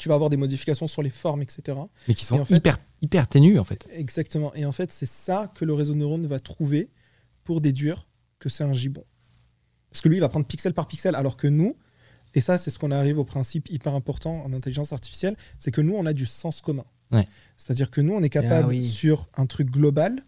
Tu 0.00 0.08
vas 0.08 0.14
avoir 0.14 0.28
des 0.30 0.36
modifications 0.36 0.86
sur 0.86 1.02
les 1.02 1.10
formes, 1.10 1.42
etc. 1.42 1.78
Mais 2.08 2.14
qui 2.14 2.24
Et 2.24 2.26
sont 2.26 2.40
en 2.40 2.44
fait- 2.44 2.56
hyper, 2.56 2.78
hyper 3.02 3.28
ténus, 3.28 3.58
en 3.58 3.64
fait. 3.64 3.88
Exactement. 3.94 4.52
Et 4.54 4.64
en 4.66 4.72
fait, 4.72 4.92
c'est 4.92 5.06
ça 5.08 5.50
que 5.54 5.64
le 5.64 5.72
réseau 5.72 5.92
de 5.94 5.98
neurones 5.98 6.26
va 6.26 6.38
trouver 6.40 6.90
pour 7.44 7.60
déduire 7.60 8.06
que 8.38 8.48
c'est 8.48 8.64
un 8.64 8.72
gibbon. 8.72 9.04
Parce 9.90 10.00
que 10.02 10.08
lui, 10.08 10.16
il 10.16 10.20
va 10.20 10.28
prendre 10.28 10.44
pixel 10.46 10.74
par 10.74 10.86
pixel, 10.88 11.14
alors 11.14 11.36
que 11.36 11.46
nous, 11.46 11.76
et 12.36 12.40
ça, 12.40 12.58
c'est 12.58 12.70
ce 12.70 12.78
qu'on 12.78 12.90
arrive 12.92 13.18
au 13.18 13.24
principe 13.24 13.70
hyper 13.70 13.94
important 13.94 14.42
en 14.44 14.52
intelligence 14.52 14.92
artificielle, 14.92 15.36
c'est 15.58 15.70
que 15.72 15.80
nous, 15.80 15.94
on 15.96 16.06
a 16.06 16.12
du 16.12 16.26
sens 16.26 16.60
commun. 16.60 16.84
Ouais. 17.10 17.26
C'est-à-dire 17.56 17.90
que 17.90 18.00
nous, 18.00 18.12
on 18.14 18.22
est 18.22 18.28
capable, 18.28 18.66
Ah 18.66 18.68
oui. 18.68 18.82
sur 18.82 19.26
un 19.36 19.46
truc 19.46 19.70
global, 19.70 20.22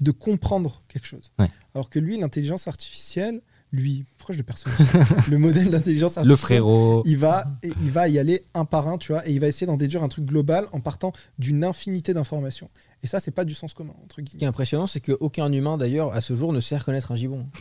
de 0.00 0.10
comprendre 0.12 0.80
quelque 0.88 1.06
chose. 1.06 1.30
Ouais. 1.38 1.50
Alors 1.74 1.90
que 1.90 1.98
lui, 1.98 2.16
l'intelligence 2.18 2.68
artificielle, 2.68 3.40
lui, 3.72 4.04
proche 4.18 4.36
de 4.38 4.42
personne, 4.42 4.72
le 5.28 5.36
modèle 5.38 5.70
d'intelligence 5.70 6.16
artificielle, 6.16 6.30
Le 6.30 6.36
frérot. 6.36 7.02
il 7.04 7.18
va, 7.18 7.44
il 7.62 7.90
va 7.90 8.08
y 8.08 8.18
aller 8.18 8.44
un 8.54 8.64
par 8.64 8.88
un, 8.88 8.96
tu 8.96 9.12
vois, 9.12 9.26
et 9.28 9.32
il 9.32 9.40
va 9.40 9.46
essayer 9.48 9.66
d'en 9.66 9.76
déduire 9.76 10.02
un 10.02 10.08
truc 10.08 10.24
global 10.24 10.66
en 10.72 10.80
partant 10.80 11.12
d'une 11.38 11.64
infinité 11.64 12.14
d'informations. 12.14 12.70
Et 13.02 13.06
ça, 13.06 13.20
c'est 13.20 13.30
pas 13.30 13.44
du 13.44 13.54
sens 13.54 13.74
commun, 13.74 13.92
entre 14.04 14.16
Ce 14.16 14.22
qui 14.22 14.44
est 14.44 14.46
impressionnant, 14.46 14.86
c'est 14.88 15.00
qu'aucun 15.00 15.52
humain, 15.52 15.76
d'ailleurs, 15.78 16.12
à 16.14 16.20
ce 16.20 16.34
jour, 16.34 16.52
ne 16.52 16.60
sait 16.60 16.76
reconnaître 16.76 17.12
un 17.12 17.16
gibbon. 17.16 17.46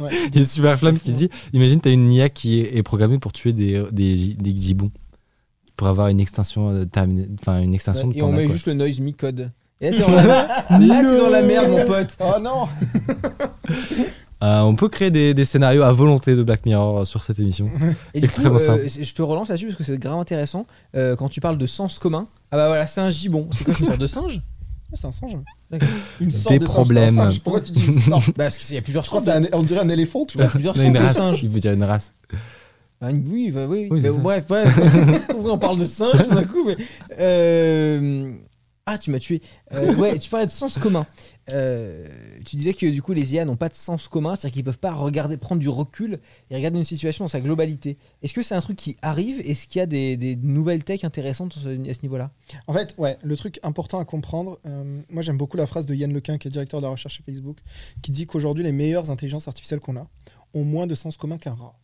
Ouais. 0.00 0.10
Il 0.32 0.40
y 0.40 0.42
a 0.42 0.46
Super 0.46 0.78
Flamme 0.78 0.98
qui 0.98 1.12
dit 1.12 1.28
Imagine, 1.52 1.78
tu 1.78 1.88
as 1.90 1.92
une 1.92 2.10
IA 2.10 2.30
qui 2.30 2.60
est, 2.60 2.82
programmée 2.82 3.18
pour 3.18 3.32
tuer 3.32 3.52
des, 3.52 3.84
des, 3.92 4.16
gi- 4.16 4.34
des 4.36 4.56
gibbons. 4.56 4.90
Pour 5.76 5.86
avoir 5.86 6.08
une 6.08 6.18
extension, 6.18 6.70
euh, 6.70 6.84
enfin, 7.40 7.60
une 7.60 7.74
extension 7.74 8.08
de 8.08 8.16
Et 8.16 8.22
on 8.22 8.32
met 8.32 8.46
quoi. 8.46 8.54
juste 8.54 8.66
le 8.66 8.72
noise 8.74 8.98
mi-code. 9.00 9.50
Et 9.82 9.90
là, 9.90 9.96
t'es 9.96 10.02
dans 10.02 10.12
la 10.12 11.18
dans 11.18 11.28
la 11.28 11.42
merde, 11.42 11.70
mon 11.70 11.84
pote. 11.84 12.16
Oh 12.20 12.40
non 12.40 12.68
Euh, 14.42 14.60
on 14.62 14.74
peut 14.74 14.88
créer 14.88 15.12
des, 15.12 15.34
des 15.34 15.44
scénarios 15.44 15.82
à 15.84 15.92
volonté 15.92 16.34
de 16.34 16.42
Black 16.42 16.66
Mirror 16.66 16.98
euh, 17.00 17.04
sur 17.04 17.22
cette 17.22 17.38
émission. 17.38 17.70
Et 18.12 18.20
du 18.20 18.26
coup, 18.26 18.34
Extrêmement 18.42 18.58
euh, 18.58 18.88
je 18.88 19.14
te 19.14 19.22
relance 19.22 19.50
là-dessus 19.50 19.66
parce 19.66 19.78
que 19.78 19.84
c'est 19.84 19.96
grave 19.98 20.18
intéressant. 20.18 20.66
Euh, 20.96 21.14
quand 21.14 21.28
tu 21.28 21.40
parles 21.40 21.58
de 21.58 21.66
sens 21.66 22.00
commun, 22.00 22.26
ah 22.50 22.56
bah 22.56 22.66
voilà, 22.66 22.88
c'est 22.88 23.00
un 23.00 23.10
gibbon. 23.10 23.48
C'est 23.52 23.62
quoi, 23.62 23.72
une 23.78 23.86
sorte 23.86 24.00
de 24.00 24.06
singe? 24.06 24.42
C'est 24.94 25.06
un 25.06 25.12
singe. 25.12 25.36
D'accord. 25.70 25.88
Une 26.20 26.30
sorte 26.32 26.52
Des 26.52 26.58
de 26.58 26.64
singe, 26.66 26.74
problèmes. 26.74 27.14
c'est 27.14 27.20
un 27.20 27.24
singe. 27.24 27.40
Pourquoi 27.40 27.60
tu 27.62 27.72
dis 27.72 27.86
une 27.86 27.94
sorte? 28.00 28.26
Bah, 28.28 28.32
parce 28.44 28.58
qu'il 28.58 28.74
y 28.74 28.78
a 28.78 28.82
plusieurs 28.82 29.02
Je 29.04 29.08
crois 29.08 29.22
sortes. 29.22 29.38
que 29.38 29.46
c'est 29.48 29.54
un- 29.54 29.58
on 29.58 29.62
dirait 29.62 29.80
un 29.80 29.88
éléphant, 29.88 30.24
tu 30.26 30.36
Il 30.36 30.40
y 30.40 30.42
a 30.42 30.46
vois. 30.46 30.52
plusieurs 30.52 30.76
Non, 30.76 30.82
une 30.84 30.92
sortes 30.94 31.02
de 31.02 31.06
race. 31.08 31.16
singes. 31.16 31.40
Il 31.42 31.48
veut 31.48 31.60
dire 31.60 31.72
une 31.72 31.84
race. 31.84 32.12
Ah, 33.00 33.10
une- 33.10 33.26
oui, 33.28 33.50
bah 33.50 33.66
oui. 33.66 33.88
Oui, 33.90 34.00
c'est 34.00 34.08
Mais 34.10 34.14
ça. 34.16 34.20
bref, 34.20 34.44
bref. 34.48 35.26
Pourquoi 35.28 35.52
on 35.54 35.58
parle 35.58 35.78
de 35.78 35.84
singe 35.86 36.22
tout 36.28 36.34
d'un 36.34 36.44
coup 36.44 36.64
mais, 36.66 36.76
euh, 37.18 38.32
Ah, 38.84 38.98
tu 38.98 39.10
m'as 39.10 39.20
tué. 39.20 39.40
Euh, 39.72 39.94
ouais, 39.98 40.18
tu 40.18 40.28
parlais 40.28 40.46
de 40.46 40.50
sens 40.50 40.76
commun. 40.76 41.06
Euh, 41.50 42.06
tu 42.44 42.56
disais 42.56 42.74
que 42.74 42.86
du 42.86 43.00
coup, 43.00 43.12
les 43.12 43.34
IA 43.34 43.44
n'ont 43.44 43.56
pas 43.56 43.68
de 43.68 43.74
sens 43.74 44.08
commun, 44.08 44.34
c'est-à-dire 44.34 44.54
qu'ils 44.54 44.64
peuvent 44.64 44.78
pas 44.78 44.92
regarder, 44.92 45.36
prendre 45.36 45.60
du 45.60 45.68
recul 45.68 46.18
et 46.50 46.56
regarder 46.56 46.78
une 46.78 46.84
situation 46.84 47.24
dans 47.24 47.28
sa 47.28 47.40
globalité. 47.40 47.96
Est-ce 48.22 48.32
que 48.32 48.42
c'est 48.42 48.56
un 48.56 48.60
truc 48.60 48.76
qui 48.76 48.96
arrive 49.00 49.40
Est-ce 49.40 49.68
qu'il 49.68 49.78
y 49.78 49.82
a 49.82 49.86
des, 49.86 50.16
des 50.16 50.34
nouvelles 50.34 50.82
techs 50.82 51.04
intéressantes 51.04 51.56
à 51.58 51.60
ce 51.60 51.90
à 51.90 51.94
ce 51.94 52.02
niveau-là? 52.02 52.32
En 52.66 52.72
fait, 52.72 52.94
ouais, 52.98 53.18
le 53.22 53.36
truc 53.36 53.60
important 53.62 54.00
à 54.00 54.04
comprendre, 54.04 54.58
euh, 54.66 55.00
moi 55.08 55.22
j'aime 55.22 55.36
beaucoup 55.36 55.56
la 55.56 55.66
phrase 55.66 55.86
de 55.86 55.94
Yann 55.94 56.12
Lequin, 56.12 56.38
qui 56.38 56.48
est 56.48 56.50
directeur 56.50 56.80
de 56.80 56.86
la 56.86 56.90
recherche 56.90 57.16
chez 57.16 57.22
Facebook, 57.22 57.58
qui 58.02 58.10
dit 58.10 58.26
qu'aujourd'hui, 58.26 58.64
les 58.64 58.72
meilleures 58.72 59.10
intelligences 59.10 59.46
artificielles 59.46 59.80
qu'on 59.80 59.96
a 59.96 60.08
ont 60.54 60.64
moins 60.64 60.86
de 60.86 60.94
sens 60.94 61.16
commun 61.16 61.38
qu'un 61.38 61.54
rat. 61.54 61.74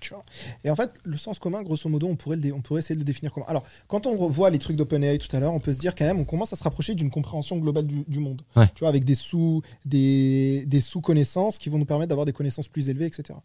Tu 0.00 0.12
vois 0.12 0.24
Et 0.62 0.70
en 0.70 0.76
fait, 0.76 0.90
le 1.04 1.16
sens 1.16 1.38
commun, 1.38 1.62
grosso 1.62 1.88
modo, 1.88 2.06
on 2.06 2.16
pourrait, 2.16 2.36
le 2.36 2.52
on 2.52 2.60
pourrait 2.60 2.80
essayer 2.80 2.94
de 2.94 3.00
le 3.00 3.04
définir 3.04 3.32
comment. 3.32 3.46
Alors, 3.46 3.64
quand 3.86 4.06
on 4.06 4.16
revoit 4.16 4.50
les 4.50 4.58
trucs 4.58 4.76
d'OpenAI 4.76 5.18
tout 5.18 5.34
à 5.34 5.40
l'heure, 5.40 5.54
on 5.54 5.60
peut 5.60 5.72
se 5.72 5.78
dire 5.78 5.94
quand 5.94 6.04
même, 6.04 6.20
on 6.20 6.24
commence 6.24 6.52
à 6.52 6.56
se 6.56 6.64
rapprocher 6.64 6.94
d'une 6.94 7.10
compréhension 7.10 7.56
globale 7.56 7.86
du, 7.86 8.04
du 8.06 8.18
monde. 8.18 8.42
Ouais. 8.56 8.68
Tu 8.74 8.80
vois, 8.80 8.88
avec 8.88 9.04
des 9.04 9.14
sous, 9.14 9.62
des, 9.84 10.64
des 10.66 10.80
sous-connaissances 10.80 11.58
qui 11.58 11.68
vont 11.68 11.78
nous 11.78 11.86
permettre 11.86 12.10
d'avoir 12.10 12.26
des 12.26 12.32
connaissances 12.32 12.68
plus 12.68 12.90
élevées, 12.90 13.06
etc. 13.06 13.38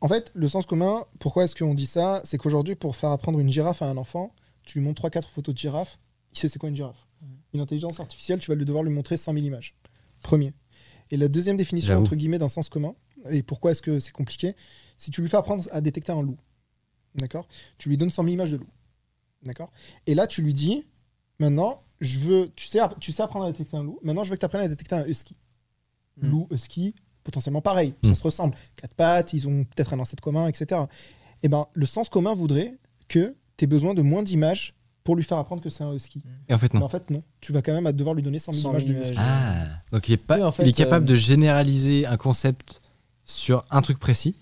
En 0.00 0.08
fait, 0.08 0.30
le 0.34 0.48
sens 0.48 0.66
commun, 0.66 1.04
pourquoi 1.18 1.44
est-ce 1.44 1.56
qu'on 1.56 1.74
dit 1.74 1.86
ça 1.86 2.20
C'est 2.24 2.38
qu'aujourd'hui, 2.38 2.74
pour 2.74 2.96
faire 2.96 3.10
apprendre 3.10 3.40
une 3.40 3.48
girafe 3.48 3.82
à 3.82 3.86
un 3.86 3.96
enfant, 3.96 4.32
tu 4.62 4.78
lui 4.78 4.84
montres 4.84 5.02
3-4 5.02 5.28
photos 5.28 5.54
de 5.54 5.58
girafe, 5.58 5.98
il 6.32 6.38
sait 6.38 6.48
c'est 6.48 6.58
quoi 6.58 6.68
une 6.68 6.76
girafe. 6.76 7.06
Une 7.52 7.60
intelligence 7.60 8.00
artificielle, 8.00 8.38
tu 8.38 8.50
vas 8.50 8.54
lui 8.54 8.64
devoir 8.64 8.84
lui 8.84 8.92
montrer 8.92 9.16
100 9.16 9.32
000 9.32 9.46
images. 9.46 9.74
Premier. 10.22 10.52
Et 11.10 11.16
la 11.16 11.28
deuxième 11.28 11.56
définition, 11.56 11.96
entre 11.96 12.16
guillemets, 12.16 12.38
d'un 12.38 12.48
sens 12.48 12.68
commun, 12.68 12.94
et 13.30 13.42
pourquoi 13.42 13.70
est-ce 13.70 13.82
que 13.82 14.00
c'est 14.00 14.12
compliqué 14.12 14.54
Si 14.98 15.10
tu 15.10 15.20
lui 15.22 15.28
fais 15.28 15.36
apprendre 15.36 15.64
à 15.72 15.80
détecter 15.80 16.12
un 16.12 16.22
loup, 16.22 16.36
d'accord 17.14 17.46
Tu 17.78 17.88
lui 17.88 17.96
donnes 17.96 18.10
100 18.10 18.22
000 18.24 18.34
images 18.34 18.52
de 18.52 18.56
loup, 18.58 18.66
d'accord 19.42 19.70
Et 20.06 20.14
là, 20.14 20.26
tu 20.26 20.42
lui 20.42 20.54
dis, 20.54 20.84
maintenant, 21.38 21.82
je 22.00 22.18
veux, 22.20 22.50
tu 22.56 22.66
sais, 22.66 22.78
tu 23.00 23.12
sais 23.12 23.22
apprendre 23.22 23.46
à 23.46 23.52
détecter 23.52 23.76
un 23.76 23.82
loup, 23.82 23.98
maintenant, 24.02 24.24
je 24.24 24.30
veux 24.30 24.36
que 24.36 24.40
tu 24.40 24.46
apprennes 24.46 24.62
à 24.62 24.68
détecter 24.68 24.94
un 24.94 25.04
husky. 25.06 25.36
Mm. 26.20 26.28
Loup, 26.28 26.48
husky, 26.50 26.94
potentiellement 27.22 27.60
pareil, 27.62 27.94
Mm. 28.02 28.08
ça 28.08 28.14
se 28.14 28.22
ressemble. 28.22 28.54
Quatre 28.76 28.94
pattes, 28.94 29.32
ils 29.32 29.48
ont 29.48 29.64
peut-être 29.64 29.92
un 29.94 29.98
ancêtre 30.00 30.22
commun, 30.22 30.46
etc. 30.48 30.82
Eh 31.42 31.48
ben, 31.48 31.66
le 31.72 31.86
sens 31.86 32.08
commun 32.08 32.34
voudrait 32.34 32.74
que 33.08 33.34
tu 33.56 33.64
aies 33.64 33.66
besoin 33.68 33.94
de 33.94 34.02
moins 34.02 34.22
d'images 34.22 34.74
pour 35.02 35.16
lui 35.16 35.22
faire 35.24 35.36
apprendre 35.38 35.60
que 35.62 35.68
c'est 35.68 35.84
un 35.84 35.92
husky. 35.92 36.22
Et 36.48 36.54
en 36.54 36.58
fait, 36.58 36.72
Mais 36.72 36.80
non. 36.80 36.86
en 36.86 36.88
fait, 36.88 37.10
non. 37.10 37.22
Tu 37.42 37.52
vas 37.52 37.60
quand 37.60 37.78
même 37.78 37.92
devoir 37.92 38.14
lui 38.14 38.22
donner 38.22 38.38
100 38.38 38.52
000 38.54 38.62
100 38.62 38.70
images 38.70 38.86
000 38.86 38.98
de 38.98 39.04
husky. 39.04 39.16
Ah, 39.18 39.66
donc 39.92 40.08
il 40.08 40.12
est, 40.12 40.16
pas, 40.16 40.36
Oui, 40.36 40.42
en 40.42 40.50
fait, 40.52 40.62
il 40.62 40.68
est 40.70 40.72
capable 40.72 41.04
euh, 41.04 41.08
de 41.10 41.14
généraliser 41.16 42.06
un 42.06 42.16
concept 42.16 42.80
sur 43.24 43.64
un 43.70 43.82
truc 43.82 43.98
précis, 43.98 44.34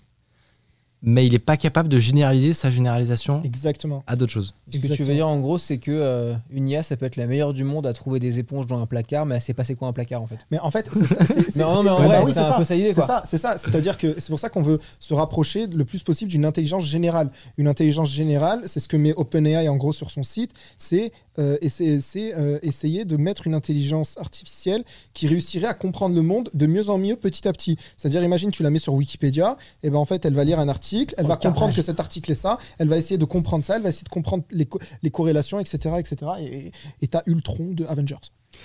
mais 1.03 1.25
il 1.27 1.33
n'est 1.33 1.39
pas 1.39 1.57
capable 1.57 1.89
de 1.89 1.99
généraliser 1.99 2.53
sa 2.53 2.71
généralisation 2.71 3.41
Exactement. 3.43 4.03
à 4.07 4.15
d'autres 4.15 4.31
choses. 4.31 4.53
Ce 4.71 4.77
que 4.77 4.87
tu 4.87 5.03
veux 5.03 5.13
dire 5.13 5.27
en 5.27 5.39
gros, 5.39 5.57
c'est 5.57 5.77
que 5.77 5.91
euh, 5.91 6.33
une 6.49 6.67
IA, 6.69 6.81
ça 6.81 6.95
peut 6.95 7.05
être 7.05 7.17
la 7.17 7.27
meilleure 7.27 7.53
du 7.53 7.63
monde 7.65 7.85
à 7.85 7.93
trouver 7.93 8.19
des 8.19 8.39
éponges 8.39 8.65
dans 8.67 8.79
un 8.81 8.85
placard, 8.85 9.25
mais 9.25 9.35
elle 9.35 9.41
sait 9.41 9.53
pas 9.53 9.63
c'est 9.65 9.75
quoi 9.75 9.87
un 9.89 9.93
placard 9.93 10.21
en 10.21 10.27
fait. 10.27 10.37
Mais 10.49 10.59
en 10.59 10.71
fait, 10.71 10.89
c'est 10.93 11.03
ça. 11.05 11.25
c'est- 11.25 11.49
c'est- 11.51 11.59
Non, 11.59 11.75
non, 11.75 11.83
mais 11.83 11.89
en 11.89 11.95
vrai, 11.97 12.07
bah 12.07 12.21
oui, 12.25 12.31
c'est 12.33 12.39
un 12.39 12.49
ça. 12.51 12.57
peu 12.57 12.63
ça 12.63 12.75
l'idée, 12.75 12.93
C'est 12.93 13.01
ça, 13.01 13.21
c'est 13.25 13.37
ça. 13.37 13.57
C'est-à-dire 13.57 13.97
que 13.97 14.15
c'est 14.17 14.29
pour 14.29 14.39
ça 14.39 14.49
qu'on 14.49 14.61
veut 14.61 14.79
se 14.99 15.13
rapprocher 15.13 15.67
le 15.67 15.83
plus 15.85 16.03
possible 16.03 16.31
d'une 16.31 16.45
intelligence 16.45 16.85
générale. 16.85 17.29
Une 17.57 17.67
intelligence 17.67 18.09
générale, 18.09 18.61
c'est 18.65 18.79
ce 18.79 18.87
que 18.87 18.95
met 18.97 19.13
OpenAI 19.15 19.67
en 19.67 19.75
gros 19.75 19.93
sur 19.93 20.09
son 20.09 20.23
site, 20.23 20.51
c'est 20.77 21.11
euh, 21.39 21.57
essayer, 21.61 22.33
euh, 22.35 22.59
essayer 22.61 23.05
de 23.05 23.17
mettre 23.17 23.47
une 23.47 23.55
intelligence 23.55 24.17
artificielle 24.19 24.83
qui 25.13 25.27
réussirait 25.27 25.67
à 25.67 25.73
comprendre 25.73 26.15
le 26.15 26.21
monde 26.21 26.49
de 26.53 26.65
mieux 26.67 26.89
en 26.89 26.97
mieux 26.97 27.15
petit 27.15 27.47
à 27.47 27.51
petit. 27.53 27.77
C'est-à-dire, 27.97 28.23
imagine, 28.23 28.51
tu 28.51 28.63
la 28.63 28.69
mets 28.69 28.79
sur 28.79 28.93
Wikipédia, 28.93 29.57
et 29.81 29.89
ben 29.89 29.97
en 29.97 30.05
fait, 30.05 30.25
elle 30.25 30.35
va 30.35 30.43
lire 30.43 30.59
un 30.59 30.69
article, 30.69 30.92
elle 31.17 31.25
Oh, 31.25 31.29
va 31.29 31.35
comprendre 31.35 31.55
carnage. 31.59 31.75
que 31.75 31.81
cet 31.81 31.99
article 31.99 32.31
est 32.31 32.35
ça, 32.35 32.57
elle 32.77 32.87
va 32.87 32.97
essayer 32.97 33.17
de 33.17 33.25
comprendre 33.25 33.63
ça, 33.63 33.75
elle 33.75 33.81
va 33.83 33.89
essayer 33.89 34.03
de 34.03 34.09
comprendre 34.09 34.43
les, 34.51 34.65
co- 34.65 34.79
les 35.01 35.11
corrélations, 35.11 35.59
etc., 35.59 35.95
etc. 35.99 36.15
Et 36.41 36.71
et 37.01 37.07
t'as 37.07 37.21
Ultron 37.25 37.71
de 37.73 37.85
Avengers. 37.85 38.15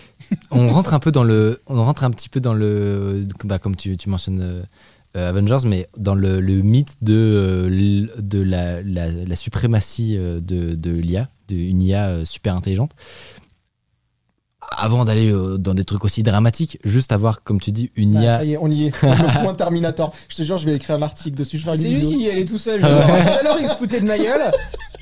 on 0.51 0.69
rentre 0.69 0.95
un 0.95 0.99
peu 0.99 1.11
dans 1.13 1.25
le, 1.25 1.61
on 1.67 1.83
rentre 1.83 2.05
un 2.05 2.11
petit 2.11 2.29
peu 2.29 2.41
dans 2.41 2.55
le, 2.55 3.27
bah, 3.45 3.59
comme 3.59 3.75
tu, 3.77 3.97
tu 3.97 4.09
mentionnes 4.11 4.41
euh, 5.17 5.29
Avengers, 5.31 5.67
mais 5.67 5.89
dans 5.97 6.15
le, 6.15 6.41
le 6.41 6.61
mythe 6.63 6.97
de, 7.03 7.15
euh, 7.15 8.07
de 8.21 8.41
la, 8.41 8.83
la, 8.83 9.11
la 9.11 9.37
suprématie 9.37 10.17
euh, 10.17 10.41
de, 10.41 10.75
de 10.75 10.91
l'IA, 10.91 11.29
d'une 11.49 11.81
IA 11.83 12.25
super 12.27 12.55
intelligente. 12.55 12.93
Avant 14.77 15.05
d'aller 15.05 15.31
euh, 15.33 15.57
dans 15.59 15.75
des 15.75 15.85
trucs 15.85 16.05
aussi 16.05 16.23
dramatiques, 16.23 16.79
juste 16.85 17.11
avoir, 17.13 17.43
comme 17.43 17.61
tu 17.61 17.73
dis, 17.73 17.91
une 17.97 18.17
Ah, 18.17 18.23
IA. 18.23 18.39
Ça 18.39 18.45
y 18.45 18.53
est, 18.53 18.59
on 18.61 18.71
y 18.71 18.85
est. 18.87 19.03
Le 19.03 19.43
point 19.43 19.55
Terminator. 19.55 20.13
Je 20.29 20.37
te 20.37 20.43
jure, 20.43 20.59
je 20.59 20.67
vais 20.67 20.77
écrire 20.77 20.97
un 20.97 21.03
article 21.03 21.37
dessus. 21.37 21.57
Je 21.59 21.65
vais 21.65 21.73
faire 21.73 21.75
une 21.75 21.81
C'est 21.81 21.89
lui 21.89 22.01
vidéo. 22.01 22.19
qui 22.19 22.25
y 22.25 22.31
allait 22.31 22.45
tout 22.45 22.59
seul. 22.59 22.81
genre. 22.81 22.91
Tout 22.91 23.13
à 23.13 23.43
l'heure, 23.43 23.57
il 23.61 23.69
se 23.69 23.75
foutait 23.75 24.01
de 24.01 24.07
ma 24.07 24.19
gueule. 24.19 24.51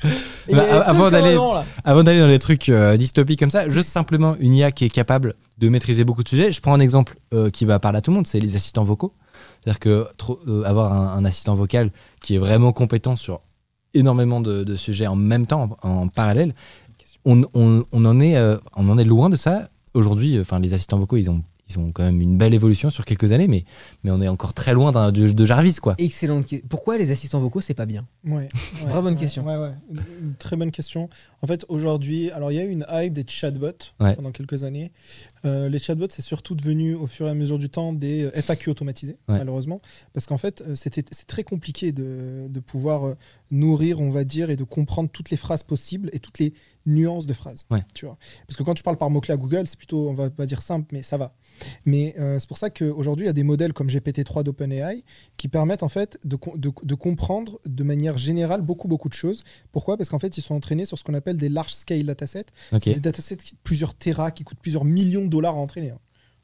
Bah, 0.49 0.63
avant 0.85 1.09
d'aller- 1.09 1.35
avant, 1.83 2.03
d'aller 2.03 2.19
dans 2.19 2.27
les 2.27 2.37
trucs 2.39 2.69
euh, 2.69 2.95
dystopiques 2.95 3.39
comme 3.39 3.49
ça, 3.49 3.67
juste 3.67 3.89
simplement 3.89 4.35
une 4.39 4.53
IA 4.53 4.71
qui 4.71 4.85
est 4.85 4.89
capable 4.89 5.33
de 5.57 5.67
maîtriser 5.69 6.05
beaucoup 6.05 6.23
de 6.23 6.29
sujets. 6.29 6.51
Je 6.53 6.61
prends 6.61 6.73
un 6.73 6.79
exemple 6.79 7.17
euh, 7.33 7.49
qui 7.49 7.65
va 7.65 7.79
parler 7.79 7.97
à 7.97 8.01
tout 8.01 8.11
le 8.11 8.15
monde, 8.15 8.27
c'est 8.27 8.39
les 8.39 8.55
assistants 8.55 8.83
vocaux. 8.85 9.13
C'est-à-dire 9.63 9.79
que 9.79 10.07
trop- 10.17 10.39
euh, 10.47 10.63
avoir 10.63 10.93
un, 10.93 11.17
un 11.17 11.25
assistant 11.25 11.55
vocal 11.55 11.91
qui 12.21 12.35
est 12.35 12.37
vraiment 12.37 12.71
compétent 12.71 13.15
sur 13.17 13.41
énormément 13.95 14.39
de, 14.39 14.63
de 14.63 14.75
sujets 14.75 15.07
en 15.07 15.15
même 15.17 15.47
temps, 15.47 15.75
en, 15.81 15.89
en 15.89 16.07
parallèle, 16.07 16.53
on, 17.27 17.43
on- 17.53 17.83
on 17.91 18.05
en 18.05 18.19
est, 18.21 18.37
euh, 18.37 18.57
on 18.75 18.89
en 18.89 18.97
est 18.97 19.03
loin 19.05 19.29
de 19.29 19.35
ça. 19.35 19.69
Aujourd'hui, 19.93 20.37
euh, 20.37 20.41
enfin, 20.41 20.59
les 20.59 20.73
assistants 20.73 20.97
vocaux, 20.99 21.17
ils 21.17 21.29
ont, 21.29 21.43
ils 21.69 21.77
ont 21.79 21.91
quand 21.91 22.03
même 22.03 22.21
une 22.21 22.37
belle 22.37 22.53
évolution 22.53 22.89
sur 22.89 23.03
quelques 23.03 23.33
années, 23.33 23.47
mais, 23.49 23.65
mais 24.03 24.11
on 24.11 24.21
est 24.21 24.27
encore 24.29 24.53
très 24.53 24.73
loin 24.73 24.93
d'un- 24.93 25.11
de, 25.11 25.29
de 25.29 25.45
Jarvis, 25.45 25.75
quoi. 25.75 25.95
Excellente 25.97 26.45
question. 26.45 26.65
Pourquoi 26.69 26.97
les 26.97 27.11
assistants 27.11 27.41
vocaux, 27.41 27.59
c'est 27.59 27.73
pas 27.73 27.85
bien? 27.85 28.07
Ouais, 28.25 28.33
ouais, 28.35 28.49
Vraie 28.87 29.01
bonne 29.01 29.15
ouais, 29.15 29.19
question. 29.19 29.45
Ouais, 29.45 29.57
ouais. 29.57 29.71
Une, 29.91 29.97
une 30.29 30.33
très 30.35 30.55
bonne 30.55 30.71
question. 30.71 31.09
En 31.41 31.47
fait, 31.47 31.65
aujourd'hui, 31.67 32.31
alors 32.31 32.51
il 32.53 32.55
y 32.55 32.59
a 32.59 32.63
eu 32.63 32.69
une 32.69 32.85
hype 32.89 33.11
des 33.13 33.25
chatbots 33.27 33.91
Ouais. 33.99 34.15
pendant 34.15 34.31
quelques 34.31 34.63
années. 34.63 34.91
Euh, 35.45 35.67
les 35.67 35.79
chatbots, 35.79 36.07
c'est 36.09 36.21
surtout 36.21 36.55
devenu 36.55 36.93
au 36.95 37.07
fur 37.07 37.27
et 37.27 37.31
à 37.31 37.33
mesure 37.33 37.59
du 37.59 37.69
temps 37.69 37.91
des 37.91 38.29
FAQ 38.33 38.69
automatisés, 38.69 39.17
Ouais. 39.27 39.37
malheureusement, 39.39 39.81
parce 40.13 40.25
qu'en 40.25 40.37
fait, 40.37 40.63
c'était 40.75 41.03
c'est 41.11 41.27
très 41.27 41.43
compliqué 41.43 41.91
de, 41.91 42.47
de 42.49 42.59
pouvoir 42.61 43.15
nourrir, 43.51 43.99
on 43.99 44.09
va 44.09 44.23
dire, 44.23 44.49
et 44.49 44.55
de 44.55 44.63
comprendre 44.63 45.09
toutes 45.11 45.31
les 45.31 45.37
phrases 45.37 45.63
possibles 45.63 46.09
et 46.13 46.19
toutes 46.19 46.39
les 46.39 46.53
nuances 46.87 47.25
de 47.27 47.33
phrases. 47.33 47.65
Ouais. 47.69 47.83
Tu 47.93 48.05
vois, 48.05 48.17
parce 48.47 48.57
que 48.57 48.63
quand 48.63 48.73
tu 48.73 48.81
parles 48.81 48.97
par 48.97 49.09
mots 49.11 49.21
clés 49.21 49.33
à 49.33 49.37
Google, 49.37 49.67
c'est 49.67 49.77
plutôt, 49.77 50.09
on 50.09 50.13
va 50.13 50.29
pas 50.31 50.45
dire 50.47 50.61
simple, 50.63 50.87
mais 50.93 51.03
ça 51.03 51.17
va. 51.17 51.35
Mais 51.85 52.15
euh, 52.17 52.39
c'est 52.39 52.47
pour 52.47 52.57
ça 52.57 52.69
qu'aujourd'hui, 52.69 53.25
il 53.25 53.27
y 53.27 53.29
a 53.29 53.33
des 53.33 53.43
modèles 53.43 53.73
comme 53.73 53.87
GPT-3 53.89 54.43
d'OpenAI 54.43 55.03
qui 55.37 55.47
permettent 55.47 55.83
en 55.83 55.89
fait 55.89 56.17
de, 56.23 56.37
de- 56.55 56.71
de 56.83 56.95
comprendre 56.95 57.59
de 57.65 57.83
manière 57.83 58.17
générale 58.17 58.61
beaucoup 58.61 58.87
beaucoup 58.87 59.09
de 59.09 59.13
choses. 59.13 59.43
Pourquoi? 59.71 59.97
Parce 59.97 60.09
qu'en 60.09 60.19
fait, 60.19 60.37
ils 60.37 60.41
sont 60.41 60.55
entraînés 60.55 60.85
sur 60.85 60.97
ce 60.97 61.03
qu'on 61.03 61.13
appelle 61.13 61.37
des 61.37 61.49
large 61.49 61.73
scale 61.73 62.03
datasets. 62.03 62.45
Des 62.93 62.99
datasets 62.99 63.37
qui 63.37 63.55
plusieurs 63.63 63.93
terras 63.93 64.31
qui 64.31 64.43
coûtent 64.43 64.59
plusieurs 64.61 64.85
millions 64.85 65.25
de 65.25 65.29
dollars 65.29 65.55
à 65.55 65.59
entraîner. 65.59 65.91
hein. 65.91 65.99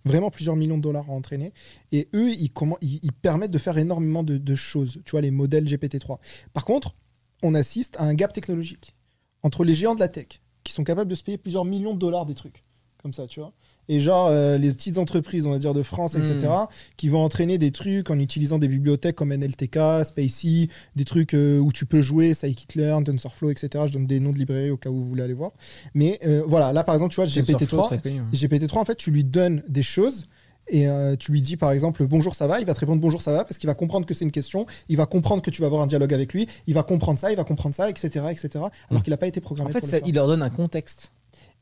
Vraiment 0.05 0.29
plusieurs 0.31 0.57
millions 0.57 0.77
de 0.77 0.83
dollars 0.83 1.09
à 1.09 1.13
entraîner. 1.13 1.53
Et 1.93 2.09
eux, 2.13 2.29
ils, 2.31 2.51
comment, 2.51 2.77
ils, 2.81 2.99
ils 3.03 3.13
permettent 3.13 3.51
de 3.51 3.57
faire 3.57 3.77
énormément 3.77 4.23
de, 4.23 4.37
de 4.37 4.55
choses. 4.55 4.99
Tu 5.05 5.11
vois, 5.11 5.21
les 5.21 5.31
modèles 5.31 5.63
GPT-3. 5.65 6.17
Par 6.51 6.65
contre, 6.65 6.93
on 7.41 7.55
assiste 7.55 7.95
à 7.97 8.03
un 8.03 8.13
gap 8.13 8.33
technologique 8.33 8.95
entre 9.43 9.63
les 9.63 9.75
géants 9.75 9.95
de 9.95 9.99
la 9.99 10.07
tech 10.07 10.41
qui 10.63 10.73
sont 10.73 10.83
capables 10.83 11.09
de 11.09 11.15
se 11.15 11.23
payer 11.23 11.37
plusieurs 11.37 11.65
millions 11.65 11.93
de 11.93 11.99
dollars 11.99 12.25
des 12.25 12.35
trucs. 12.35 12.61
Comme 13.01 13.11
ça, 13.13 13.27
tu 13.27 13.41
vois. 13.41 13.51
Et 13.89 13.99
genre, 13.99 14.27
euh, 14.31 14.57
les 14.57 14.71
petites 14.73 14.97
entreprises, 14.97 15.45
on 15.45 15.51
va 15.51 15.59
dire, 15.59 15.73
de 15.73 15.83
France, 15.83 16.15
etc., 16.15 16.37
Mm. 16.47 16.67
qui 16.95 17.09
vont 17.09 17.21
entraîner 17.21 17.57
des 17.57 17.71
trucs 17.71 18.09
en 18.09 18.17
utilisant 18.17 18.57
des 18.57 18.69
bibliothèques 18.69 19.17
comme 19.17 19.33
NLTK, 19.33 20.05
Spacey, 20.05 20.69
des 20.95 21.03
trucs 21.03 21.33
euh, 21.33 21.59
où 21.59 21.73
tu 21.73 21.85
peux 21.85 22.01
jouer, 22.01 22.33
Scikit-learn, 22.33 23.03
TensorFlow, 23.03 23.49
etc. 23.51 23.83
Je 23.87 23.91
donne 23.91 24.07
des 24.07 24.21
noms 24.21 24.31
de 24.31 24.37
librairies 24.37 24.69
au 24.71 24.77
cas 24.77 24.89
où 24.89 24.95
vous 24.95 25.05
voulez 25.05 25.23
aller 25.23 25.33
voir. 25.33 25.51
Mais 25.93 26.17
euh, 26.25 26.43
voilà, 26.47 26.71
là, 26.71 26.85
par 26.85 26.95
exemple, 26.95 27.13
tu 27.13 27.17
vois, 27.17 27.25
TensorFlow, 27.25 27.57
GPT-3, 27.57 27.87
très 27.87 27.99
connu, 27.99 28.19
hein. 28.19 28.27
GPT-3, 28.31 28.77
en 28.77 28.85
fait, 28.85 28.95
tu 28.95 29.11
lui 29.11 29.25
donnes 29.25 29.63
des 29.67 29.83
choses 29.83 30.27
et 30.67 30.87
euh, 30.87 31.15
tu 31.15 31.31
lui 31.31 31.41
dis 31.41 31.57
par 31.57 31.71
exemple 31.71 32.05
bonjour 32.07 32.35
ça 32.35 32.47
va, 32.47 32.59
il 32.59 32.65
va 32.65 32.73
te 32.73 32.79
répondre 32.79 33.01
bonjour 33.01 33.21
ça 33.21 33.31
va 33.33 33.43
parce 33.43 33.57
qu'il 33.57 33.67
va 33.67 33.75
comprendre 33.75 34.05
que 34.05 34.13
c'est 34.13 34.23
une 34.25 34.31
question, 34.31 34.65
il 34.89 34.97
va 34.97 35.05
comprendre 35.05 35.41
que 35.41 35.49
tu 35.51 35.61
vas 35.61 35.67
avoir 35.67 35.81
un 35.81 35.87
dialogue 35.87 36.13
avec 36.13 36.33
lui, 36.33 36.47
il 36.67 36.73
va 36.73 36.83
comprendre 36.83 37.19
ça, 37.19 37.31
il 37.31 37.35
va 37.37 37.43
comprendre 37.43 37.75
ça, 37.75 37.89
etc. 37.89 38.25
etc. 38.31 38.49
alors 38.89 39.03
qu'il 39.03 39.11
n'a 39.11 39.17
pas 39.17 39.27
été 39.27 39.39
En 39.39 39.43
programmé 39.43 39.71
fait, 39.71 39.79
pour 39.79 39.89
ça- 39.89 39.97
le 39.97 40.01
faire. 40.01 40.09
il 40.09 40.15
leur 40.15 40.27
donne 40.27 40.41
un 40.41 40.49
contexte. 40.49 41.11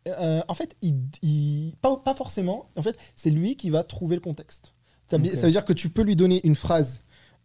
Euh, 0.08 0.42
en 0.48 0.54
fait, 0.56 0.76
il, 0.82 0.96
il- 1.22 1.74
pas, 1.82 1.96
pas 1.98 2.16
forcément. 2.16 2.70
En 2.76 2.82
fait, 2.82 2.96
c'est 3.16 3.30
lui 3.30 3.56
qui 3.56 3.70
va 3.70 3.84
trouver 3.84 4.16
le 4.16 4.22
contexte. 4.22 4.74
Ça 5.10 5.18
veut- 5.18 5.26
Ok. 5.28 5.36
Ça 5.36 5.42
veut 5.46 5.52
dire 5.52 5.64
que 5.66 5.74
tu 5.74 5.90
peux 5.90 6.02
lui 6.02 6.16
donner 6.16 6.42
une 6.44 6.56
phrase. 6.56 7.02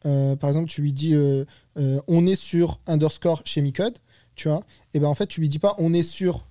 Euh, 0.07 0.37
par 0.37 0.49
exemple, 0.49 0.69
tu 0.71 0.81
lui 0.83 0.93
dis 0.93 1.15
euh, 1.15 1.45
euh, 1.79 2.01
on 2.09 2.27
est 2.27 2.37
sur 2.37 2.81
underscore 2.87 3.43
chez 3.45 3.61
Micode, 3.61 3.99
tu 4.37 4.49
vois. 4.49 4.63
Et 4.95 5.01
ben 5.01 5.09
en 5.09 5.15
fait, 5.15 5.27
tu 5.27 5.41
lui 5.41 5.49
dis 5.51 5.59
pas 5.59 5.75
on 5.79 5.93
est 5.93 6.03
sur 6.03 6.47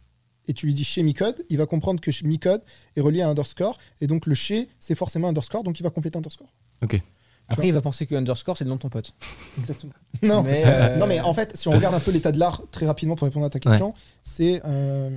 et 0.48 0.54
tu 0.54 0.66
lui 0.66 0.74
dis 0.74 0.84
chez 0.84 1.04
Micode, 1.04 1.46
il 1.50 1.58
va 1.58 1.66
comprendre 1.66 2.00
que 2.00 2.12
chez 2.12 2.26
Micode 2.26 2.62
est 2.96 3.02
relié 3.02 3.22
à 3.22 3.30
underscore 3.30 3.78
et 4.02 4.08
donc 4.08 4.26
le 4.26 4.36
chez 4.36 4.70
c'est 4.80 4.96
forcément 4.96 5.30
underscore, 5.30 5.64
donc 5.64 5.80
il 5.80 5.84
va 5.84 5.90
compléter 5.90 6.18
underscore. 6.18 6.52
Ok. 6.82 7.02
Après, 7.48 7.68
il 7.68 7.74
va 7.74 7.82
penser 7.82 8.08
que 8.08 8.16
underscore, 8.16 8.58
c'est 8.58 8.64
le 8.64 8.70
nom 8.70 8.78
de 8.78 8.82
ton 8.82 8.90
pote. 8.90 9.14
Exactement. 9.60 9.94
Non, 10.24 10.44
Mais, 10.44 10.64
euh, 10.66 10.98
non, 10.98 11.06
mais 11.06 11.20
en 11.20 11.34
fait, 11.34 11.56
si 11.56 11.68
on 11.68 11.72
regarde 11.72 11.94
un 11.94 12.00
peu 12.00 12.12
l'état 12.12 12.32
de 12.32 12.40
l'art, 12.40 12.64
très 12.72 12.86
rapidement 12.88 13.16
pour 13.16 13.26
répondre 13.26 13.46
à 13.46 13.50
ta 13.50 13.60
question, 13.60 13.94
c'est 14.24 14.62
euh, 14.66 15.10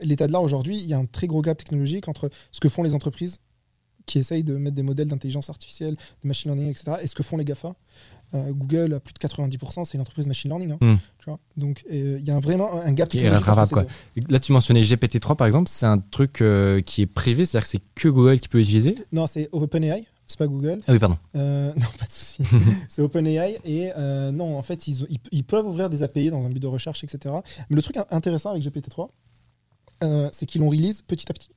l'état 0.00 0.26
de 0.26 0.32
l'art 0.32 0.42
aujourd'hui, 0.42 0.76
il 0.76 0.86
y 0.86 0.92
a 0.92 0.98
un 0.98 1.06
très 1.06 1.26
gros 1.26 1.40
gap 1.40 1.56
technologique 1.56 2.08
entre 2.08 2.30
ce 2.52 2.60
que 2.60 2.68
font 2.68 2.82
les 2.82 2.94
entreprises 2.94 3.38
qui 4.06 4.18
essayent 4.18 4.44
de 4.44 4.56
mettre 4.56 4.74
des 4.74 4.82
modèles 4.82 5.08
d'intelligence 5.08 5.50
artificielle, 5.50 5.94
de 6.22 6.28
machine 6.28 6.50
learning, 6.50 6.70
etc., 6.70 6.96
et 7.00 7.06
ce 7.06 7.14
que 7.14 7.22
font 7.22 7.36
les 7.36 7.44
GAFA. 7.44 7.74
Euh, 8.34 8.52
Google, 8.52 8.94
à 8.94 9.00
plus 9.00 9.12
de 9.12 9.18
90%, 9.18 9.84
c'est 9.84 9.94
une 9.94 10.00
entreprise 10.02 10.28
machine 10.28 10.50
learning. 10.50 10.72
hein, 10.72 10.78
Hmm. 10.80 10.96
tu 11.18 11.24
vois 11.26 11.38
Donc, 11.56 11.84
euh, 11.92 12.16
il 12.20 12.24
y 12.24 12.30
a 12.30 12.36
un- 12.36 12.40
vraiment 12.40 12.80
un 12.80 12.92
gap 12.92 13.08
Qui 13.08 13.18
est 13.18 13.22
deux. 13.22 13.34
Là, 14.28 14.38
tu 14.38 14.52
mentionnais 14.52 14.82
GPT-3 14.82 15.34
par 15.36 15.46
exemple, 15.48 15.68
c'est 15.68 15.86
un 15.86 15.98
truc 15.98 16.40
euh, 16.40 16.80
qui 16.80 17.02
est 17.02 17.06
privé, 17.06 17.44
c'est-à-dire 17.44 17.64
que 17.64 17.70
c'est 17.70 17.82
que 17.96 18.08
Google 18.08 18.38
qui 18.38 18.48
peut 18.48 18.58
l'utiliser. 18.58 18.94
Non, 19.10 19.26
c'est 19.26 19.48
OpenAI, 19.50 20.06
c'est 20.28 20.38
pas 20.38 20.46
Google. 20.46 20.78
Ah 20.86 20.92
oui, 20.92 20.98
pardon. 21.00 21.18
Euh, 21.34 21.72
non, 21.76 21.86
pas 21.98 22.06
de 22.06 22.12
souci. 22.12 22.42
c'est 22.88 23.02
OpenAI 23.02 23.58
et 23.64 23.90
euh, 23.96 24.30
non, 24.30 24.56
en 24.56 24.62
fait, 24.62 24.86
ils, 24.86 25.06
ils, 25.10 25.18
ils 25.32 25.44
peuvent 25.44 25.66
ouvrir 25.66 25.90
des 25.90 26.04
API 26.04 26.30
dans 26.30 26.44
un 26.46 26.50
but 26.50 26.60
de 26.60 26.66
recherche, 26.68 27.02
etc. 27.02 27.34
Mais 27.68 27.74
le 27.76 27.82
truc 27.82 27.96
in- 27.96 28.06
intéressant 28.10 28.50
avec 28.50 28.62
GPT-3, 28.62 29.08
euh, 30.02 30.28
c'est 30.32 30.46
qu'ils 30.46 30.60
l'ont 30.60 30.70
release 30.70 31.02
petit 31.02 31.26
à 31.30 31.34
petit. 31.34 31.50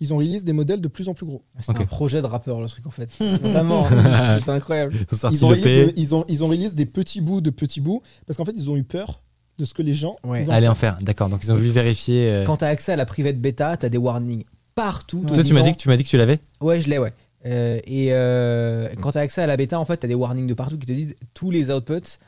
Ils 0.00 0.12
ont 0.12 0.18
release 0.18 0.44
des 0.44 0.52
modèles 0.52 0.80
de 0.80 0.88
plus 0.88 1.08
en 1.08 1.14
plus 1.14 1.26
gros. 1.26 1.42
C'est 1.60 1.70
Ok. 1.72 1.80
un 1.80 1.86
projet 1.86 2.20
de 2.22 2.26
rappeur, 2.26 2.60
le 2.60 2.68
truc, 2.68 2.86
en 2.86 2.90
fait. 2.90 3.10
Vraiment, 3.42 3.86
c'est 4.44 4.50
incroyable. 4.50 4.94
Ils 4.94 5.14
ont 5.14 5.16
sorti 5.18 5.36
Ils 5.36 5.44
ont, 5.44 5.54
ils, 5.96 6.14
ont, 6.14 6.24
ils 6.28 6.44
ont 6.44 6.48
release 6.48 6.74
des 6.74 6.86
petits 6.86 7.20
bouts 7.20 7.40
de 7.40 7.50
petits 7.50 7.80
bouts 7.80 8.02
parce 8.26 8.36
qu'en 8.36 8.44
fait, 8.44 8.54
ils 8.56 8.70
ont 8.70 8.76
eu 8.76 8.84
peur 8.84 9.22
de 9.58 9.64
ce 9.64 9.74
que 9.74 9.82
les 9.82 9.94
gens 9.94 10.14
Ouais. 10.24 10.44
pouvaient 10.44 10.52
en 10.56 10.60
faire. 10.60 10.70
en 10.70 10.74
faire, 10.74 10.98
d'accord. 11.02 11.28
Donc 11.28 11.40
ils 11.42 11.50
ont 11.52 11.56
voulu 11.56 11.70
vérifier. 11.70 12.30
euh, 12.30 12.44
Quand 12.44 12.58
tu 12.58 12.64
as 12.64 12.68
accès 12.68 12.92
à 12.92 12.96
la 12.96 13.06
private 13.06 13.38
bêta, 13.40 13.76
tu 13.76 13.86
as 13.86 13.88
des 13.88 13.98
warnings 13.98 14.44
partout. 14.76 15.24
Toi, 15.26 15.42
tu 15.42 15.52
m'as 15.52 15.62
dit 15.62 15.72
que 15.72 15.76
tu 15.78 15.88
m'as 15.88 15.96
dit 15.96 16.04
que 16.04 16.08
tu 16.08 16.16
l'avais. 16.16 16.38
Ouais, 16.60 16.80
je 16.80 16.88
l'ai, 16.88 16.98
ouais. 16.98 17.12
Euh, 17.46 17.80
et 17.84 18.08
euh, 18.12 18.88
quand 19.00 19.12
tu 19.12 19.18
as 19.18 19.22
accès 19.22 19.42
à 19.42 19.46
la 19.46 19.56
bêta, 19.56 19.78
en 19.80 19.84
fait, 19.84 19.96
tu 19.98 20.06
as 20.06 20.08
des 20.08 20.14
warnings 20.14 20.46
de 20.46 20.54
partout 20.54 20.78
qui 20.78 20.86
te 20.86 20.92
disent 20.92 21.16
tous 21.34 21.50
les 21.50 21.70
outputs, 21.70 22.18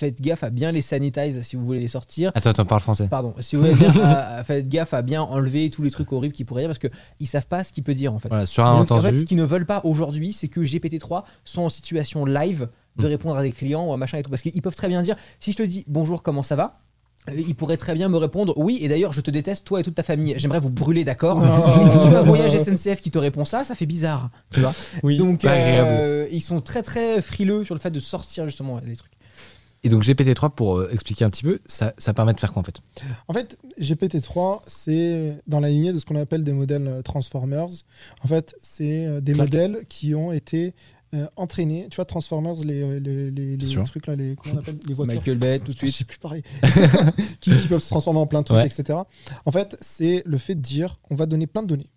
faites 0.00 0.20
gaffe 0.20 0.42
à 0.42 0.50
bien 0.50 0.72
les 0.72 0.80
sanitize 0.82 1.40
si 1.42 1.56
vous 1.56 1.64
voulez 1.64 1.78
les 1.80 1.88
sortir. 1.88 2.32
Attends, 2.34 2.50
attends, 2.50 2.64
parle 2.64 2.80
français. 2.80 3.06
Pardon, 3.08 3.34
si 3.40 3.54
vous 3.56 3.62
voulez 3.62 3.74
bien, 3.74 3.92
à- 4.02 4.38
à- 4.38 4.44
faites 4.44 4.68
gaffe 4.68 4.94
à 4.94 5.02
bien 5.02 5.22
enlever 5.22 5.68
tous 5.70 5.82
les 5.82 5.90
trucs 5.90 6.10
horribles 6.12 6.34
qu'il 6.34 6.46
pourrait 6.46 6.62
dire 6.62 6.70
parce 6.70 6.78
qu'ils 6.78 7.28
savent 7.28 7.46
pas 7.46 7.62
ce 7.64 7.72
qu'il 7.72 7.84
peut 7.84 7.94
dire 7.94 8.12
en 8.14 8.18
fait. 8.18 8.28
Voilà, 8.28 8.46
sur 8.46 8.64
un 8.64 8.78
donc, 8.80 8.90
en 8.90 9.00
fait, 9.00 9.08
entendu. 9.08 9.20
ce 9.20 9.24
qu'ils 9.26 9.36
ne 9.36 9.44
veulent 9.44 9.66
pas 9.66 9.80
aujourd'hui, 9.84 10.32
c'est 10.32 10.48
que 10.48 10.60
GPT-3 10.60 11.24
soit 11.44 11.62
en 11.62 11.68
situation 11.68 12.24
live 12.24 12.68
de 12.96 13.04
Mm. 13.06 13.10
répondre 13.10 13.36
à 13.36 13.42
des 13.42 13.52
clients 13.52 13.86
ou 13.86 13.92
à 13.92 13.96
machin 13.96 14.18
et 14.18 14.22
tout. 14.22 14.30
Parce 14.30 14.42
qu'ils 14.42 14.62
peuvent 14.62 14.74
très 14.74 14.88
bien 14.88 15.02
dire 15.02 15.14
si 15.38 15.52
je 15.52 15.58
te 15.58 15.62
dis 15.62 15.84
bonjour, 15.86 16.22
comment 16.22 16.42
ça 16.42 16.56
va 16.56 16.80
euh, 17.28 17.34
il 17.36 17.54
pourrait 17.54 17.76
très 17.76 17.92
bien 17.94 18.08
me 18.08 18.16
répondre 18.16 18.54
oui 18.56 18.78
et 18.80 18.88
d'ailleurs 18.88 19.12
je 19.12 19.20
te 19.20 19.30
déteste 19.30 19.66
toi 19.66 19.78
et 19.78 19.82
toute 19.82 19.94
ta 19.94 20.02
famille 20.02 20.32
j'aimerais 20.38 20.58
vous 20.58 20.70
brûler 20.70 21.04
d'accord 21.04 21.36
Oh. 21.36 21.42
Mais 21.84 21.90
si 21.90 22.08
tu 22.08 22.14
as 22.16 22.18
un 22.20 22.22
voyage 22.22 22.56
SNCF 22.56 23.02
qui 23.02 23.10
te 23.10 23.18
répond 23.18 23.44
ça 23.44 23.62
ça 23.62 23.74
fait 23.74 23.84
bizarre 23.84 24.30
tu 24.50 24.60
vois 24.60 24.72
Oui, 25.02 25.18
donc 25.18 25.44
euh, 25.44 26.26
ils 26.32 26.40
sont 26.40 26.60
très 26.62 26.82
très 26.82 27.20
frileux 27.20 27.62
sur 27.64 27.74
le 27.74 27.80
fait 27.80 27.90
de 27.90 28.00
sortir 28.00 28.46
justement 28.46 28.80
les 28.86 28.96
trucs 28.96 29.12
Et 29.82 29.88
donc 29.88 30.02
GPT-3, 30.02 30.50
pour 30.54 30.76
euh, 30.78 30.90
expliquer 30.92 31.24
un 31.24 31.30
petit 31.30 31.42
peu, 31.42 31.58
ça, 31.66 31.94
ça 31.96 32.12
permet 32.12 32.34
de 32.34 32.40
faire 32.40 32.52
quoi 32.52 32.60
en 32.60 32.64
fait? 32.64 32.76
En 33.28 33.32
fait, 33.32 33.56
GPT-3, 33.80 34.60
c'est 34.66 35.36
dans 35.46 35.60
la 35.60 35.70
lignée 35.70 35.92
de 35.92 35.98
ce 35.98 36.04
qu'on 36.04 36.16
appelle 36.16 36.44
des 36.44 36.52
modèles 36.52 36.86
euh, 36.86 37.02
Transformers. 37.02 37.68
En 38.22 38.28
fait, 38.28 38.54
c'est 38.60 39.06
euh, 39.06 39.20
des 39.20 39.32
Clac. 39.32 39.46
modèles 39.46 39.78
qui 39.88 40.14
ont 40.14 40.32
été 40.32 40.74
euh, 41.14 41.26
entraînés. 41.36 41.86
Tu 41.90 41.96
vois, 41.96 42.04
Transformers, 42.04 42.56
les, 42.64 43.00
les, 43.00 43.30
les, 43.30 43.56
les 43.56 43.82
trucs 43.84 44.06
là, 44.06 44.16
les, 44.16 44.36
comment 44.36 44.56
on 44.56 44.58
appelle 44.58 44.78
les 44.86 44.94
voitures 44.94 45.14
Michael 45.16 45.38
Bay 45.38 45.58
tout 45.60 45.72
de 45.72 45.78
Je 45.78 45.78
suite 45.78 45.94
sais 45.96 46.04
plus 46.04 46.18
pareil. 46.18 46.42
qui, 47.40 47.56
qui 47.56 47.66
peuvent 47.68 47.82
se 47.82 47.88
transformer 47.88 48.20
en 48.20 48.26
plein 48.26 48.40
de 48.40 48.44
trucs, 48.44 48.58
Ouais. 48.58 48.66
etc. 48.66 48.98
En 49.46 49.50
fait, 49.52 49.76
c'est 49.80 50.22
le 50.26 50.36
fait 50.38 50.54
de 50.54 50.60
dire 50.60 50.98
on 51.10 51.14
va 51.14 51.24
donner 51.26 51.46
plein 51.46 51.62
de 51.62 51.68
données. 51.68 51.90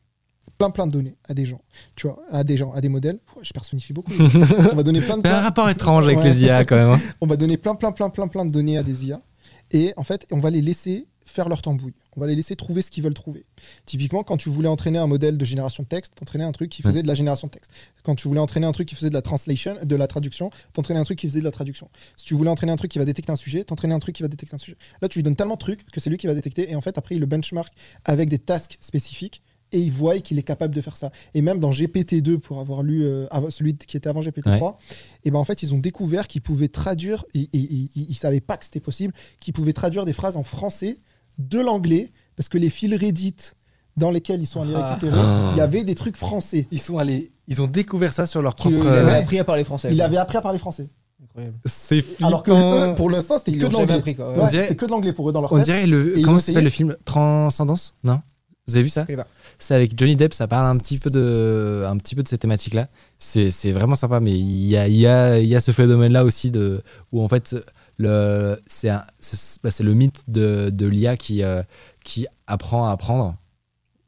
Plein, 0.64 0.70
plein 0.72 0.88
de 0.88 0.92
données 0.94 1.18
à 1.28 1.34
des 1.34 1.46
gens. 1.46 1.60
Tu 1.96 2.08
vois, 2.08 2.20
à 2.32 2.44
des 2.46 2.56
gens, 2.58 2.72
à 2.72 2.80
des 2.82 2.90
modèles. 2.90 3.20
Ouais, 3.36 3.44
je 3.44 3.52
personnifie 3.52 3.92
beaucoup. 3.94 4.14
on 4.20 4.76
va 4.76 4.84
donner 4.84 5.02
plein 5.02 5.18
de 5.18 5.28
a 5.28 5.40
un 5.40 5.42
rapport 5.42 5.70
étrange 5.70 6.06
avec 6.06 6.20
Ouais. 6.20 6.24
les 6.24 6.44
IA 6.44 6.64
quand 6.64 6.76
même. 6.78 6.90
hein. 6.92 7.02
on 7.22 7.28
va 7.28 7.36
donner 7.36 7.58
plein, 7.58 7.76
plein, 7.76 7.92
plein, 7.92 8.10
plein, 8.10 8.28
plein 8.28 8.46
de 8.46 8.52
données 8.52 8.78
à 8.78 8.84
des 8.84 9.08
IA. 9.08 9.22
Et 9.72 9.94
en 9.98 10.04
fait, 10.04 10.26
on 10.32 10.40
va 10.40 10.50
les 10.50 10.62
laisser 10.62 11.08
faire 11.26 11.50
leur 11.50 11.62
tambouille. 11.62 11.94
On 12.16 12.22
va 12.22 12.28
les 12.28 12.36
laisser 12.36 12.56
trouver 12.56 12.82
ce 12.82 12.92
qu'ils 12.92 13.02
veulent 13.04 13.14
trouver. 13.14 13.44
Typiquement, 13.86 14.24
quand 14.24 14.38
tu 14.38 14.50
voulais 14.50 14.68
entraîner 14.68 15.00
un 15.00 15.08
modèle 15.08 15.38
de 15.38 15.46
génération 15.46 15.84
de 15.84 15.88
texte, 15.88 16.14
t'entraînais 16.16 16.44
un 16.44 16.52
truc 16.52 16.70
qui 16.70 16.82
faisait 16.82 17.02
de 17.02 17.08
la 17.08 17.14
génération 17.14 17.48
de 17.48 17.52
texte. 17.54 17.72
Quand 18.04 18.14
tu 18.14 18.28
voulais 18.28 18.40
entraîner 18.42 18.68
un 18.68 18.72
truc 18.74 18.88
qui 18.88 18.94
faisait 18.96 19.10
de 19.10 19.14
la 19.16 19.22
translation, 19.22 19.76
de 19.84 19.96
la 19.96 20.06
traduction, 20.08 20.50
t'entraînais 20.74 21.00
un 21.00 21.06
truc 21.06 21.18
qui 21.18 21.28
faisait 21.28 21.40
de 21.40 21.46
la 21.46 21.52
traduction. 21.52 21.90
Si 22.18 22.26
tu 22.26 22.36
voulais 22.36 22.50
entraîner 22.50 22.72
un 22.74 22.76
truc 22.76 22.92
qui 22.92 23.00
va 23.00 23.06
détecter 23.06 23.32
un 23.32 23.36
sujet, 23.38 23.64
t'entraînais 23.64 23.96
un 23.96 24.00
truc 24.00 24.16
qui 24.16 24.22
va 24.22 24.28
détecter 24.30 24.54
un 24.54 24.60
sujet. 24.60 24.78
Là, 25.02 25.08
tu 25.10 25.20
lui 25.20 25.24
donnes 25.24 25.36
tellement 25.38 25.56
de 25.56 25.60
trucs 25.60 25.90
que 25.92 26.00
c'est 26.00 26.10
lui 26.10 26.18
qui 26.18 26.28
va 26.28 26.36
détecter. 26.36 26.70
Et 26.70 26.76
en 26.76 26.82
fait, 26.82 26.98
après, 26.98 27.16
il 27.16 27.20
le 27.20 27.26
benchmark 27.26 27.74
avec 28.06 28.30
des 28.30 28.38
tasks 28.40 28.78
spécifiques. 28.82 29.42
Et 29.74 29.80
il 29.80 29.92
voit 29.92 30.18
qu'il 30.20 30.40
est 30.40 30.44
capable 30.44 30.74
de 30.74 30.80
faire 30.82 30.96
ça. 30.96 31.12
Et 31.34 31.42
même 31.42 31.60
dans 31.60 31.72
GPT-2, 31.72 32.38
pour 32.38 32.60
avoir 32.60 32.82
lu 32.84 33.04
euh, 33.04 33.26
celui 33.50 33.76
qui 33.76 33.98
était 33.98 34.08
avant 34.08 34.22
GPT-3, 34.22 34.76
et 35.26 35.32
ben 35.32 35.40
en 35.40 35.44
fait, 35.44 35.64
ils 35.64 35.74
ont 35.74 35.80
découvert 35.80 36.28
qu'ils 36.28 36.42
pouvaient 36.42 36.68
traduire, 36.70 37.26
et, 37.34 37.50
et- 37.52 37.58
et- 37.58 37.90
ils 37.96 38.10
ne 38.10 38.14
savaient 38.14 38.40
pas 38.40 38.56
que 38.56 38.64
c'était 38.66 38.80
possible, 38.80 39.14
qu'ils 39.42 39.54
pouvaient 39.54 39.74
traduire 39.74 40.06
des 40.06 40.14
phrases 40.14 40.38
en 40.38 40.44
français 40.44 41.00
de 41.40 41.60
l'anglais, 41.60 42.12
parce 42.36 42.48
que 42.50 42.58
les 42.58 42.70
fils 42.70 42.94
Reddit 42.96 43.36
dans 43.98 44.10
lesquels 44.12 44.42
ils 44.42 44.46
sont 44.48 44.62
allés 44.62 44.74
Ah. 44.76 44.90
récupérer, 44.94 45.20
Ah. 45.20 45.52
il 45.54 45.58
y 45.58 45.62
avait 45.62 45.84
des 45.84 45.96
trucs 45.96 46.18
français. 46.18 46.68
Ils 46.72 46.80
sont 46.80 46.98
allés, 47.00 47.32
ils 47.48 47.62
ont 47.62 47.68
découvert 47.68 48.14
ça 48.14 48.26
sur 48.28 48.42
leur 48.42 48.54
il 48.54 48.62
propre. 48.72 48.88
avait 48.88 49.06
ouais. 49.06 49.18
appris 49.18 49.40
à 49.40 49.44
parler 49.44 49.64
français 49.64 49.90
Il 49.92 49.98
quoi. 49.98 50.06
avait 50.06 50.18
appris 50.18 50.38
à 50.38 50.42
parler 50.42 50.60
français. 50.60 50.90
Incroyable. 51.24 51.58
C'est 51.66 52.02
flippant. 52.02 52.28
Alors 52.28 52.44
que 52.44 52.52
eux, 52.52 52.96
pour 52.96 53.10
l'instant, 53.10 53.38
c'était 53.40 53.52
Ils 53.52 53.58
que 53.60 53.66
de 53.68 53.72
l'anglais. 53.74 53.96
Ouais, 54.06 54.48
dirait- 54.50 54.62
C'était 54.64 54.76
que 54.76 54.86
de 54.86 54.92
l'anglais 54.92 55.14
pour 55.14 55.30
eux 55.30 55.32
dans 55.32 55.42
leur 55.42 55.52
On 55.52 55.56
tête. 55.58 55.66
dirait 55.66 55.88
le. 55.88 56.18
Ils 56.18 56.26
comment 56.26 56.38
s'appelle 56.38 56.64
le 56.64 56.70
film 56.70 56.96
Transcendance? 57.06 57.96
Non? 58.04 58.22
Vous 58.68 58.76
avez 58.76 58.84
vu 58.84 58.90
ça. 58.90 59.06
C'est 59.60 59.76
avec 59.76 59.98
Johnny 59.98 60.16
Depp, 60.16 60.34
ça 60.34 60.48
parle 60.48 60.68
un 60.68 60.78
petit 60.78 60.98
peu 60.98 61.10
de, 61.10 61.84
un 61.86 61.98
petit 61.98 62.16
peu 62.16 62.24
de 62.24 62.28
cette 62.28 62.42
thématique-là. 62.42 62.88
C'est 63.18 63.72
vraiment 63.72 63.96
sympa, 63.96 64.20
mais 64.20 64.32
il 64.32 64.68
y 64.68 64.78
a, 64.78 64.88
y 64.88 65.06
a, 65.06 65.40
y 65.40 65.56
a 65.56 65.62
ce 65.62 65.72
phénomène-là 65.72 66.24
aussi 66.24 66.50
de, 66.50 66.82
où 67.12 67.22
en 67.22 67.28
fait, 67.28 67.56
c'est 68.68 68.90
bah, 69.64 69.72
c'est 69.72 69.84
le 69.84 69.94
mythe 69.94 70.24
de, 70.28 70.70
de 70.70 70.86
l'IA 70.88 71.18
qui, 71.18 71.44
euh, 71.44 71.62
qui 72.04 72.26
apprend 72.48 72.88
à 72.88 72.92
apprendre 72.92 73.36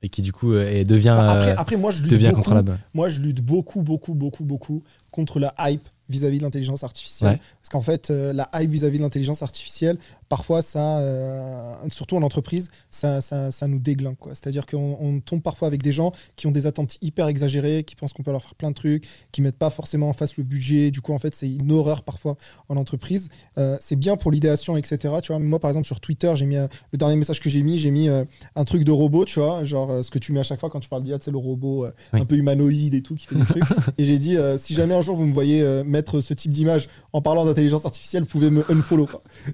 et 0.02 0.10
qui 0.10 0.22
du 0.22 0.32
coup 0.32 0.54
euh, 0.54 0.70
et 0.72 0.84
devient, 0.84 1.16
Bah, 1.18 1.32
après, 1.32 1.52
euh, 1.52 1.56
après, 1.58 1.78
moi, 1.78 1.92
je 1.92 2.02
lutte 2.02 2.12
devient 2.12 2.28
beaucoup. 2.28 2.38
contrôlable. 2.38 2.78
Moi, 2.94 3.10
je 3.10 3.20
lutte 3.20 3.42
beaucoup, 3.42 3.82
beaucoup, 3.82 4.14
beaucoup, 4.14 4.44
beaucoup 4.44 4.84
contre 5.12 5.40
la 5.40 5.54
hype 5.60 5.88
vis-à-vis 6.10 6.38
de 6.38 6.44
l'intelligence 6.44 6.84
artificielle. 6.84 7.32
Ouais. 7.32 7.40
Parce 7.62 7.70
qu'en 7.72 7.82
fait, 7.82 8.12
euh, 8.12 8.32
la 8.32 8.48
hype 8.54 8.70
vis-à-vis 8.70 9.00
de 9.00 9.04
l'intelligence 9.04 9.42
artificielle, 9.42 9.98
parfois, 10.30 10.62
ça, 10.62 11.00
euh, 11.00 11.76
surtout 11.90 12.16
en 12.18 12.22
entreprise, 12.24 12.70
ça, 12.90 13.22
ça, 13.22 13.52
ça 13.52 13.68
nous 13.68 13.80
déglingue. 13.80 14.18
quoi. 14.18 14.34
C'est-à-dire 14.36 14.66
qu'on 14.66 14.98
on 15.00 15.20
tombe 15.20 15.42
parfois 15.42 15.68
avec 15.68 15.84
des 15.84 15.94
gens 15.94 16.12
qui 16.36 16.48
ont 16.48 16.52
des 16.52 16.68
attentes 16.68 16.98
hyper 17.02 17.28
exagérées, 17.28 17.84
qui 17.84 17.96
pensent 17.96 18.14
qu'on 18.14 18.24
peut 18.24 18.32
leur 18.32 18.42
faire 18.44 18.56
plein 18.56 18.70
de 18.70 18.76
trucs, 18.76 19.08
qui 19.32 19.42
mettent 19.42 19.58
pas 19.58 19.70
forcément 19.70 20.10
en 20.10 20.14
face 20.14 20.38
le 20.38 20.44
budget. 20.44 20.92
Du 20.92 21.02
coup, 21.02 21.14
en 21.14 21.20
fait, 21.20 21.36
c'est 21.36 21.50
une 21.50 21.72
horreur 21.72 22.04
parfois 22.04 22.36
en 22.70 22.78
entreprise. 22.78 23.30
Euh, 23.58 23.78
c'est 23.80 23.96
bien 23.96 24.16
pour 24.16 24.32
l'idéation, 24.32 24.78
etc. 24.78 25.16
Tu 25.22 25.32
vois, 25.32 25.40
moi, 25.40 25.60
par 25.60 25.70
exemple, 25.70 25.86
sur 25.88 26.00
Twitter, 26.00 26.32
j'ai 26.36 26.46
mis 26.46 26.58
euh, 26.58 26.68
le 26.92 26.98
dernier 26.98 27.16
message 27.16 27.40
que 27.40 27.50
j'ai 27.50 27.62
mis, 27.64 27.80
j'ai 27.80 27.92
mis 27.92 28.10
euh, 28.10 28.24
un 28.56 28.64
truc 28.64 28.84
de 28.84 28.92
robot, 28.92 29.26
tu 29.26 29.40
vois, 29.40 29.64
genre 29.64 30.04
ce 30.04 30.10
que 30.10 30.20
tu 30.20 30.32
mets 30.32 30.40
à 30.40 30.44
chaque 30.44 30.60
fois 30.60 30.70
quand 30.70 30.80
tu 30.80 30.90
parles 30.90 31.04
d'IA, 31.04 31.18
c'est 31.22 31.32
le 31.32 31.38
robot 31.38 31.86
Oui. 32.14 32.22
un 32.22 32.26
peu 32.26 32.36
humanoïde 32.36 32.94
et 32.94 33.02
tout 33.02 33.16
qui 33.16 33.28
fait 33.28 33.36
des 33.36 33.46
trucs. 33.46 33.64
et 33.98 34.06
j'ai 34.06 34.18
dit, 34.18 34.38
si 34.58 34.74
jamais 34.74 34.94
un 34.96 35.02
jour 35.02 35.16
vous 35.16 35.26
me 35.26 35.34
voyez 35.34 35.84
mettre 35.84 36.22
ce 36.22 36.34
type 36.34 36.52
d'image 36.52 36.88
en 37.14 37.22
parlant 37.22 37.46
d'intelligence 37.46 37.86
artificielle, 37.86 38.24
vous 38.24 38.30
pouvez 38.30 38.50
me 38.50 38.64
unfollow. 38.72 39.08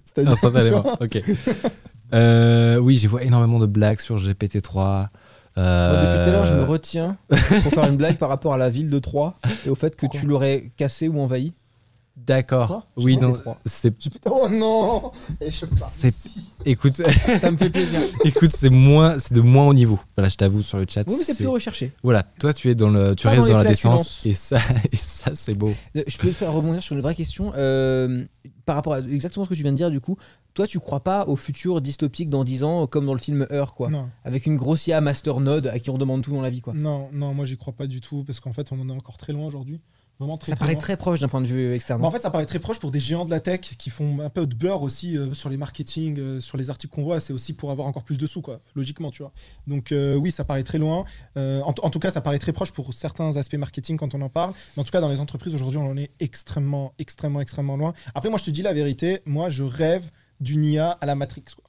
C'est-à-dire, 0.05 0.38
vois, 0.70 0.97
ok. 1.01 1.22
Euh, 2.14 2.78
oui, 2.78 2.97
j'ai 2.97 3.07
vu 3.07 3.16
énormément 3.22 3.59
de 3.59 3.66
blagues 3.66 3.99
sur 3.99 4.18
GPT-3. 4.18 4.74
Moi, 4.76 5.09
Euh, 5.57 6.14
depuis 6.16 6.24
tout 6.24 6.30
à 6.30 6.32
l'heure, 6.32 6.45
je 6.45 6.53
me 6.53 6.64
retiens 6.64 7.18
pour 7.28 7.38
faire 7.74 7.86
une 7.89 7.97
blague 7.97 8.18
par 8.18 8.30
rapport 8.30 8.53
à 8.53 8.57
la 8.57 8.70
ville 8.70 8.89
de 8.89 8.99
Troyes 8.99 9.36
et 9.66 9.70
au 9.70 9.76
fait 9.76 9.95
que 9.95 10.01
Pourquoi 10.01 10.20
tu 10.22 10.26
l'aurais 10.28 10.72
cassé 10.78 11.07
ou 11.09 11.20
envahi. 11.20 11.53
D'accord. 12.18 12.88
Oui, 12.97 13.18
non. 13.18 13.34
C'est. 13.66 13.93
oh 14.30 14.47
non 14.51 15.12
C'est-. 15.76 16.14
Écoute, 16.66 16.95
Ça 16.95 17.49
me 17.49 17.57
fait 17.57 17.70
plaisir. 17.70 17.99
écoute, 18.26 18.51
c'est 18.51 18.70
moins, 18.70 19.18
c'est 19.18 19.34
de 19.34 19.41
moins 19.41 19.66
haut 19.68 19.74
niveau. 19.74 19.99
Voilà, 20.16 20.30
je 20.30 20.36
t'avoue 20.36 20.62
sur 20.62 20.78
le 20.78 20.86
chat. 20.88 21.03
Oui, 21.07 21.16
mais 21.18 21.24
c'est 21.24 21.36
plus 21.36 21.47
recherché. 21.47 21.91
Voilà, 22.03 22.24
toi 22.39 22.53
tu 22.53 22.70
es 22.70 22.76
dans 22.76 22.89
le, 22.89 23.16
tu 23.16 23.24
Pas 23.24 23.32
restes 23.32 23.47
dans 23.47 23.57
la 23.57 23.64
décence 23.64 24.22
et 24.26 24.34
ça, 24.34 24.59
et 24.91 24.95
ça 24.95 25.32
c'est 25.34 25.55
beau. 25.55 25.74
Euh, 25.97 26.03
Je 26.05 26.18
peux 26.18 26.28
te 26.28 26.34
faire 26.34 26.53
rebondir 26.53 26.84
sur 26.84 26.95
une 26.95 27.01
vraie 27.01 27.16
question. 27.16 27.53
euh, 27.57 28.26
par 28.66 28.76
rapport 28.76 28.93
à 28.93 28.99
exactement 28.99 29.43
ce 29.45 29.49
que 29.49 29.55
tu 29.55 29.64
viens 29.64 29.72
de 29.72 29.78
dire, 29.78 29.89
du 29.89 29.99
coup, 29.99 30.18
toi, 30.54 30.68
tu 30.68 30.80
crois 30.80 31.02
pas 31.02 31.26
au 31.28 31.36
futur 31.36 31.82
dystopique 31.82 32.30
dans 32.30 32.43
10 32.43 32.64
ans, 32.64 32.88
comme 32.88 33.06
dans 33.06 33.14
le 33.14 33.20
film 33.20 33.47
Heure, 33.52 33.74
quoi 33.76 33.89
Non, 33.89 34.10
Avec 34.24 34.45
une 34.45 34.56
grosse 34.58 34.88
IA 34.88 35.02
masternode 35.02 35.68
à 35.68 35.80
qui 35.80 35.89
on 35.89 35.97
demande 35.97 36.22
tout 36.24 36.32
dans 36.34 36.41
la 36.41 36.49
vie, 36.49 36.62
quoi. 36.62 36.74
non, 36.74 37.10
non, 37.14 37.34
moi 37.34 37.45
j'y 37.45 37.58
crois 37.58 37.74
pas 37.74 37.88
du 37.88 38.02
tout 38.02 38.24
parce 38.26 38.39
qu'en 38.39 38.54
fait 38.54 38.72
on 38.72 38.80
en 38.80 38.89
est 38.89 38.93
encore 38.97 39.18
très 39.18 39.34
loin 39.34 39.45
aujourd'hui. 39.45 39.82
Vraiment 40.20 40.38
très, 40.38 40.52
Ça 40.52 40.56
très 40.56 40.60
paraît 40.60 40.74
loin. 40.74 40.80
très 40.82 40.97
proche 40.97 41.20
d'un 41.20 41.28
point 41.30 41.41
de 41.41 41.47
vue 41.47 41.74
externe. 41.74 42.06
En 42.06 42.12
fait, 42.12 42.20
ça 42.20 42.30
paraît 42.30 42.45
très 42.45 42.60
proche 42.60 42.78
pour 42.78 42.91
des 42.91 42.99
géants 42.99 43.26
de 43.26 43.32
la 43.32 43.39
tech 43.39 43.62
qui 43.62 43.89
font 43.89 44.20
un 44.20 44.30
peu 44.30 44.45
de 44.45 44.54
beurre 44.54 44.84
aussi 44.84 45.18
euh, 45.18 45.34
sur 45.34 45.49
les 45.49 45.58
marketing, 45.58 46.20
euh, 46.20 46.39
sur 46.39 46.58
les 46.60 46.70
articles 46.70 46.93
qu'on 46.93 47.02
voit. 47.02 47.20
C'est 47.20 47.34
aussi 47.34 47.54
pour 47.54 47.72
avoir 47.72 47.88
encore 47.88 48.04
plus 48.04 48.20
de 48.20 48.28
sous, 48.28 48.43
quoi, 48.43 48.60
logiquement, 48.76 49.10
tu 49.10 49.24
vois. 49.24 49.32
Donc, 49.66 49.91
euh, 49.91 50.14
oui, 50.14 50.30
ça 50.30 50.43
paraît 50.45 50.62
très 50.62 50.78
loin. 50.78 51.06
En, 51.36 51.74
en 51.82 51.89
tout 51.89 51.97
cas, 51.97 52.12
ça 52.12 52.22
paraît 52.22 52.38
très 52.38 52.54
proche 52.54 52.70
pour 52.72 52.93
certains 52.93 53.36
aspects 53.36 53.56
marketing 53.56 53.97
quand 53.97 54.14
on 54.14 54.22
en 54.22 54.30
parle. 54.30 54.54
Mais 54.78 54.82
en 54.82 54.84
tout 54.84 54.91
cas, 54.91 55.02
dans 55.02 55.10
les 55.10 55.22
entreprises, 55.22 55.56
aujourd'hui, 55.56 55.80
on 55.80 55.89
en 55.89 55.97
est 55.97 56.12
extrêmement, 56.20 56.93
extrêmement, 56.99 57.41
extrêmement 57.41 57.76
loin. 57.76 57.93
Après, 58.14 58.30
moi, 58.30 58.38
je 58.38 58.43
te 58.43 58.52
dis 58.52 58.62
la 58.62 58.74
vérité. 58.74 59.22
Moi, 59.26 59.49
je 59.49 59.64
rêve 59.64 60.12
d'une 60.41 60.65
IA 60.65 60.91
à 60.99 61.05
la 61.05 61.15
Matrix, 61.15 61.43
quoi. 61.55 61.63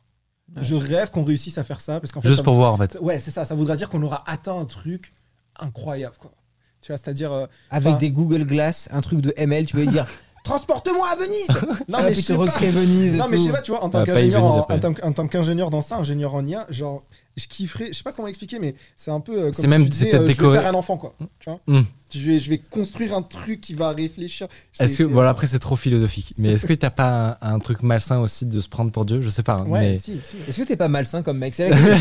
Ouais. 0.57 0.65
Je 0.65 0.75
rêve 0.75 1.11
qu'on 1.11 1.23
réussisse 1.25 1.57
à 1.59 1.65
faire 1.65 1.81
ça 1.81 2.01
parce 2.01 2.11
qu'en 2.13 2.21
fait, 2.21 2.29
Juste 2.29 2.39
ça- 2.41 2.45
pour 2.45 2.55
voir 2.55 2.73
en 2.75 2.77
fait. 2.77 2.99
ouais, 3.01 3.21
c'est 3.21 3.31
ça. 3.31 3.45
Ça 3.45 3.55
voudra 3.55 3.77
dire 3.77 3.89
qu'on 3.89 4.03
aura 4.03 4.23
atteint 4.29 4.59
un 4.59 4.65
truc 4.67 5.15
incroyable, 5.61 6.17
quoi. 6.19 6.33
Tu 6.81 6.89
vois, 6.91 6.97
c'est-à-dire. 6.97 7.31
euh, 7.33 7.47
Avec 7.71 7.99
des 7.99 8.11
Google 8.11 8.45
Glass, 8.45 8.89
un 8.91 9.01
truc 9.01 9.21
de 9.21 9.33
ML, 9.37 9.67
tu 9.67 9.75
peux 9.77 9.87
dire 9.87 10.07
Transporte-moi 10.45 11.07
à 11.09 11.15
Venise 11.17 11.49
non, 11.89 11.99
Ah, 11.99 12.03
mais 12.05 12.13
puis 12.13 12.15
je 12.17 12.21
te 12.21 12.27
sais 12.27 12.35
pas. 12.35 12.41
recrée 12.41 12.71
Venise 12.71 13.15
Non, 13.15 13.27
mais 13.31 13.39
je 13.39 13.43
sais 13.45 13.51
pas, 13.53 13.63
tu 13.63 13.71
vois, 13.71 13.85
en 13.85 13.89
tant 13.91 14.01
Ah, 14.01 14.05
pas 14.07 14.13
qu'ingénieur 14.13 14.41
Venise 14.41 14.55
en, 14.69 14.79
tant 14.79 14.93
que- 14.93 15.13
tant 15.13 15.29
qu'ingénieur 15.29 15.71
dans 15.71 15.81
ça, 15.81 15.97
ingénieur 15.99 16.35
en 16.35 16.45
IA, 16.45 16.67
genre, 16.71 17.05
je 17.37 17.47
kifferais, 17.47 17.89
je 17.93 17.99
sais 17.99 18.03
pas 18.03 18.13
comment 18.13 18.27
expliquer, 18.29 18.59
mais 18.59 18.75
c'est 18.97 19.11
un 19.13 19.21
peu 19.21 19.33
euh, 19.39 19.43
comme 19.45 19.53
C'est 19.55 19.63
si 19.63 19.69
même- 19.69 19.83
tu 19.89 19.93
c'est 19.93 20.05
disais, 20.07 20.11
peut-être 20.11 20.21
euh, 20.21 20.23
je 20.25 20.29
vais 20.29 20.35
décoré. 20.35 20.59
faire 20.59 20.67
un 20.69 20.75
enfant, 20.75 20.97
quoi. 20.97 21.15
Tu 21.39 21.49
vois 21.49 21.61
Hmm. 21.69 21.83
je, 22.13 22.19
vais, 22.19 22.39
je 22.41 22.51
vais 22.51 22.59
construire 22.59 23.17
un 23.17 23.23
truc 23.23 23.61
qui 23.61 23.75
va 23.75 23.93
réfléchir. 23.93 24.49
C'est- 24.73 24.85
Est-ce 24.85 24.99
que, 24.99 25.05
c'est- 25.05 25.11
voilà, 25.13 25.31
après 25.31 25.47
c'est 25.47 25.61
trop 25.61 25.77
philosophique, 25.77 26.35
mais 26.37 26.51
est-ce 26.55 26.67
que 26.67 26.75
t'as 26.75 26.91
pas 26.91 27.39
un, 27.41 27.55
un 27.55 27.59
truc 27.61 27.83
malsain 27.83 28.19
aussi 28.19 28.45
de 28.45 28.59
se 28.59 28.69
prendre 28.69 28.91
pour 28.91 29.05
Dieu? 29.05 29.21
Je 29.23 29.29
sais 29.29 29.43
pas. 29.45 29.59
hein, 29.61 29.67
Ouais, 29.69 29.81
mais... 29.93 29.97
si, 29.97 30.21
si. 30.25 30.37
Est-ce 30.49 30.57
que 30.61 30.67
t'es 30.67 30.77
pas 30.77 30.89
malsain 30.89 31.23
comme 31.23 31.39
mec? 31.39 31.55
C'est 31.55 31.69
la 31.71 31.77
question 31.77 31.93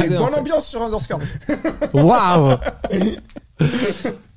poser, 0.00 0.16
en 0.16 0.20
bonne 0.24 0.32
fait. 0.34 0.40
ambiance 0.40 0.66
sur 0.66 0.82
Underscore. 0.82 1.20
Waouh 1.92 2.56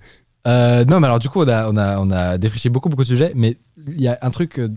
Euh, 0.48 0.86
Non, 0.86 1.00
mais 1.00 1.08
alors 1.08 1.20
du 1.20 1.30
coup, 1.30 1.42
on 1.42 1.48
a, 1.48 1.70
on 1.70 1.78
a, 1.78 2.00
on 2.00 2.12
a 2.12 2.38
défriché 2.38 2.70
beaucoup, 2.70 2.90
beaucoup 2.90 3.04
de 3.04 3.08
sujets, 3.08 3.32
mais 3.36 3.58
il 3.88 4.02
y 4.02 4.08
a 4.08 4.18
un 4.22 4.30
truc, 4.32 4.60
euh, 4.60 4.70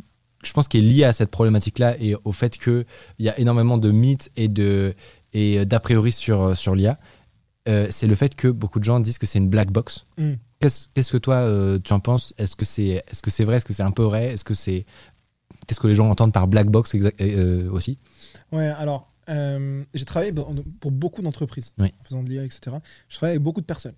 je 0.42 0.52
pense, 0.52 0.68
qui 0.68 0.78
est 0.78 0.82
lié 0.82 1.04
à 1.04 1.12
cette 1.12 1.30
problématique-là 1.30 1.96
et 2.00 2.14
au 2.24 2.32
fait 2.32 2.56
qu'il 2.56 2.84
y 3.18 3.28
a 3.28 3.38
énormément 3.38 3.78
de 3.78 3.90
mythes 3.90 4.30
et 4.36 4.48
de 4.48 4.94
et 5.34 5.64
d'a 5.66 5.78
priori 5.80 6.10
sur, 6.12 6.40
euh, 6.42 6.54
sur 6.54 6.74
l'IA. 6.74 6.98
Euh, 7.68 7.86
c'est 7.90 8.06
le 8.06 8.14
fait 8.14 8.34
que 8.34 8.48
beaucoup 8.48 8.78
de 8.78 8.84
gens 8.84 8.98
disent 8.98 9.18
que 9.18 9.26
c'est 9.26 9.38
une 9.38 9.50
black 9.50 9.70
box. 9.70 10.06
Mm. 10.16 10.32
Qu'est-ce 10.60 11.12
que 11.12 11.18
toi, 11.18 11.34
euh, 11.36 11.78
tu 11.78 11.92
en 11.92 12.00
penses? 12.00 12.32
Est-ce 12.38 12.56
que 12.56 12.64
c'est 12.64 12.86
est 12.86 13.12
-ce 13.12 13.28
c'est 13.30 13.44
vrai? 13.44 13.56
Est-ce 13.56 13.64
que 13.66 13.74
c'est 13.74 13.82
un 13.82 13.90
peu 13.92 14.02
vrai? 14.04 14.32
Est-ce 14.32 14.44
que 14.44 14.54
c'est. 14.54 14.86
Qu'est-ce 15.66 15.78
que 15.80 15.86
les 15.86 15.94
gens 15.94 16.08
entendent 16.08 16.32
par 16.32 16.48
black 16.48 16.68
box 16.68 16.94
euh, 16.96 17.70
aussi? 17.70 17.98
Ouais, 18.52 18.68
alors, 18.68 19.12
euh, 19.28 19.84
j'ai 19.92 20.04
travaillé 20.06 20.32
pour 20.32 20.90
beaucoup 20.90 21.20
d'entreprises 21.20 21.72
Oui. 21.78 21.92
en 22.00 22.04
faisant 22.04 22.22
de 22.22 22.30
l'IA, 22.30 22.44
etc. 22.44 22.76
Je 23.08 23.16
travaille 23.16 23.34
avec 23.34 23.42
beaucoup 23.42 23.60
de 23.60 23.66
personnes 23.66 23.94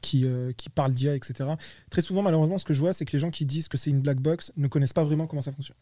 qui, 0.00 0.24
euh, 0.24 0.52
qui 0.56 0.68
parlent 0.68 0.94
d'IA, 0.94 1.14
etc. 1.14 1.50
Très 1.90 2.02
souvent, 2.02 2.22
malheureusement, 2.22 2.58
ce 2.58 2.64
que 2.64 2.74
je 2.74 2.80
vois, 2.80 2.92
c'est 2.92 3.04
que 3.04 3.12
les 3.12 3.18
gens 3.18 3.30
qui 3.30 3.46
disent 3.46 3.68
que 3.68 3.78
c'est 3.78 3.90
une 3.90 4.00
black 4.00 4.18
box 4.18 4.52
ne 4.56 4.68
connaissent 4.68 4.92
pas 4.92 5.04
vraiment 5.04 5.26
comment 5.26 5.42
ça 5.42 5.52
fonctionne. 5.52 5.76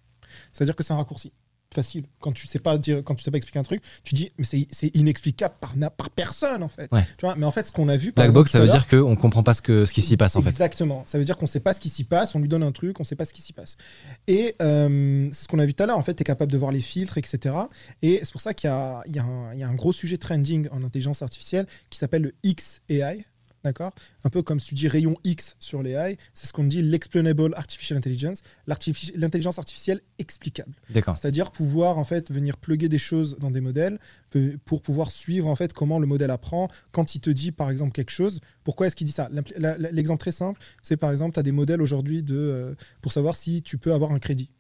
C'est-à-dire 0.53 0.77
que 0.77 0.83
c'est 0.83 0.93
un 0.93 0.97
raccourci. 0.97 1.33
Facile. 1.75 2.07
Quand 2.21 2.33
tu 2.33 2.47
sais 2.47 2.59
pas 2.59 2.79
dire, 2.79 3.03
quand 3.05 3.15
tu 3.15 3.23
sais 3.23 3.31
pas 3.31 3.37
expliquer 3.37 3.59
un 3.59 3.63
truc, 3.63 3.83
tu 4.03 4.15
dis, 4.15 4.33
mais 4.39 4.45
c'est 4.45 4.97
inexplicable 4.97 5.55
par, 5.61 5.75
par 5.91 6.09
personne, 6.09 6.63
en 6.63 6.69
fait. 6.69 6.91
Ouais. 6.91 7.05
Tu 7.19 7.27
vois, 7.27 7.35
mais 7.35 7.45
en 7.45 7.51
fait, 7.51 7.67
ce 7.67 7.73
qu'on 7.73 7.91
a 7.91 7.97
vu. 7.99 8.11
par 8.11 8.25
Black 8.25 8.31
exemple, 8.31 8.45
box, 8.45 8.53
ça 8.53 8.61
veut 8.61 8.69
dire 8.69 8.87
qu'on 8.87 9.17
comprend 9.17 9.43
pas 9.43 9.53
ce, 9.53 9.61
que, 9.61 9.85
ce 9.85 9.93
qui 9.93 10.01
s'y 10.01 10.17
passe 10.17 10.35
en 10.37 10.41
fait. 10.41 10.49
Exactement. 10.49 11.03
Ça 11.05 11.19
veut 11.19 11.25
dire 11.27 11.37
qu'on 11.37 11.47
sait 11.47 11.61
pas 11.61 11.75
ce 11.75 11.81
qui 11.81 11.91
s'y 11.91 12.05
passe, 12.05 12.35
on 12.35 12.39
lui 12.39 12.49
donne 12.49 12.63
un 12.63 12.73
truc, 12.73 12.99
on 13.01 13.05
sait 13.05 13.17
pas 13.17 13.27
ce 13.27 13.35
qui 13.35 13.43
s'y 13.43 13.53
passe. 13.53 13.77
Et 14.27 14.57
euh, 14.63 15.29
c'est 15.31 15.43
ce 15.43 15.49
qu'on 15.49 15.59
a 15.59 15.67
vu 15.67 15.75
tout 15.75 15.83
à 15.83 15.87
l'heure. 15.87 15.99
En 15.99 16.03
fait, 16.03 16.15
tu 16.15 16.23
es 16.23 16.25
capable 16.25 16.51
de 16.51 16.57
voir 16.57 16.73
les 16.73 16.81
filtres, 16.81 17.19
etc. 17.19 17.55
Et 18.01 18.21
c'est 18.23 18.33
pour 18.33 18.41
ça 18.41 18.55
qu'il 18.55 18.71
y 18.71 19.13
y 19.13 19.17
y 19.17 19.63
a 19.63 19.69
un 19.69 19.75
gros 19.75 19.93
sujet 19.93 20.17
trending 20.17 20.69
en 20.73 20.83
intelligence 20.85 21.21
artificielle 21.21 21.67
qui 21.91 21.99
s'appelle 21.99 22.23
le 22.23 22.35
XAI. 22.43 23.27
D'accord 23.65 23.93
Un 24.25 24.31
peu 24.31 24.43
comme 24.43 24.61
si 24.61 24.69
tu 24.69 24.75
dis 24.75 24.89
rayon 24.89 25.17
X 25.25 25.57
sur 25.59 25.83
les 25.83 25.91
AI, 25.91 26.17
c'est 26.33 26.47
ce 26.47 26.53
qu'on 26.53 26.65
dit 26.65 26.81
l'explainable 26.81 27.55
artificial 27.57 27.99
intelligence, 27.99 28.43
l'intelligence 29.15 29.59
artificielle 29.59 30.01
explicable. 30.19 30.75
D'accord. 30.91 31.17
C'est-à-dire 31.17 31.51
pouvoir 31.51 31.99
en 31.99 32.05
fait 32.05 32.31
venir 32.31 32.57
plugger 32.57 32.89
des 32.89 32.99
choses 32.99 33.37
dans 33.41 33.51
des 33.51 33.61
modèles 33.61 33.99
pour 34.65 34.81
pouvoir 34.81 35.11
suivre 35.11 35.49
en 35.49 35.57
fait 35.57 35.73
comment 35.73 35.99
le 35.99 36.07
modèle 36.07 36.31
apprend 36.31 36.69
quand 36.93 37.15
il 37.15 37.21
te 37.21 37.31
dit 37.31 37.51
par 37.51 37.71
exemple 37.71 37.93
quelque 37.93 38.11
chose. 38.11 38.41
Pourquoi 38.63 38.87
est-ce 38.87 38.97
qu'il 38.97 39.07
dit 39.07 39.13
ça? 39.13 39.29
L'exemple 39.79 40.21
très 40.21 40.33
simple, 40.33 40.61
c'est 40.83 40.97
par 40.97 41.11
exemple 41.11 41.35
tu 41.35 41.41
as 41.41 41.43
des 41.43 41.53
modèles 41.53 41.83
aujourd'hui 41.83 42.23
de 42.23 42.37
euh, 42.37 42.75
pour 43.03 43.13
savoir 43.13 43.35
si 43.35 43.63
tu 43.63 43.79
peux 43.79 43.93
avoir 43.93 44.13
un 44.13 44.19
crédit 44.19 44.51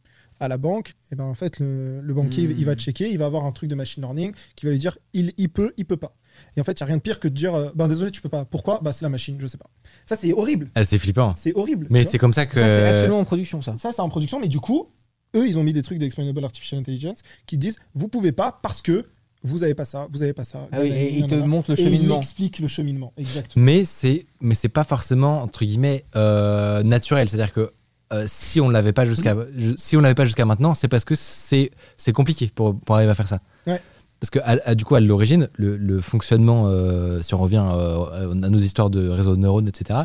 à 0.40 0.48
la 0.48 0.56
banque, 0.58 0.94
et 1.12 1.16
ben 1.16 1.24
en 1.24 1.34
fait 1.34 1.58
le, 1.58 2.00
le 2.00 2.14
banquier 2.14 2.46
Hmm. 2.46 2.54
il 2.58 2.64
va 2.64 2.74
checker, 2.76 3.10
il 3.10 3.18
va 3.18 3.26
avoir 3.26 3.44
un 3.44 3.52
truc 3.52 3.68
de 3.68 3.74
machine 3.74 4.02
learning 4.02 4.32
qui 4.56 4.66
va 4.66 4.72
lui 4.72 4.78
dire 4.78 4.96
il, 5.12 5.32
il 5.36 5.48
peut, 5.48 5.72
il 5.76 5.84
peut 5.84 5.96
pas. 5.96 6.14
Et 6.56 6.60
en 6.60 6.64
fait 6.64 6.72
il 6.72 6.80
y 6.80 6.82
a 6.84 6.86
rien 6.86 6.96
de 6.98 7.02
pire 7.02 7.18
que 7.20 7.26
de 7.28 7.34
dire 7.34 7.54
euh, 7.54 7.70
ben 7.74 7.88
désolé 7.88 8.10
tu 8.10 8.20
peux 8.22 8.28
pas. 8.28 8.44
Pourquoi? 8.44 8.78
Bah 8.82 8.92
c'est 8.92 9.04
la 9.04 9.08
machine, 9.08 9.36
je 9.40 9.46
sais 9.46 9.58
pas. 9.58 9.68
Ça 10.06 10.16
c'est 10.16 10.32
horrible, 10.32 10.70
Ah, 10.74 10.84
c'est 10.84 10.98
flippant. 10.98 11.34
c'est 11.36 11.54
horrible. 11.56 11.86
Mais 11.90 12.04
c'est 12.04 12.18
comme 12.18 12.32
ça 12.32 12.46
que. 12.46 12.60
Ça, 12.60 12.66
c'est 12.66 12.88
absolument 12.88 13.18
en 13.20 13.24
production, 13.24 13.62
ça. 13.62 13.76
Ça, 13.78 13.90
c'est 13.92 14.00
en 14.00 14.08
production, 14.08 14.38
mais 14.40 14.48
du 14.48 14.60
coup, 14.60 14.88
eux, 15.34 15.46
ils 15.48 15.58
ont 15.58 15.62
mis 15.64 15.72
des 15.72 15.82
trucs 15.82 15.98
d'explainable 15.98 16.44
artificial 16.44 16.78
intelligence 16.80 17.18
qui 17.46 17.58
disent 17.58 17.76
vous 17.94 18.08
pouvez 18.08 18.32
pas 18.32 18.58
parce 18.62 18.80
que 18.82 19.06
vous 19.42 19.62
avez 19.62 19.74
pas 19.74 19.84
ça, 19.84 20.08
vous 20.12 20.22
avez 20.22 20.32
pas 20.32 20.44
ça. 20.44 20.68
Ah 20.72 20.78
oui, 20.80 20.88
et 20.88 21.16
il 21.18 21.26
te 21.26 21.34
Nanana. 21.34 21.46
montre 21.46 21.70
le 21.72 21.78
Et 21.78 21.82
il 21.82 21.90
cheminement. 21.92 22.18
explique 22.18 22.58
le 22.58 22.66
cheminement, 22.68 23.12
exactement. 23.16 23.64
Mais 23.64 23.84
c'est 23.84 24.26
mais 24.40 24.54
c'est 24.54 24.68
pas 24.68 24.84
forcément 24.84 25.42
entre 25.42 25.64
guillemets 25.64 26.04
euh, 26.16 26.82
naturel. 26.82 27.28
C'est-à-dire 27.28 27.52
que 27.52 27.70
euh, 28.12 28.24
si 28.26 28.60
on 28.60 28.68
l'avait 28.70 28.92
pas 28.92 29.04
jusqu'à 29.04 29.36
si 29.76 29.96
on 29.96 30.00
l'avait 30.00 30.14
pas 30.14 30.24
jusqu'à 30.24 30.44
maintenant, 30.46 30.74
c'est 30.74 30.88
parce 30.88 31.04
que 31.04 31.14
c'est 31.14 31.70
c'est 31.96 32.12
compliqué 32.12 32.50
pour, 32.54 32.78
pour 32.78 32.96
arriver 32.96 33.10
à 33.10 33.14
faire 33.14 33.28
ça. 33.28 33.40
Ouais. 33.66 33.80
Parce 34.20 34.30
que 34.30 34.38
à- 34.40 34.58
à- 34.64 34.74
du 34.74 34.84
coup 34.84 34.94
à 34.96 35.00
l'origine, 35.00 35.48
le, 35.54 35.76
le 35.76 36.00
fonctionnement, 36.00 36.64
euh, 36.68 37.22
si 37.22 37.34
on 37.34 37.38
revient 37.38 37.64
euh, 37.70 38.30
à 38.32 38.48
nos 38.48 38.58
histoires 38.58 38.90
de 38.90 39.08
réseaux 39.08 39.36
de 39.36 39.40
neurones, 39.40 39.68
etc. 39.68 40.00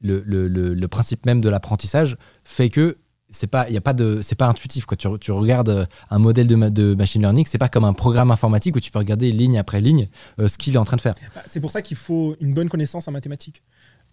Le, 0.00 0.22
le, 0.24 0.46
le, 0.46 0.88
principe 0.88 1.26
même 1.26 1.40
de 1.40 1.48
l'apprentissage 1.48 2.16
fait 2.44 2.68
que 2.68 2.98
c'est 3.30 3.48
pas 3.48 3.68
y 3.68 3.76
a 3.76 3.80
pas 3.80 3.92
de 3.92 4.20
c'est 4.22 4.36
pas 4.36 4.46
intuitif 4.46 4.86
quoi. 4.86 4.96
Tu, 4.96 5.08
tu 5.20 5.32
regardes 5.32 5.88
un 6.08 6.18
modèle 6.18 6.46
de, 6.46 6.54
ma- 6.54 6.70
de 6.70 6.94
machine 6.94 7.20
learning, 7.20 7.44
c'est 7.46 7.58
pas 7.58 7.68
comme 7.68 7.84
un 7.84 7.92
programme 7.92 8.30
informatique 8.30 8.76
où 8.76 8.80
tu 8.80 8.90
peux 8.92 9.00
regarder 9.00 9.32
ligne 9.32 9.58
après 9.58 9.80
ligne 9.80 10.08
ce 10.38 10.56
qu'il 10.56 10.74
est 10.74 10.78
en 10.78 10.84
train 10.84 10.96
de 10.96 11.02
faire. 11.02 11.14
Bah, 11.34 11.42
C'est 11.46 11.60
pour 11.60 11.72
ça 11.72 11.82
qu'il 11.82 11.96
faut 11.96 12.36
une 12.40 12.54
bonne 12.54 12.68
connaissance 12.68 13.08
en 13.08 13.12
mathématiques. 13.12 13.62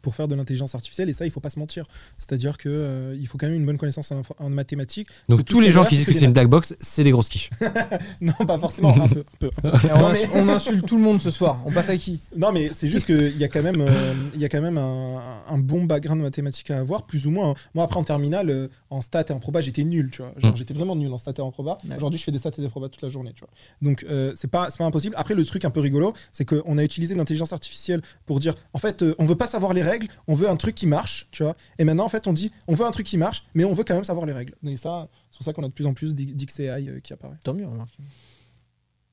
Pour 0.05 0.13
faire 0.13 0.27
de 0.27 0.35
l'intelligence 0.35 0.75
artificielle. 0.75 1.09
Et 1.09 1.13
ça, 1.13 1.25
il 1.25 1.31
faut 1.31 1.39
pas 1.39 1.49
se 1.49 1.57
mentir. 1.57 1.85
C'est-à-dire 2.19 2.59
que 2.59 2.69
euh, 2.69 3.17
il 3.19 3.25
faut 3.25 3.39
quand 3.39 3.47
même 3.47 3.55
une 3.55 3.65
bonne 3.65 3.79
connaissance 3.79 4.11
en, 4.11 4.21
en 4.37 4.49
mathématiques. 4.51 5.07
Donc 5.29 5.43
tous 5.45 5.59
les 5.59 5.71
gens 5.71 5.83
qui 5.83 5.95
disent 5.97 6.05
que 6.05 6.13
c'est 6.13 6.25
une 6.25 6.33
black 6.33 6.47
box, 6.47 6.75
c'est 6.79 7.03
des 7.03 7.09
grosses 7.11 7.27
quiches. 7.29 7.49
Non, 8.21 8.33
pas 8.47 8.59
forcément. 8.59 8.89
un 8.89 9.07
peu, 9.07 9.19
un 9.21 9.37
peu, 9.39 9.49
un 9.63 9.71
peu. 9.71 9.87
Et 9.87 9.91
on, 9.93 9.97
Non, 9.97 10.05
ins- 10.09 10.13
mais- 10.13 10.29
on 10.35 10.47
insulte 10.49 10.85
tout 10.85 10.97
le 10.97 11.01
monde 11.03 11.19
ce 11.19 11.31
soir. 11.31 11.59
On 11.65 11.71
passe 11.71 11.89
à 11.89 11.97
qui? 11.97 12.19
Non, 12.35 12.51
mais 12.51 12.69
c'est 12.71 12.87
juste 12.87 13.07
qu'il 13.07 13.35
y 13.37 13.43
a 13.43 13.47
quand 13.47 13.63
même, 13.63 13.81
euh, 13.81 14.13
il 14.35 14.39
y 14.39 14.45
a 14.45 14.49
quand 14.49 14.61
même 14.61 14.77
un, 14.77 15.41
un 15.49 15.57
bon 15.57 15.85
background 15.85 16.21
mathématique 16.21 16.69
à 16.69 16.77
avoir, 16.79 17.07
plus 17.07 17.25
ou 17.25 17.31
moins. 17.31 17.55
Moi, 17.73 17.83
après, 17.83 17.97
en 17.99 18.03
terminale, 18.03 18.49
euh, 18.51 18.67
en 18.91 19.01
stats 19.01 19.25
et 19.29 19.31
en 19.31 19.39
proba, 19.39 19.61
j'étais 19.61 19.83
nul, 19.83 20.09
tu 20.11 20.21
vois. 20.21 20.33
Genre, 20.37 20.51
Mm. 20.53 20.57
j'étais 20.57 20.73
vraiment 20.75 20.95
nul 20.95 21.11
en 21.11 21.17
stats 21.17 21.33
et 21.37 21.41
en 21.41 21.51
proba. 21.51 21.79
Ouais. 21.89 21.95
Aujourd'hui, 21.95 22.19
je 22.19 22.23
fais 22.23 22.31
des 22.31 22.37
stats 22.37 22.51
et 22.57 22.61
des 22.61 22.69
probas 22.69 22.89
toute 22.89 23.01
la 23.01 23.09
journée, 23.09 23.31
tu 23.33 23.39
vois. 23.39 23.49
Donc, 23.81 24.05
euh, 24.09 24.31
c'est 24.35 24.49
pas, 24.49 24.69
c'est 24.69 24.77
pas 24.77 24.85
impossible. 24.85 25.15
Après, 25.17 25.33
le 25.33 25.43
truc 25.45 25.65
un 25.65 25.71
peu 25.71 25.79
rigolo, 25.79 26.13
c'est 26.31 26.45
qu'on 26.45 26.77
a 26.77 26.83
utilisé 26.83 27.15
l'intelligence 27.15 27.53
artificielle 27.53 28.01
pour 28.25 28.39
dire, 28.39 28.53
en 28.73 28.79
fait, 28.79 29.01
euh, 29.01 29.15
on 29.17 29.25
veut 29.25 29.35
pas 29.35 29.47
savoir 29.47 29.73
les 29.73 29.81
règles, 29.81 29.94
on 30.27 30.35
veut 30.35 30.49
un 30.49 30.55
truc 30.55 30.75
qui 30.75 30.87
marche, 30.87 31.27
tu 31.31 31.43
vois. 31.43 31.55
Et 31.77 31.83
maintenant, 31.83 32.05
en 32.05 32.09
fait, 32.09 32.27
on 32.27 32.33
dit, 32.33 32.51
on 32.67 32.75
veut 32.75 32.85
un 32.85 32.91
truc 32.91 33.05
qui 33.05 33.17
marche, 33.17 33.43
mais 33.53 33.65
on 33.65 33.73
veut 33.73 33.83
quand 33.83 33.95
même 33.95 34.03
savoir 34.03 34.25
les 34.25 34.33
règles. 34.33 34.55
Et 34.65 34.77
ça, 34.77 35.07
c'est 35.31 35.37
pour 35.37 35.45
ça 35.45 35.53
qu'on 35.53 35.63
a 35.63 35.67
de 35.67 35.73
plus 35.73 35.85
en 35.85 35.93
plus 35.93 36.15
d'XAI 36.15 36.87
euh, 36.87 36.99
qui 36.99 37.13
apparaît. 37.13 37.37
Tant 37.43 37.53
mieux, 37.53 37.67
remarque. 37.67 37.95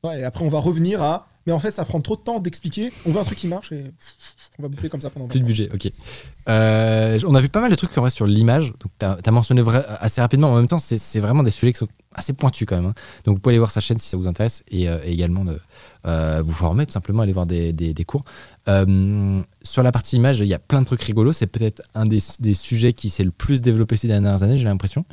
Ouais, 0.04 0.20
et 0.20 0.24
après, 0.24 0.44
on 0.44 0.48
va 0.48 0.58
revenir 0.58 1.02
à, 1.02 1.28
mais 1.46 1.52
en 1.52 1.58
fait, 1.58 1.70
ça 1.70 1.84
prend 1.84 2.00
trop 2.00 2.16
de 2.16 2.20
temps 2.22 2.38
d'expliquer. 2.40 2.92
On 3.06 3.10
veut 3.12 3.20
un 3.20 3.24
truc 3.24 3.38
qui 3.38 3.48
marche 3.48 3.72
et 3.72 3.84
on 4.58 4.62
va 4.62 4.68
boucler 4.68 4.88
comme 4.88 5.00
ça 5.00 5.10
pendant 5.10 5.26
Plus 5.26 5.40
de 5.40 5.44
20 5.44 5.46
ans. 5.46 5.48
budget, 5.48 5.70
ok. 5.72 5.92
Euh, 6.48 7.18
on 7.26 7.34
a 7.34 7.40
vu 7.40 7.48
pas 7.48 7.60
mal 7.60 7.70
de 7.70 7.76
trucs 7.76 7.96
en 7.96 8.00
vrai 8.02 8.10
sur 8.10 8.26
l'image. 8.26 8.72
Donc, 8.80 8.92
tu 8.98 9.06
as, 9.28 9.30
mentionné 9.32 9.62
assez 10.00 10.20
rapidement. 10.20 10.52
En 10.52 10.56
même 10.56 10.66
temps, 10.66 10.78
c'est 10.78 10.98
c'est 10.98 11.20
vraiment 11.20 11.42
des 11.42 11.50
sujets 11.50 11.72
qui 11.72 11.78
sont 11.78 11.88
assez 12.14 12.32
pointus 12.32 12.66
quand 12.68 12.76
même. 12.76 12.86
hein. 12.86 12.94
Donc, 13.24 13.36
vous 13.36 13.40
pouvez 13.40 13.52
aller 13.52 13.58
voir 13.58 13.70
sa 13.70 13.80
chaîne 13.80 13.98
si 13.98 14.08
ça 14.08 14.16
vous 14.16 14.26
intéresse 14.26 14.62
et, 14.70 14.88
euh, 14.88 14.98
et 15.04 15.12
également 15.12 15.44
de, 15.44 15.58
euh, 16.06 16.42
vous 16.44 16.52
former, 16.52 16.84
tout 16.86 16.92
simplement, 16.92 17.22
aller 17.22 17.32
voir 17.32 17.46
des, 17.46 17.72
des- 17.72 17.94
des 17.94 18.04
cours. 18.04 18.24
Sur 18.66 19.82
la 19.82 19.92
partie 19.92 20.16
image, 20.16 20.40
il 20.40 20.46
y 20.46 20.54
a 20.54 20.58
plein 20.58 20.80
de 20.80 20.86
trucs 20.86 21.02
rigolos. 21.02 21.32
C'est 21.32 21.46
peut-être 21.46 21.82
un 21.94 22.06
des, 22.06 22.18
des 22.40 22.54
sujets 22.54 22.92
qui 22.92 23.10
s'est 23.10 23.24
le 23.24 23.30
plus 23.30 23.62
développé 23.62 23.96
ces 23.96 24.08
dernières 24.08 24.42
années, 24.42 24.56
j'ai 24.56 24.64
l'impression. 24.64 25.04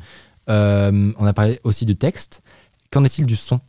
On 0.47 1.25
a 1.25 1.33
parlé 1.33 1.59
aussi 1.63 1.85
de 1.85 1.93
texte. 1.93 2.41
Qu'en 2.91 3.03
est-il 3.03 3.25
du 3.27 3.35
son? 3.35 3.59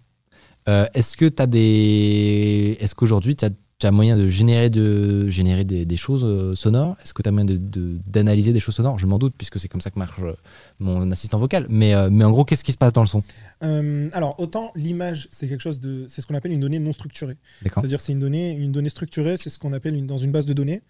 Euh, 0.68 0.86
Est-ce 0.94 1.16
que 1.16 1.26
tu 1.26 1.42
as 1.42 1.46
des. 1.46 2.76
Est-ce 2.80 2.94
qu'aujourd'hui, 2.94 3.36
tu 3.36 3.44
as, 3.44 3.90
moyen 3.90 4.16
de 4.16 4.28
générer, 4.28 4.68
de, 4.68 5.28
générer 5.30 5.64
des, 5.64 5.86
des 5.86 5.96
choses 5.96 6.22
euh, 6.22 6.54
sonores? 6.54 6.96
Est-ce 7.02 7.14
que 7.14 7.22
tu 7.22 7.28
as 7.28 7.32
moyen 7.32 7.46
d'analyser 7.46 7.70
de, 7.70 7.98
d'analyser 8.06 8.52
des 8.52 8.60
choses 8.60 8.74
sonores? 8.74 8.98
Je 8.98 9.06
m'en 9.06 9.18
doute, 9.18 9.34
puisque 9.38 9.58
c'est 9.58 9.68
comme 9.68 9.80
ça 9.80 9.90
que 9.90 9.98
marche 9.98 10.20
euh, 10.22 10.34
mon 10.78 11.10
assistant 11.10 11.38
vocal. 11.38 11.66
Mais, 11.70 11.94
euh, 11.94 12.10
mais 12.10 12.24
en 12.24 12.30
gros, 12.30 12.44
qu'est-ce 12.44 12.62
qui 12.62 12.72
se 12.72 12.78
passe 12.78 12.92
dans 12.92 13.00
le 13.00 13.06
son? 13.06 13.22
Euh, 13.62 14.08
alors, 14.12 14.38
autant 14.38 14.70
l'image, 14.74 15.28
c'est 15.30 15.48
quelque 15.48 15.62
chose 15.62 15.80
de. 15.80 16.06
C'est 16.08 16.20
ce 16.20 16.26
qu'on 16.26 16.34
appelle 16.34 16.52
une 16.52 16.60
donnée 16.60 16.78
non 16.78 16.92
structurée. 16.92 17.36
C'est-à-dire, 17.62 18.00
c'est 18.00 18.12
une 18.12 18.20
donnée, 18.20 18.52
une 18.52 18.72
donnée 18.72 18.90
structurée, 18.90 19.36
c'est 19.38 19.48
ce 19.50 19.58
qu'on 19.58 19.72
appelle 19.72 19.96
une, 19.96 20.06
dans 20.06 20.18
une 20.18 20.30
base 20.30 20.46
de 20.46 20.52
données. 20.52 20.82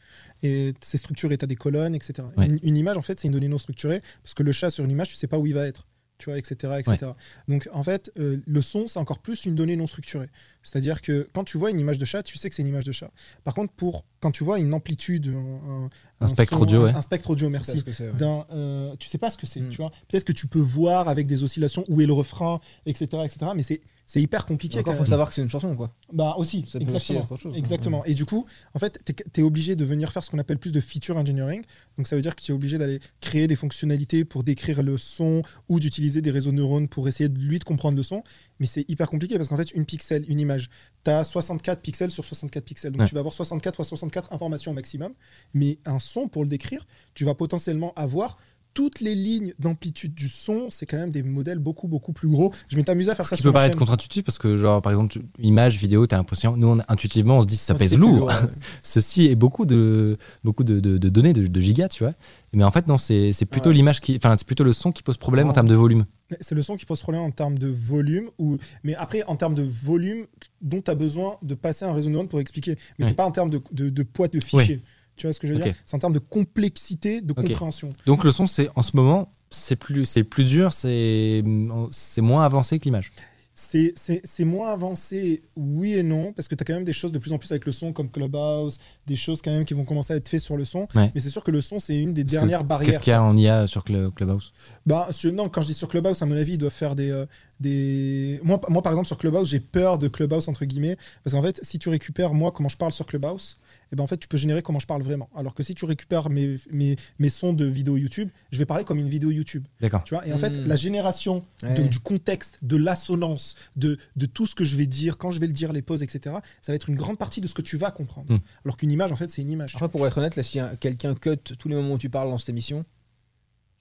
Et 0.42 0.74
c'est 0.80 0.98
structuré, 0.98 1.38
tu 1.38 1.44
as 1.44 1.48
des 1.48 1.56
colonnes, 1.56 1.94
etc. 1.94 2.26
Ouais. 2.36 2.46
Une, 2.46 2.58
une 2.62 2.76
image, 2.76 2.96
en 2.96 3.02
fait, 3.02 3.20
c'est 3.20 3.28
une 3.28 3.34
donnée 3.34 3.48
non 3.48 3.58
structurée, 3.58 4.02
parce 4.24 4.34
que 4.34 4.42
le 4.42 4.52
chat 4.52 4.70
sur 4.70 4.84
une 4.84 4.90
image, 4.90 5.10
tu 5.10 5.16
sais 5.16 5.28
pas 5.28 5.38
où 5.38 5.46
il 5.46 5.54
va 5.54 5.66
être. 5.66 5.86
Tu 6.20 6.28
vois, 6.28 6.38
etc. 6.38 6.74
etc. 6.78 7.12
Donc, 7.48 7.68
en 7.72 7.82
fait, 7.82 8.12
euh, 8.18 8.36
le 8.46 8.62
son, 8.62 8.86
c'est 8.86 8.98
encore 8.98 9.20
plus 9.20 9.46
une 9.46 9.54
donnée 9.54 9.74
non 9.74 9.86
structurée. 9.86 10.28
C'est-à-dire 10.62 11.00
que 11.00 11.28
quand 11.32 11.44
tu 11.44 11.58
vois 11.58 11.70
une 11.70 11.80
image 11.80 11.98
de 11.98 12.04
chat, 12.04 12.22
tu 12.22 12.36
sais 12.38 12.48
que 12.48 12.54
c'est 12.54 12.62
une 12.62 12.68
image 12.68 12.84
de 12.84 12.92
chat. 12.92 13.10
Par 13.44 13.54
contre, 13.54 13.72
pour, 13.72 14.04
quand 14.20 14.30
tu 14.30 14.44
vois 14.44 14.58
une 14.58 14.74
amplitude, 14.74 15.28
un, 15.28 15.88
Un 16.20 16.28
spectre 16.28 16.56
son, 16.56 16.62
audio, 16.62 16.80
un, 16.80 16.84
ouais. 16.84 16.94
un 16.94 17.02
spectre 17.02 17.30
audio, 17.30 17.48
merci, 17.48 17.82
ouais. 17.86 18.10
euh, 18.20 18.94
tu 18.98 19.08
sais 19.08 19.18
pas 19.18 19.30
ce 19.30 19.38
que 19.38 19.46
c'est, 19.46 19.60
Mm. 19.60 19.68
tu 19.70 19.76
vois. 19.78 19.90
Peut-être 20.08 20.24
que 20.24 20.32
tu 20.32 20.46
peux 20.46 20.60
voir 20.60 21.08
avec 21.08 21.26
des 21.26 21.42
oscillations 21.42 21.84
où 21.88 22.00
est 22.00 22.06
le 22.06 22.12
refrain, 22.12 22.60
etc., 22.86 23.06
etc. 23.24 23.52
Mais 23.54 23.62
c'est 23.62 23.80
c'est 24.10 24.20
hyper 24.20 24.44
compliqué. 24.44 24.80
Encore, 24.80 24.94
quand 24.94 25.04
faut 25.04 25.08
savoir 25.08 25.28
que 25.28 25.36
c'est 25.36 25.42
une 25.42 25.48
chanson, 25.48 25.72
quoi. 25.76 25.94
Bah 26.12 26.34
aussi, 26.36 26.64
Ça 26.66 26.80
peut 26.80 26.84
aussi 26.86 26.94
exactement. 26.96 27.20
être 27.20 27.30
autre 27.30 27.40
chose, 27.42 27.52
quoi. 27.52 27.58
exactement. 27.60 28.04
Et 28.06 28.14
du 28.14 28.24
coup, 28.24 28.44
en 28.74 28.80
fait, 28.80 28.98
tu 29.04 29.40
es, 29.40 29.44
obligé 29.44 29.76
de 29.76 29.84
venir 29.84 30.10
faire 30.10 30.24
ce 30.24 30.32
qu'on 30.32 30.40
appelle 30.40 30.58
plus 30.58 30.72
de 30.72 30.80
feature 30.80 31.16
engineering. 31.16 31.62
Donc 31.96 32.08
ça 32.08 32.16
veut 32.16 32.22
dire 32.22 32.34
que 32.34 32.42
tu 32.42 32.50
es 32.50 32.54
obligé 32.54 32.76
d'aller 32.76 32.98
créer 33.20 33.46
des 33.46 33.54
fonctionnalités 33.54 34.24
pour 34.24 34.42
décrire 34.42 34.82
le 34.82 34.98
son 34.98 35.42
ou 35.68 35.78
d'utiliser 35.78 36.22
des 36.22 36.32
réseaux 36.32 36.50
de 36.50 36.56
neurones 36.56 36.88
pour 36.88 37.06
essayer 37.06 37.28
de 37.28 37.38
lui 37.38 37.60
de 37.60 37.64
comprendre 37.64 37.96
le 37.96 38.02
son. 38.02 38.24
Mais 38.60 38.66
c'est 38.66 38.88
hyper 38.88 39.08
compliqué 39.10 39.36
parce 39.38 39.48
qu'en 39.48 39.56
fait, 39.56 39.72
une 39.72 39.86
pixel, 39.86 40.24
une 40.28 40.38
image, 40.38 40.68
tu 41.04 41.10
as 41.10 41.24
64 41.24 41.80
pixels 41.80 42.10
sur 42.10 42.24
64 42.24 42.64
pixels. 42.64 42.92
Donc 42.92 43.00
Ouais. 43.00 43.08
tu 43.08 43.14
vas 43.14 43.20
avoir 43.20 43.34
64 43.34 43.74
fois 43.76 43.84
64 43.84 44.32
informations 44.32 44.70
au 44.70 44.74
maximum. 44.74 45.14
Mais 45.54 45.78
un 45.86 45.98
son, 45.98 46.28
pour 46.28 46.44
le 46.44 46.48
décrire, 46.50 46.86
tu 47.14 47.24
vas 47.24 47.34
potentiellement 47.34 47.92
avoir 47.96 48.36
toutes 48.72 49.00
les 49.00 49.14
lignes 49.14 49.52
d'amplitude 49.58 50.14
du 50.14 50.28
son, 50.28 50.68
c'est 50.70 50.86
quand 50.86 50.96
même 50.96 51.10
des 51.10 51.22
modèles 51.22 51.58
beaucoup, 51.58 51.88
beaucoup 51.88 52.12
plus 52.12 52.28
gros. 52.28 52.52
Je 52.68 52.76
m'étais 52.76 52.92
amusé 52.92 53.10
à 53.10 53.14
faire 53.14 53.24
Ce 53.24 53.30
ça 53.30 53.36
qui 53.36 53.42
sur 53.42 53.50
peut 53.50 53.52
ma 53.52 53.58
paraître 53.60 53.72
chaîne. 53.74 53.78
contre-intuitif 53.80 54.22
parce 54.24 54.38
que, 54.38 54.56
genre, 54.56 54.80
par 54.80 54.92
exemple, 54.92 55.12
tu- 55.12 55.22
image, 55.40 55.76
vidéo, 55.78 56.06
t'as 56.06 56.16
l'impression, 56.16 56.56
nous, 56.56 56.68
on, 56.68 56.78
intuitivement, 56.88 57.38
on 57.38 57.40
se 57.42 57.46
dit 57.46 57.56
ça 57.56 57.74
pèse 57.74 57.94
lourd. 57.96 58.30
Ceci 58.82 59.26
est 59.26 59.34
beaucoup 59.34 59.66
de, 59.66 60.16
beaucoup 60.44 60.64
de, 60.64 60.80
de- 60.80 60.98
de 60.98 61.08
données, 61.08 61.32
de, 61.32 61.46
de 61.46 61.60
gigas, 61.60 61.88
tu 61.88 62.04
vois. 62.04 62.14
Mais 62.52 62.64
en 62.64 62.70
fait, 62.70 62.86
non, 62.86 62.98
c'est 62.98 63.32
c'est 63.32 63.46
plutôt 63.46 63.70
Ouais. 63.70 63.74
l'image 63.76 64.00
qui. 64.00 64.16
Enfin, 64.16 64.34
c'est 64.38 64.46
plutôt 64.46 64.64
le 64.64 64.72
son 64.72 64.92
qui 64.92 65.02
pose 65.02 65.16
problème 65.16 65.48
en 65.48 65.52
termes 65.52 65.68
de 65.68 65.74
volume. 65.74 66.04
C'est 66.40 66.54
le 66.54 66.62
son 66.62 66.76
qui 66.76 66.84
pose 66.86 67.00
problème 67.00 67.22
en 67.22 67.30
termes 67.32 67.58
de 67.58 67.66
volume, 67.66 68.30
ou... 68.38 68.56
mais 68.84 68.94
après 68.94 69.24
en 69.24 69.34
termes 69.34 69.54
de 69.56 69.62
volume 69.64 70.26
dont 70.62 70.80
tu 70.80 70.90
as 70.90 70.94
besoin 70.94 71.36
de 71.42 71.54
passer 71.56 71.84
un 71.84 71.92
réseau 71.92 72.06
de 72.08 72.12
neurones 72.12 72.28
pour 72.28 72.38
expliquer. 72.40 72.76
Mais 72.98 73.04
Ouais. 73.04 73.10
c'est 73.10 73.16
pas 73.16 73.26
en 73.26 73.32
termes 73.32 73.50
de, 73.50 73.60
de- 73.72 73.88
de 73.88 74.02
poids 74.04 74.28
de 74.28 74.38
fichier. 74.40 74.80
Tu 75.20 75.26
vois 75.26 75.34
ce 75.34 75.38
que 75.40 75.46
je 75.46 75.52
veux 75.52 75.60
dire? 75.62 75.74
C'est 75.84 75.94
en 75.96 75.98
termes 75.98 76.14
de 76.14 76.18
complexité, 76.18 77.20
de 77.20 77.32
compréhension. 77.34 77.90
Donc, 78.06 78.24
le 78.24 78.32
son, 78.32 78.46
c'est 78.46 78.70
en 78.74 78.80
ce 78.82 78.92
moment, 78.96 79.32
c'est 79.50 79.76
plus, 79.76 80.06
c'est 80.06 80.24
plus 80.24 80.44
dur, 80.44 80.72
c'est 80.72 81.44
c'est 81.90 82.22
moins 82.22 82.42
avancé 82.44 82.78
que 82.78 82.84
l'image. 82.84 83.12
C'est- 83.54 83.92
C'est 83.94 84.22
c'est 84.24 84.46
moins 84.46 84.70
avancé, 84.72 85.42
oui 85.54 85.92
et 85.92 86.02
non, 86.02 86.32
parce 86.32 86.48
que 86.48 86.54
tu 86.54 86.62
as 86.62 86.64
quand 86.64 86.72
même 86.72 86.84
des 86.86 86.94
choses 86.94 87.12
de 87.12 87.18
plus 87.18 87.30
en 87.32 87.36
plus 87.38 87.50
avec 87.52 87.66
le 87.66 87.72
son, 87.72 87.92
comme 87.92 88.10
Clubhouse, 88.10 88.78
des 89.06 89.16
choses 89.16 89.42
quand 89.42 89.50
même 89.50 89.66
qui 89.66 89.74
vont 89.74 89.84
commencer 89.84 90.14
à 90.14 90.16
être 90.16 90.30
faites 90.30 90.40
sur 90.40 90.56
le 90.56 90.64
son. 90.64 90.88
Ouais. 90.94 91.12
Mais 91.14 91.20
c'est 91.20 91.28
sûr 91.28 91.44
que 91.44 91.50
le 91.50 91.60
son, 91.60 91.78
c'est 91.78 91.98
une 92.00 92.14
des 92.14 92.24
Parce 92.24 92.32
que 92.32 92.38
dernières 92.38 92.60
Qu'est-ce 92.60 92.68
barrières. 92.68 93.00
qu'il 93.02 93.10
y 93.10 93.14
a 93.14 93.22
en 93.22 93.36
IA 93.36 93.66
sur 93.66 93.84
Cl- 93.84 94.10
Clubhouse? 94.14 94.54
Bah, 94.86 95.08
sur- 95.10 95.30
non, 95.34 95.50
quand 95.50 95.60
je 95.60 95.66
dis 95.66 95.74
sur 95.74 95.88
Clubhouse, 95.88 96.22
à 96.22 96.26
mon 96.26 96.36
avis, 96.38 96.54
ils 96.54 96.58
doivent 96.58 96.72
faire 96.72 96.94
des. 96.96 97.10
euh, 97.10 97.26
des... 97.60 98.40
Moi, 98.42 98.60
moi, 98.68 98.82
par 98.82 98.92
exemple, 98.92 99.06
sur 99.06 99.18
Clubhouse, 99.18 99.48
j'ai 99.48 99.60
peur 99.60 99.98
de 99.98 100.08
Clubhouse, 100.08 100.48
entre 100.48 100.64
guillemets, 100.64 100.96
parce 101.22 101.34
qu'en 101.34 101.42
fait, 101.42 101.60
si 101.62 101.78
tu 101.78 101.88
récupères, 101.88 102.34
moi, 102.34 102.50
comment 102.52 102.68
je 102.68 102.76
parle 102.76 102.92
sur 102.92 103.06
Clubhouse, 103.06 103.58
eh 103.92 103.96
ben, 103.96 104.02
en 104.02 104.06
fait, 104.06 104.16
tu 104.16 104.28
peux 104.28 104.36
générer 104.36 104.62
comment 104.62 104.78
je 104.78 104.86
parle 104.86 105.02
vraiment. 105.02 105.28
Alors 105.36 105.54
que 105.54 105.62
si 105.62 105.74
tu 105.74 105.84
récupères 105.84 106.30
mes, 106.30 106.56
mes, 106.70 106.96
mes 107.18 107.28
sons 107.30 107.52
de 107.52 107.64
vidéo 107.64 107.96
YouTube, 107.96 108.28
je 108.50 108.58
vais 108.58 108.66
parler 108.66 108.84
comme 108.84 108.98
une 108.98 109.08
vidéo 109.08 109.30
YouTube. 109.30 109.64
D'accord. 109.80 110.04
Tu 110.04 110.14
vois 110.14 110.26
et 110.26 110.32
en 110.32 110.38
fait, 110.38 110.50
Mm. 110.50 110.66
la 110.66 110.76
génération 110.76 111.44
de- 111.62 111.68
Ouais. 111.68 111.88
du 111.88 111.98
contexte, 112.00 112.58
de 112.62 112.76
l'assonance, 112.76 113.56
de, 113.76 113.98
de 114.16 114.26
tout 114.26 114.46
ce 114.46 114.54
que 114.54 114.64
je 114.64 114.76
vais 114.76 114.86
dire, 114.86 115.18
quand 115.18 115.30
je 115.30 115.38
vais 115.40 115.46
le 115.46 115.52
dire, 115.52 115.72
les 115.72 115.82
pauses, 115.82 116.02
etc., 116.02 116.36
ça 116.62 116.72
va 116.72 116.76
être 116.76 116.88
une 116.88 116.96
grande 116.96 117.18
partie 117.18 117.40
de 117.40 117.46
ce 117.46 117.54
que 117.54 117.62
tu 117.62 117.76
vas 117.76 117.90
comprendre. 117.90 118.32
Mm. 118.32 118.38
Alors 118.64 118.76
qu'une 118.76 118.90
image, 118.92 119.12
en 119.12 119.16
fait, 119.16 119.30
c'est 119.30 119.42
une 119.42 119.50
image. 119.50 119.74
Après, 119.74 119.88
pour 119.88 120.06
être 120.06 120.16
honnête, 120.18 120.36
là, 120.36 120.42
si 120.42 120.58
un- 120.60 120.74
quelqu'un 120.76 121.14
cut 121.14 121.36
tous 121.58 121.68
les 121.68 121.74
moments 121.74 121.94
où 121.94 121.98
tu 121.98 122.10
parles 122.10 122.30
dans 122.30 122.38
cette 122.38 122.48
émission, 122.50 122.84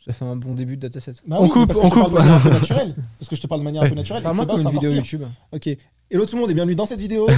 ça 0.06 0.14
fait 0.14 0.26
un 0.26 0.36
bon 0.36 0.54
début 0.54 0.76
de 0.78 0.82
dataset. 0.82 1.14
Bah 1.28 1.38
On 1.40 1.44
oui, 1.44 1.50
coupe, 1.50 1.74
on 1.82 1.90
coupe. 1.90 2.14
naturelle. 2.14 2.96
Parce 3.20 3.30
que 3.30 3.36
je 3.36 3.42
te 3.42 3.48
parle 3.48 3.62
de 3.62 3.66
manière 3.66 3.84
un 3.84 3.90
peu 3.90 3.96
naturelle. 3.96 4.24
Parle-moi 4.24 4.46
Et 4.46 4.48
comme 4.48 4.62
une 4.62 4.70
vidéo. 4.72 4.92
YouTube. 4.92 5.24
Ok. 5.52 5.68
Hello 6.12 6.26
tout 6.26 6.36
le 6.36 6.42
monde 6.42 6.52
et 6.52 6.54
bienvenue 6.56 6.76
dans 6.76 6.86
cette 6.86 7.02
vidéo. 7.02 7.28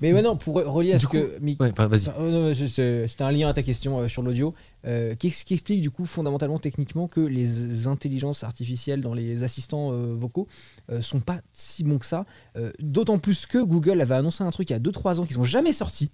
Mais 0.00 0.12
maintenant, 0.12 0.36
pour 0.36 0.54
relier 0.54 0.92
à 0.92 0.96
Du 0.96 1.02
ce 1.02 1.06
coup- 1.06 1.12
que. 1.16 1.38
Ouais, 1.62 1.72
bah, 1.72 1.88
je- 1.92 3.04
C'était 3.08 3.24
un 3.24 3.30
lien 3.32 3.48
à 3.48 3.52
ta 3.54 3.62
question 3.62 4.00
euh, 4.00 4.08
sur 4.08 4.22
l'audio. 4.22 4.54
Euh, 4.86 5.14
Qu'est-ce 5.18 5.44
qui 5.44 5.54
explique 5.54 5.80
du 5.82 5.90
coup 5.90 6.06
fondamentalement, 6.06 6.58
techniquement, 6.58 7.08
que 7.08 7.20
les 7.20 7.86
intelligences 7.88 8.44
artificielles 8.44 9.00
dans 9.00 9.14
les 9.14 9.42
assistants 9.42 9.92
euh, 9.92 10.14
vocaux 10.14 10.46
euh, 10.90 11.02
sont 11.02 11.20
pas 11.20 11.40
si 11.52 11.82
bons 11.84 11.98
que 11.98 12.06
ça? 12.06 12.24
Euh, 12.56 12.70
D'autant 12.80 13.18
plus 13.18 13.46
que 13.46 13.58
Google 13.58 14.00
avait 14.00 14.14
annoncé 14.14 14.44
un 14.44 14.50
truc 14.50 14.70
il 14.70 14.72
y 14.72 14.76
a 14.76 14.80
2-3 14.80 15.20
ans 15.20 15.24
qui 15.26 15.34
sont 15.34 15.44
jamais 15.44 15.72
sortis. 15.72 16.10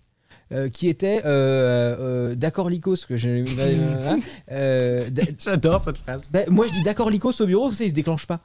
Euh, 0.52 0.68
qui 0.68 0.88
était 0.88 1.22
euh, 1.24 1.96
euh, 2.30 2.34
d'accord 2.34 2.70
Lycos 2.70 2.96
que 3.08 3.16
je 3.16 3.44
euh, 4.50 5.10
d- 5.10 5.34
J'adore 5.38 5.84
cette 5.84 5.98
phrase. 5.98 6.30
bah, 6.32 6.40
moi 6.48 6.66
je 6.66 6.72
dis 6.72 6.82
d'accord 6.82 7.10
Lycos 7.10 7.40
au 7.40 7.46
bureau 7.46 7.72
ça 7.72 7.84
il 7.84 7.90
se 7.90 7.94
déclenche 7.94 8.26
pas. 8.26 8.40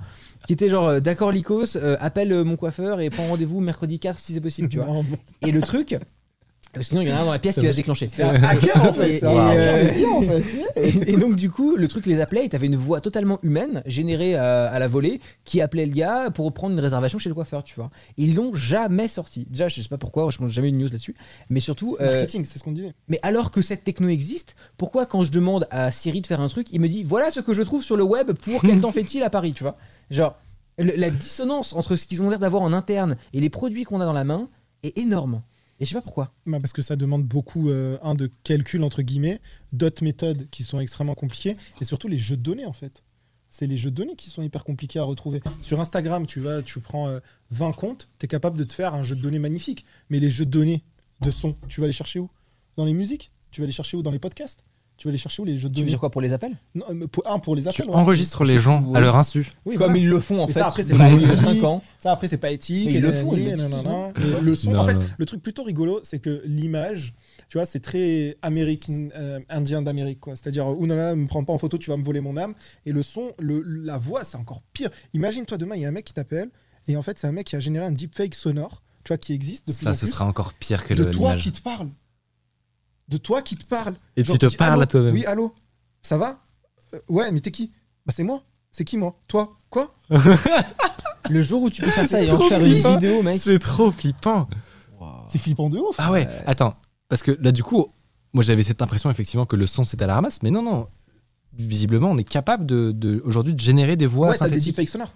Qui 0.45 0.53
était 0.53 0.69
genre 0.69 0.99
d'accord 1.01 1.31
Lycos 1.31 1.77
appelle 1.99 2.43
mon 2.43 2.55
coiffeur 2.57 2.99
et 2.99 3.09
prends 3.09 3.27
rendez-vous 3.27 3.59
mercredi 3.61 3.99
4 3.99 4.19
si 4.19 4.33
c'est 4.33 4.41
possible 4.41 4.69
tu 4.69 4.77
vois. 4.79 5.01
Et 5.41 5.51
le 5.51 5.61
truc 5.61 5.97
sinon 6.81 7.01
il 7.01 7.07
y 7.09 7.11
en 7.13 7.15
a 7.15 7.19
un 7.19 7.25
dans 7.25 7.31
la 7.31 7.39
pièce 7.39 7.55
qui 7.55 7.65
va 7.65 7.71
se 7.71 7.77
déclencher 7.77 8.07
C'est 8.07 8.23
un 8.23 8.41
hacker 8.41 8.75
en 8.89 8.93
fait. 8.93 9.15
Et- 9.15 9.17
et, 9.17 9.23
euh, 9.23 10.07
en 10.15 10.21
fait. 10.21 10.43
et, 10.75 11.13
et 11.13 11.17
donc 11.17 11.35
du 11.35 11.49
coup, 11.51 11.75
le 11.75 11.87
truc 11.87 12.05
les 12.07 12.19
appelait 12.21 12.45
et 12.45 12.49
t'avais 12.49 12.65
une 12.67 12.75
voix 12.75 12.99
totalement 13.01 13.37
humaine 13.43 13.83
générée 13.85 14.35
à, 14.35 14.69
à 14.71 14.79
la 14.79 14.87
volée 14.87 15.21
qui 15.45 15.61
appelait 15.61 15.85
le 15.85 15.93
gars 15.93 16.31
pour 16.31 16.51
prendre 16.53 16.73
une 16.73 16.79
réservation 16.79 17.19
chez 17.19 17.29
le 17.29 17.35
coiffeur, 17.35 17.63
tu 17.63 17.75
vois. 17.75 17.91
Et 18.17 18.23
ils 18.23 18.35
l'ont 18.35 18.53
jamais 18.55 19.07
sorti. 19.07 19.45
Déjà, 19.49 19.67
je 19.67 19.81
sais 19.81 19.87
pas 19.89 19.97
pourquoi, 19.97 20.29
je 20.31 20.37
pense 20.37 20.51
jamais 20.51 20.67
eu 20.67 20.71
une 20.71 20.79
news 20.79 20.87
là-dessus, 20.91 21.15
mais 21.49 21.59
surtout, 21.59 21.97
euh, 22.01 22.11
Marketing, 22.17 22.43
c'est 22.45 22.57
ce 22.59 22.63
qu'on 22.63 22.71
disait. 22.71 22.93
mais 23.07 23.19
alors 23.21 23.51
que 23.51 23.61
cette 23.61 23.83
techno 23.83 24.07
existe, 24.09 24.55
pourquoi 24.77 25.05
quand 25.05 25.23
je 25.23 25.31
demande 25.31 25.67
à 25.69 25.91
Siri 25.91 26.21
de 26.21 26.27
faire 26.27 26.41
un 26.41 26.47
truc, 26.47 26.67
il 26.71 26.81
me 26.81 26.87
dit 26.87 27.03
voilà 27.03 27.29
ce 27.31 27.39
que 27.39 27.53
je 27.53 27.61
trouve 27.61 27.83
sur 27.83 27.97
le 27.97 28.03
web 28.03 28.31
pour 28.31 28.61
quel 28.61 28.79
temps 28.79 28.91
fait-il 28.91 29.21
à 29.23 29.29
Paris, 29.29 29.53
tu 29.53 29.63
vois 29.63 29.77
Genre 30.09 30.35
le- 30.79 30.93
la 30.97 31.11
dissonance 31.11 31.73
entre 31.73 31.95
ce 31.95 32.05
qu'ils 32.07 32.23
ont 32.23 32.29
l'air 32.31 32.39
d'avoir 32.39 32.63
en 32.63 32.73
interne 32.73 33.15
et 33.33 33.39
les 33.39 33.49
produits 33.51 33.83
qu'on 33.83 34.01
a 34.01 34.05
dans 34.05 34.13
la 34.13 34.23
main 34.23 34.49
est 34.81 34.97
énorme. 34.97 35.41
Et 35.83 35.85
je 35.85 35.89
sais 35.89 35.95
pas 35.95 36.01
pourquoi. 36.01 36.31
Bah, 36.45 36.59
parce 36.61 36.71
que 36.71 36.81
ça 36.81 36.95
demande 36.95 37.25
beaucoup, 37.25 37.69
euh, 37.69 37.97
un, 38.03 38.15
de 38.15 38.31
calcul, 38.43 38.81
entre 38.83 39.01
guillemets, 39.01 39.41
d'autres 39.73 40.01
méthodes 40.01 40.47
qui 40.49 40.63
sont 40.63 40.79
extrêmement 40.79 41.13
compliquées, 41.13 41.57
et 41.81 41.83
surtout 41.83 42.07
les 42.07 42.17
jeux 42.17 42.37
de 42.37 42.41
données, 42.41 42.65
en 42.65 42.71
fait. 42.71 43.03
C'est 43.49 43.67
les 43.67 43.75
jeux 43.75 43.91
de 43.91 43.95
données 43.95 44.15
qui 44.15 44.29
sont 44.29 44.41
hyper 44.41 44.63
compliqués 44.63 44.99
à 44.99 45.03
retrouver. 45.03 45.41
Sur 45.61 45.81
Instagram, 45.81 46.25
tu 46.25 46.39
vas, 46.39 46.61
tu 46.61 46.79
prends 46.79 47.09
euh, 47.09 47.19
20 47.51 47.73
comptes, 47.73 48.07
tu 48.17 48.23
es 48.23 48.27
capable 48.29 48.57
de 48.57 48.63
te 48.63 48.71
faire 48.71 48.93
un 48.93 49.03
jeu 49.03 49.13
de 49.13 49.21
données 49.21 49.39
magnifique. 49.39 49.83
Mais 50.09 50.19
les 50.21 50.29
jeux 50.29 50.45
de 50.45 50.51
données 50.51 50.85
de 51.19 51.31
son, 51.31 51.57
tu 51.67 51.81
vas 51.81 51.87
les 51.87 51.93
chercher 51.93 52.19
où? 52.19 52.29
Dans 52.77 52.85
les 52.85 52.93
musiques? 52.93 53.29
Tu 53.51 53.59
vas 53.59 53.67
les 53.67 53.73
chercher 53.73 53.97
où? 53.97 54.03
Dans 54.03 54.11
les 54.11 54.19
podcasts? 54.19 54.63
Tu 55.03 55.09
vas 55.09 55.11
les 55.11 55.17
chercher 55.17 55.41
où 55.41 55.45
les 55.45 55.57
jeux 55.57 55.67
de 55.67 55.73
Tu 55.73 55.81
veux 55.81 55.83
données 55.83 55.89
dire 55.91 55.99
quoi 55.99 56.09
pour 56.09 56.21
les 56.21 56.31
appels 56.31 56.53
Non, 56.75 56.85
mais 56.93 57.07
pour, 57.07 57.29
un, 57.29 57.37
pour 57.37 57.57
les 57.57 57.63
Tu 57.63 57.67
appels. 57.67 57.89
ouais. 57.89 57.93
enregistres 57.93 58.45
les 58.45 58.57
gens 58.57 58.89
à 58.93 59.01
leur 59.01 59.17
insu. 59.17 59.51
Oui, 59.65 59.75
Comme 59.75 59.87
voilà. 59.87 59.99
ils 59.99 60.07
le 60.07 60.17
font 60.21 60.41
en 60.41 60.47
Et 60.47 60.53
fait 60.53 60.61
ça, 60.61 60.67
après, 60.67 60.83
c'est 60.83 60.93
depuis 60.93 60.99
pas 61.25 61.33
éthique. 61.33 61.39
5 61.59 61.63
ans. 61.65 61.83
Ça, 61.99 62.13
après, 62.13 62.29
c'est 62.29 62.37
pas 62.37 62.51
éthique. 62.51 62.85
Mais 62.85 62.93
ils 62.93 62.95
et 62.95 63.01
le 63.01 63.09
nanani, 63.11 63.21
font, 63.29 63.35
ils 63.35 63.47
et 63.49 63.51
le 63.51 63.57
nanana. 63.57 64.13
son, 64.55 64.71
Non, 64.71 64.79
en 64.79 64.85
fait, 64.85 64.93
non. 64.93 65.01
le 65.17 65.25
truc 65.25 65.41
plutôt 65.43 65.63
rigolo, 65.63 65.99
c'est 66.03 66.19
que 66.19 66.41
l'image, 66.45 67.13
tu 67.49 67.57
vois, 67.57 67.65
c'est 67.65 67.81
très 67.81 68.37
américain, 68.41 69.09
euh, 69.17 69.41
indien 69.49 69.81
d'Amérique, 69.81 70.21
quoi. 70.21 70.37
C'est-à-dire, 70.37 70.67
euh, 70.71 70.73
oulala, 70.75 71.15
me 71.15 71.27
prends 71.27 71.43
pas 71.43 71.51
en 71.51 71.57
photo, 71.57 71.77
tu 71.77 71.89
vas 71.89 71.97
me 71.97 72.03
voler 72.05 72.21
mon 72.21 72.37
âme. 72.37 72.53
Et 72.85 72.93
le 72.93 73.03
son, 73.03 73.33
le, 73.39 73.61
la 73.61 73.97
voix, 73.97 74.23
c'est 74.23 74.37
encore 74.37 74.61
pire. 74.71 74.89
Imagine-toi 75.13 75.57
demain, 75.57 75.75
il 75.75 75.81
y 75.81 75.85
a 75.85 75.89
un 75.89 75.91
mec 75.91 76.05
qui 76.05 76.13
t'appelle, 76.13 76.47
et 76.87 76.95
en 76.95 77.01
fait, 77.01 77.19
c'est 77.19 77.27
un 77.27 77.33
mec 77.33 77.47
qui 77.47 77.57
a 77.57 77.59
généré 77.59 77.83
un 77.85 77.91
deepfake 77.91 78.35
sonore, 78.35 78.81
tu 79.03 79.09
vois, 79.09 79.17
qui 79.17 79.33
existe 79.33 79.67
de 79.67 79.73
plus 79.73 79.83
Ça, 79.83 79.93
ce 79.93 80.05
plus, 80.05 80.13
sera 80.13 80.23
encore 80.25 80.53
pire 80.53 80.85
que 80.85 80.93
de 80.93 81.03
le- 81.03 81.11
toi 81.11 81.31
l'image. 81.31 81.43
qui 81.43 81.51
te 81.51 81.59
parle. 81.61 81.89
De 83.07 83.17
toi 83.17 83.41
qui 83.41 83.55
te 83.55 83.65
parle. 83.67 83.95
Et 84.15 84.23
Genre, 84.23 84.35
tu 84.37 84.39
te 84.39 84.45
dis, 84.51 84.55
parles 84.57 84.81
à 84.81 84.85
toi-même. 84.85 85.13
Oui, 85.13 85.25
allô 85.25 85.53
Ça 86.01 86.17
va 86.17 86.39
Euh, 86.93 86.99
Ouais, 87.09 87.31
mais 87.31 87.39
t'es 87.41 87.51
qui 87.51 87.71
Bah, 88.05 88.13
c'est 88.15 88.23
moi. 88.23 88.43
C'est 88.71 88.83
qui, 88.85 88.97
moi 88.97 89.15
Toi 89.27 89.57
Quoi 89.69 89.93
Le 91.29 91.41
jour 91.41 91.63
où 91.63 91.69
tu 91.69 91.81
peux 91.81 91.89
faire 91.89 92.07
ça 92.07 92.21
et 92.23 92.29
en 92.31 92.35
trop 92.37 92.49
faire 92.49 92.59
une 92.63 92.71
flippant. 92.73 92.93
vidéo, 92.93 93.21
mec. 93.23 93.39
C'est 93.41 93.59
trop 93.59 93.91
flippant. 93.91 94.47
C'est 95.27 95.37
flippant 95.39 95.69
de 95.69 95.77
ouf. 95.79 95.95
Ah 95.97 96.11
ouais, 96.11 96.27
attends. 96.45 96.75
Parce 97.09 97.23
que 97.23 97.31
là, 97.41 97.51
du 97.51 97.63
coup, 97.63 97.87
moi 98.33 98.43
j'avais 98.43 98.63
cette 98.63 98.81
impression 98.81 99.09
effectivement 99.11 99.45
que 99.45 99.55
le 99.55 99.65
son 99.65 99.83
c'était 99.83 100.03
à 100.03 100.07
la 100.07 100.15
ramasse, 100.15 100.41
mais 100.43 100.51
non, 100.51 100.61
non. 100.61 100.87
Visiblement, 101.53 102.09
on 102.09 102.17
est 102.17 102.23
capable 102.27 102.65
de, 102.65 102.91
de- 102.91 103.21
aujourd'hui 103.25 103.53
de 103.53 103.59
générer 103.59 103.95
des 103.95 104.07
voix 104.07 104.29
ouais, 104.29 104.37
t'as 104.37 104.45
des 104.45 104.51
synthétiques. 104.51 104.71
deepfakes 104.75 104.89
sonores. 104.89 105.13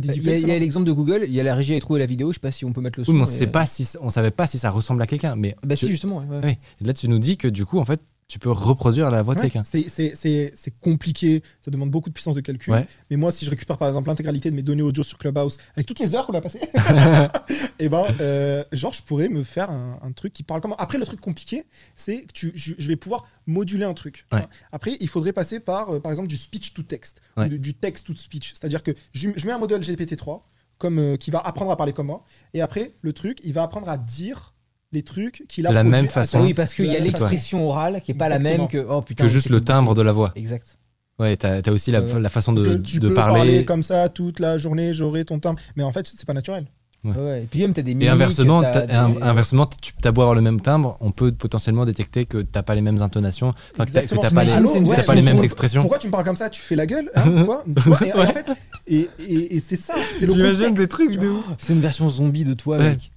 Des 0.00 0.16
Il 0.16 0.48
y 0.48 0.50
a, 0.50 0.58
l'exemple 0.58 0.86
de 0.86 0.92
Google, 0.92 1.24
il 1.26 1.32
y 1.34 1.40
a 1.40 1.42
la 1.42 1.54
régie 1.54 1.74
a 1.74 1.80
trouvé 1.80 2.00
la 2.00 2.06
vidéo, 2.06 2.30
je 2.32 2.34
sais 2.34 2.40
pas 2.40 2.50
si 2.50 2.64
on 2.64 2.72
peut 2.72 2.80
mettre 2.80 2.98
le 2.98 3.04
son. 3.04 3.12
Oui, 3.12 3.18
mais 3.18 3.24
on 3.24 3.50
pas 3.50 3.66
si 3.66 3.86
on 4.00 4.10
savait 4.10 4.30
pas 4.30 4.46
si 4.46 4.58
ça 4.58 4.70
ressemble 4.70 5.02
à 5.02 5.06
quelqu'un, 5.06 5.36
mais 5.36 5.54
Bah 5.64 5.76
tu- 5.76 5.86
si 5.86 5.90
justement. 5.92 6.18
ouais. 6.18 6.58
Là, 6.80 6.92
tu 6.92 7.08
nous 7.08 7.18
dis 7.18 7.36
que 7.36 7.48
du 7.48 7.64
coup, 7.64 7.78
en 7.78 7.84
fait, 7.84 8.00
tu 8.26 8.38
peux 8.38 8.50
reproduire 8.50 9.10
la 9.10 9.22
voix 9.22 9.34
de 9.34 9.40
Ouais, 9.40 9.50
quelqu'un. 9.50 9.64
c'est- 9.64 10.70
compliqué, 10.80 11.42
ça 11.62 11.70
demande 11.70 11.90
beaucoup 11.90 12.08
de 12.08 12.14
puissance 12.14 12.34
de 12.34 12.40
calcul. 12.40 12.72
Ouais. 12.72 12.86
Mais 13.10 13.16
moi, 13.16 13.30
si 13.32 13.44
je 13.44 13.50
récupère 13.50 13.78
par 13.78 13.88
exemple 13.88 14.08
l'intégralité 14.08 14.50
de 14.50 14.56
mes 14.56 14.62
données 14.62 14.82
audio 14.82 15.02
sur 15.02 15.18
Clubhouse, 15.18 15.58
avec 15.76 15.86
toutes 15.86 15.98
les 15.98 16.14
heures 16.14 16.26
qu'on 16.26 16.34
a 16.34 16.40
passées, 16.40 16.60
et 17.78 17.88
ben, 17.88 18.04
euh, 18.20 18.64
genre, 18.72 18.92
je 18.92 19.02
pourrais 19.02 19.28
me 19.28 19.42
faire 19.42 19.70
un, 19.70 19.98
un 20.02 20.12
truc 20.12 20.32
qui 20.32 20.42
parle 20.42 20.60
comment? 20.60 20.76
Après, 20.76 20.98
le 20.98 21.04
truc 21.04 21.20
compliqué, 21.20 21.64
c'est 21.96 22.22
que 22.22 22.32
tu, 22.32 22.52
je, 22.54 22.74
je 22.78 22.88
vais 22.88 22.96
pouvoir 22.96 23.26
moduler 23.46 23.84
un 23.84 23.94
truc. 23.94 24.26
Ouais. 24.32 24.44
Après, 24.72 24.96
il 25.00 25.08
faudrait 25.08 25.32
passer 25.32 25.60
par, 25.60 25.90
euh, 25.90 26.00
par 26.00 26.10
exemple, 26.10 26.28
du 26.28 26.36
speech 26.36 26.74
to 26.74 26.82
text, 26.82 27.20
ou 27.36 27.44
du, 27.44 27.58
du 27.58 27.74
text 27.74 28.06
to 28.06 28.14
speech. 28.16 28.50
C'est-à-dire 28.54 28.82
que 28.82 28.92
je, 29.12 29.28
je 29.36 29.46
mets 29.46 29.52
un 29.52 29.58
modèle 29.58 29.82
GPT-3 29.82 30.42
comme, 30.78 30.98
euh, 30.98 31.16
qui 31.16 31.30
va 31.30 31.38
apprendre 31.40 31.70
à 31.70 31.76
parler 31.76 31.92
comme 31.92 32.06
moi, 32.06 32.24
et 32.52 32.60
après, 32.62 32.94
le 33.02 33.12
truc, 33.12 33.38
il 33.44 33.52
va 33.52 33.62
apprendre 33.62 33.88
à 33.88 33.96
dire 33.98 34.53
les 34.94 35.02
trucs 35.02 35.44
qu'il 35.48 35.66
a 35.66 35.70
De 35.70 35.74
la 35.74 35.80
produits 35.82 35.90
même 36.00 36.08
façon. 36.08 36.40
Oui, 36.42 36.54
parce 36.54 36.72
qu'il 36.74 36.86
de 36.86 36.92
y 36.92 36.96
a 36.96 37.00
l'expression 37.00 37.68
orale 37.68 38.00
qui 38.02 38.12
est 38.12 38.14
pas 38.14 38.28
la 38.30 38.38
même 38.38 38.66
que. 38.68 38.78
Oh 38.88 39.02
putain. 39.02 39.24
Que 39.24 39.28
juste 39.28 39.50
le 39.50 39.60
timbre 39.60 39.94
de 39.94 40.02
la 40.02 40.12
voix. 40.12 40.32
Exact. 40.36 40.78
Ouais, 41.18 41.36
t'as 41.36 41.60
as 41.64 41.70
aussi 41.70 41.90
la, 41.92 42.00
Ouais, 42.00 42.12
ouais. 42.14 42.20
la 42.20 42.28
façon 42.28 42.52
de, 42.52 42.76
tu 42.78 42.98
de 42.98 43.08
peux 43.08 43.14
parler. 43.14 43.34
parler. 43.34 43.64
comme 43.64 43.82
ça 43.84 44.08
toute 44.08 44.40
la 44.40 44.58
journée, 44.58 44.94
j'aurai 44.94 45.24
ton 45.24 45.38
timbre. 45.38 45.60
Mais 45.76 45.82
en 45.84 45.92
fait, 45.92 46.06
c'est 46.06 46.26
pas 46.26 46.32
naturel. 46.32 46.66
Ouais. 47.04 47.12
Ouais. 47.18 47.42
Et 47.42 47.46
puis 47.46 47.60
même 47.60 47.74
t'as 47.74 47.82
des 47.82 47.92
Et 47.92 48.08
inversement, 48.08 48.62
des- 48.62 48.66
in- 48.94 49.20
inversement, 49.20 49.66
tu 49.66 49.92
as 50.04 50.10
beau 50.10 50.22
avoir 50.22 50.34
le 50.34 50.40
même 50.40 50.60
timbre, 50.62 50.96
on 51.00 51.12
peut 51.12 51.30
potentiellement 51.32 51.84
détecter 51.84 52.24
que 52.24 52.38
t'as 52.38 52.62
pas 52.62 52.74
les 52.74 52.80
mêmes 52.80 53.02
intonations, 53.02 53.52
que 53.78 53.84
t'as- 53.92 54.30
pas 54.30 54.42
les, 54.42 54.52
Allô, 54.52 54.74
ouais, 54.74 55.02
pas 55.02 55.14
les 55.14 55.20
mêmes 55.20 55.38
expressions. 55.44 55.82
Pourquoi 55.82 55.98
tu 55.98 56.06
me 56.06 56.12
parles 56.12 56.24
comme 56.24 56.34
ça? 56.36 56.48
Tu 56.48 56.62
fais 56.62 56.76
la 56.76 56.86
gueule 56.86 57.10
hein, 57.14 57.44
quoi? 57.44 57.62
Tu 57.76 57.88
vois, 57.90 58.06
et, 58.06 58.12
en 58.14 58.26
fait, 58.32 58.46
et, 58.88 59.08
et- 59.20 59.56
et 59.56 59.60
c'est 59.60 59.76
ça, 59.76 59.92
c'est 60.18 60.24
le 60.26 60.32
contexte, 60.32 60.88
tu 61.12 61.18
vois. 61.28 61.44
C'est 61.58 61.74
une 61.74 61.80
version 61.80 62.08
zombie 62.08 62.44
de 62.44 62.54
toi, 62.54 62.78
Ouais. 62.78 62.88
mec. 62.90 63.10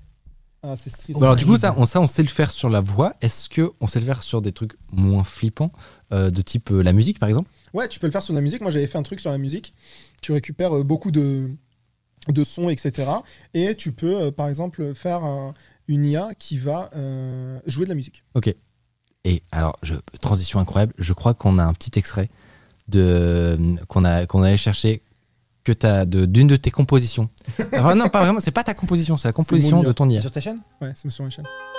Ah, 0.69 0.75
c'est 0.75 0.89
triste. 0.89 1.13
Bon, 1.13 1.21
alors 1.21 1.37
du 1.37 1.45
coup, 1.45 1.55
ça 1.57 1.73
on, 1.77 1.85
ça, 1.85 2.01
on 2.01 2.07
sait 2.07 2.21
le 2.23 2.27
faire 2.27 2.51
sur 2.51 2.69
la 2.69 2.81
voix. 2.81 3.13
Est-ce 3.21 3.47
que 3.47 3.71
on 3.79 3.87
sait 3.87 3.99
le 4.01 4.05
faire 4.05 4.21
sur 4.21 4.41
des 4.41 4.51
trucs 4.51 4.73
moins 4.91 5.23
flippants, 5.23 5.71
euh, 6.11 6.29
de 6.29 6.41
type 6.41 6.71
euh, 6.71 6.81
la 6.83 6.91
musique, 6.91 7.19
par 7.19 7.29
exemple? 7.29 7.49
Ouais, 7.73 7.87
tu 7.87 7.99
peux 7.99 8.07
le 8.07 8.11
faire 8.11 8.21
sur 8.23 8.33
la 8.33 8.41
musique. 8.41 8.59
Moi, 8.61 8.71
j'avais 8.71 8.87
fait 8.87 8.97
un 8.97 9.03
truc 9.03 9.21
sur 9.21 9.31
la 9.31 9.37
musique. 9.37 9.73
Tu 10.21 10.33
récupères 10.33 10.75
euh, 10.75 10.83
beaucoup 10.83 11.11
de, 11.11 11.49
de 12.27 12.43
sons, 12.43 12.69
etc. 12.69 13.09
Et 13.53 13.75
tu 13.75 13.93
peux, 13.93 14.23
euh, 14.23 14.31
par 14.31 14.49
exemple, 14.49 14.93
faire 14.93 15.23
un- 15.23 15.53
une 15.87 16.05
IA 16.05 16.33
qui 16.37 16.57
va 16.57 16.89
euh, 16.97 17.59
jouer 17.65 17.85
de 17.85 17.89
la 17.89 17.95
musique. 17.95 18.23
Et 19.23 19.43
alors, 19.51 19.77
je, 19.83 19.95
transition 20.21 20.59
incroyable. 20.59 20.93
Je 20.97 21.13
crois 21.13 21.33
qu'on 21.33 21.59
a 21.59 21.63
un 21.63 21.73
petit 21.73 21.97
extrait 21.97 22.29
de 22.87 23.75
qu'on 23.87 24.05
a 24.05 24.25
qu'on 24.25 24.41
allait 24.43 24.57
chercher 24.57 25.01
que 25.67 25.73
t'as 25.73 26.05
de 26.05 26.25
d'une 26.25 26.47
de 26.47 26.55
tes 26.55 26.71
compositions. 26.71 27.29
Enfin, 27.73 27.93
non, 27.99 28.07
pas 28.07 28.21
vraiment. 28.21 28.39
C'est 28.39 28.51
pas 28.51 28.63
ta 28.63 28.73
composition, 28.73 29.17
c'est 29.17 29.27
la 29.27 29.33
composition 29.33 29.81
de 29.81 29.87
IA. 29.87 29.93
ton 29.93 30.07
C'est 30.09 30.15
IA. 30.15 30.21
sur 30.21 30.31
ta 30.31 30.39
chaîne? 30.39 30.59
Ouais, 30.81 30.91
c'est 30.95 31.09
sur 31.11 31.25
Michel. 31.25 31.43
Il 31.45 31.76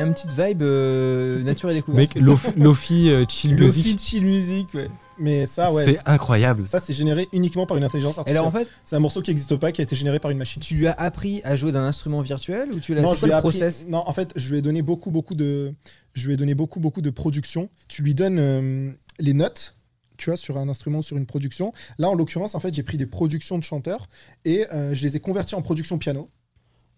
y 0.00 0.02
a 0.02 0.06
une 0.06 0.14
petite 0.14 0.32
vibe 0.32 0.62
euh, 0.62 1.42
nature 1.42 1.70
et 1.70 1.74
découverte. 1.74 2.14
Mec, 2.14 2.22
Lofi, 2.22 2.48
Lofi, 2.56 3.10
euh, 3.10 3.24
chill 3.28 3.52
Lofi 3.56 3.78
music, 3.78 4.00
chill 4.00 4.24
music, 4.24 4.74
ouais. 4.74 4.88
Mais 5.18 5.44
ça, 5.44 5.70
ouais. 5.70 5.84
c'est 5.84 5.98
incroyable. 6.08 6.66
Ça, 6.66 6.80
c'est 6.80 6.94
généré 6.94 7.28
uniquement 7.32 7.66
par 7.66 7.76
une 7.76 7.84
intelligence 7.84 8.16
artificielle. 8.16 8.38
alors 8.38 8.48
en 8.48 8.58
fait, 8.58 8.66
c'est 8.86 8.96
un 8.96 9.00
morceau 9.00 9.20
qui 9.20 9.30
n'existe 9.30 9.54
pas, 9.56 9.70
qui 9.70 9.82
a 9.82 9.84
été 9.84 9.94
généré 9.94 10.18
par 10.18 10.30
une 10.30 10.38
machine. 10.38 10.62
tu 10.62 10.74
lui 10.74 10.86
as 10.86 10.92
appris 10.92 11.42
à 11.44 11.56
jouer 11.56 11.72
d'un 11.72 11.84
instrument 11.84 12.22
virtuel 12.22 12.70
ou 12.72 12.80
tu 12.80 12.94
l'as 12.94 13.02
Non, 13.02 13.12
je 13.14 13.20
lui 13.20 13.26
ai 13.26 13.28
le 13.28 13.34
appris- 13.34 13.58
process 13.58 13.84
non, 13.86 14.02
en 14.06 14.12
fait, 14.14 14.32
je 14.36 14.50
lui 14.50 14.58
ai 14.58 14.62
donné 14.62 14.80
beaucoup, 14.80 15.10
beaucoup 15.10 15.34
de, 15.34 15.74
je 16.14 16.26
lui 16.26 16.34
ai 16.34 16.36
donné 16.38 16.54
beaucoup, 16.54 16.80
beaucoup 16.80 17.02
de 17.02 17.10
production. 17.10 17.68
Tu 17.86 18.02
lui 18.02 18.14
donnes 18.14 18.38
euh, 18.38 18.90
les 19.18 19.34
notes, 19.34 19.74
tu 20.16 20.30
vois, 20.30 20.38
sur 20.38 20.56
un 20.56 20.70
instrument, 20.70 21.02
sur 21.02 21.18
une 21.18 21.26
production. 21.26 21.72
Là, 21.98 22.08
en 22.08 22.14
l'occurrence, 22.14 22.54
en 22.54 22.60
fait, 22.60 22.72
j'ai 22.72 22.82
pris 22.82 22.96
des 22.96 23.06
productions 23.06 23.58
de 23.58 23.64
chanteurs 23.64 24.08
et 24.46 24.64
euh, 24.72 24.94
je 24.94 25.02
les 25.02 25.16
ai 25.16 25.20
converties 25.20 25.54
en 25.54 25.60
production 25.60 25.98
piano. 25.98 26.30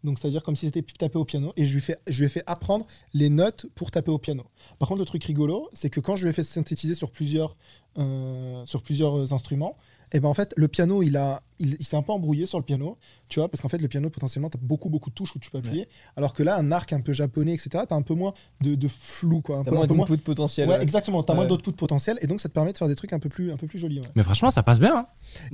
Donc, 0.04 0.18
c'est-à-dire 0.18 0.42
comme 0.42 0.56
si 0.56 0.66
c'était 0.66 0.82
tapé 0.82 1.18
au 1.18 1.24
piano 1.24 1.52
et 1.56 1.64
je 1.64 1.74
lui, 1.74 2.24
ai 2.24 2.28
fait 2.28 2.42
apprendre 2.46 2.86
les 3.14 3.28
notes 3.28 3.66
pour 3.74 3.90
taper 3.90 4.10
au 4.10 4.18
piano. 4.18 4.44
Par 4.78 4.88
contre, 4.88 5.00
le 5.00 5.04
truc 5.04 5.24
rigolo, 5.24 5.68
c'est 5.72 5.90
que 5.90 6.00
quand 6.00 6.16
je 6.16 6.24
lui 6.24 6.30
ai 6.30 6.32
fait 6.32 6.44
synthétiser 6.44 6.94
sur 6.94 7.10
plusieurs, 7.10 7.56
euh, 7.98 8.64
sur 8.66 8.82
plusieurs 8.82 9.32
instruments, 9.32 9.76
et 10.12 10.20
ben 10.20 10.28
en 10.28 10.34
fait, 10.34 10.52
le 10.56 10.68
piano, 10.68 11.02
il, 11.02 11.16
a, 11.16 11.42
il, 11.58 11.76
il 11.80 11.86
s'est 11.86 11.96
un 11.96 12.02
peu 12.02 12.12
embrouillé 12.12 12.46
sur 12.46 12.58
le 12.58 12.64
piano, 12.64 12.98
tu 13.28 13.40
vois, 13.40 13.48
parce 13.48 13.60
qu'en 13.62 13.68
fait, 13.68 13.78
le 13.78 13.88
piano, 13.88 14.10
potentiellement, 14.10 14.50
tu 14.50 14.58
as 14.58 14.60
beaucoup, 14.62 14.88
beaucoup 14.90 15.10
de 15.10 15.14
touches 15.14 15.34
où 15.34 15.38
tu 15.38 15.50
peux 15.50 15.58
appuyer. 15.58 15.88
Alors 16.16 16.34
que 16.34 16.42
là, 16.42 16.56
un 16.58 16.70
arc 16.70 16.92
un 16.92 17.00
peu 17.00 17.12
japonais, 17.12 17.52
etc., 17.54 17.84
tu 17.88 17.94
as 17.94 17.96
un 17.96 18.02
peu 18.02 18.14
moins 18.14 18.34
de, 18.60 18.74
de 18.74 18.88
flou, 18.88 19.40
quoi. 19.40 19.58
Un 19.58 19.64
T'as 19.64 19.70
peu, 19.70 19.76
moins 19.76 19.84
un 19.84 19.88
peu 19.88 19.94
moins. 19.94 20.06
d'input 20.06 20.18
potentiel. 20.22 20.68
Ouais, 20.68 20.76
ouais. 20.76 20.82
exactement. 20.82 21.22
Tu 21.22 21.32
as 21.32 21.34
moins 21.34 21.44
Ouais. 21.44 21.48
d'output 21.48 21.72
potentiel 21.72 22.18
et 22.20 22.26
donc 22.26 22.40
ça 22.40 22.48
te 22.48 22.54
permet 22.54 22.72
de 22.72 22.78
faire 22.78 22.88
des 22.88 22.94
trucs 22.94 23.12
un 23.12 23.18
peu 23.18 23.28
plus, 23.28 23.50
un 23.52 23.56
peu 23.56 23.66
plus 23.66 23.78
jolis. 23.78 24.00
ouais. 24.00 24.08
Mais 24.14 24.22
franchement, 24.22 24.50
ça 24.50 24.62
passe 24.62 24.78
bien. 24.80 24.96
hein. 24.96 25.06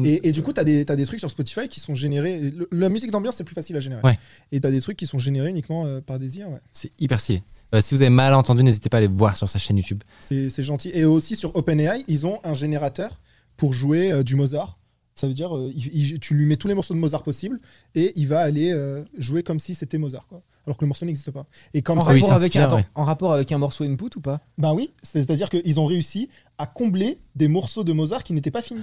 Et, 0.05 0.29
et 0.29 0.33
du 0.33 0.43
coup, 0.43 0.53
tu 0.53 0.61
as, 0.61 0.65
des 0.65 0.85
t'as 0.85 0.97
des 0.97 1.07
trucs 1.07 1.21
sur 1.21 1.31
Spotify 1.31 1.69
qui 1.69 1.81
sont 1.81 1.95
générés. 1.95 2.41
le- 2.51 2.69
la 2.73 2.89
musique 2.89 3.11
d'ambiance, 3.11 3.37
c'est 3.37 3.45
plus 3.45 3.55
facile 3.55 3.77
à 3.77 3.81
générer. 3.81 4.03
Ouais. 4.03 4.19
Et 4.53 4.61
tu 4.61 4.67
as 4.67 4.71
des 4.71 4.81
trucs 4.81 4.97
qui 4.97 5.07
sont 5.07 5.19
générés 5.19 5.51
uniquement 5.51 5.87
euh, 5.87 6.01
par 6.01 6.19
des 6.19 6.39
IA. 6.39 6.49
Ouais. 6.49 6.59
C'est 6.73 6.91
hyper 6.99 7.21
stylé. 7.21 7.43
Euh, 7.75 7.81
si 7.83 7.95
vous 7.95 8.01
avez 8.01 8.09
mal 8.11 8.33
entendu, 8.33 8.63
n'hésitez 8.65 8.89
pas 8.89 8.97
à 8.97 8.99
aller 8.99 9.09
voir 9.09 9.37
sur 9.37 9.47
sa 9.49 9.59
chaîne 9.59 9.77
YouTube. 9.77 10.03
C'est 10.19 10.49
c'est 10.49 10.63
gentil. 10.63 10.91
Et 10.95 11.05
aussi 11.05 11.37
sur 11.37 11.55
OpenAI, 11.55 12.03
ils 12.09 12.27
ont 12.27 12.41
un 12.43 12.55
générateur 12.55 13.21
pour 13.59 13.75
jouer 13.75 14.11
euh, 14.11 14.23
du 14.23 14.35
Mozart. 14.37 14.79
Ça 15.15 15.27
veut 15.27 15.35
dire, 15.35 15.55
euh, 15.57 15.71
il- 15.75 16.13
il- 16.13 16.21
tu 16.21 16.35
lui 16.35 16.47
mets 16.47 16.57
tous 16.57 16.69
les 16.69 16.75
morceaux 16.75 16.95
de 16.95 16.99
Mozart 17.01 17.25
possibles 17.25 17.59
et 17.97 18.13
il 18.15 18.29
va 18.29 18.39
aller 18.41 18.71
euh, 18.73 19.05
jouer 19.19 19.43
comme 19.43 19.59
si 19.59 19.75
c'était 19.75 19.99
Mozart. 19.99 20.29
Quoi. 20.29 20.43
Alors 20.65 20.77
que 20.77 20.85
le 20.85 20.89
morceau 20.89 21.05
n'existe 21.07 21.33
pas. 21.33 21.45
Et 21.75 21.83
comme 21.83 21.99
En, 21.99 22.03
ça, 22.03 22.13
rapport 22.13 22.33
avec, 22.33 22.55
attends, 22.57 22.77
ouais. 22.77 22.85
en 22.95 23.05
rapport 23.05 23.33
avec 23.33 23.51
un 23.51 23.59
morceau 23.59 23.83
input 23.85 24.11
ou 24.17 24.21
pas? 24.21 24.41
Ben 24.59 24.73
oui, 24.75 24.93
c'est-à-dire 25.03 25.51
qu'ils 25.51 25.81
ont 25.81 25.87
réussi 25.87 26.29
à 26.57 26.67
combler 26.67 27.19
des 27.35 27.49
morceaux 27.49 27.83
de 27.83 27.93
Mozart 27.93 28.23
qui 28.23 28.33
n'étaient 28.33 28.53
pas 28.53 28.63
finis. 28.63 28.83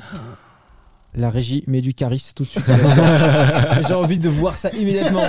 La 1.17 1.29
régie 1.29 1.63
met 1.67 1.79
du 1.79 1.93
charisme 1.93 2.33
tout 2.35 2.43
de 2.43 2.49
suite. 2.49 2.65
J'ai 3.87 3.93
envie 3.93 4.19
de 4.19 4.27
voir 4.27 4.57
ça 4.57 4.69
immédiatement. 4.71 5.21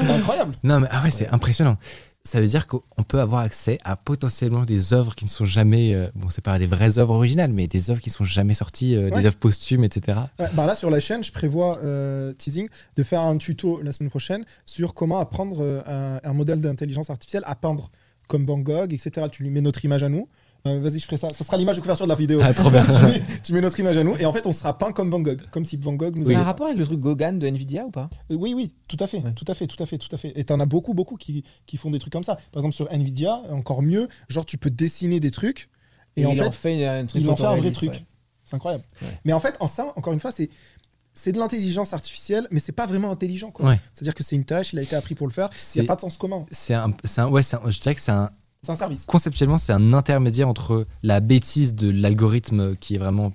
C'est 0.00 0.10
incroyable. 0.10 0.56
Non, 0.64 0.80
mais 0.80 0.88
ah 0.90 1.00
ouais, 1.04 1.12
c'est 1.12 1.28
impressionnant. 1.28 1.76
Ça 2.26 2.40
veut 2.40 2.46
dire 2.46 2.66
qu'on 2.66 2.80
peut 3.06 3.20
avoir 3.20 3.42
accès 3.42 3.78
à 3.84 3.96
potentiellement 3.96 4.64
des 4.64 4.94
œuvres 4.94 5.14
qui 5.14 5.26
ne 5.26 5.30
sont 5.30 5.44
jamais. 5.44 5.94
euh, 5.94 6.08
bon, 6.14 6.30
c'est 6.30 6.40
pas 6.42 6.58
des 6.58 6.64
vraies 6.66 6.98
œuvres 6.98 7.12
originales, 7.14 7.52
mais 7.52 7.66
des 7.66 7.90
œuvres 7.90 8.00
qui 8.00 8.08
sont 8.08 8.24
jamais 8.24 8.54
sorties, 8.54 8.96
euh, 8.96 9.10
Ouais. 9.10 9.20
des 9.20 9.26
œuvres 9.26 9.36
posthumes, 9.36 9.84
etc. 9.84 10.18
Ouais, 10.38 10.48
bah 10.54 10.64
là 10.64 10.74
sur 10.74 10.88
la 10.88 11.00
chaîne, 11.00 11.22
je 11.22 11.30
prévois 11.32 11.78
euh, 11.84 12.32
teasing 12.32 12.68
de 12.96 13.02
faire 13.02 13.20
un 13.20 13.36
tuto 13.36 13.82
la 13.82 13.92
semaine 13.92 14.08
prochaine 14.08 14.44
sur 14.64 14.94
comment 14.94 15.18
apprendre 15.18 15.58
euh, 15.60 15.82
un, 15.86 16.18
un 16.28 16.32
modèle 16.32 16.62
d'intelligence 16.62 17.10
artificielle 17.10 17.44
à 17.46 17.54
peindre 17.56 17.90
comme 18.26 18.46
Van 18.46 18.58
Gogh, 18.58 18.94
etc. 18.94 19.26
Tu 19.30 19.42
lui 19.42 19.50
mets 19.50 19.60
notre 19.60 19.84
image 19.84 20.02
à 20.02 20.08
nous. 20.08 20.26
Euh, 20.66 20.80
Vas-y, 20.80 20.98
je 20.98 21.04
ferai 21.04 21.18
ça. 21.18 21.28
Ça 21.28 21.44
sera 21.44 21.58
l'image 21.58 21.76
de 21.76 21.82
couverture 21.82 22.06
de 22.06 22.08
la 22.08 22.14
vidéo. 22.14 22.40
Ah, 22.42 22.54
trop 22.54 22.70
bien. 22.70 22.82
tu, 22.86 22.92
mets, 22.92 23.22
tu 23.44 23.52
mets 23.52 23.60
notre 23.60 23.78
image 23.80 23.98
à 23.98 24.02
nous 24.02 24.16
et 24.16 24.24
en 24.24 24.32
fait, 24.32 24.46
on 24.46 24.52
sera 24.52 24.78
peint 24.78 24.92
comme 24.92 25.10
Van 25.10 25.20
Gogh, 25.20 25.42
comme 25.50 25.66
si 25.66 25.76
Van 25.76 25.92
Gogh 25.92 26.16
nous. 26.16 26.24
C'est 26.24 26.30
avait- 26.30 26.40
un 26.40 26.44
rapport 26.44 26.66
avec 26.68 26.78
le 26.78 26.86
truc 26.86 27.00
Gogan 27.00 27.38
de 27.38 27.46
Nvidia 27.46 27.84
ou 27.84 27.90
pas? 27.90 28.08
Euh, 28.30 28.36
Oui, 28.36 28.54
oui, 28.54 28.72
tout 28.88 28.96
à 29.00 29.06
fait, 29.06 29.18
Ouais. 29.18 29.32
tout 29.34 29.44
à 29.46 29.52
fait, 29.52 29.66
tout 29.66 29.82
à 29.82 29.84
fait, 29.84 29.98
tout 29.98 30.08
à 30.10 30.16
fait. 30.16 30.32
Et 30.36 30.44
t'en 30.44 30.58
as 30.60 30.66
beaucoup, 30.66 30.94
beaucoup 30.94 31.16
qui, 31.16 31.44
qui 31.66 31.76
font 31.76 31.90
des 31.90 31.98
trucs 31.98 32.14
comme 32.14 32.24
ça. 32.24 32.36
Par 32.36 32.60
exemple 32.62 32.74
sur 32.74 32.90
Nvidia, 32.90 33.42
encore 33.50 33.82
mieux. 33.82 34.08
Genre, 34.28 34.46
tu 34.46 34.56
peux 34.56 34.70
dessiner 34.70 35.20
des 35.20 35.30
trucs 35.30 35.68
et, 36.16 36.24
en 36.24 36.30
il 36.30 36.38
fait, 36.38 36.46
en 36.46 36.52
fait 36.52 36.86
un 36.86 37.04
truc 37.04 37.22
ils 37.22 37.28
en 37.28 37.36
fait 37.36 37.44
un 37.44 37.56
vrai 37.56 37.70
truc. 37.70 37.90
ouais. 37.90 38.04
C'est 38.46 38.56
incroyable. 38.56 38.84
Ouais. 39.02 39.08
Mais 39.26 39.34
en 39.34 39.40
fait, 39.40 39.56
en 39.60 39.66
ça, 39.66 39.92
encore 39.96 40.14
une 40.14 40.20
fois, 40.20 40.32
c'est 40.32 40.48
c'est 41.12 41.32
de 41.32 41.38
l'intelligence 41.38 41.92
artificielle, 41.92 42.48
mais 42.50 42.58
c'est 42.58 42.72
pas 42.72 42.86
vraiment 42.86 43.10
intelligent. 43.10 43.50
quoi. 43.50 43.68
Ouais. 43.68 43.80
C'est-à-dire 43.92 44.14
que 44.14 44.24
c'est 44.24 44.34
une 44.34 44.44
tâche, 44.46 44.72
il 44.72 44.78
a 44.78 44.82
été 44.82 44.96
appris 44.96 45.14
pour 45.14 45.26
le 45.28 45.32
faire. 45.32 45.48
Il 45.52 45.58
C'est- 45.58 45.80
n'y 45.80 45.86
a 45.86 45.88
pas 45.88 45.94
de 45.96 46.00
sens 46.00 46.16
commun. 46.16 46.46
C'est 46.50 46.74
un, 46.74 46.92
c'est 47.04 47.20
un- 47.20 47.28
ouais, 47.28 47.42
c'est 47.42 47.56
un- 47.56 47.68
je 47.68 47.78
dirais 47.80 47.94
que 47.94 48.00
c'est 48.00 48.10
un, 48.12 48.30
C'est 48.64 48.72
un 48.72 48.76
service. 48.76 49.04
conceptuellement, 49.04 49.58
c'est 49.58 49.72
un 49.72 49.92
intermédiaire 49.92 50.48
entre 50.48 50.86
la 51.02 51.20
bêtise 51.20 51.74
de 51.74 51.90
l'algorithme 51.90 52.76
qui 52.76 52.94
est 52.94 52.98
vraiment 52.98 53.32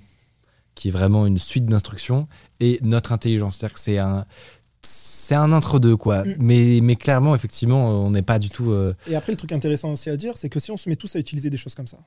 qui 0.74 0.88
est 0.88 0.92
vraiment 0.92 1.26
une 1.26 1.38
suite 1.38 1.66
d'instructions, 1.66 2.26
et 2.60 2.78
notre 2.82 3.12
intelligence. 3.12 3.56
C'est-à-dire 3.58 3.74
que 3.74 3.80
c'est 3.80 3.98
un, 3.98 4.24
c'est 4.82 5.34
un 5.34 5.52
entre-deux, 5.52 5.96
quoi. 5.96 6.24
Mm. 6.24 6.34
Mais, 6.38 6.78
mais 6.82 6.96
clairement, 6.96 7.34
effectivement, 7.34 7.90
on 8.06 8.10
n'est 8.12 8.22
pas 8.22 8.38
du 8.38 8.48
tout. 8.48 8.70
euh, 8.70 8.94
Et 9.08 9.14
après, 9.14 9.32
le 9.32 9.36
truc 9.36 9.52
intéressant 9.52 9.92
aussi 9.92 10.08
à 10.08 10.16
dire, 10.16 10.38
c'est 10.38 10.48
que 10.48 10.58
si 10.58 10.70
on 10.70 10.76
se 10.78 10.88
met 10.88 10.96
tous 10.96 11.16
à 11.16 11.18
utiliser 11.18 11.50
des 11.50 11.56
choses 11.58 11.74
comme 11.74 11.86
ça, 11.88 11.98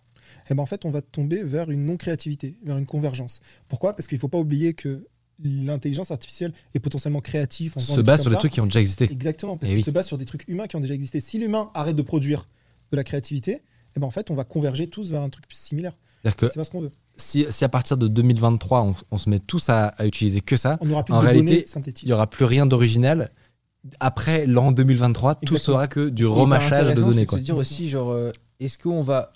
eh 0.49 0.55
ben 0.55 0.63
en 0.63 0.65
fait, 0.65 0.85
on 0.85 0.89
va 0.91 1.01
tomber 1.01 1.43
vers 1.43 1.69
une 1.69 1.85
non-créativité, 1.85 2.57
vers 2.65 2.77
une 2.77 2.85
convergence. 2.87 3.41
Pourquoi? 3.67 3.95
Parce 3.95 4.07
qu'il 4.07 4.15
ne 4.15 4.21
faut 4.21 4.27
pas 4.29 4.39
oublier 4.39 4.73
que 4.73 5.05
l'intelligence 5.43 6.09
artificielle 6.09 6.53
est 6.73 6.79
potentiellement 6.79 7.21
créative. 7.21 7.73
en 7.75 7.79
se 7.79 8.01
base 8.01 8.21
sur 8.21 8.31
des 8.31 8.37
trucs 8.37 8.53
qui 8.53 8.61
ont 8.61 8.65
déjà 8.65 8.79
existé. 8.79 9.07
Exactement, 9.11 9.57
parce 9.57 9.69
Eh 9.71 9.75
qu'il 9.75 9.79
oui. 9.81 9.83
se 9.85 9.91
base 9.91 10.07
sur 10.07 10.17
des 10.17 10.25
trucs 10.25 10.47
humains 10.47 10.67
qui 10.67 10.77
ont 10.77 10.79
déjà 10.81 10.93
existé. 10.95 11.19
Si 11.19 11.37
l'humain 11.37 11.69
arrête 11.75 11.95
de 11.95 12.01
produire 12.01 12.47
de 12.95 12.99
la 12.99 13.03
créativité, 13.03 13.61
eh 13.95 13.99
ben 13.99 14.07
en 14.07 14.11
fait, 14.11 14.31
on 14.31 14.35
va 14.35 14.43
converger 14.43 14.87
tous 14.87 15.11
vers 15.11 15.21
un 15.21 15.29
truc 15.29 15.45
similaire. 15.49 15.93
C'est 16.23 16.55
pas 16.55 16.63
ce 16.63 16.69
qu'on 16.69 16.81
veut. 16.81 16.91
si, 17.17 17.45
si 17.49 17.65
à 17.65 17.69
partir 17.69 17.97
de 17.97 18.07
2023, 18.07 18.81
on, 18.81 18.95
on 19.11 19.17
se 19.17 19.29
met 19.29 19.39
tous 19.39 19.69
à, 19.69 19.87
à 19.87 20.05
utiliser 20.05 20.41
que 20.41 20.55
ça, 20.57 20.77
On 20.81 20.85
n'aura 20.85 21.03
plus 21.03 21.13
En 21.13 21.19
de 21.19 21.25
réalité, 21.25 21.65
il 22.01 22.05
n'y 22.05 22.13
aura 22.13 22.27
plus 22.27 22.45
rien 22.45 22.65
d'original. 22.65 23.29
Après 23.99 24.45
l'an 24.47 24.71
2023, 24.71 25.35
tout 25.35 25.57
sera 25.57 25.87
que 25.87 26.07
du 26.09 26.25
remachage 26.25 26.93
de 26.93 27.01
données. 27.01 27.25
Quoi. 27.25 27.39
de 27.39 27.43
se 27.43 27.45
dire 27.45 27.57
aussi, 27.57 27.89
genre, 27.89 28.11
euh, 28.11 28.31
est-ce 28.59 28.77
qu'on 28.77 29.01
va. 29.01 29.33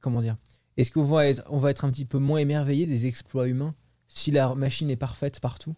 Comment 0.00 0.20
dire 0.20 0.36
Est-ce 0.76 0.92
qu'on 0.92 1.02
va 1.02 1.26
être, 1.26 1.42
on 1.50 1.58
va 1.58 1.70
être 1.70 1.84
un 1.84 1.90
petit 1.90 2.04
peu 2.04 2.18
moins 2.18 2.38
émerveillé 2.38 2.86
des 2.86 3.06
exploits 3.06 3.48
humains 3.48 3.74
si 4.06 4.30
la 4.30 4.54
machine 4.54 4.90
est 4.90 4.96
parfaite 4.96 5.40
partout? 5.40 5.74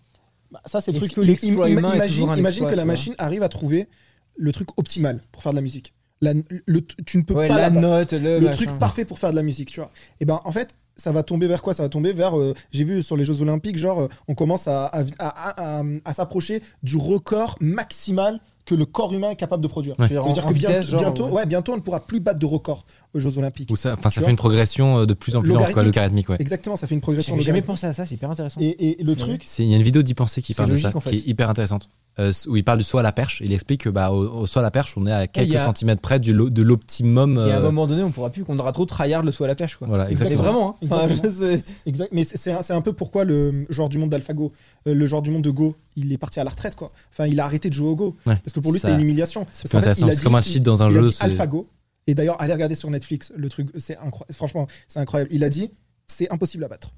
Bah, 0.51 0.61
ça, 0.67 0.81
c'est 0.83 0.93
le 0.93 0.99
truc. 0.99 1.15
que 1.15 1.21
Im- 1.23 1.25
l'exploit 1.25 1.67
im- 1.67 1.71
humain 1.79 1.93
est 1.93 1.97
imagine 1.97 2.15
toujours 2.17 2.31
un 2.33 2.37
imagine 2.37 2.49
exploit, 2.65 2.71
que 2.71 2.77
la 2.77 2.85
machine 2.85 3.15
arrive 3.19 3.43
à 3.43 3.49
trouver 3.49 3.89
le 4.37 4.53
truc 4.53 4.69
optimal 4.79 5.23
pour 5.33 5.43
faire 5.43 5.53
de 5.53 5.57
la 5.57 5.63
musique. 5.63 5.95
La- 6.23 6.33
le- 6.67 6.81
tu 7.05 7.19
ne 7.19 7.23
peux 7.23 7.35
Ouais, 7.35 7.49
pas 7.49 7.57
la 7.59 7.69
la- 7.71 7.81
note, 7.81 8.13
le, 8.13 8.51
truc 8.51 8.71
parfait 8.79 9.05
pour 9.05 9.19
faire 9.19 9.31
de 9.33 9.37
la 9.37 9.43
musique, 9.43 9.71
tu 9.71 9.81
vois. 9.81 9.91
Et 10.21 10.25
ben 10.25 10.41
en 10.45 10.53
fait, 10.53 10.71
ça 10.97 11.13
va 11.13 11.23
tomber 11.23 11.47
vers 11.47 11.61
quoi? 11.61 11.75
Ça 11.75 11.83
va 11.83 11.91
tomber 11.91 12.13
vers. 12.15 12.39
euh, 12.39 12.55
J'ai 12.73 12.85
vu 12.85 13.03
sur 13.03 13.17
les 13.19 13.25
Jeux 13.27 13.43
Olympiques, 13.43 13.77
genre, 13.77 14.01
euh, 14.01 14.09
on 14.29 14.35
commence 14.35 14.67
à- 14.67 14.87
à- 15.19 15.83
à 16.05 16.13
s'approcher 16.15 16.63
du 16.83 16.97
record 16.97 17.57
maximal 17.61 18.41
que 18.67 18.75
le 18.75 18.85
corps 18.85 19.15
humain 19.15 19.31
est 19.31 19.37
capable 19.37 19.63
de 19.63 19.69
produire. 19.69 19.95
Ouais. 19.99 20.09
Tu 20.09 20.15
veux 20.15 20.21
Ça 20.21 20.27
veut 20.27 20.33
dire 20.35 20.45
en 20.45 20.49
que 20.49 20.55
vitesse, 20.55 20.71
bientôt, 20.73 20.91
genre, 20.91 21.01
bientôt, 21.01 21.25
ouais. 21.27 21.33
ouais, 21.33 21.47
bientôt, 21.47 21.73
on 21.73 21.77
ne 21.77 21.81
pourra 21.81 22.01
plus 22.01 22.21
battre 22.21 22.39
de 22.41 22.47
record 22.47 22.85
aux 23.15 23.21
Jeux 23.21 23.39
Olympiques. 23.39 23.71
Ou 23.71 23.77
ça, 23.77 23.95
vois 23.95 24.11
fait 24.11 24.29
une 24.31 24.37
progression 24.37 24.99
euh, 24.99 25.07
de 25.07 25.15
plus 25.15 25.37
en 25.37 25.41
plus 25.41 25.49
lente, 25.51 25.57
quoi, 25.59 25.65
Logarithmique. 25.83 25.87
logarithmique. 25.87 26.29
Ouais. 26.29 26.37
Exactement, 26.41 26.77
ça 26.77 26.87
fait 26.87 26.95
une 26.95 27.01
progression. 27.01 27.35
J'avais 27.35 27.45
jamais 27.45 27.61
logarithmique. 27.61 27.81
pensé 27.83 27.87
à 27.87 27.93
ça, 27.93 28.05
c'est 28.05 28.17
hyper 28.17 28.31
intéressant. 28.31 28.61
Et, 28.61 29.01
et 29.01 29.03
le 29.05 29.15
truc, 29.17 29.45
Il 29.59 29.65
y 29.67 29.73
a 29.73 29.77
une 29.77 29.83
vidéo 29.83 30.03
d'y 30.03 30.15
penser 30.15 30.43
qui 30.43 30.53
parle 30.53 30.71
de 30.71 30.77
ça, 30.77 30.91
en 30.95 31.01
fait. 31.01 31.11
qui 31.11 31.17
est 31.17 31.27
hyper 31.27 31.49
intéressante. 31.49 31.89
Euh, 32.19 32.33
où 32.49 32.57
il 32.57 32.65
parle 32.65 32.79
du 32.79 32.85
saut 32.85 32.97
à 32.97 33.03
la 33.03 33.13
perche. 33.13 33.43
Il 33.45 33.53
explique 33.53 33.83
que 33.83 33.91
bah, 33.91 34.11
au, 34.11 34.41
au 34.41 34.47
saut 34.47 34.61
à 34.61 34.63
la 34.63 34.71
perche, 34.71 34.95
on 34.97 35.07
est 35.07 35.13
à 35.13 35.27
quelques 35.27 35.49
il 35.49 35.53
y 35.53 35.57
a- 35.59 35.65
centimètres 35.65 36.01
près 36.01 36.19
du, 36.19 36.33
lo- 36.33 36.49
de 36.49 36.63
l'optimum. 36.63 37.37
Et 37.47 37.53
à 37.53 37.57
un 37.57 37.61
euh, 37.61 37.63
moment 37.65 37.87
donné, 37.87 38.03
on 38.03 38.11
pourra 38.11 38.31
plus 38.31 38.43
qu'on 38.43 38.59
aura 38.59 38.73
trop 38.73 38.87
tryhard 38.87 39.23
le 39.23 39.31
saut 39.33 39.45
à 39.45 39.49
la 39.49 39.55
quoi. 39.55 39.87
Voilà, 39.87 40.11
exactement. 40.11 40.43
vraiment, 40.43 40.69
hein. 40.83 40.87
Enfin, 40.91 41.09
Exactement. 41.09 41.33
c'est- 41.39 41.63
Exact. 41.85 42.09
Mais 42.13 42.25
c'est- 42.25 42.39
c'est 42.39 42.53
un, 42.53 42.63
c'est 42.63 42.73
un 42.73 42.81
peu 42.81 42.95
pourquoi 42.95 43.25
le 43.25 43.67
joueur 43.69 43.91
du 43.91 43.99
monde 43.99 44.09
d'AlphaGo, 44.09 44.51
euh, 44.87 44.95
le 44.95 45.07
joueur 45.07 45.21
du 45.21 45.31
monde 45.31 45.43
de 45.43 45.51
Go, 45.51 45.75
il 45.97 46.13
est 46.13 46.19
parti 46.19 46.39
à 46.41 46.45
la 46.45 46.51
retraite, 46.51 46.77
quoi. 46.77 46.93
Enfin, 47.11 47.27
il 47.27 47.41
a 47.41 47.45
arrêté 47.45 47.69
de 47.69 47.75
jouer 47.75 47.89
au 47.89 47.97
Go. 47.97 48.17
Ouais. 48.27 48.37
Parce 48.37 48.53
que 48.53 48.61
pour 48.61 48.73
lui, 48.73 48.79
c'était 48.79 48.95
une 48.95 49.01
humiliation. 49.01 49.47
C'est 49.53 49.75
intéressant. 49.75 50.09
il 50.09 50.21
comme 50.21 50.35
un 50.35 50.43
cheat 50.43 50.63
dans 50.63 50.83
un 50.83 50.91
il 50.91 50.97
a 50.97 51.01
jeu. 51.01 51.07
dit 51.07 51.13
c'est- 51.13 51.25
AlphaGo. 51.25 51.67
Et 52.07 52.15
d'ailleurs, 52.15 52.41
allez 52.41 52.53
regarder 52.53 52.75
sur 52.77 52.89
Netflix 52.91 53.33
le 53.35 53.49
truc. 53.49 53.69
C'est 53.79 53.97
incroyable. 53.97 54.33
Franchement, 54.35 54.67
c'est 54.87 55.01
incroyable. 55.01 55.31
Il 55.33 55.43
a 55.43 55.49
dit 55.49 55.73
c'est 56.07 56.31
impossible 56.33 56.63
à 56.65 56.69
battre. 56.69 56.93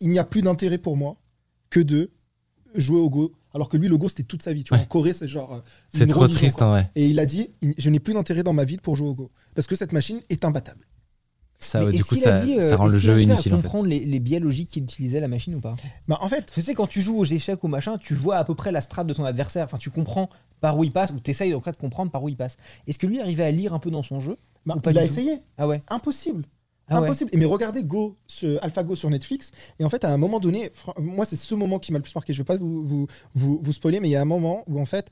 Il 0.00 0.10
n'y 0.10 0.18
a 0.20 0.24
plus 0.24 0.42
d'intérêt 0.42 0.78
pour 0.78 0.96
moi 0.96 1.16
que 1.68 1.80
de 1.80 2.10
jouer 2.76 3.00
au 3.00 3.10
Go. 3.10 3.32
Alors 3.52 3.68
que 3.68 3.76
lui, 3.76 3.88
le 3.88 3.96
Go, 3.96 4.08
c'était 4.08 4.22
toute 4.22 4.42
sa 4.42 4.52
vie. 4.52 4.62
Tu 4.62 4.68
vois, 4.72 4.78
en 4.82 4.86
Corée, 4.86 5.12
c'est 5.12 5.26
genre. 5.26 5.54
euh, 5.54 5.60
C'est 5.92 6.06
trop 6.06 6.20
religion, 6.20 6.38
triste, 6.38 6.62
hein, 6.62 6.72
ouais. 6.74 6.88
Et 6.94 7.08
il 7.08 7.18
a 7.18 7.26
dit 7.26 7.50
je 7.78 7.90
n'ai 7.90 7.98
plus 7.98 8.14
d'intérêt 8.14 8.44
dans 8.44 8.52
ma 8.52 8.64
vie 8.64 8.76
pour 8.76 8.94
jouer 8.94 9.08
au 9.08 9.14
Go. 9.14 9.30
Parce 9.56 9.66
que 9.66 9.74
cette 9.74 9.92
machine 9.92 10.20
est 10.28 10.44
imbattable. 10.44 10.86
Ça, 11.62 11.80
Mais 11.80 11.90
du 11.92 11.98
est-ce 11.98 12.04
coup, 12.04 12.14
qu'il 12.14 12.26
a 12.26 12.40
ça, 12.40 12.44
dit, 12.44 12.56
euh, 12.56 12.60
ça 12.60 12.76
rend 12.76 12.86
le 12.86 12.92
qu'il 12.92 13.00
jeu 13.00 13.12
arrivait 13.12 13.32
à 13.32 13.34
inutile. 13.34 13.52
En 13.52 13.56
fait. 13.58 13.62
comprendre 13.62 13.86
les, 13.86 14.00
les 14.04 14.18
biais 14.18 14.40
logiques 14.40 14.70
qu'il 14.70 14.82
utilisait 14.82 15.20
la 15.20 15.28
machine 15.28 15.54
ou 15.54 15.60
pas? 15.60 15.76
Bah, 16.08 16.18
en 16.22 16.28
fait, 16.28 16.50
Tu 16.54 16.62
sais, 16.62 16.74
quand 16.74 16.86
tu 16.86 17.02
joues 17.02 17.18
aux 17.18 17.24
échecs 17.26 17.62
ou 17.62 17.68
machin, 17.68 17.98
tu 17.98 18.14
vois 18.14 18.36
à 18.36 18.44
peu 18.44 18.54
près 18.54 18.72
la 18.72 18.80
strate 18.80 19.06
de 19.06 19.12
ton 19.12 19.24
adversaire. 19.24 19.66
Enfin, 19.66 19.76
tu 19.76 19.90
comprends 19.90 20.30
par 20.60 20.78
où 20.78 20.84
il 20.84 20.90
passe, 20.92 21.10
ou 21.10 21.20
tu 21.20 21.30
essayes 21.30 21.54
en 21.54 21.60
fait 21.60 21.72
de 21.72 21.76
comprendre 21.76 22.10
par 22.10 22.22
où 22.22 22.28
il 22.28 22.36
passe. 22.36 22.56
Est-ce 22.86 22.98
que 22.98 23.06
lui 23.06 23.20
arrivait 23.20 23.44
à 23.44 23.50
lire 23.50 23.74
un 23.74 23.78
peu 23.78 23.90
dans 23.90 24.02
son 24.02 24.20
jeu 24.20 24.36
bah, 24.64 24.74
Ou 24.76 24.80
pas 24.80 24.90
il 24.90 24.98
a 24.98 25.04
essayé. 25.04 25.38
Ah 25.58 25.68
ouais. 25.68 25.82
Impossible. 25.88 26.44
Ah 26.88 27.00
ouais. 27.00 27.06
Impossible. 27.06 27.30
Et 27.32 27.36
mais 27.36 27.44
regardez 27.44 27.84
Go, 27.84 28.16
ce 28.26 28.58
AlphaGo 28.62 28.96
sur 28.96 29.10
Netflix. 29.10 29.52
Et 29.78 29.84
en 29.84 29.88
fait, 29.90 30.04
à 30.04 30.12
un 30.12 30.16
moment 30.16 30.40
donné, 30.40 30.70
moi, 30.98 31.24
c'est 31.24 31.36
ce 31.36 31.54
moment 31.54 31.78
qui 31.78 31.92
m'a 31.92 31.98
le 31.98 32.02
plus 32.02 32.14
marqué. 32.14 32.32
Je 32.32 32.38
vais 32.38 32.44
pas 32.44 32.56
vous, 32.56 32.84
vous, 32.84 33.06
vous, 33.34 33.60
vous 33.62 33.72
spoiler, 33.72 34.00
mais 34.00 34.08
il 34.08 34.12
y 34.12 34.16
a 34.16 34.22
un 34.22 34.24
moment 34.26 34.64
où 34.66 34.80
en 34.80 34.86
fait, 34.86 35.08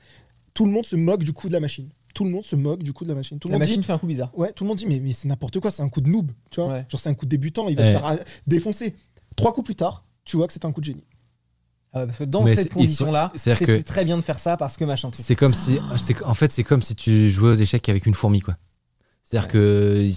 tout 0.53 0.65
le 0.65 0.71
monde 0.71 0.85
se 0.85 0.95
moque 0.95 1.23
du 1.23 1.31
coup 1.31 1.47
de 1.47 1.53
la 1.53 1.59
machine. 1.59 1.89
Tout 2.13 2.23
le 2.23 2.31
monde 2.31 2.43
se 2.43 2.55
moque 2.55 2.83
du 2.83 2.91
coup 2.93 3.03
de 3.03 3.09
la 3.09 3.15
machine. 3.15 3.39
Tout 3.39 3.47
le 3.47 3.51
La 3.53 3.57
monde 3.59 3.67
machine 3.67 3.81
dit, 3.81 3.87
fait 3.87 3.93
un 3.93 3.97
coup 3.97 4.07
bizarre. 4.07 4.31
ouais, 4.37 4.51
tout 4.51 4.63
le 4.63 4.67
monde 4.69 4.77
dit, 4.77 4.85
mais, 4.87 4.99
mais 4.99 5.13
c'est 5.13 5.27
n'importe 5.27 5.59
quoi, 5.59 5.71
c'est 5.71 5.83
un 5.83 5.89
coup 5.89 6.01
de 6.01 6.09
noob, 6.09 6.31
tu 6.51 6.59
vois. 6.61 6.69
Ouais. 6.73 6.85
Genre, 6.89 6.99
c'est 6.99 7.09
un 7.09 7.13
coup 7.13 7.25
de 7.25 7.29
débutant, 7.29 7.67
il 7.69 7.75
va 7.75 7.83
Ouais. 7.83 7.93
se 7.93 7.97
faire 7.97 8.07
euh, 8.07 8.15
défoncer. 8.47 8.95
Trois 9.35 9.53
coups 9.53 9.65
plus 9.65 9.75
tard, 9.75 10.03
tu 10.25 10.35
vois 10.37 10.47
que 10.47 10.53
c'est 10.53 10.65
un 10.65 10.71
coup 10.71 10.81
de 10.81 10.85
génie. 10.85 11.03
Ah 11.93 12.01
ouais, 12.01 12.05
parce 12.07 12.17
que 12.19 12.23
dans 12.23 12.43
Mais 12.43 12.55
cette 12.55 12.67
c'est- 12.67 12.73
condition-là, 12.73 13.31
c'était 13.35 13.65
que- 13.65 13.81
très 13.81 14.05
bien 14.05 14.17
de 14.17 14.21
faire 14.21 14.37
ça 14.39 14.57
parce 14.57 14.75
que 14.77 14.85
machin. 14.85 15.09
C'est 15.13 15.35
comme 15.35 15.53
si, 15.53 15.79
c'est- 15.97 16.23
en 16.23 16.33
fait, 16.33 16.51
c'est 16.51 16.63
comme 16.63 16.81
si 16.81 16.95
tu 16.95 17.29
jouais 17.31 17.49
aux 17.51 17.55
échecs 17.55 17.87
avec 17.89 18.05
une 18.05 18.13
fourmi, 18.13 18.41
quoi. 18.41 18.57
C'est-à-dire 19.23 19.47
que 19.47 20.07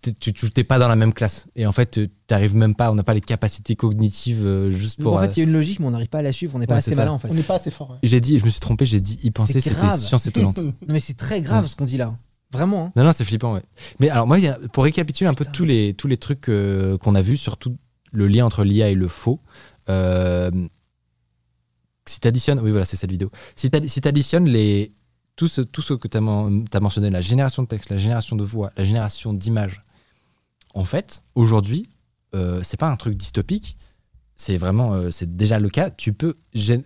tu 0.00 0.32
t'es 0.50 0.64
pas 0.64 0.78
dans 0.78 0.88
la 0.88 0.96
même 0.96 1.12
classe. 1.12 1.46
Et 1.56 1.66
en 1.66 1.72
fait, 1.72 1.90
tu 1.92 2.34
arrives 2.34 2.54
même 2.54 2.74
pas, 2.74 2.90
on 2.92 2.94
n'a 2.94 3.02
pas 3.02 3.14
les 3.14 3.20
capacités 3.20 3.76
cognitives 3.76 4.44
euh, 4.44 4.70
juste 4.70 4.98
Donc, 5.00 5.04
pour. 5.04 5.14
en 5.16 5.18
fait, 5.20 5.28
euh, 5.28 5.32
il 5.36 5.38
y 5.38 5.40
a 5.40 5.44
une 5.44 5.52
logique, 5.52 5.80
mais 5.80 5.86
on 5.86 5.90
n'arrive 5.90 6.08
pas 6.08 6.18
à 6.18 6.22
la 6.22 6.32
suivre. 6.32 6.54
On 6.54 6.58
n'est 6.58 6.66
pas 6.66 6.74
Ouais, 6.74 6.78
assez 6.78 6.94
malin 6.94 7.12
en 7.12 7.18
fait. 7.18 7.28
On 7.30 7.34
n'est 7.34 7.42
pas 7.42 7.54
assez 7.56 7.70
fort. 7.70 7.90
ouais. 7.90 7.96
J'ai 8.02 8.20
dit, 8.20 8.38
je 8.38 8.44
me 8.44 8.50
suis 8.50 8.60
trompé, 8.60 8.86
j'ai 8.86 9.00
dit 9.00 9.18
y 9.22 9.30
penser, 9.30 9.54
C'est 9.54 9.60
c'était 9.70 9.76
grave. 9.76 9.98
science 10.00 10.26
étonnante. 10.26 10.58
Non, 10.58 10.72
mais 10.88 11.00
c'est 11.00 11.14
très 11.14 11.40
grave 11.40 11.62
Ouais. 11.64 11.68
ce 11.68 11.76
qu'on 11.76 11.84
dit 11.86 11.96
là. 11.96 12.16
Vraiment. 12.52 12.86
hein. 12.86 12.92
Non, 12.96 13.04
non, 13.04 13.12
c'est 13.12 13.24
flippant, 13.24 13.54
ouais. 13.54 13.62
Mais 13.98 14.08
alors, 14.08 14.26
moi, 14.26 14.38
pour 14.72 14.84
récapituler 14.84 15.28
un 15.28 15.34
peu 15.34 15.44
tous 15.52 15.64
les, 15.64 15.94
tous 15.94 16.06
les 16.08 16.16
trucs 16.16 16.48
euh, 16.48 16.96
qu'on 16.98 17.14
a 17.14 17.22
vus, 17.22 17.36
surtout 17.36 17.76
le 18.12 18.28
lien 18.28 18.46
entre 18.46 18.62
l'IA 18.64 18.88
et 18.90 18.94
le 18.94 19.08
faux, 19.08 19.40
euh, 19.88 20.50
si 22.08 22.20
tu 22.20 22.28
additionnes, 22.28 22.60
oui, 22.60 22.70
voilà, 22.70 22.84
c'est 22.84 22.96
cette 22.96 23.10
vidéo. 23.10 23.30
Si 23.56 23.70
tu 23.70 23.88
si 23.88 24.00
additionnes 24.06 24.46
les, 24.48 24.92
tout, 25.34 25.48
ce, 25.48 25.60
tout 25.60 25.82
ce 25.82 25.94
que 25.94 26.06
tu 26.08 26.16
as, 26.16 26.20
mentionné, 26.80 27.10
la 27.10 27.20
génération 27.20 27.62
de 27.64 27.68
texte, 27.68 27.90
la 27.90 27.96
génération 27.96 28.36
de 28.36 28.44
voix, 28.44 28.70
la 28.76 28.84
génération 28.84 29.32
d'images, 29.34 29.82
en 30.76 30.84
fait, 30.84 31.22
aujourd'hui, 31.34 31.88
euh, 32.34 32.60
c'est 32.62 32.76
pas 32.76 32.88
un 32.88 32.96
truc 32.96 33.16
dystopique. 33.16 33.76
C'est 34.36 34.58
vraiment, 34.58 34.92
euh, 34.92 35.10
c'est 35.10 35.36
déjà 35.36 35.58
le 35.58 35.70
cas. 35.70 35.88
Tu 35.90 36.12
peux 36.12 36.34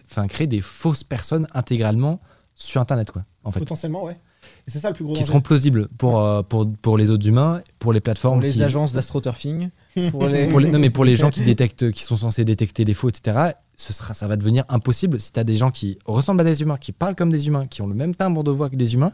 enfin, 0.07 0.27
créer 0.29 0.47
des 0.47 0.61
fausses 0.61 1.03
personnes 1.05 1.49
intégralement 1.53 2.21
sur 2.55 2.81
Internet, 2.81 3.11
quoi. 3.11 3.25
En 3.43 3.51
fait, 3.53 3.59
Potentiellement, 3.61 4.05
ouais. 4.05 4.19
Et 4.67 4.71
c'est 4.71 4.79
ça 4.79 4.89
le 4.89 4.95
plus 4.95 5.05
gros 5.05 5.15
qui 5.15 5.21
danger. 5.21 5.27
seront 5.33 5.41
plausibles 5.41 5.89
pour, 5.99 6.21
euh, 6.21 6.43
pour, 6.43 6.71
pour 6.81 6.97
les 6.97 7.11
autres 7.11 7.27
humains, 7.27 7.63
pour 7.79 7.93
les 7.93 8.01
plateformes. 8.01 8.39
Pour 8.39 8.47
les 8.47 8.53
qui- 8.53 8.63
agences 8.63 8.93
d'astroturfing, 8.93 9.71
pour 10.13 10.29
les. 10.29 10.47
pour 10.49 10.61
les- 10.61 10.71
non, 10.71 10.79
mais 10.79 10.91
pour 10.91 11.05
les 11.05 11.17
gens 11.17 11.31
qui 11.31 11.41
détectent, 11.45 11.91
qui 11.91 12.05
sont 12.05 12.17
censés 12.17 12.45
détecter 12.45 12.85
les 12.85 12.95
faux, 12.95 13.09
etc., 13.09 13.53
ce 13.77 13.93
sera, 13.93 14.15
ça 14.15 14.29
va 14.29 14.37
devenir 14.37 14.65
impossible 14.69 15.19
si 15.21 15.33
tu 15.33 15.41
as 15.41 15.45
des 15.45 15.57
gens 15.57 15.71
qui 15.71 15.99
ressemblent 16.05 16.43
à 16.43 16.45
des 16.45 16.61
humains, 16.63 16.77
qui 16.79 16.93
parlent 16.93 17.17
comme 17.17 17.31
des 17.33 17.47
humains, 17.49 17.67
qui 17.67 17.83
ont 17.83 17.87
le 17.87 17.95
même 17.95 18.15
timbre 18.15 18.45
de 18.45 18.51
voix 18.51 18.69
que 18.71 18.77
des 18.77 18.95
humains. 18.95 19.13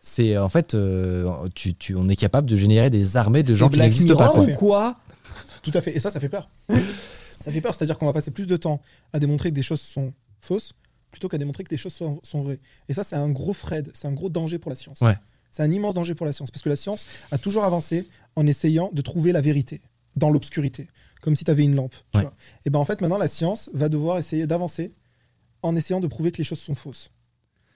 C'est 0.00 0.36
en 0.38 0.48
fait, 0.48 0.74
euh, 0.74 1.48
tu, 1.54 1.74
tu- 1.74 1.94
on 1.94 2.08
est 2.08 2.16
capable 2.16 2.48
de 2.48 2.56
générer 2.56 2.88
des 2.90 3.16
armées 3.16 3.42
de 3.42 3.54
gens 3.54 3.68
qui 3.68 3.78
n'existent 3.78 4.16
pas. 4.16 4.30
Quoi. 4.30 4.44
ou 4.44 4.54
quoi 4.54 4.96
Tout 5.62 5.70
à 5.74 5.80
fait. 5.82 5.94
Et 5.94 6.00
ça, 6.00 6.10
ça 6.10 6.20
fait 6.20 6.28
peur. 6.30 6.48
ça 7.40 7.52
fait 7.52 7.60
peur, 7.60 7.74
c'est-à-dire 7.74 7.98
qu'on 7.98 8.06
va 8.06 8.12
passer 8.14 8.30
plus 8.30 8.46
de 8.46 8.56
temps 8.56 8.80
à 9.12 9.18
démontrer 9.18 9.50
que 9.50 9.54
des 9.54 9.62
choses 9.62 9.80
sont 9.80 10.12
fausses 10.40 10.72
plutôt 11.10 11.28
qu'à 11.28 11.38
démontrer 11.38 11.64
que 11.64 11.68
des 11.70 11.76
choses 11.76 11.92
sont, 11.92 12.20
sont 12.22 12.42
vraies. 12.42 12.60
Et 12.88 12.94
ça, 12.94 13.02
c'est 13.04 13.16
un 13.16 13.28
gros 13.30 13.52
Fred, 13.52 13.90
c'est 13.94 14.06
un 14.08 14.12
gros 14.12 14.28
danger 14.30 14.58
pour 14.58 14.70
la 14.70 14.76
science. 14.76 15.00
Ouais. 15.00 15.16
C'est 15.50 15.62
un 15.64 15.72
immense 15.72 15.94
danger 15.94 16.14
pour 16.14 16.24
la 16.24 16.32
science, 16.32 16.52
parce 16.52 16.62
que 16.62 16.68
la 16.68 16.76
science 16.76 17.04
a 17.32 17.36
toujours 17.38 17.64
avancé 17.64 18.08
en 18.36 18.46
essayant 18.46 18.90
de 18.92 19.02
trouver 19.02 19.32
la 19.32 19.40
vérité 19.40 19.80
dans 20.14 20.30
l'obscurité, 20.30 20.86
comme 21.20 21.34
si 21.34 21.42
tu 21.44 21.50
avais 21.50 21.64
une 21.64 21.74
lampe. 21.74 21.94
tu 22.12 22.18
Ouais. 22.18 22.22
vois. 22.24 22.34
Et 22.64 22.70
ben 22.70 22.78
en 22.78 22.84
fait, 22.84 23.00
maintenant, 23.00 23.18
la 23.18 23.26
science 23.26 23.68
va 23.74 23.88
devoir 23.88 24.18
essayer 24.18 24.46
d'avancer 24.46 24.94
en 25.62 25.74
essayant 25.74 26.00
de 26.00 26.06
prouver 26.06 26.30
que 26.30 26.38
les 26.38 26.44
choses 26.44 26.60
sont 26.60 26.76
fausses. 26.76 27.10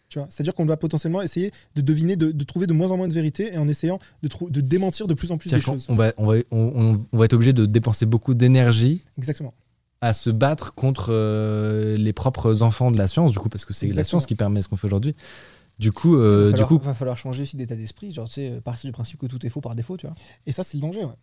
Tu 0.08 0.18
vois 0.18 0.28
C'est-à-dire 0.30 0.54
qu'on 0.54 0.66
va 0.66 0.76
potentiellement 0.76 1.22
essayer 1.22 1.50
de 1.74 1.80
deviner, 1.80 2.16
de, 2.16 2.30
de 2.30 2.44
trouver 2.44 2.66
de 2.66 2.72
moins 2.72 2.90
en 2.90 2.96
moins 2.96 3.08
de 3.08 3.12
vérité 3.14 3.52
et 3.54 3.58
en 3.58 3.66
essayant 3.68 3.98
de, 4.22 4.60
démentir 4.60 5.06
de 5.08 5.14
plus 5.14 5.32
en 5.32 5.38
plus 5.38 5.50
des 5.50 5.60
choses. 5.60 5.86
on 5.88 5.96
va, 5.96 6.12
on, 6.18 6.26
va, 6.26 6.34
on, 6.50 6.72
on- 6.74 7.02
on 7.12 7.18
va 7.18 7.24
être 7.24 7.32
obligé 7.32 7.52
de 7.52 7.66
dépenser 7.66 8.06
beaucoup 8.06 8.34
d'énergie 8.34 9.02
Exactement. 9.18 9.54
à 10.00 10.12
se 10.12 10.30
battre 10.30 10.74
contre 10.74 11.06
euh, 11.10 11.96
les 11.96 12.12
propres 12.12 12.62
enfants 12.62 12.90
de 12.90 12.98
la 12.98 13.08
science, 13.08 13.32
du 13.32 13.38
coup, 13.38 13.48
parce 13.48 13.64
que 13.64 13.72
c'est 13.72 13.88
la 13.88 14.04
science 14.04 14.26
qui 14.26 14.34
permet 14.34 14.62
ce 14.62 14.68
qu'on 14.68 14.76
fait 14.76 14.86
aujourd'hui. 14.86 15.16
Du 15.80 15.90
coup, 15.90 16.14
euh, 16.16 16.44
va, 16.46 16.52
du 16.52 16.62
falloir, 16.62 16.68
coup, 16.68 16.78
va 16.86 16.94
falloir 16.94 17.16
changer 17.16 17.42
aussi 17.42 17.56
d'état 17.56 17.74
d'esprit, 17.74 18.12
genre 18.12 18.28
tu 18.28 18.34
sais, 18.34 18.48
euh, 18.50 18.60
partir 18.60 18.86
du 18.86 18.92
principe 18.92 19.18
que 19.18 19.26
tout 19.26 19.44
est 19.44 19.48
faux 19.48 19.60
par 19.60 19.74
défaut, 19.74 19.96
tu 19.96 20.06
vois. 20.06 20.14
Et 20.46 20.52
ça, 20.52 20.62
c'est 20.62 20.76
le 20.76 20.82
danger. 20.82 21.00
Ouais. 21.04 21.14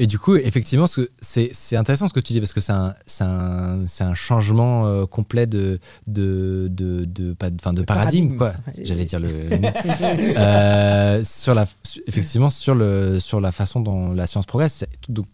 Et 0.00 0.06
du 0.06 0.18
coup, 0.18 0.36
effectivement, 0.36 0.86
c'est 1.20 1.76
intéressant 1.76 2.06
ce 2.06 2.12
que 2.12 2.20
tu 2.20 2.32
dis 2.32 2.38
parce 2.38 2.52
que 2.52 2.60
c'est 2.60 2.72
un, 2.72 2.94
un, 3.20 3.84
un 4.00 4.14
changement 4.14 4.86
euh, 4.86 5.06
complet 5.06 5.46
de, 5.48 5.80
de, 6.06 6.68
de, 6.70 7.04
de, 7.04 7.32
pas- 7.32 7.50
de 7.50 7.60
paradigme, 7.60 7.84
paradigme. 7.84 8.36
quoi. 8.36 8.54
J'allais 8.80 9.04
dire 9.06 9.18
le. 9.18 9.28
Euh, 10.38 11.24
sur 11.24 11.54
la, 11.54 11.66
effectivement, 12.06 12.50
sur, 12.50 12.74
le, 12.74 13.18
sur 13.20 13.40
la 13.40 13.50
façon 13.52 13.80
dont 13.80 14.12
la 14.12 14.26
science 14.26 14.46
progresse. 14.46 14.74
C'est- 14.74 15.10
Donc, 15.10 15.26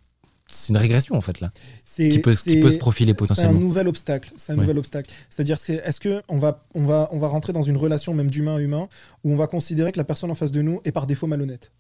c'est 0.49 0.69
une 0.71 0.77
régression, 0.77 1.15
en 1.17 1.21
fait, 1.21 1.41
là, 1.41 1.51
qui 1.97 2.19
peut, 2.21 2.35
qui 2.35 2.61
peut 2.61 2.71
se 2.71 2.79
profiler 2.79 3.09
C'est 3.13 3.13
un 3.13 3.27
potentiellement. 3.27 3.61
nouvel 3.61 3.89
obstacle. 3.89 4.31
C'est 4.37 4.53
un 4.53 4.57
Ouais. 4.57 4.63
nouvel 4.63 4.79
obstacle. 4.79 5.11
C'est-à-dire, 5.29 5.59
c'est 5.59 5.75
est-ce 5.85 6.01
que 6.01 6.23
on 6.29 6.39
va, 6.39 6.65
on 6.75 6.85
va, 6.85 7.09
on 7.13 7.19
va 7.19 7.29
rentrer 7.29 7.53
dans 7.53 7.63
une 7.63 7.77
relation 7.77 8.15
même 8.15 8.31
d'humain 8.31 8.57
à 8.57 8.61
humain 8.61 8.89
où 9.25 9.33
on 9.33 9.37
va 9.37 9.47
considérer 9.47 9.91
que 9.93 9.99
la 9.99 10.05
personne 10.05 10.31
en 10.31 10.35
face 10.35 10.53
de 10.53 10.63
nous 10.63 10.81
est 10.85 10.93
par 10.93 11.07
défaut 11.07 11.27
malhonnête? 11.27 11.73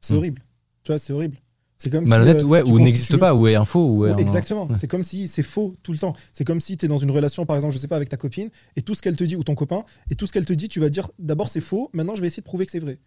C'est 0.00 0.14
Mm. 0.14 0.16
horrible. 0.18 0.42
Tu 0.84 0.92
vois, 0.92 0.98
c'est 0.98 1.12
horrible. 1.12 1.36
C'est 1.82 1.90
comme 1.90 2.06
Malhonnête, 2.06 2.38
si, 2.38 2.44
euh, 2.44 2.48
ouais, 2.48 2.62
ou 2.70 2.78
n'existe 2.78 3.16
pas, 3.16 3.34
ou 3.34 3.48
est 3.48 3.56
un 3.56 3.64
faux, 3.64 3.84
ou 3.88 4.06
est 4.06 4.10
Ouais, 4.10 4.14
un- 4.14 4.18
Exactement. 4.18 4.66
Ouais. 4.68 4.76
C'est 4.76 4.86
comme 4.86 5.02
si 5.02 5.26
c'est 5.26 5.42
faux 5.42 5.74
tout 5.82 5.90
le 5.90 5.98
temps. 5.98 6.14
C'est 6.32 6.44
comme 6.44 6.60
si 6.60 6.76
tu 6.76 6.84
es 6.86 6.88
dans 6.88 6.96
une 6.98 7.10
relation, 7.10 7.44
par 7.44 7.56
exemple, 7.56 7.74
je 7.74 7.78
sais 7.78 7.88
pas, 7.88 7.96
avec 7.96 8.08
ta 8.08 8.16
copine, 8.16 8.50
et 8.76 8.82
tout 8.82 8.94
ce 8.94 9.02
qu'elle 9.02 9.16
te 9.16 9.24
dit, 9.24 9.34
ou 9.34 9.42
ton 9.42 9.56
copain, 9.56 9.84
et 10.08 10.14
tout 10.14 10.26
ce 10.26 10.32
qu'elle 10.32 10.44
te 10.44 10.52
dit, 10.52 10.68
tu 10.68 10.78
vas 10.78 10.90
dire 10.90 11.10
d'abord 11.18 11.48
c'est 11.48 11.60
faux, 11.60 11.90
maintenant 11.92 12.14
je 12.14 12.20
vais 12.20 12.28
essayer 12.28 12.40
de 12.40 12.46
prouver 12.46 12.66
que 12.66 12.70
c'est 12.72 12.78
vrai. 12.78 12.98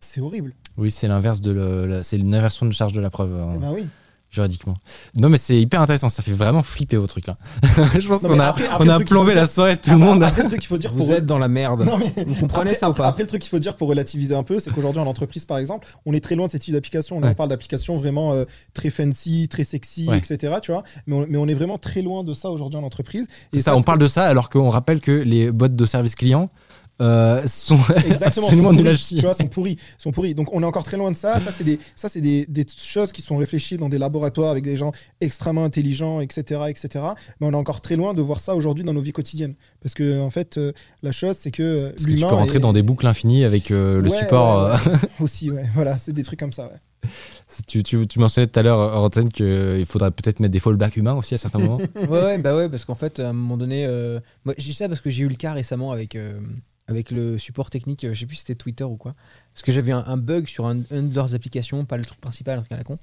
C'est 0.00 0.20
horrible. 0.22 0.54
Oui, 0.78 0.90
c'est 0.90 1.06
l'inverse 1.06 1.40
de 1.42 2.00
c'est 2.02 2.16
une 2.16 2.34
inversion 2.34 2.64
de 2.64 2.72
charge 2.72 2.94
de 2.94 3.00
la 3.00 3.10
preuve 3.10 3.34
hein, 3.34 3.58
Bah 3.60 3.72
oui. 3.74 3.84
Juridiquement. 4.32 4.74
Non, 5.14 5.28
mais 5.28 5.36
c'est 5.36 5.60
hyper 5.60 5.80
intéressant. 5.82 6.08
Ça 6.08 6.22
fait 6.22 6.32
vraiment 6.32 6.62
flipper 6.64 6.96
vos 6.96 7.06
trucs 7.06 7.26
là. 7.26 7.36
je 7.98 8.08
pense 8.08 8.22
qu'on 8.22 8.40
a, 8.40 8.46
après- 8.46 8.68
on 8.80 8.88
a 8.88 8.98
plombé 8.98 9.34
la 9.34 9.46
soirée 9.46 9.76
de 9.76 9.80
tout 9.82 9.90
le 9.90 9.98
monde. 9.98 10.22
Après, 10.24 10.42
le 10.42 10.48
truc 10.48 10.60
qu'il 10.60 10.68
faut 10.68 10.78
dire 10.78 10.92
pour 10.92 11.06
Vous 11.06 11.12
êtes 11.12 11.26
dans 11.26 11.38
la 11.38 11.48
merde. 11.48 11.82
Non, 11.84 11.98
mais 11.98 12.12
Vous 12.24 12.34
comprenez 12.36 12.70
après, 12.70 12.74
ça 12.80 12.90
ou 12.90 12.94
pas 12.94 13.06
Après, 13.06 13.22
le 13.22 13.28
truc 13.28 13.42
qu'il 13.42 13.50
faut 13.50 13.58
dire 13.58 13.76
pour 13.76 13.88
relativiser 13.88 14.34
un 14.34 14.42
peu, 14.42 14.58
c'est 14.58 14.70
qu'aujourd'hui, 14.72 15.00
en 15.02 15.06
entreprise, 15.06 15.44
par 15.44 15.58
exemple, 15.58 15.86
on 16.06 16.14
est 16.14 16.20
très 16.20 16.34
loin 16.34 16.46
de 16.46 16.50
ces 16.50 16.58
types 16.58 16.72
d'applications. 16.74 17.18
Ouais. 17.20 17.28
on 17.28 17.34
parle 17.34 17.50
d'applications 17.50 17.96
vraiment 17.96 18.32
euh, 18.32 18.44
très 18.72 18.90
fancy, 18.90 19.48
très 19.50 19.64
sexy, 19.64 20.08
Ouais. 20.08 20.18
etc. 20.18 20.54
Tu 20.62 20.72
vois 20.72 20.82
mais, 21.06 21.14
on, 21.16 21.26
mais 21.28 21.36
on 21.38 21.46
est 21.46 21.54
vraiment 21.54 21.78
très 21.78 22.00
loin 22.02 22.24
de 22.24 22.32
ça 22.34 22.50
aujourd'hui 22.50 22.78
en 22.80 22.84
entreprise. 22.84 23.26
C'est 23.52 23.60
ça, 23.60 23.76
on 23.76 23.82
parle 23.82 23.98
de 23.98 24.08
ça 24.08 24.24
alors 24.24 24.48
qu'on 24.48 24.70
rappelle 24.70 25.00
que 25.00 25.12
les 25.12 25.52
bots 25.52 25.68
de 25.68 25.84
service 25.84 26.14
client 26.14 26.50
euh, 27.00 27.44
sont 27.46 27.76
Exactement, 28.06 28.46
absolument 28.46 28.68
sont 28.70 28.74
nuls 28.76 28.80
à 28.86 28.90
pourris, 28.90 28.96
chier. 28.98 29.16
tu 29.18 29.24
vois, 29.24 29.34
sont 29.34 29.48
pourris, 29.48 29.76
sont 29.98 30.10
pourris. 30.12 30.34
Donc 30.34 30.52
on 30.52 30.62
est 30.62 30.66
encore 30.66 30.84
très 30.84 30.96
loin 30.96 31.10
de 31.10 31.16
ça. 31.16 31.40
Ça 31.40 31.50
c'est 31.50 31.64
des, 31.64 31.78
ça 31.96 32.08
c'est 32.08 32.20
des, 32.20 32.46
des 32.46 32.64
choses 32.76 33.10
qui 33.12 33.22
sont 33.22 33.36
réfléchies 33.36 33.78
dans 33.78 33.88
des 33.88 33.98
laboratoires 33.98 34.50
avec 34.50 34.62
des 34.64 34.76
gens 34.76 34.92
extrêmement 35.20 35.64
intelligents, 35.64 36.20
etc., 36.20 36.60
etc. 36.68 37.04
Mais 37.40 37.46
on 37.46 37.52
est 37.52 37.56
encore 37.56 37.80
très 37.80 37.96
loin 37.96 38.14
de 38.14 38.22
voir 38.22 38.40
ça 38.40 38.54
aujourd'hui 38.54 38.84
dans 38.84 38.92
nos 38.92 39.00
vies 39.00 39.12
quotidiennes. 39.12 39.54
Parce 39.82 39.94
que 39.94 40.20
en 40.20 40.30
fait, 40.30 40.58
euh, 40.58 40.72
la 41.02 41.12
chose 41.12 41.36
c'est 41.40 41.50
que 41.50 41.62
euh, 41.62 41.90
Parce 41.90 42.04
que 42.04 42.10
tu 42.10 42.16
l'humain 42.16 42.28
peux 42.28 42.34
rentrer 42.34 42.56
est- 42.58 42.60
dans 42.60 42.72
des 42.72 42.82
boucles 42.82 43.06
infinies 43.06 43.44
avec 43.44 43.70
euh, 43.70 44.00
le 44.00 44.10
Ouais, 44.10 44.18
support. 44.18 44.70
ouais, 44.86 44.92
ouais. 44.92 44.98
aussi, 45.20 45.50
ouais. 45.50 45.64
Voilà, 45.74 45.98
c'est 45.98 46.12
des 46.12 46.22
trucs 46.22 46.38
comme 46.40 46.52
ça. 46.52 46.64
Ouais. 46.66 46.78
tu, 47.66 47.82
tu- 47.82 48.06
tu 48.06 48.18
mentionnais 48.18 48.46
tout 48.46 48.58
à 48.58 48.62
l'heure, 48.62 48.98
antenne, 49.02 49.28
qu'il 49.28 49.84
faudrait 49.86 50.10
peut-être 50.10 50.40
mettre 50.40 50.52
des 50.52 50.58
fallbacks 50.60 50.96
humains 50.96 51.14
aussi 51.14 51.34
à 51.34 51.38
certains 51.38 51.58
moments. 51.58 51.78
Ouais, 51.96 52.08
ouais, 52.22 52.38
bah 52.38 52.56
ouais, 52.56 52.68
parce 52.68 52.84
qu'en 52.84 52.94
fait, 52.94 53.20
à 53.20 53.30
un 53.30 53.32
moment 53.32 53.56
donné, 53.56 53.84
euh, 53.86 54.20
moi, 54.44 54.54
j'ai 54.58 54.72
ça 54.72 54.88
parce 54.88 55.00
que 55.00 55.10
j'ai 55.10 55.22
eu 55.24 55.28
le 55.28 55.34
cas 55.34 55.52
récemment 55.52 55.92
avec, 55.92 56.16
euh, 56.16 56.38
avec 56.88 57.10
le 57.10 57.38
support 57.38 57.70
technique, 57.70 58.04
euh, 58.04 58.12
je 58.14 58.20
sais 58.20 58.26
plus 58.26 58.36
si 58.36 58.40
c'était 58.42 58.54
Twitter 58.56 58.84
ou 58.84 58.96
quoi, 58.96 59.14
parce 59.54 59.62
que 59.62 59.72
j'avais 59.72 59.92
un, 59.92 60.04
un 60.06 60.16
bug 60.16 60.46
sur 60.48 60.66
un, 60.66 60.78
une 60.90 61.10
de 61.10 61.14
leurs 61.14 61.34
applications, 61.34 61.84
pas 61.84 61.96
le 61.96 62.04
truc 62.04 62.20
principal, 62.20 62.58
un 62.58 62.62
truc 62.62 62.72
à 62.72 62.76
la 62.76 62.84
con. 62.84 62.98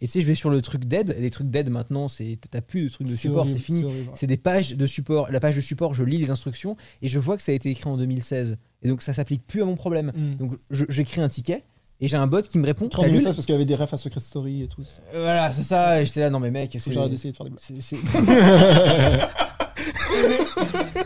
Et 0.00 0.06
tu 0.06 0.12
sais, 0.12 0.20
je 0.20 0.26
vais 0.26 0.34
sur 0.34 0.50
le 0.50 0.60
truc 0.62 0.84
d'aide, 0.84 1.14
et 1.16 1.20
les 1.20 1.30
trucs 1.30 1.48
d'aide 1.50 1.70
maintenant, 1.70 2.08
c'est 2.08 2.38
t'as 2.50 2.60
plus 2.60 2.84
de 2.84 2.88
trucs 2.90 3.06
de 3.06 3.12
support, 3.16 3.46
c'est 3.48 3.58
fini. 3.58 3.84
C'est 4.16 4.26
des 4.26 4.36
pages 4.36 4.74
de 4.76 4.86
support. 4.86 5.30
La 5.30 5.40
page 5.40 5.56
de 5.56 5.60
support, 5.60 5.94
je 5.94 6.04
lis 6.04 6.18
les 6.18 6.30
instructions 6.30 6.76
et 7.02 7.08
je 7.08 7.18
vois 7.18 7.36
que 7.36 7.42
ça 7.42 7.52
a 7.52 7.54
été 7.54 7.70
écrit 7.70 7.88
en 7.88 7.96
2016. 7.96 8.56
Et 8.82 8.88
donc 8.88 9.00
ça 9.02 9.14
s'applique 9.14 9.46
plus 9.46 9.62
à 9.62 9.64
mon 9.64 9.76
problème. 9.76 10.12
Mm. 10.14 10.34
Donc 10.36 10.52
je- 10.70 10.84
j'écris 10.88 11.20
un 11.20 11.28
ticket 11.28 11.62
et 12.02 12.08
j'ai 12.08 12.16
un 12.18 12.26
bot 12.26 12.42
qui 12.42 12.58
me 12.58 12.66
répond. 12.66 12.88
T'as 12.88 13.06
lu 13.06 13.12
messages 13.14 13.34
parce 13.36 13.46
qu'il 13.46 13.54
y 13.54 13.56
avait 13.56 13.64
des 13.64 13.74
refs 13.76 13.94
à 13.94 13.96
Secret 13.96 14.20
Story 14.20 14.62
et 14.64 14.68
tout. 14.68 14.82
Euh, 15.14 15.22
Voilà, 15.22 15.50
c'est 15.52 15.62
ça. 15.62 16.02
Et 16.02 16.04
j'étais 16.04 16.20
là, 16.20 16.28
non 16.30 16.40
mais 16.40 16.50
mec, 16.50 16.76
c'est. 16.78 16.92
j'arrête 16.92 17.10
d'essayer 17.10 17.30
de 17.32 17.36
faire 17.36 17.46
des 17.46 17.52
blagues. 17.52 19.20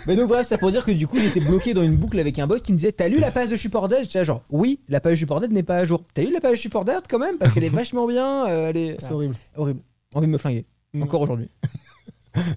Mais 0.06 0.14
donc 0.16 0.28
bref, 0.28 0.46
ça 0.46 0.58
pour 0.58 0.70
dire 0.70 0.84
que 0.84 0.90
du 0.92 1.06
coup 1.06 1.16
j'étais 1.18 1.40
bloqué 1.40 1.74
dans 1.74 1.82
une 1.82 1.96
boucle 1.96 2.18
avec 2.20 2.38
un 2.38 2.46
bot 2.46 2.58
qui 2.60 2.72
me 2.72 2.76
disait 2.78 2.92
T'as 2.92 3.08
lu 3.08 3.18
la 3.18 3.30
page 3.30 3.48
de 3.50 3.56
support 3.56 3.88
dead? 3.88 4.00
J'étais 4.02 4.18
là, 4.18 4.24
genre 4.24 4.42
Oui, 4.50 4.80
la 4.88 5.00
page 5.00 5.12
de 5.14 5.18
support 5.18 5.40
dead 5.40 5.50
n'est 5.52 5.62
pas 5.62 5.76
à 5.76 5.84
jour. 5.84 6.02
T'as 6.14 6.22
lu 6.22 6.32
la 6.32 6.40
page 6.40 6.52
de 6.52 6.56
support 6.58 6.84
dead 6.84 7.02
quand 7.08 7.18
même? 7.18 7.36
Parce 7.38 7.52
qu'elle 7.52 7.64
est 7.64 7.68
vachement 7.74 8.06
bien. 8.06 8.46
euh, 8.48 8.68
elle 8.70 8.76
est 8.76 8.96
C'est 9.00 9.12
horrible. 9.12 9.36
horrible. 9.56 9.80
Envie 10.14 10.26
de 10.26 10.32
me 10.32 10.38
flinguer. 10.38 10.64
Mm. 10.94 11.02
Encore 11.02 11.20
aujourd'hui. 11.22 11.48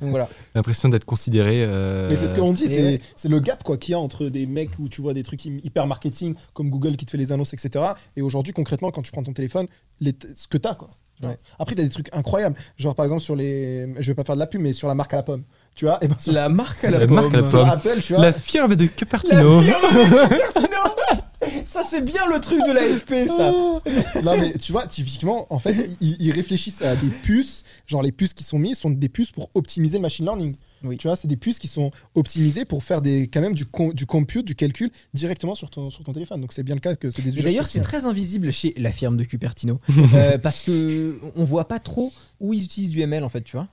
Donc 0.02 0.10
voilà. 0.10 0.30
L'impression 0.56 0.90
d'être 0.90 1.06
considéré. 1.06 1.64
euh, 1.64 2.08
Mais 2.10 2.16
c'est 2.16 2.28
ce 2.28 2.36
qu'on 2.36 2.54
dit, 2.54 2.68
c'est 2.68 2.84
ouais. 2.84 3.00
c'est 3.16 3.30
le 3.30 3.40
gap 3.40 3.64
quoi 3.64 3.78
qu'il 3.78 3.92
y 3.92 3.96
a 3.96 4.00
entre 4.00 4.26
des 4.30 4.46
mecs 4.46 4.72
où 4.80 4.90
tu 4.90 5.02
vois 5.02 5.14
des 5.14 5.24
trucs 5.24 5.46
hyper 5.46 5.88
marketing 5.88 6.36
comme 6.54 6.70
Google 6.70 6.96
qui 6.96 7.06
te 7.06 7.12
fait 7.12 7.18
les 7.18 7.32
annonces, 7.32 7.54
etc. 7.54 7.84
Et 8.16 8.22
aujourd'hui, 8.22 8.54
concrètement, 8.54 8.92
quand 8.92 9.02
tu 9.02 9.12
prends 9.12 9.24
ton 9.24 9.34
téléphone, 9.34 9.68
les 10.00 10.14
ce 10.36 10.48
que 10.48 10.58
t'as 10.58 10.76
quoi. 10.76 10.90
Ouais. 11.22 11.38
Après, 11.60 11.76
t'as 11.76 11.84
des 11.84 11.90
trucs 11.90 12.08
incroyables, 12.16 12.56
genre 12.78 12.96
par 12.96 13.04
exemple 13.04 13.22
sur 13.22 13.36
les, 13.36 13.94
je 14.02 14.08
vais 14.10 14.16
pas 14.16 14.24
faire 14.24 14.36
de 14.36 14.40
la 14.40 14.48
pub, 14.48 14.62
mais 14.62 14.72
sur 14.72 14.88
la 14.88 14.96
marque 14.96 15.14
à 15.14 15.18
la 15.18 15.24
pomme, 15.24 15.44
tu 15.76 15.84
vois. 15.84 15.98
Et 16.02 16.08
ben 16.08 16.16
sur 16.18 16.32
La 16.32 16.48
marque 16.48 16.86
à 16.86 16.92
la, 16.92 17.00
La 17.00 17.08
pomme. 17.08 17.16
marque 17.18 17.34
à 17.34 17.38
la 17.38 17.44
pomme. 17.44 17.70
Apple, 17.70 18.00
tu 18.02 18.14
vois. 18.14 18.22
La 18.22 18.32
firme 18.32 18.76
de 18.78 18.86
Cupertino. 18.86 19.62
Ça 21.66 21.84
c'est 21.84 22.02
bien 22.04 22.28
le 22.32 22.40
truc 22.40 22.60
de 22.68 22.72
l'AFP 22.74 23.28
ça. 23.30 23.52
non 24.24 24.38
mais 24.38 24.54
tu 24.54 24.72
vois, 24.72 24.88
typiquement, 24.88 25.48
en 25.54 25.60
fait, 25.60 25.90
ils, 26.02 26.18
ils 26.20 26.32
réfléchissent 26.32 26.82
à 26.82 26.96
des 26.96 27.10
puces, 27.10 27.64
genre 27.88 28.04
les 28.04 28.12
puces 28.12 28.34
qui 28.34 28.44
sont 28.44 28.60
mises 28.60 28.78
sont 28.80 28.90
des 28.90 29.10
puces 29.10 29.32
pour 29.32 29.50
optimiser 29.56 29.98
le 29.98 30.02
machine 30.02 30.26
learning. 30.26 30.56
Oui. 30.84 30.98
Tu 30.98 31.08
vois, 31.08 31.18
c'est 31.18 31.28
des 31.28 31.36
puces 31.36 31.60
qui 31.60 31.68
sont 31.68 31.92
optimisées 32.16 32.64
pour 32.64 32.84
faire 32.86 33.02
des, 33.02 33.28
quand 33.28 33.42
même 33.42 33.54
du, 33.54 33.66
com- 33.66 33.92
du 33.94 34.06
compute, 34.06 34.46
du 34.46 34.56
calcul 34.56 34.90
directement 35.14 35.54
sur 35.54 35.70
ton, 35.70 35.90
sur 35.90 36.06
ton 36.06 36.14
téléphone. 36.14 36.40
Donc 36.40 36.54
c'est 36.54 36.64
bien 36.64 36.76
le 36.76 36.80
cas 36.82 36.96
que 36.96 37.12
c'est 37.12 37.22
des 37.22 37.32
d'ailleurs, 37.42 37.68
c'est 37.68 37.82
très 37.82 38.06
invisible 38.06 38.52
chez 38.52 38.74
la 38.78 38.92
firme 38.94 39.18
de 39.18 39.24
Cupertino 39.26 39.80
euh, 40.16 40.38
parce 40.38 40.62
que 40.62 41.20
on 41.36 41.44
voit 41.44 41.68
pas 41.68 41.80
trop 41.80 42.14
où 42.40 42.54
ils 42.54 42.64
utilisent 42.64 42.90
du 42.92 43.02
ML 43.02 43.26
en 43.26 43.30
fait, 43.30 43.42
tu 43.42 43.58
vois. 43.58 43.68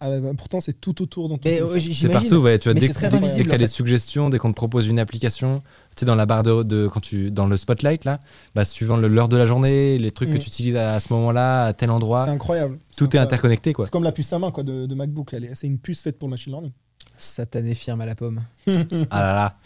Ah, 0.00 0.18
bah, 0.18 0.30
pourtant, 0.38 0.60
c'est 0.60 0.80
tout 0.80 1.02
autour 1.02 1.28
dans 1.28 1.36
ton 1.36 1.48
Mais, 1.50 1.56
téléphone. 1.56 1.76
euh, 1.76 1.94
C'est 1.94 2.08
partout, 2.08 2.36
ouais. 2.36 2.58
Tu 2.58 2.70
vois, 2.70 2.74
dès 2.80 2.88
que- 2.88 2.94
dès- 2.94 3.00
dès 3.10 3.14
invisible, 3.16 3.42
qu'il 3.42 3.48
y 3.50 3.52
a 3.52 3.56
en 3.56 3.58
des 3.58 3.66
suggestions, 3.66 4.30
dès 4.30 4.38
qu'on 4.38 4.50
te 4.50 4.56
propose 4.56 4.86
une 4.86 4.98
application, 4.98 5.62
tu 5.96 6.00
sais, 6.00 6.06
dans 6.06 6.14
la 6.14 6.26
barre 6.26 6.42
de, 6.42 6.62
de- 6.62 6.86
quand 6.88 7.00
tu, 7.00 7.30
dans 7.30 7.46
le 7.46 7.56
spotlight, 7.56 8.04
là, 8.04 8.20
bah, 8.54 8.64
suivant 8.64 8.96
l'heure 8.98 9.28
de 9.28 9.36
la 9.36 9.46
journée, 9.46 9.98
les 9.98 10.12
trucs 10.12 10.28
que 10.30 10.36
Mm. 10.36 10.40
tu 10.40 10.48
utilises 10.48 10.76
à, 10.76 10.92
à 10.92 11.00
ce 11.00 11.12
moment-là, 11.14 11.64
à 11.64 11.72
tel 11.72 11.90
endroit, 11.90 12.24
C'est 12.26 12.30
incroyable. 12.30 12.78
Tout 12.96 13.04
est 13.04 13.06
incroyable. 13.06 13.26
interconnecté, 13.26 13.72
quoi. 13.72 13.86
C'est 13.86 13.90
comme 13.90 14.04
la 14.04 14.12
puce 14.12 14.32
à 14.32 14.38
main 14.38 14.50
quoi, 14.50 14.62
de, 14.62 14.86
de 14.86 14.94
MacBook. 14.94 15.32
elle 15.32 15.44
est- 15.46 15.54
C'est 15.54 15.66
une 15.66 15.78
puce 15.78 16.02
faite 16.02 16.18
pour 16.18 16.28
le 16.28 16.32
machine 16.32 16.52
learning. 16.52 16.72
Satané 17.18 17.74
firme 17.74 18.00
à 18.02 18.06
la 18.06 18.14
pomme. 18.14 18.42
Ah 19.10 19.20
là 19.20 19.34
là. 19.34 19.56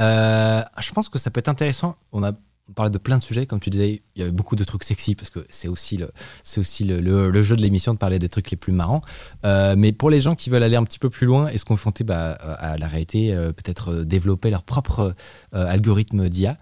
Euh, 0.00 0.62
je 0.80 0.92
pense 0.92 1.08
que 1.08 1.18
ça 1.18 1.30
peut 1.30 1.38
être 1.38 1.48
intéressant. 1.48 1.96
On 2.12 2.22
a 2.22 2.32
parlé 2.74 2.90
de 2.90 2.98
plein 2.98 3.18
de 3.18 3.22
sujets, 3.22 3.46
comme 3.46 3.60
tu 3.60 3.70
disais, 3.70 4.02
il 4.14 4.18
y 4.18 4.22
avait 4.22 4.30
beaucoup 4.30 4.56
de 4.56 4.64
trucs 4.64 4.84
sexy 4.84 5.14
parce 5.14 5.30
que 5.30 5.46
c'est 5.50 5.68
aussi 5.68 5.96
le, 5.96 6.10
c'est 6.42 6.60
aussi 6.60 6.84
le, 6.84 7.42
jeu 7.42 7.56
de 7.56 7.62
l'émission 7.62 7.92
de 7.94 7.98
parler 7.98 8.18
des 8.18 8.28
trucs 8.28 8.50
les 8.50 8.56
plus 8.56 8.72
marrants. 8.72 9.02
Euh, 9.44 9.74
mais 9.76 9.92
pour 9.92 10.10
les 10.10 10.20
gens 10.20 10.34
qui 10.34 10.50
veulent 10.50 10.62
aller 10.62 10.76
un 10.76 10.84
petit 10.84 10.98
peu 10.98 11.10
plus 11.10 11.26
loin 11.26 11.48
et 11.48 11.58
se 11.58 11.64
confronter 11.64 12.04
à 12.08 12.76
la 12.78 12.86
réalité, 12.88 13.34
euh, 13.34 13.52
peut-être 13.52 13.92
euh, 13.92 14.04
développer 14.04 14.50
leur 14.50 14.62
propre 14.62 15.14
algorithme 15.52 16.28
d'IA, 16.28 16.58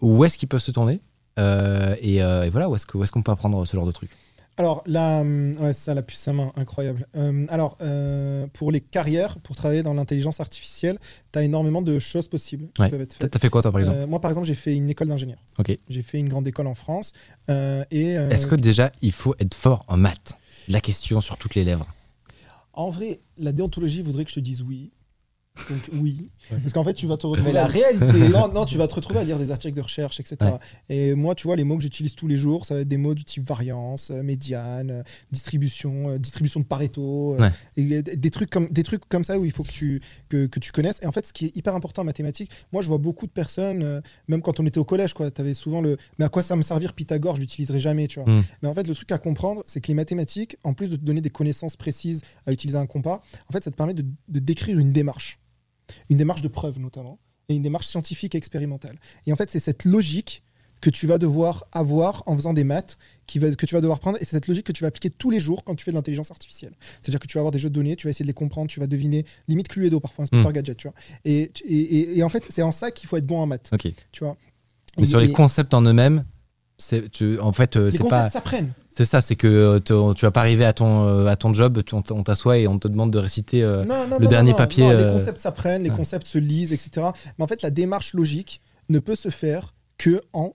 où 0.00 0.24
est-ce 0.24 0.38
qu'ils 0.38 0.48
peuvent 0.48 0.60
se 0.60 0.70
tourner 0.70 1.00
et, 1.38 2.20
voilà, 2.50 2.66
que- 2.66 2.96
où 2.96 3.02
est-ce 3.02 3.12
qu'on 3.12 3.22
peut 3.22 3.32
apprendre 3.32 3.64
ce 3.66 3.76
genre 3.76 3.86
de 3.86 3.92
trucs? 3.92 4.10
Alors, 4.58 4.82
la, 4.86 5.20
hum, 5.20 5.56
ouais, 5.60 5.72
ça, 5.74 5.92
la 5.92 6.02
puce 6.02 6.26
à 6.28 6.32
main, 6.32 6.50
incroyable. 6.56 7.06
Euh, 7.14 7.44
alors, 7.50 7.76
euh, 7.82 8.46
pour 8.54 8.72
les 8.72 8.80
carrières, 8.80 9.38
pour 9.40 9.54
travailler 9.54 9.82
dans 9.82 9.92
l'intelligence 9.92 10.40
artificielle, 10.40 10.98
tu 11.32 11.38
as 11.38 11.42
énormément 11.42 11.82
de 11.82 11.98
choses 11.98 12.26
possibles 12.28 12.68
qui 12.74 12.80
Ouais. 12.82 12.88
peuvent 12.88 13.02
être 13.02 13.16
T'as 13.18 13.24
faites. 13.26 13.32
t'as 13.32 13.38
fait 13.38 13.50
quoi 13.50 13.60
toi 13.60 13.70
par 13.72 13.80
exemple 13.80 13.98
Euh, 13.98 14.06
moi, 14.06 14.18
par 14.20 14.30
exemple, 14.30 14.46
j'ai 14.46 14.54
fait 14.54 14.74
une 14.74 14.88
école 14.88 15.08
d'ingénieur. 15.08 15.38
Ok. 15.58 15.78
J'ai 15.88 16.02
fait 16.02 16.18
une 16.18 16.28
grande 16.30 16.48
école 16.48 16.68
en 16.68 16.74
France. 16.74 17.12
et 17.48 17.52
euh, 17.52 18.30
Est-ce 18.30 18.46
que 18.46 18.54
déjà 18.54 18.90
il 19.02 19.12
faut 19.12 19.34
être 19.38 19.54
fort 19.54 19.84
en 19.88 19.98
maths? 19.98 20.36
La 20.68 20.80
question 20.80 21.20
sur 21.20 21.36
toutes 21.36 21.54
les 21.54 21.64
lèvres. 21.64 21.86
En 22.72 22.90
vrai, 22.90 23.20
la 23.38 23.52
déontologie 23.52 24.02
voudrait 24.02 24.24
que 24.24 24.30
je 24.30 24.36
te 24.36 24.40
dise 24.40 24.62
oui. 24.62 24.90
Donc 25.70 25.78
oui. 26.00 26.30
Parce 26.50 26.72
qu'en 26.72 26.84
fait, 26.84 26.94
tu 26.94 27.06
vas 27.06 27.16
te 27.16 27.26
retrouver. 27.26 27.50
Mais 27.50 27.54
la 27.54 27.64
à- 27.64 27.66
réalité. 27.66 28.28
non, 28.28 28.52
non, 28.52 28.64
tu 28.64 28.76
vas 28.78 28.86
te 28.86 28.94
retrouver 28.94 29.20
à 29.20 29.24
lire 29.24 29.38
des 29.38 29.50
articles 29.50 29.76
de 29.76 29.80
recherche, 29.82 30.20
etc. 30.20 30.36
Ouais. 30.42 30.58
Et 30.94 31.14
moi, 31.14 31.34
tu 31.34 31.46
vois, 31.46 31.56
les 31.56 31.64
mots 31.64 31.76
que 31.76 31.82
j'utilise 31.82 32.14
tous 32.14 32.28
les 32.28 32.36
jours, 32.36 32.66
ça 32.66 32.74
va 32.74 32.80
être 32.80 32.88
des 32.88 32.96
mots 32.96 33.14
du 33.14 33.24
type 33.24 33.42
variance, 33.44 34.10
euh, 34.10 34.22
médiane, 34.22 34.90
euh, 34.90 35.02
distribution, 35.32 36.10
euh, 36.10 36.18
distribution 36.18 36.60
de 36.60 36.64
Pareto, 36.64 37.34
euh, 37.34 37.38
Ouais. 37.38 37.50
et 37.76 38.02
des 38.02 38.30
trucs 38.30 38.50
comme 38.50 38.68
des 38.68 38.82
trucs 38.82 39.06
comme 39.08 39.24
ça 39.24 39.38
où 39.38 39.44
il 39.44 39.52
faut 39.52 39.62
que 39.62 39.70
tu 39.72 40.00
que, 40.28 40.46
que 40.46 40.58
tu 40.60 40.72
connaisses. 40.72 40.98
Et 41.02 41.06
en 41.06 41.12
fait, 41.12 41.26
ce 41.26 41.32
qui 41.32 41.46
est 41.46 41.56
hyper 41.56 41.74
important 41.74 42.02
en 42.02 42.04
mathématiques, 42.04 42.50
moi, 42.72 42.82
je 42.82 42.88
vois 42.88 42.98
beaucoup 42.98 43.26
de 43.26 43.32
personnes, 43.32 43.82
euh, 43.82 44.00
même 44.28 44.42
quand 44.42 44.60
on 44.60 44.66
était 44.66 44.78
au 44.78 44.84
collège, 44.84 45.14
quoi, 45.14 45.30
tu 45.30 45.40
avais 45.40 45.54
souvent 45.54 45.80
le. 45.80 45.96
Mais 46.18 46.24
à 46.24 46.28
quoi 46.28 46.42
ça 46.42 46.56
me 46.56 46.62
servir 46.62 46.92
Pythagore? 46.94 47.36
Je 47.36 47.40
l'utiliserai 47.40 47.78
jamais, 47.78 48.06
tu 48.08 48.20
vois. 48.20 48.32
Mm. 48.32 48.42
Mais 48.62 48.68
en 48.68 48.74
fait, 48.74 48.86
le 48.88 48.94
truc 48.94 49.10
à 49.12 49.18
comprendre, 49.18 49.62
c'est 49.66 49.80
que 49.80 49.88
les 49.88 49.94
mathématiques, 49.94 50.56
en 50.64 50.74
plus 50.74 50.88
de 50.90 50.96
te 50.96 51.02
donner 51.04 51.20
des 51.20 51.30
connaissances 51.30 51.76
précises 51.76 52.22
à 52.46 52.52
utiliser 52.52 52.78
un 52.78 52.86
compas, 52.86 53.22
en 53.48 53.52
fait, 53.52 53.62
ça 53.64 53.70
te 53.70 53.76
permet 53.76 53.94
de, 53.94 54.04
de 54.28 54.38
décrire 54.38 54.78
une 54.78 54.92
démarche. 54.92 55.38
Une 56.10 56.16
démarche 56.18 56.42
de 56.42 56.48
preuve, 56.48 56.78
notamment, 56.78 57.18
et 57.48 57.54
une 57.54 57.62
démarche 57.62 57.86
scientifique 57.86 58.34
et 58.34 58.38
expérimentale. 58.38 58.98
Et 59.26 59.32
en 59.32 59.36
fait, 59.36 59.50
c'est 59.50 59.60
cette 59.60 59.84
logique 59.84 60.42
que 60.82 60.90
tu 60.90 61.06
vas 61.06 61.16
devoir 61.16 61.66
avoir 61.72 62.22
en 62.26 62.36
faisant 62.36 62.52
des 62.52 62.62
maths, 62.64 62.98
qui 63.26 63.38
va, 63.38 63.50
que 63.54 63.64
tu 63.66 63.74
vas 63.74 63.80
devoir 63.80 63.98
prendre, 63.98 64.18
et 64.20 64.24
c'est 64.24 64.32
cette 64.32 64.46
logique 64.46 64.66
que 64.66 64.72
tu 64.72 64.82
vas 64.82 64.88
appliquer 64.88 65.08
tous 65.10 65.30
les 65.30 65.40
jours 65.40 65.64
quand 65.64 65.74
tu 65.74 65.82
fais 65.84 65.90
de 65.90 65.96
l'intelligence 65.96 66.30
artificielle. 66.30 66.74
C'est-à-dire 67.00 67.18
que 67.18 67.26
tu 67.26 67.34
vas 67.34 67.40
avoir 67.40 67.50
des 67.50 67.58
jeux 67.58 67.70
de 67.70 67.74
données, 67.74 67.96
tu 67.96 68.06
vas 68.06 68.10
essayer 68.10 68.24
de 68.24 68.28
les 68.28 68.34
comprendre, 68.34 68.68
tu 68.70 68.78
vas 68.78 68.86
deviner, 68.86 69.24
limite 69.48 69.68
Cluedo 69.68 70.00
parfois, 70.00 70.24
Inspecteur 70.24 70.52
Gadget, 70.52 70.76
tu 70.76 70.88
vois. 70.88 70.94
Et, 71.24 71.50
et, 71.64 71.74
et- 71.74 72.18
et 72.18 72.22
en 72.22 72.28
fait, 72.28 72.44
c'est 72.50 72.62
en 72.62 72.72
ça 72.72 72.90
qu'il 72.90 73.08
faut 73.08 73.16
être 73.16 73.26
bon 73.26 73.38
en 73.38 73.46
maths, 73.46 73.70
tu 74.12 74.24
vois. 74.24 74.36
Mais 74.98 75.06
sur 75.06 75.20
Et- 75.20 75.26
les 75.28 75.32
concepts 75.32 75.72
en 75.72 75.80
eux-mêmes, 75.82 76.24
tu- 77.12 77.38
en 77.40 77.52
fait 77.52 77.76
euh, 77.76 77.86
les 77.86 77.90
c'est 77.92 77.98
concepts 77.98 78.10
pas 78.22 78.28
s'apprennent. 78.28 78.72
c'est 78.90 79.04
ça, 79.04 79.20
c'est 79.20 79.36
que 79.36 79.46
euh, 79.46 80.12
tu 80.14 80.24
vas 80.24 80.30
pas 80.30 80.40
arriver 80.40 80.64
à 80.64 80.72
ton 80.72 81.06
euh, 81.08 81.26
à 81.26 81.36
ton 81.36 81.52
job, 81.54 81.82
tu- 81.84 81.94
on 81.94 82.22
t'assoit 82.22 82.58
et 82.58 82.68
on 82.68 82.78
te 82.78 82.88
demande 82.88 83.10
de 83.12 83.18
réciter. 83.18 83.62
Non, 83.62 84.06
non, 84.08 84.18
le 84.18 84.24
non, 84.24 84.30
dernier 84.30 84.54
papier, 84.54 84.86
les 84.96 85.10
concepts 85.12 85.40
s'apprennent, 85.40 85.82
les 85.82 85.90
ouais. 85.90 85.96
concepts 85.96 86.26
se 86.26 86.38
lisent, 86.38 86.72
etc. 86.72 87.08
Mais 87.38 87.44
en 87.44 87.46
fait, 87.46 87.62
la 87.62 87.70
démarche 87.70 88.12
logique 88.14 88.60
ne 88.88 88.98
peut 88.98 89.16
se 89.16 89.30
faire 89.30 89.74
que 89.98 90.20
en 90.32 90.52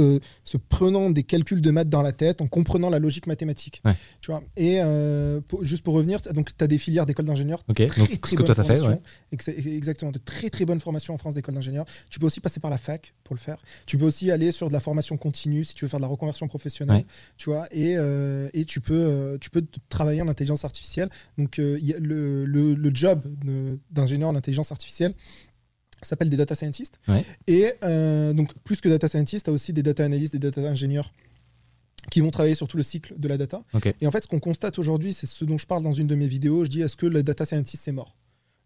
euh, 0.00 0.18
se 0.44 0.56
prenant 0.56 1.10
des 1.10 1.22
calculs 1.22 1.60
de 1.62 1.70
maths 1.70 1.88
dans 1.88 2.02
la 2.02 2.12
tête, 2.12 2.40
en 2.40 2.46
comprenant 2.48 2.90
la 2.90 2.98
logique 2.98 3.26
mathématique. 3.26 3.82
Ouais. 3.84 3.94
Tu 4.20 4.30
vois 4.30 4.42
Et 4.56 4.80
euh, 4.80 5.40
pour- 5.46 5.64
juste 5.64 5.82
pour 5.84 5.94
revenir, 5.94 6.20
donc 6.34 6.50
tu 6.56 6.64
as 6.64 6.66
des 6.66 6.78
filières 6.78 7.06
d'école 7.06 7.26
d'ingénieurs. 7.26 7.60
Ok, 7.68 7.86
très, 7.86 8.00
donc 8.00 8.20
très 8.20 8.30
ce 8.30 8.36
que 8.36 8.42
toi 8.42 8.54
t'as 8.54 8.64
fait, 8.64 8.76
formations. 8.76 8.88
ouais. 8.90 9.00
Ex- 9.32 9.48
Exactement, 9.48 10.10
de 10.12 10.18
très 10.18 10.50
très 10.50 10.64
bonnes 10.64 10.80
formations 10.80 11.14
en 11.14 11.18
France 11.18 11.34
d'école 11.34 11.54
d'ingénieurs. 11.54 11.84
Tu 12.10 12.18
peux 12.18 12.26
aussi 12.26 12.40
passer 12.40 12.60
par 12.60 12.70
la 12.70 12.78
fac 12.78 13.14
pour 13.24 13.34
le 13.34 13.40
faire. 13.40 13.58
Tu 13.86 13.96
peux 13.98 14.06
aussi 14.06 14.30
aller 14.30 14.52
sur 14.52 14.68
de 14.68 14.72
la 14.72 14.80
formation 14.80 15.16
continue 15.16 15.64
si 15.64 15.74
tu 15.74 15.84
veux 15.84 15.88
faire 15.88 16.00
de 16.00 16.04
la 16.04 16.08
reconversion 16.08 16.48
professionnelle. 16.48 16.96
Ouais. 16.98 17.06
Tu 17.36 17.50
vois 17.50 17.66
Et, 17.70 17.94
euh, 17.96 18.48
et 18.54 18.64
tu, 18.64 18.80
peux, 18.80 19.38
tu 19.40 19.50
peux 19.50 19.64
travailler 19.88 20.22
en 20.22 20.28
intelligence 20.28 20.64
artificielle. 20.64 21.10
Donc 21.38 21.58
il 21.58 21.84
y 21.84 21.92
a 21.94 21.98
le, 21.98 22.44
le, 22.44 22.74
le 22.74 22.90
job 22.94 23.22
d'ingénieur 23.90 24.28
en 24.28 24.36
intelligence 24.36 24.72
artificielle 24.72 25.14
s'appelle 26.08 26.30
des 26.30 26.36
data 26.36 26.54
scientists. 26.54 26.98
Ouais. 27.08 27.24
Et 27.46 27.72
euh, 27.84 28.32
donc, 28.32 28.52
plus 28.64 28.80
que 28.80 28.88
data 28.88 29.08
scientists, 29.08 29.46
tu 29.46 29.50
as 29.50 29.52
aussi 29.52 29.72
des 29.72 29.82
data 29.82 30.04
analysts, 30.04 30.32
des 30.32 30.38
data 30.38 30.60
ingénieurs 30.62 31.12
qui 32.10 32.20
vont 32.20 32.30
travailler 32.30 32.54
sur 32.54 32.66
tout 32.66 32.76
le 32.76 32.82
cycle 32.82 33.14
de 33.18 33.28
la 33.28 33.36
data. 33.36 33.62
Et 34.00 34.06
en 34.06 34.10
fait, 34.10 34.22
ce 34.22 34.28
qu'on 34.28 34.40
constate 34.40 34.78
aujourd'hui, 34.78 35.12
c'est 35.12 35.26
ce 35.26 35.44
dont 35.44 35.58
je 35.58 35.66
parle 35.66 35.82
dans 35.82 35.92
une 35.92 36.06
de 36.06 36.14
mes 36.14 36.26
vidéos. 36.26 36.64
Je 36.64 36.70
dis, 36.70 36.80
est-ce 36.80 36.96
que 36.96 37.06
le 37.06 37.22
data 37.22 37.44
scientist, 37.44 37.84
c'est 37.84 37.92
mort? 37.92 38.16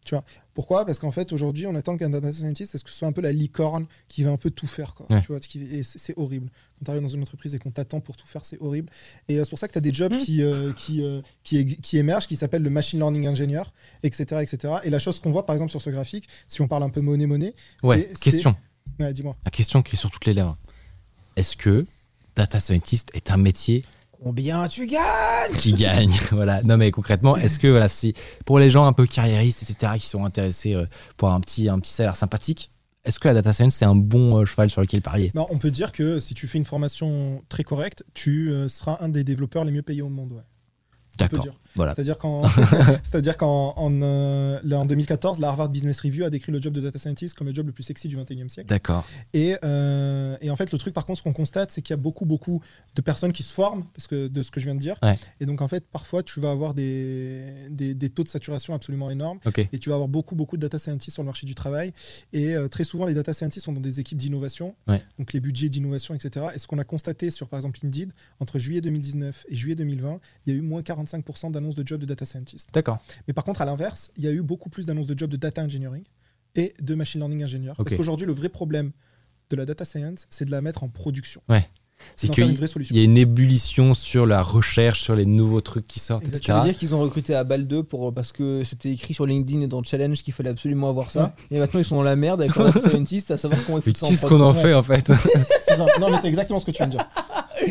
Tu 0.04 0.14
vois 0.14 0.24
Pourquoi? 0.54 0.84
Parce 0.86 0.98
qu'en 0.98 1.10
fait, 1.10 1.32
aujourd'hui, 1.32 1.66
on 1.66 1.74
attend 1.74 1.96
qu'un 1.96 2.10
data 2.10 2.32
scientist, 2.32 2.74
est-ce 2.74 2.84
que 2.84 2.90
ce 2.90 2.96
soit 2.96 3.08
un 3.08 3.12
peu 3.12 3.20
la 3.22 3.32
licorne 3.32 3.86
qui 4.08 4.22
va 4.22 4.30
un 4.30 4.36
peu 4.36 4.50
tout 4.50 4.66
faire 4.66 4.94
quoi, 4.94 5.06
Ouais. 5.10 5.20
tu 5.20 5.28
vois, 5.28 5.40
Et 5.54 5.82
c'est 5.82 6.16
horrible. 6.16 6.48
Quand 6.78 6.84
tu 6.84 6.90
arrives 6.90 7.02
dans 7.02 7.08
une 7.08 7.22
entreprise 7.22 7.54
et 7.54 7.58
qu'on 7.58 7.70
t'attend 7.70 8.00
pour 8.00 8.16
tout 8.16 8.26
faire, 8.26 8.44
c'est 8.44 8.60
horrible. 8.60 8.90
Et 9.28 9.38
euh, 9.38 9.44
c'est 9.44 9.50
pour 9.50 9.58
ça 9.58 9.66
que 9.68 9.72
tu 9.72 9.78
as 9.78 9.80
des 9.80 9.90
Mmh. 9.90 9.94
jobs 9.94 10.16
qui, 10.18 10.42
euh, 10.42 10.72
qui, 10.74 11.02
euh, 11.02 11.20
qui, 11.42 11.64
qui 11.76 11.98
émergent, 11.98 12.26
qui 12.26 12.36
s'appellent 12.36 12.62
le 12.62 12.70
machine 12.70 12.98
learning 13.00 13.28
engineer, 13.28 13.62
etc., 14.02 14.42
etc. 14.42 14.74
Et 14.84 14.90
la 14.90 14.98
chose 14.98 15.18
qu'on 15.20 15.30
voit, 15.32 15.46
par 15.46 15.54
exemple, 15.54 15.70
sur 15.70 15.82
ce 15.82 15.90
graphique, 15.90 16.28
si 16.46 16.60
on 16.62 16.68
parle 16.68 16.82
un 16.82 16.90
peu 16.90 17.00
monnaie-monnaie, 17.00 17.54
Ouais, 17.82 18.12
question. 18.20 18.54
Ouais, 19.00 19.12
dis-moi. 19.12 19.36
La 19.44 19.50
question 19.50 19.82
qui 19.82 19.96
est 19.96 19.98
sur 19.98 20.10
toutes 20.10 20.26
les 20.26 20.34
lèvres. 20.34 20.56
Est-ce 21.36 21.56
que 21.56 21.86
data 22.36 22.60
scientist 22.60 23.08
est 23.14 23.30
un 23.30 23.36
métier 23.36 23.84
Combien 24.24 24.66
tu 24.68 24.86
gagnes 24.86 25.54
qui 25.58 25.74
gagne 25.74 26.10
Voilà. 26.30 26.62
Non, 26.62 26.78
mais 26.78 26.90
concrètement, 26.90 27.36
est-ce 27.36 27.58
que 27.58 27.68
voilà, 27.68 27.88
si 27.88 28.14
pour 28.46 28.58
les 28.58 28.70
gens 28.70 28.86
un 28.86 28.94
peu 28.94 29.06
carriéristes, 29.06 29.62
etc., 29.62 29.92
qui 29.98 30.06
sont 30.06 30.24
intéressés 30.24 30.72
euh, 30.72 30.86
pour 31.18 31.28
un 31.28 31.38
petit, 31.40 31.68
un 31.68 31.78
petit 31.78 31.92
salaire 31.92 32.16
sympathique, 32.16 32.70
est-ce 33.04 33.18
que 33.18 33.28
la 33.28 33.34
data 33.34 33.52
science 33.52 33.74
c'est 33.74 33.84
un 33.84 33.94
bon 33.94 34.38
euh, 34.38 34.46
cheval 34.46 34.70
sur 34.70 34.80
lequel 34.80 35.02
parier? 35.02 35.30
Bah, 35.34 35.44
on 35.50 35.58
peut 35.58 35.70
dire 35.70 35.92
que 35.92 36.20
si 36.20 36.32
tu 36.32 36.46
fais 36.46 36.56
une 36.56 36.64
formation 36.64 37.44
très 37.50 37.64
correcte, 37.64 38.02
tu 38.14 38.48
euh, 38.48 38.66
seras 38.66 38.96
un 39.00 39.10
des 39.10 39.24
développeurs 39.24 39.66
les 39.66 39.72
mieux 39.72 39.82
payés 39.82 40.00
au 40.00 40.08
monde. 40.08 40.32
Ouais. 40.32 40.42
D'accord. 41.18 41.46
Voilà. 41.76 41.94
C'est-à-dire 41.94 42.18
qu'en 42.18 42.42
c'est-à-dire 43.02 43.36
qu'en 43.36 43.74
en, 43.76 44.02
euh, 44.02 44.60
là, 44.64 44.78
en 44.80 44.86
2014, 44.86 45.40
la 45.40 45.48
Harvard 45.48 45.68
Business 45.68 46.00
Review 46.00 46.24
a 46.24 46.30
décrit 46.30 46.52
le 46.52 46.60
job 46.62 46.72
de 46.72 46.80
data 46.80 46.98
scientist 46.98 47.34
comme 47.36 47.48
le 47.48 47.54
job 47.54 47.66
le 47.66 47.72
plus 47.72 47.82
sexy 47.82 48.08
du 48.08 48.16
21e 48.16 48.48
siècle. 48.48 48.68
D'accord. 48.68 49.04
Et, 49.32 49.56
euh, 49.64 50.36
et 50.40 50.50
en 50.50 50.56
fait, 50.56 50.70
le 50.72 50.78
truc, 50.78 50.94
par 50.94 51.04
contre, 51.06 51.18
ce 51.18 51.22
qu'on 51.22 51.32
constate, 51.32 51.70
c'est 51.72 51.82
qu'il 51.82 51.92
y 51.92 51.98
a 51.98 52.02
beaucoup, 52.02 52.24
beaucoup 52.26 52.60
de 52.94 53.02
personnes 53.02 53.32
qui 53.32 53.42
se 53.42 53.52
forment, 53.52 53.84
parce 53.94 54.06
que 54.06 54.28
de 54.28 54.42
ce 54.42 54.50
que 54.50 54.60
je 54.60 54.66
viens 54.66 54.74
de 54.74 54.80
dire. 54.80 54.96
Ouais. 55.02 55.18
Et 55.40 55.46
donc, 55.46 55.62
en 55.62 55.68
fait, 55.68 55.84
parfois, 55.90 56.22
tu 56.22 56.40
vas 56.40 56.50
avoir 56.50 56.74
des, 56.74 57.52
des, 57.70 57.94
des 57.94 58.08
taux 58.10 58.22
de 58.22 58.28
saturation 58.28 58.74
absolument 58.74 59.10
énormes. 59.10 59.38
Et 59.72 59.78
tu 59.78 59.88
vas 59.88 59.96
avoir 59.96 60.08
beaucoup, 60.08 60.34
beaucoup 60.34 60.56
de 60.56 60.62
data 60.62 60.78
scientists 60.78 61.14
sur 61.14 61.22
le 61.22 61.26
marché 61.26 61.46
du 61.46 61.54
travail. 61.54 61.92
Et 62.32 62.54
euh, 62.54 62.68
très 62.68 62.84
souvent, 62.84 63.06
les 63.06 63.14
data 63.14 63.32
scientists 63.34 63.64
sont 63.64 63.72
dans 63.72 63.80
des 63.80 64.00
équipes 64.00 64.18
d'innovation, 64.18 64.74
Ouais. 64.86 65.02
donc 65.18 65.32
les 65.32 65.40
budgets 65.40 65.68
d'innovation, 65.68 66.14
etc. 66.14 66.46
Et 66.54 66.58
ce 66.58 66.66
qu'on 66.66 66.78
a 66.78 66.84
constaté 66.84 67.30
sur, 67.30 67.48
par 67.48 67.58
exemple, 67.58 67.78
Indeed, 67.84 68.12
entre 68.40 68.58
juillet 68.58 68.80
2019 68.80 69.46
et 69.48 69.56
juillet 69.56 69.74
2020, 69.76 70.20
il 70.46 70.52
y 70.52 70.56
a 70.56 70.58
eu 70.58 70.62
moins 70.62 70.82
45% 70.82 71.50
d'annonces 71.50 71.63
de 71.74 71.86
jobs 71.86 72.00
de 72.00 72.06
data 72.06 72.24
scientist. 72.26 72.68
D'accord. 72.74 72.98
Mais 73.26 73.32
par 73.34 73.44
contre, 73.44 73.62
à 73.62 73.64
l'inverse, 73.64 74.10
il 74.16 74.24
y 74.24 74.28
a 74.28 74.30
eu 74.32 74.42
beaucoup 74.42 74.68
plus 74.68 74.84
d'annonces 74.86 75.06
de 75.06 75.18
jobs 75.18 75.30
de 75.30 75.36
data 75.36 75.62
engineering 75.62 76.04
et 76.54 76.74
de 76.80 76.94
machine 76.94 77.20
learning 77.20 77.42
ingénieur. 77.42 77.76
Parce 77.76 77.94
qu'aujourd'hui, 77.96 78.26
le 78.26 78.32
vrai 78.34 78.48
problème 78.48 78.92
de 79.50 79.56
la 79.56 79.64
data 79.66 79.84
science, 79.84 80.26
c'est 80.30 80.44
de 80.44 80.50
la 80.50 80.60
mettre 80.62 80.84
en 80.84 80.88
production. 80.88 81.40
C'est 82.16 82.26
d'en 82.26 82.34
qu'il 82.34 82.42
faire 82.42 82.50
une 82.50 82.56
vraie 82.56 82.66
solution. 82.66 82.94
y 82.94 82.98
a 82.98 83.04
une 83.04 83.16
ébullition 83.16 83.94
sur 83.94 84.26
la 84.26 84.42
recherche, 84.42 85.00
sur 85.00 85.14
les 85.14 85.24
nouveaux 85.26 85.60
trucs 85.60 85.86
qui 85.86 86.00
sortent, 86.00 86.24
Tu 86.24 86.30
etc. 86.30 86.58
veux 86.58 86.64
dire 86.64 86.76
qu'ils 86.76 86.94
ont 86.94 87.00
recruté 87.00 87.34
à 87.34 87.44
balle 87.44 87.66
2 87.68 87.84
pour, 87.84 88.12
parce 88.12 88.32
que 88.32 88.62
c'était 88.64 88.90
écrit 88.90 89.14
sur 89.14 89.26
LinkedIn 89.26 89.62
et 89.62 89.66
dans 89.68 89.78
le 89.80 89.84
challenge 89.86 90.22
qu'il 90.22 90.34
fallait 90.34 90.50
absolument 90.50 90.90
avoir 90.90 91.10
ça. 91.12 91.34
Et 91.52 91.58
maintenant 91.60 91.78
ils 91.80 91.84
sont 91.84 91.94
dans 91.94 92.02
la 92.02 92.16
merde 92.16 92.40
avec 92.42 92.54
data 92.54 92.80
scientist 92.90 93.30
à 93.30 93.38
savoir 93.38 93.64
comment 93.64 93.78
ils 93.78 93.82
Mais 93.86 93.92
foutent 93.92 93.96
ça 93.98 94.08
qu'est-ce 94.08 94.26
qu'on 94.26 94.40
en 94.40 94.52
Ouais. 94.52 94.60
fait 94.62 94.74
en 94.74 94.82
fait 94.82 95.06
C'est. 95.60 95.78
Non, 95.78 96.10
mais 96.10 96.18
c'est 96.20 96.28
exactement 96.28 96.58
ce 96.58 96.66
que 96.66 96.72
tu 96.72 96.78
viens 96.78 96.88
de 96.88 96.92
dire. 96.96 97.08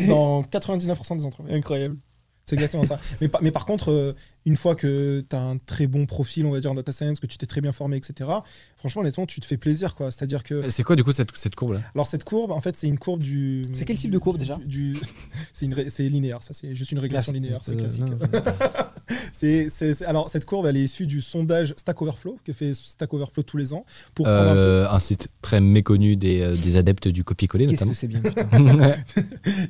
Dans 0.08 0.42
99% 0.42 1.18
des 1.18 1.26
entreprises. 1.26 1.54
Incroyable. 1.54 1.96
C'est 2.44 2.54
exactement 2.56 2.84
ça. 2.84 2.98
Mais, 3.20 3.28
par- 3.28 3.42
contre, 3.64 3.90
euh, 3.90 4.14
une 4.46 4.56
fois 4.56 4.74
que 4.74 5.24
tu 5.28 5.36
as 5.36 5.40
un 5.40 5.56
très 5.58 5.86
bon 5.86 6.06
profil, 6.06 6.44
on 6.46 6.50
va 6.50 6.60
dire, 6.60 6.70
en 6.70 6.74
data 6.74 6.92
science, 6.92 7.18
que 7.20 7.26
tu 7.26 7.38
t'es 7.38 7.46
très 7.46 7.60
bien 7.60 7.72
formé, 7.72 7.96
etc., 7.96 8.28
franchement, 8.76 9.00
honnêtement, 9.02 9.24
tu 9.26 9.40
te 9.40 9.46
fais 9.46 9.56
plaisir. 9.56 9.94
quoi. 9.94 10.10
C'est-à-dire 10.10 10.42
que. 10.42 10.68
C'est 10.70 10.82
quoi 10.82 10.96
du 10.96 11.04
coup 11.04 11.12
cette, 11.12 11.34
cette 11.36 11.54
courbe 11.54 11.72
là 11.74 11.80
Alors, 11.94 12.06
cette 12.06 12.24
courbe, 12.24 12.50
en 12.52 12.60
fait, 12.60 12.76
c'est 12.76 12.88
une 12.88 12.98
courbe 12.98 13.20
du. 13.22 13.62
C'est 13.72 13.84
quel 13.84 13.96
type 13.96 14.10
du- 14.10 14.14
de 14.14 14.18
courbe, 14.18 14.38
déjà? 14.38 14.56
du, 14.56 14.92
du- 14.94 15.00
C'est 15.52 15.66
une 15.66 15.74
ré- 15.74 15.88
c'est 15.88 16.08
linéaire, 16.08 16.42
ça, 16.42 16.52
c'est 16.52 16.74
juste 16.74 16.92
une 16.92 16.98
régression 16.98 17.32
linéaire, 17.32 17.60
c'est 17.62 17.72
Euh, 17.72 17.76
classique. 17.76 18.04
c'est- 19.32 19.68
c'est- 19.70 20.02
alors, 20.04 20.28
cette 20.30 20.44
courbe, 20.44 20.66
elle 20.66 20.76
est 20.76 20.82
issue 20.84 21.06
du 21.06 21.20
sondage 21.20 21.74
Stack 21.76 22.00
Overflow, 22.02 22.38
que 22.44 22.52
fait 22.52 22.74
Stack 22.74 23.12
Overflow 23.14 23.42
tous 23.42 23.56
les 23.56 23.72
ans. 23.72 23.84
Pour 24.14 24.26
prendre 24.26 24.40
un 24.50 24.52
peu- 24.54 24.58
Euh, 24.58 24.88
Un 24.90 24.98
site 25.00 25.28
très 25.42 25.60
méconnu 25.60 26.16
des, 26.16 26.40
euh, 26.40 26.54
des 26.56 26.76
adeptes 26.76 27.08
du 27.08 27.24
copier-coller 27.24 27.66
Qu'est-ce 27.66 27.84
notamment. 27.84 27.92
que 27.92 27.96
c'est 27.98 28.08
bien. 28.08 28.22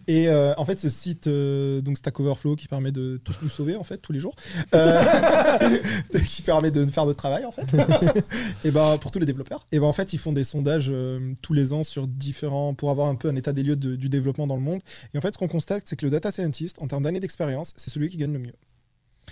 Et 0.07 0.29
euh, 0.29 0.55
en 0.57 0.65
fait, 0.65 0.79
ce 0.79 0.89
site, 0.89 1.27
euh, 1.27 1.81
donc 1.81 1.99
Stack 1.99 2.19
Overflow, 2.21 2.57
qui 2.57 2.69
permet 2.69 2.93
de 2.93 3.21
tous 3.23 3.37
nous 3.43 3.49
sauver, 3.49 3.77
en 3.77 3.85
fait, 3.85 3.99
tous 3.99 4.13
les 4.13 4.19
jours, 4.21 4.35
qui 6.29 6.43
permet 6.43 6.71
de 6.71 6.87
faire 6.87 7.07
notre 7.07 7.19
travail, 7.19 7.45
en 7.45 7.53
fait, 7.53 7.67
et 8.65 8.71
ben, 8.71 8.99
pour 8.99 9.11
tous 9.11 9.19
les 9.19 9.27
développeurs. 9.27 9.67
Et 9.73 9.79
ben, 9.81 9.87
en 9.87 9.93
fait, 9.93 10.13
ils 10.13 10.19
font 10.19 10.33
des 10.33 10.45
sondages 10.45 10.89
euh, 10.91 11.35
tous 11.43 11.53
les 11.53 11.73
ans 11.73 11.83
sur 11.83 12.07
différents, 12.07 12.75
pour 12.75 12.91
avoir 12.91 13.09
un 13.09 13.15
peu 13.15 13.29
un 13.29 13.37
état 13.37 13.53
des 13.53 13.63
lieux 13.63 13.77
de- 13.77 13.97
du 13.97 14.09
développement 14.09 14.47
dans 14.47 14.57
le 14.57 14.63
monde. 14.63 14.81
Et 15.13 15.19
en 15.19 15.21
fait, 15.21 15.35
ce 15.35 15.39
qu'on 15.39 15.49
constate, 15.49 15.83
c'est 15.87 15.97
que 15.97 16.05
le 16.07 16.11
data 16.11 16.31
scientist, 16.31 16.81
en 16.81 16.89
termes 16.89 17.03
d'années 17.03 17.21
d'expérience, 17.21 17.73
c'est 17.77 17.91
celui 17.91 18.09
qui 18.09 18.17
gagne 18.17 18.33
le 18.33 18.39
mieux. 18.39 18.55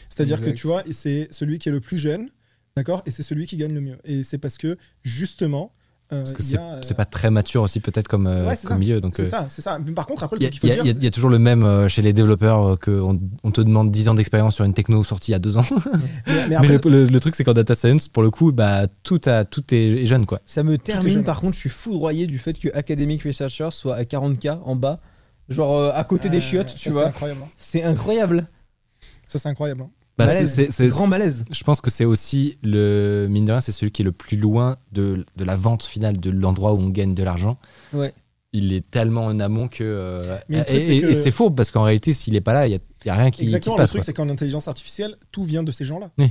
C'est-à-dire 0.09 0.41
que 0.41 0.51
tu 0.51 0.67
vois, 0.67 0.83
c'est 0.91 1.29
celui 1.31 1.59
qui 1.59 1.69
est 1.69 1.73
le 1.73 1.81
plus 1.81 1.99
jeune, 1.99 2.31
d'accord, 2.77 3.03
et 3.07 3.11
c'est 3.11 3.23
celui 3.23 3.47
qui 3.47 3.57
gagne 3.57 3.75
le 3.75 3.81
mieux. 3.81 3.99
Et 4.05 4.23
c'est 4.23 4.39
parce 4.39 4.57
que, 4.59 4.79
justement, 5.03 5.73
euh, 5.75 5.82
Parce 6.19 6.33
que 6.33 6.43
c'est 6.43 6.59
euh, 6.59 6.95
pas 6.97 7.05
très 7.05 7.31
mature 7.31 7.63
aussi 7.63 7.81
peut-être 7.81 8.07
comme, 8.09 8.27
euh, 8.27 8.47
Ouais, 8.49 8.57
comme 8.65 8.79
milieu. 8.79 9.01
Donc 9.01 9.15
c'est 9.17 9.23
euh, 9.23 9.25
ça, 9.27 9.47
c'est 9.49 9.63
ça. 9.63 9.79
Mais 9.85 9.93
par 9.93 10.07
contre, 10.07 10.23
après, 10.23 10.37
le 10.37 10.43
il 10.43 10.45
y, 10.45 10.47
a- 10.47 10.51
truc 10.51 10.61
qu'il 10.61 10.71
il 10.71 10.73
y 10.73 10.77
faut 10.77 10.81
a- 10.81 10.85
dire, 10.85 10.93
il 10.93 10.95
y 10.95 10.99
a- 10.99 11.01
il 11.01 11.05
y 11.05 11.07
a 11.07 11.11
toujours 11.11 11.31
le 11.31 11.39
même 11.39 11.63
euh, 11.65 11.89
chez 11.89 12.03
les 12.03 12.13
développeurs 12.13 12.79
qu'on 12.79 13.19
on 13.43 13.51
te 13.51 13.61
demande 13.61 13.91
10 13.91 14.09
ans 14.09 14.15
d'expérience 14.15 14.55
sur 14.55 14.65
une 14.65 14.75
techno 14.75 15.03
sortie 15.03 15.31
il 15.31 15.33
y 15.33 15.37
a 15.37 15.39
2 15.39 15.57
ans. 15.57 15.65
mais, 16.27 16.33
mais 16.35 16.49
Mais 16.49 16.55
après, 16.57 16.69
le, 16.85 17.05
le- 17.05 17.07
le 17.07 17.21
truc 17.21 17.35
c'est 17.35 17.45
qu'en 17.45 17.55
data 17.55 17.75
science 17.75 18.09
pour 18.09 18.23
le 18.23 18.31
coup 18.31 18.53
bah 18.53 18.87
tout, 19.03 19.21
a, 19.27 19.45
tout 19.45 19.65
est, 19.75 20.07
jeune 20.07 20.27
quoi. 20.27 20.41
Ça 20.47 20.63
me 20.63 20.77
termine, 20.79 21.25
par 21.25 21.41
contre, 21.41 21.55
je 21.55 21.61
suis 21.61 21.71
foudroyé 21.71 22.27
du 22.27 22.39
fait 22.39 22.59
que 22.59 22.69
Academic 22.75 23.23
Researcher 23.23 23.69
soit 23.71 23.97
à 23.97 24.03
40k 24.05 24.59
en 24.65 24.77
bas, 24.77 25.01
genre 25.49 25.77
euh, 25.79 25.91
à 25.95 26.05
côté 26.05 26.29
des 26.29 26.39
Euh, 26.39 26.41
chiottes, 26.41 26.75
tu 26.77 26.85
C'est 26.85 26.91
vois. 26.91 27.07
incroyable. 27.07 27.41
hein. 27.45 27.49
C'est 27.57 27.83
incroyable. 27.85 28.47
Ça, 29.29 29.39
c'est 29.39 29.49
incroyable. 29.49 29.83
hein. 29.83 29.91
Bah, 30.19 30.27
c'est- 30.27 30.33
Malaise. 30.35 30.55
c'est- 30.55 30.71
c'est- 30.71 30.89
Grand 30.89 31.07
malaise. 31.07 31.45
Je 31.51 31.65
pense 31.65 31.81
que 31.81 31.91
c'est 31.91 32.05
aussi 32.05 32.59
le 32.63 33.27
mine 33.31 33.45
de 33.47 33.53
rien, 33.53 33.61
c'est 33.61 33.73
celui 33.73 33.91
qui 33.93 34.03
est 34.03 34.05
le 34.05 34.13
plus 34.13 34.37
loin 34.37 34.77
de, 34.93 35.25
de 35.37 35.45
la 35.45 35.57
vente 35.57 35.85
finale, 35.85 36.19
de 36.19 36.31
l'endroit 36.31 36.75
où 36.75 36.79
on 36.79 36.89
gagne 36.91 37.15
de 37.15 37.23
l'argent. 37.23 37.59
Ouais. 37.95 38.13
Il 38.53 38.75
est 38.75 38.89
tellement 38.91 39.25
en 39.25 39.41
amont 39.41 39.69
que. 39.69 39.83
euh, 39.83 40.37
et 40.51 40.63
truc, 40.65 40.83
c'est 40.83 40.97
et- 40.97 41.01
que- 41.01 41.07
et 41.07 41.15
c'est 41.15 41.31
faux 41.31 41.51
parce 41.51 41.71
qu'en 41.71 41.85
réalité, 41.85 42.13
s'il 42.13 42.37
est 42.37 42.43
pas 42.43 42.53
là, 42.53 42.67
il 42.69 42.73
y 43.07 43.09
a, 43.09 43.15
rien 43.15 43.31
qui, 43.31 43.39
qui 43.39 43.45
se 43.45 43.57
Exactement. 43.57 43.77
Le 43.77 43.79
passe. 43.81 43.89
truc, 43.91 44.01
quoi. 44.01 44.05
c'est 44.05 44.13
qu'en 44.13 44.29
intelligence 44.29 44.69
artificielle, 44.69 45.17
tout 45.31 45.45
vient 45.45 45.63
de 45.63 45.73
ces 45.73 45.87
gens-là. 45.87 46.11
Oui. 46.19 46.31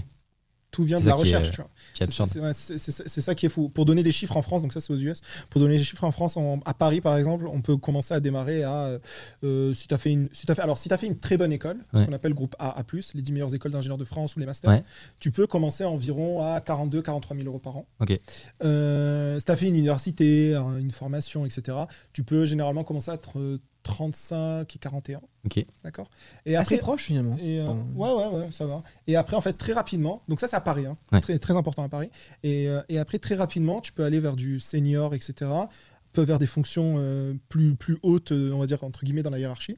Tout 0.70 0.84
vient 0.84 0.98
C'est 0.98 1.04
de 1.06 1.10
la 1.10 1.16
est- 1.16 1.20
recherche. 1.20 1.50
tu 1.52 1.58
vois. 1.58 1.70
C'est 1.94 2.40
ouais, 2.40 2.54
ça 2.54 3.36
qui 3.36 3.46
est 3.46 3.50
fou. 3.50 3.70
Pour 3.70 3.86
donner 3.86 4.04
des 4.04 4.12
chiffres 4.12 4.38
en 4.38 4.42
France, 4.42 4.62
donc 4.62 4.74
ça 4.74 4.82
c'est 4.82 4.92
aux 4.94 4.98
US, 4.98 5.22
pour 5.50 5.62
donner 5.62 5.78
des 5.78 5.84
chiffres 5.84 6.04
en 6.04 6.12
France, 6.12 6.38
à 6.66 6.74
Paris 6.74 7.02
par 7.02 7.18
exemple, 7.18 7.48
on 7.48 7.62
peut 7.62 7.78
commencer 7.78 8.14
à 8.14 8.20
démarrer 8.20 8.64
à. 8.64 8.98
euh, 9.44 9.74
si 9.74 9.88
tu 9.88 9.94
as 9.94 9.98
fait 9.98 10.12
une. 10.12 10.30
Si 10.34 10.46
as 10.50 10.56
fait, 10.56 10.62
alors, 10.62 10.78
si 10.78 10.88
tu 10.88 10.94
as 10.94 10.98
fait 10.98 11.08
une 11.08 11.18
très 11.20 11.38
bonne 11.38 11.52
école, 11.52 11.78
ce 11.94 12.04
qu'on 12.04 12.14
appelle 12.14 12.34
groupe 12.34 12.56
A, 12.60 12.70
A, 12.80 12.84
les 13.14 13.22
10 13.22 13.32
meilleures 13.32 13.54
écoles 13.56 13.72
d'ingénieurs 13.72 13.98
de 13.98 14.06
France 14.06 14.36
ou 14.36 14.40
les 14.40 14.46
masters, 14.46 14.70
Ouais. 14.72 14.84
tu 15.20 15.32
peux 15.32 15.48
commencer 15.48 15.84
environ 15.86 16.42
à 16.44 16.60
42 16.62 17.02
43 17.02 17.36
000 17.38 17.48
euros 17.48 17.60
par 17.60 17.78
an. 17.78 17.86
Ok. 18.00 18.20
Euh, 18.64 19.40
si 19.40 19.46
tu 19.46 19.52
as 19.52 19.56
fait 19.56 19.68
une 19.68 19.76
université, 19.76 20.56
un- 20.56 20.78
une 20.78 20.92
formation, 20.92 21.46
etc., 21.46 21.78
tu 22.14 22.24
peux 22.24 22.46
généralement 22.46 22.84
commencer 22.84 23.12
à 23.12 23.16
être 23.16 23.40
euh, 23.40 23.60
35 23.84 24.76
et 24.76 24.80
41. 24.80 25.20
Ok. 25.44 25.66
D'accord? 25.84 26.08
Et 26.46 26.56
Assez 26.56 26.76
après, 26.76 26.78
proche 26.84 27.04
finalement. 27.06 27.36
et, 27.42 27.60
euh, 27.60 27.66
ouais, 27.96 28.12
ouais, 28.14 28.28
ouais, 28.40 28.48
ça 28.52 28.66
va. 28.68 28.84
Et 29.08 29.16
après, 29.16 29.36
en 29.36 29.42
fait, 29.42 29.54
très 29.54 29.74
rapidement, 29.74 30.22
donc 30.28 30.40
ça, 30.40 30.48
c'est 30.48 30.56
à 30.56 30.62
Paris, 30.62 30.86
hein, 30.86 30.98
Ouais. 31.12 31.20
très, 31.20 31.40
très 31.40 31.56
important 31.56 31.71
à 31.80 31.90
Paris. 31.90 32.10
Et, 32.44 32.68
euh, 32.68 32.82
et 32.90 33.00
après, 33.00 33.20
très 33.20 33.36
rapidement, 33.36 33.82
tu 33.82 33.94
peux 33.94 34.04
aller 34.04 34.20
vers 34.20 34.36
du 34.36 34.60
senior, 34.60 35.14
etc., 35.14 35.50
peu 36.14 36.24
vers 36.24 36.40
des 36.40 36.48
fonctions 36.48 36.96
euh, 36.98 37.34
plus, 37.50 37.76
plus 37.76 37.98
hautes, 38.04 38.32
euh, 38.32 38.52
on 38.52 38.60
va 38.60 38.66
dire, 38.66 38.84
entre 38.84 39.04
guillemets, 39.04 39.24
dans 39.24 39.30
la 39.30 39.40
hiérarchie. 39.40 39.78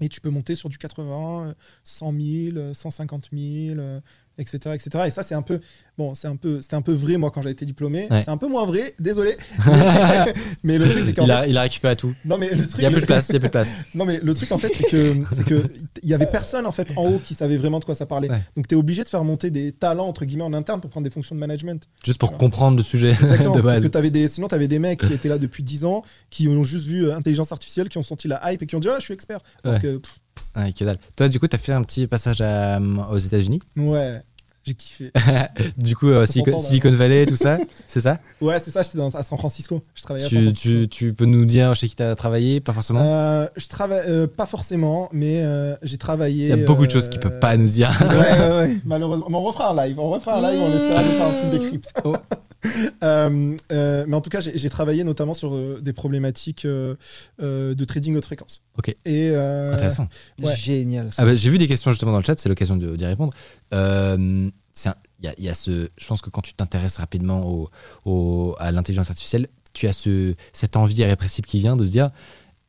Et 0.00 0.08
tu 0.08 0.20
peux 0.20 0.30
monter 0.30 0.54
sur 0.54 0.68
du 0.68 0.78
80, 0.78 1.48
euh, 1.48 1.54
100 1.84 2.12
000, 2.12 2.22
euh, 2.56 2.74
150 2.74 3.30
000, 3.32 3.78
euh, 3.78 4.00
etc., 4.36 4.74
etc. 4.74 5.04
Et 5.06 5.10
ça, 5.10 5.22
c'est 5.22 5.34
un 5.34 5.42
peu, 5.42 5.60
bon, 5.98 6.14
c'est 6.14 6.28
un 6.28 6.36
peu, 6.36 6.60
c'était 6.62 6.76
un 6.76 6.82
peu 6.82 6.92
vrai, 6.92 7.16
moi, 7.16 7.30
quand 7.30 7.42
j'ai 7.42 7.50
été 7.50 7.64
diplômé. 7.64 8.06
Ouais. 8.10 8.20
C'est 8.20 8.30
un 8.30 8.36
peu 8.36 8.48
moins 8.48 8.66
vrai, 8.66 8.94
désolé. 9.00 9.36
mais, 9.66 10.32
mais 10.64 10.78
le 10.78 10.88
truc, 10.88 11.02
c'est 11.06 11.12
qu'en 11.14 11.24
Il 11.24 11.32
fait, 11.32 11.50
il 11.50 11.58
a 11.58 11.62
récupéré 11.62 11.96
tout. 11.96 12.14
non, 12.24 12.38
mais 12.38 12.48
le 12.50 12.66
truc, 12.66 12.78
Il 12.78 12.82
y 12.82 12.86
a 12.86 12.90
plus 12.90 13.00
de 13.00 13.06
place. 13.06 13.28
Il 13.28 13.32
y 13.32 13.36
a 13.36 13.40
plus 13.40 13.48
de 13.48 13.50
place. 13.52 13.72
non 13.94 14.04
mais 14.04 14.20
le 14.22 14.34
truc 14.34 14.52
en 14.52 14.58
fait 14.58 14.70
c'est 14.74 14.84
que 14.84 15.12
c'est 15.32 15.44
que 15.44 15.62
il 16.02 16.08
y 16.08 16.14
avait 16.14 16.26
personne 16.26 16.66
en 16.66 16.72
fait 16.72 16.88
en 16.96 17.04
haut 17.06 17.18
qui 17.18 17.34
savait 17.34 17.56
vraiment 17.56 17.78
de 17.78 17.84
quoi 17.84 17.94
ça 17.94 18.06
parlait. 18.06 18.28
Ouais. 18.30 18.40
Donc 18.56 18.68
tu 18.68 18.74
es 18.74 18.78
obligé 18.78 19.02
de 19.04 19.08
faire 19.08 19.24
monter 19.24 19.50
des 19.50 19.72
talents 19.72 20.06
entre 20.06 20.24
guillemets 20.24 20.44
en 20.44 20.52
interne 20.52 20.80
pour 20.80 20.90
prendre 20.90 21.04
des 21.04 21.10
fonctions 21.10 21.34
de 21.34 21.40
management. 21.40 21.88
Juste 22.04 22.18
pour 22.18 22.36
comprendre 22.36 22.76
le 22.76 22.82
sujet 22.82 23.10
Exactement. 23.10 23.56
de 23.56 23.60
Parce 23.62 23.80
que 23.80 23.88
t'avais 23.88 24.10
des, 24.10 24.28
sinon, 24.28 24.48
tu 24.48 24.54
avais 24.54 24.68
des 24.68 24.78
mecs 24.78 25.00
qui 25.00 25.12
étaient 25.12 25.28
là 25.28 25.38
depuis 25.38 25.62
10 25.62 25.84
ans, 25.84 26.02
qui 26.30 26.48
ont 26.48 26.62
juste 26.64 26.86
vu 26.86 27.06
euh, 27.06 27.16
intelligence 27.16 27.52
artificielle, 27.52 27.88
qui 27.88 27.98
ont 27.98 28.02
senti 28.02 28.28
la 28.28 28.52
hype 28.52 28.62
et 28.62 28.66
qui 28.66 28.76
ont 28.76 28.80
dit 28.80 28.88
Ah, 28.90 28.96
je 28.98 29.04
suis 29.04 29.14
expert. 29.14 29.40
Ouais. 29.64 29.78
que, 29.80 29.96
pff, 29.96 30.18
Ouais, 30.56 30.72
que 30.72 30.84
dalle. 30.84 30.98
Toi, 31.16 31.28
du 31.28 31.38
coup, 31.40 31.46
t'as 31.48 31.58
fait 31.58 31.72
un 31.72 31.82
petit 31.82 32.06
passage 32.06 32.40
à- 32.40 32.80
aux 33.10 33.18
États-Unis? 33.18 33.60
ouais, 33.76 34.20
j'ai 34.66 34.74
kiffé. 34.74 35.12
du 35.76 35.94
coup, 35.94 36.08
euh, 36.08 36.26
Silicon, 36.26 36.90
Valley, 36.92 37.26
tout 37.26 37.36
ça, 37.36 37.58
c'est 37.86 38.00
ça 38.00 38.18
Ouais, 38.40 38.58
c'est 38.58 38.70
ça, 38.70 38.82
j'étais 38.82 38.98
à 39.00 39.22
San 39.22 39.38
Francisco. 39.38 39.82
Je 39.94 40.02
travaillais 40.02 40.26
à 40.26 40.28
San 40.28 40.38
tu, 40.38 40.44
Francisco. 40.44 40.68
tu, 40.68 40.88
tu 40.88 41.14
peux 41.14 41.24
nous 41.24 41.44
dire 41.44 41.74
chez 41.74 41.88
qui 41.88 41.94
t'as 41.96 42.14
travaillé? 42.14 42.60
Pas 42.60 42.72
forcément. 42.72 43.00
Euh, 43.02 43.46
je 43.56 43.66
travaille 43.68 44.02
euh, 44.08 44.26
pas 44.26 44.46
forcément, 44.46 45.08
mais 45.12 45.42
euh, 45.42 45.76
j'ai 45.82 45.98
travaillé. 45.98 46.44
Il 46.46 46.50
y 46.50 46.62
a 46.62 46.66
beaucoup 46.66 46.86
de 46.86 46.90
euh, 46.90 46.94
choses 46.94 47.08
qu'il 47.08 47.20
peut 47.20 47.38
pas 47.38 47.56
nous 47.56 47.66
dire. 47.66 47.90
Ouais, 48.00 48.40
ouais, 48.40 48.56
ouais. 48.58 48.76
Malheureusement. 48.84 49.26
Mais 49.28 49.36
on 49.36 49.42
refera 49.42 49.70
un 49.70 49.86
live. 49.86 49.98
On 49.98 50.10
refera 50.10 50.38
un 50.38 50.50
live, 50.50 50.60
on 50.60 50.74
essaiera 50.74 51.02
de 51.02 51.08
faire 51.08 51.26
un 51.26 51.32
truc 51.32 51.60
décrypte. 51.60 51.92
Oh. 52.04 52.16
Euh, 53.02 53.56
euh, 53.72 54.04
mais 54.08 54.14
en 54.16 54.20
tout 54.20 54.30
cas, 54.30 54.40
j'ai 54.40 54.56
j'ai 54.56 54.70
travaillé 54.70 55.04
notamment 55.04 55.34
sur 55.34 55.54
euh, 55.54 55.80
des 55.82 55.92
problématiques 55.92 56.64
euh, 56.64 56.94
euh, 57.42 57.74
de 57.74 57.84
trading 57.84 58.16
haute 58.16 58.24
fréquence. 58.24 58.62
Ok. 58.78 58.88
Et, 59.04 59.30
euh, 59.30 59.74
Intéressant. 59.74 60.08
Ouais. 60.42 60.56
Génial. 60.56 61.10
Ah 61.18 61.24
bah, 61.24 61.34
J'ai 61.34 61.50
vu 61.50 61.58
des 61.58 61.68
questions 61.68 61.90
justement 61.90 62.12
dans 62.12 62.18
le 62.18 62.24
chat, 62.24 62.38
c'est 62.40 62.48
l'occasion 62.48 62.76
de- 62.76 62.96
d'y 62.96 63.04
répondre. 63.04 63.32
Euh, 63.74 64.50
c'est 64.72 64.90
y, 65.22 65.26
a, 65.28 65.34
il 65.38 65.44
y 65.44 65.48
a 65.48 65.54
ce, 65.54 65.88
je 65.96 66.06
pense 66.06 66.20
que 66.22 66.30
quand 66.30 66.42
tu 66.42 66.54
t'intéresses 66.54 66.98
rapidement 66.98 67.46
au, 67.46 67.70
au- 68.04 68.54
à 68.58 68.70
l'intelligence 68.72 69.10
artificielle, 69.10 69.48
tu 69.72 69.86
as 69.88 69.92
ce, 69.92 70.34
cette 70.52 70.76
envie 70.76 70.96
irrépressible 70.96 71.46
qui 71.46 71.58
vient 71.58 71.76
de 71.76 71.84
se 71.84 71.90
dire 71.90 72.10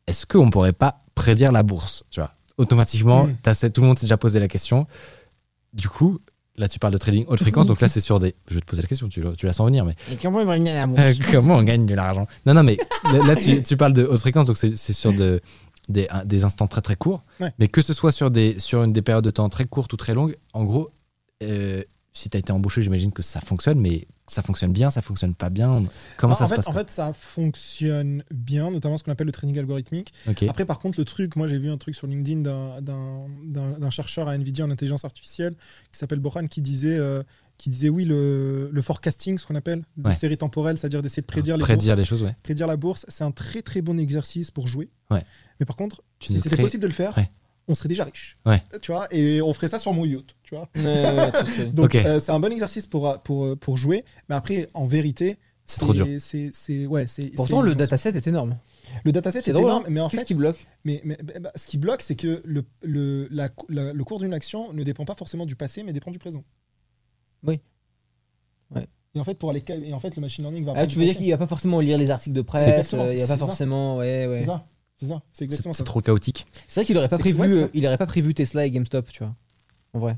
est-ce 0.07 0.25
qu'on 0.25 0.49
pourrait 0.49 0.73
pas 0.73 1.03
prédire 1.15 1.51
la 1.51 1.63
bourse 1.63 2.03
tu 2.09 2.19
vois? 2.19 2.31
Automatiquement, 2.57 3.25
Mm. 3.27 3.69
tout 3.73 3.81
le 3.81 3.87
monde 3.87 3.99
s'est 3.99 4.05
déjà 4.05 4.17
posé 4.17 4.39
la 4.39 4.47
question. 4.47 4.87
Du 5.73 5.89
coup, 5.89 6.19
là 6.57 6.67
tu 6.67 6.79
parles 6.79 6.93
de 6.93 6.97
trading 6.97 7.25
haute 7.27 7.39
fréquence, 7.39 7.67
donc 7.67 7.81
là 7.81 7.87
c'est 7.87 8.01
sur 8.01 8.19
des. 8.19 8.35
Je 8.49 8.55
vais 8.55 8.61
te 8.61 8.65
poser 8.65 8.81
la 8.81 8.87
question, 8.87 9.07
tu, 9.09 9.23
tu 9.37 9.45
la 9.45 9.53
sens 9.53 9.65
venir, 9.67 9.85
mais 9.85 9.95
euh, 10.99 11.13
comment 11.31 11.55
on 11.57 11.63
gagne 11.63 11.85
de 11.85 11.93
l'argent 11.95 12.27
Non, 12.45 12.53
non, 12.53 12.63
mais 12.63 12.77
là, 13.05 13.19
là, 13.27 13.35
tu, 13.35 13.61
tu 13.63 13.77
parles 13.77 13.93
de 13.93 14.03
haute 14.05 14.19
fréquence, 14.19 14.45
donc 14.47 14.57
c'est 14.57 14.75
c'est 14.75 14.93
sur 14.93 15.13
de- 15.13 15.41
des, 15.89 16.07
un- 16.09 16.25
des 16.25 16.43
instants 16.43 16.67
très 16.67 16.81
très 16.81 16.95
courts. 16.95 17.23
Ouais. 17.39 17.51
Mais 17.59 17.67
que 17.69 17.81
ce 17.81 17.93
soit 17.93 18.11
sur, 18.11 18.29
des, 18.31 18.59
sur 18.59 18.83
une, 18.83 18.91
des 18.91 19.01
périodes 19.01 19.23
de 19.23 19.31
temps 19.31 19.47
très 19.49 19.65
courtes 19.65 19.93
ou 19.93 19.97
très 19.97 20.13
longues, 20.13 20.35
en 20.53 20.65
gros, 20.65 20.89
euh, 21.43 21.81
si 22.11 22.29
tu 22.29 22.35
as 22.35 22.39
été 22.39 22.51
embauché, 22.51 22.81
j'imagine 22.81 23.11
que 23.13 23.21
ça 23.21 23.39
fonctionne, 23.39 23.79
mais 23.79 24.05
ça 24.27 24.41
fonctionne 24.41 24.73
bien, 24.73 24.89
ça 24.89 25.01
fonctionne 25.01 25.33
pas 25.33 25.49
bien. 25.49 25.83
Comment 26.17 26.33
en, 26.33 26.35
ça 26.35 26.43
en 26.43 26.47
se 26.47 26.51
fait, 26.51 26.55
passe 26.57 26.67
en 26.67 26.73
fait, 26.73 26.89
ça 26.89 27.13
fonctionne 27.13 28.23
bien, 28.31 28.69
notamment 28.71 28.97
ce 28.97 29.03
qu'on 29.03 29.11
appelle 29.11 29.27
le 29.27 29.31
trading 29.33 29.57
algorithmique. 29.57 30.13
Après, 30.49 30.65
par 30.65 30.79
contre, 30.79 30.99
le 30.99 31.05
truc, 31.05 31.35
moi 31.35 31.47
j'ai 31.47 31.57
vu 31.57 31.69
un 31.69 31.77
truc 31.77 31.95
sur 31.95 32.07
LinkedIn 32.07 32.41
d'un- 32.41 33.89
chercheur 33.89 34.27
à 34.27 34.35
Nvidia 34.35 34.65
en 34.65 34.71
intelligence 34.71 35.05
artificielle 35.05 35.55
qui 35.91 35.97
s'appelle 35.99 36.19
Boran 36.19 36.47
qui 36.47 36.61
disait, 36.61 36.97
euh, 36.97 37.23
qui 37.57 37.69
disait 37.69 37.89
oui, 37.89 38.05
le, 38.05 38.69
le 38.71 38.81
forecasting, 38.81 39.37
ce 39.37 39.45
qu'on 39.45 39.55
appelle, 39.55 39.83
de 39.95 40.09
Ouais. 40.09 40.13
série 40.13 40.37
temporelle, 40.37 40.77
c'est-à-dire 40.77 41.01
d'essayer 41.01 41.21
de 41.21 41.27
prédire 41.27 41.57
les 41.57 41.63
Prédire 41.63 41.95
bourses. 41.95 41.99
les 41.99 42.05
choses, 42.05 42.23
ouais. 42.23 42.35
Prédire 42.43 42.67
la 42.67 42.75
bourse, 42.77 43.05
c'est 43.07 43.23
un 43.23 43.31
très 43.31 43.61
très 43.61 43.81
bon 43.81 43.97
exercice 43.99 44.51
pour 44.51 44.67
jouer. 44.67 44.89
Ouais. 45.09 45.23
Mais 45.59 45.65
par 45.65 45.75
contre, 45.75 46.03
Tu 46.19 46.27
si 46.33 46.37
c'était 46.39 46.49
crées- 46.55 46.63
possible 46.63 46.83
de 46.83 46.87
le 46.87 46.93
faire, 46.93 47.17
Ouais. 47.17 47.31
On 47.67 47.75
serait 47.75 47.89
déjà 47.89 48.03
riche. 48.05 48.37
Ouais. 48.45 48.61
Tu 48.81 48.91
vois, 48.91 49.07
et 49.11 49.41
on 49.41 49.53
ferait 49.53 49.67
ça 49.67 49.79
sur 49.79 49.93
mon 49.93 50.05
yacht, 50.05 50.35
tu 50.43 50.55
vois. 50.55 50.69
Ouais. 50.75 51.31
Donc 51.73 51.95
euh, 51.95 52.19
c'est 52.19 52.31
un 52.31 52.39
bon 52.39 52.51
exercice 52.51 52.85
pour, 52.87 53.19
pour, 53.23 53.57
pour 53.57 53.77
jouer. 53.77 54.03
Mais 54.29 54.35
après, 54.35 54.69
en 54.73 54.87
vérité, 54.87 55.37
C'est 55.65 55.79
trop 55.81 55.93
dur. 55.93 56.07
C'est, 56.19 56.51
c'est, 56.53 56.85
ouais, 56.85 57.07
c'est, 57.07 57.27
Pourtant, 57.35 57.61
le 57.61 57.75
dataset 57.75 58.09
est 58.15 58.25
énorme. 58.27 58.57
le 59.03 59.11
dataset 59.11 59.39
est 59.39 59.51
drôle, 59.51 59.65
énorme, 59.65 59.83
hein. 59.85 59.89
mais 59.91 59.99
en 59.99 60.07
Qu'est-ce 60.09 60.21
fait, 60.21 60.27
qui 60.27 60.33
bloque? 60.35 60.65
mais, 60.85 61.01
mais- 61.03 61.17
bah, 61.21 61.33
bah, 61.41 61.51
ce 61.55 61.67
qui 61.67 61.77
bloque, 61.77 62.01
c'est 62.01 62.15
que 62.15 62.41
le, 62.45 62.63
le, 62.81 63.27
la- 63.31 63.49
la- 63.69 63.91
le 63.93 64.03
cours 64.05 64.19
d'une 64.19 64.33
action 64.33 64.71
ne 64.71 64.83
dépend 64.83 65.03
pas 65.05 65.15
forcément 65.15 65.45
du 65.45 65.55
passé, 65.57 65.83
mais 65.83 65.91
dépend 65.93 66.11
du 66.11 66.19
présent. 66.19 66.43
Oui. 67.43 67.59
Ouais. 68.73 68.87
Et 69.15 69.19
en 69.19 69.23
fait, 69.23 69.35
pour 69.37 69.49
aller, 69.49 69.63
et 69.83 69.93
en 69.93 69.99
fait, 69.99 70.15
le 70.15 70.21
machine 70.21 70.43
learning 70.43 70.63
va. 70.65 70.73
Ah, 70.75 70.87
tu 70.87 70.99
veux 70.99 71.05
dire 71.05 71.17
qu'il 71.17 71.29
va 71.31 71.37
pas 71.37 71.47
forcément 71.47 71.79
lire 71.79 71.97
les 71.97 72.11
articles 72.11 72.35
de 72.35 72.41
presse, 72.41 72.93
euh, 72.93 73.13
il 73.13 73.19
va 73.19 73.25
c'est 73.25 73.27
pas 73.27 73.27
ça. 73.27 73.37
forcément. 73.37 73.97
Ouais, 73.97 74.25
ouais. 74.27 74.39
C'est 74.39 74.45
ça, 74.45 74.65
c'est 74.99 75.05
ça, 75.07 75.21
c'est 75.31 75.37
C'est 75.39 75.43
exactement 75.45 75.73
c'est 75.73 75.79
ça. 75.79 75.83
trop 75.83 76.01
chaotique. 76.01 76.45
C'est 76.67 76.81
vrai 76.81 76.85
qu'il 76.85 76.97
aurait 76.97 77.07
pas 77.07 77.17
C'est- 77.17 77.21
prévu, 77.23 77.39
ouais, 77.41 77.47
c'est 77.47 77.63
euh, 77.63 77.67
il 77.73 77.85
aurait 77.87 77.97
pas 77.97 78.05
prévu 78.07 78.33
Tesla 78.33 78.65
et 78.65 78.71
GameStop, 78.71 79.07
tu 79.09 79.23
vois. 79.23 79.35
En 79.93 79.99
vrai. 79.99 80.13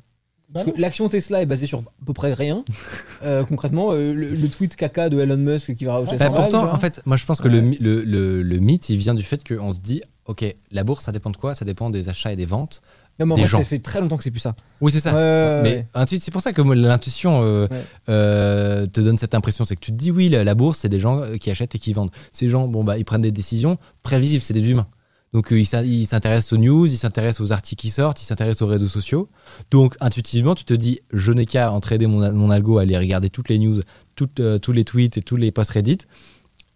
Bah 0.50 0.54
Parce 0.62 0.68
non. 0.68 0.74
que 0.74 0.82
l'action 0.82 1.10
Tesla 1.10 1.42
est 1.44 1.46
basée 1.46 1.68
sur 1.68 1.80
à 1.80 1.84
peu 2.06 2.14
près 2.14 2.34
rien. 2.34 2.64
Euh, 3.22 3.44
concrètement, 3.44 3.92
euh, 3.92 4.14
le, 4.14 4.34
le 4.34 4.48
tweet 4.48 4.78
caca 4.78 5.10
de 5.10 5.20
Elon 5.20 5.36
Musk 5.36 5.76
qui 5.76 5.84
va 5.84 5.96
rajouter 5.96 6.14
Ouais, 6.14 6.20
Bah, 6.20 6.32
pourtant, 6.34 6.72
en 6.74 6.80
fait, 6.80 7.02
moi 7.06 7.18
je 7.18 7.26
pense 7.26 7.42
que 7.42 7.50
le, 7.50 7.60
mi- 7.60 7.78
le, 7.82 8.02
le, 8.02 8.42
le 8.42 8.58
mythe, 8.60 8.88
il 8.88 8.96
vient 8.98 9.14
du 9.14 9.24
fait 9.24 9.46
qu'on 9.46 9.74
se 9.74 9.82
dit 9.82 10.02
ok, 10.26 10.46
la 10.72 10.86
bourse, 10.86 11.04
ça 11.04 11.12
dépend 11.12 11.30
de 11.32 11.36
quoi? 11.36 11.54
Ça 11.54 11.66
dépend 11.66 11.90
des 11.90 12.08
achats 12.08 12.32
et 12.32 12.38
des 12.38 12.46
ventes. 12.46 12.82
Non, 13.20 13.26
mais 13.26 13.34
en 13.34 13.36
des 13.36 13.42
vrai, 13.42 13.50
gens. 13.50 13.58
ça 13.60 13.66
fait 13.66 13.80
très 13.80 14.00
longtemps 14.02 14.18
que 14.18 14.24
c'est 14.24 14.32
plus 14.32 14.40
ça. 14.40 14.56
Oui, 14.82 14.92
c'est 14.92 15.00
ça. 15.00 15.14
Ouais, 15.14 15.62
mais 15.64 15.88
ouais. 15.96 16.06
c'est 16.20 16.32
pour 16.32 16.42
ça 16.42 16.54
que 16.54 16.62
moi, 16.62 16.76
l'intuition 16.76 17.42
euh, 17.44 17.68
Ouais. 17.70 17.84
euh, 18.10 18.88
te 18.88 19.02
donne 19.02 19.18
cette 19.18 19.36
impression. 19.36 19.64
C'est 19.66 19.76
que 19.76 19.82
tu 19.82 19.92
te 19.92 19.98
dis, 19.98 20.12
oui, 20.12 20.30
la, 20.30 20.44
la 20.44 20.56
bourse, 20.56 20.80
c'est 20.80 20.90
des 20.90 21.00
gens 21.00 21.20
euh, 21.20 21.38
qui 21.38 21.52
achètent 21.52 21.76
et 21.76 21.80
qui 21.80 21.94
vendent. 21.94 22.12
Ces 22.32 22.50
gens, 22.50 22.68
bon, 22.68 22.84
bah, 22.84 22.98
ils 22.98 23.06
prennent 23.06 23.22
des 23.22 23.32
décisions 23.32 23.78
prévisibles, 24.04 24.44
c'est 24.44 24.54
des 24.54 24.70
humains. 24.70 24.88
Donc, 25.32 25.54
euh, 25.54 25.60
ils 25.60 25.66
s'in- 25.66 25.84
ils 25.84 26.08
s'intéressent 26.08 26.54
aux 26.54 26.58
news, 26.58 26.88
ils 26.88 26.98
s'intéressent 26.98 27.42
aux 27.42 27.52
articles 27.52 27.80
qui 27.82 27.92
sortent, 27.92 28.20
ils 28.22 28.26
s'intéressent 28.26 28.64
aux 28.64 28.68
réseaux 28.68 28.88
sociaux. 28.88 29.30
Donc, 29.70 29.96
intuitivement, 30.00 30.56
tu 30.56 30.66
te 30.66 30.74
dis, 30.74 31.02
je 31.14 31.32
n'ai 31.32 31.46
qu'à 31.46 31.72
entraîner 31.72 32.08
mon, 32.08 32.32
mon 32.32 32.50
algo 32.50 32.80
à 32.80 32.82
aller 32.82 32.98
regarder 32.98 33.30
toutes 33.30 33.50
les 33.50 33.60
news, 33.60 33.80
toutes, 34.16 34.40
euh, 34.40 34.58
tous 34.58 34.72
les 34.72 34.86
tweets 34.86 35.18
et 35.18 35.22
tous 35.22 35.36
les 35.36 35.52
posts 35.52 35.70
Reddit 35.72 36.00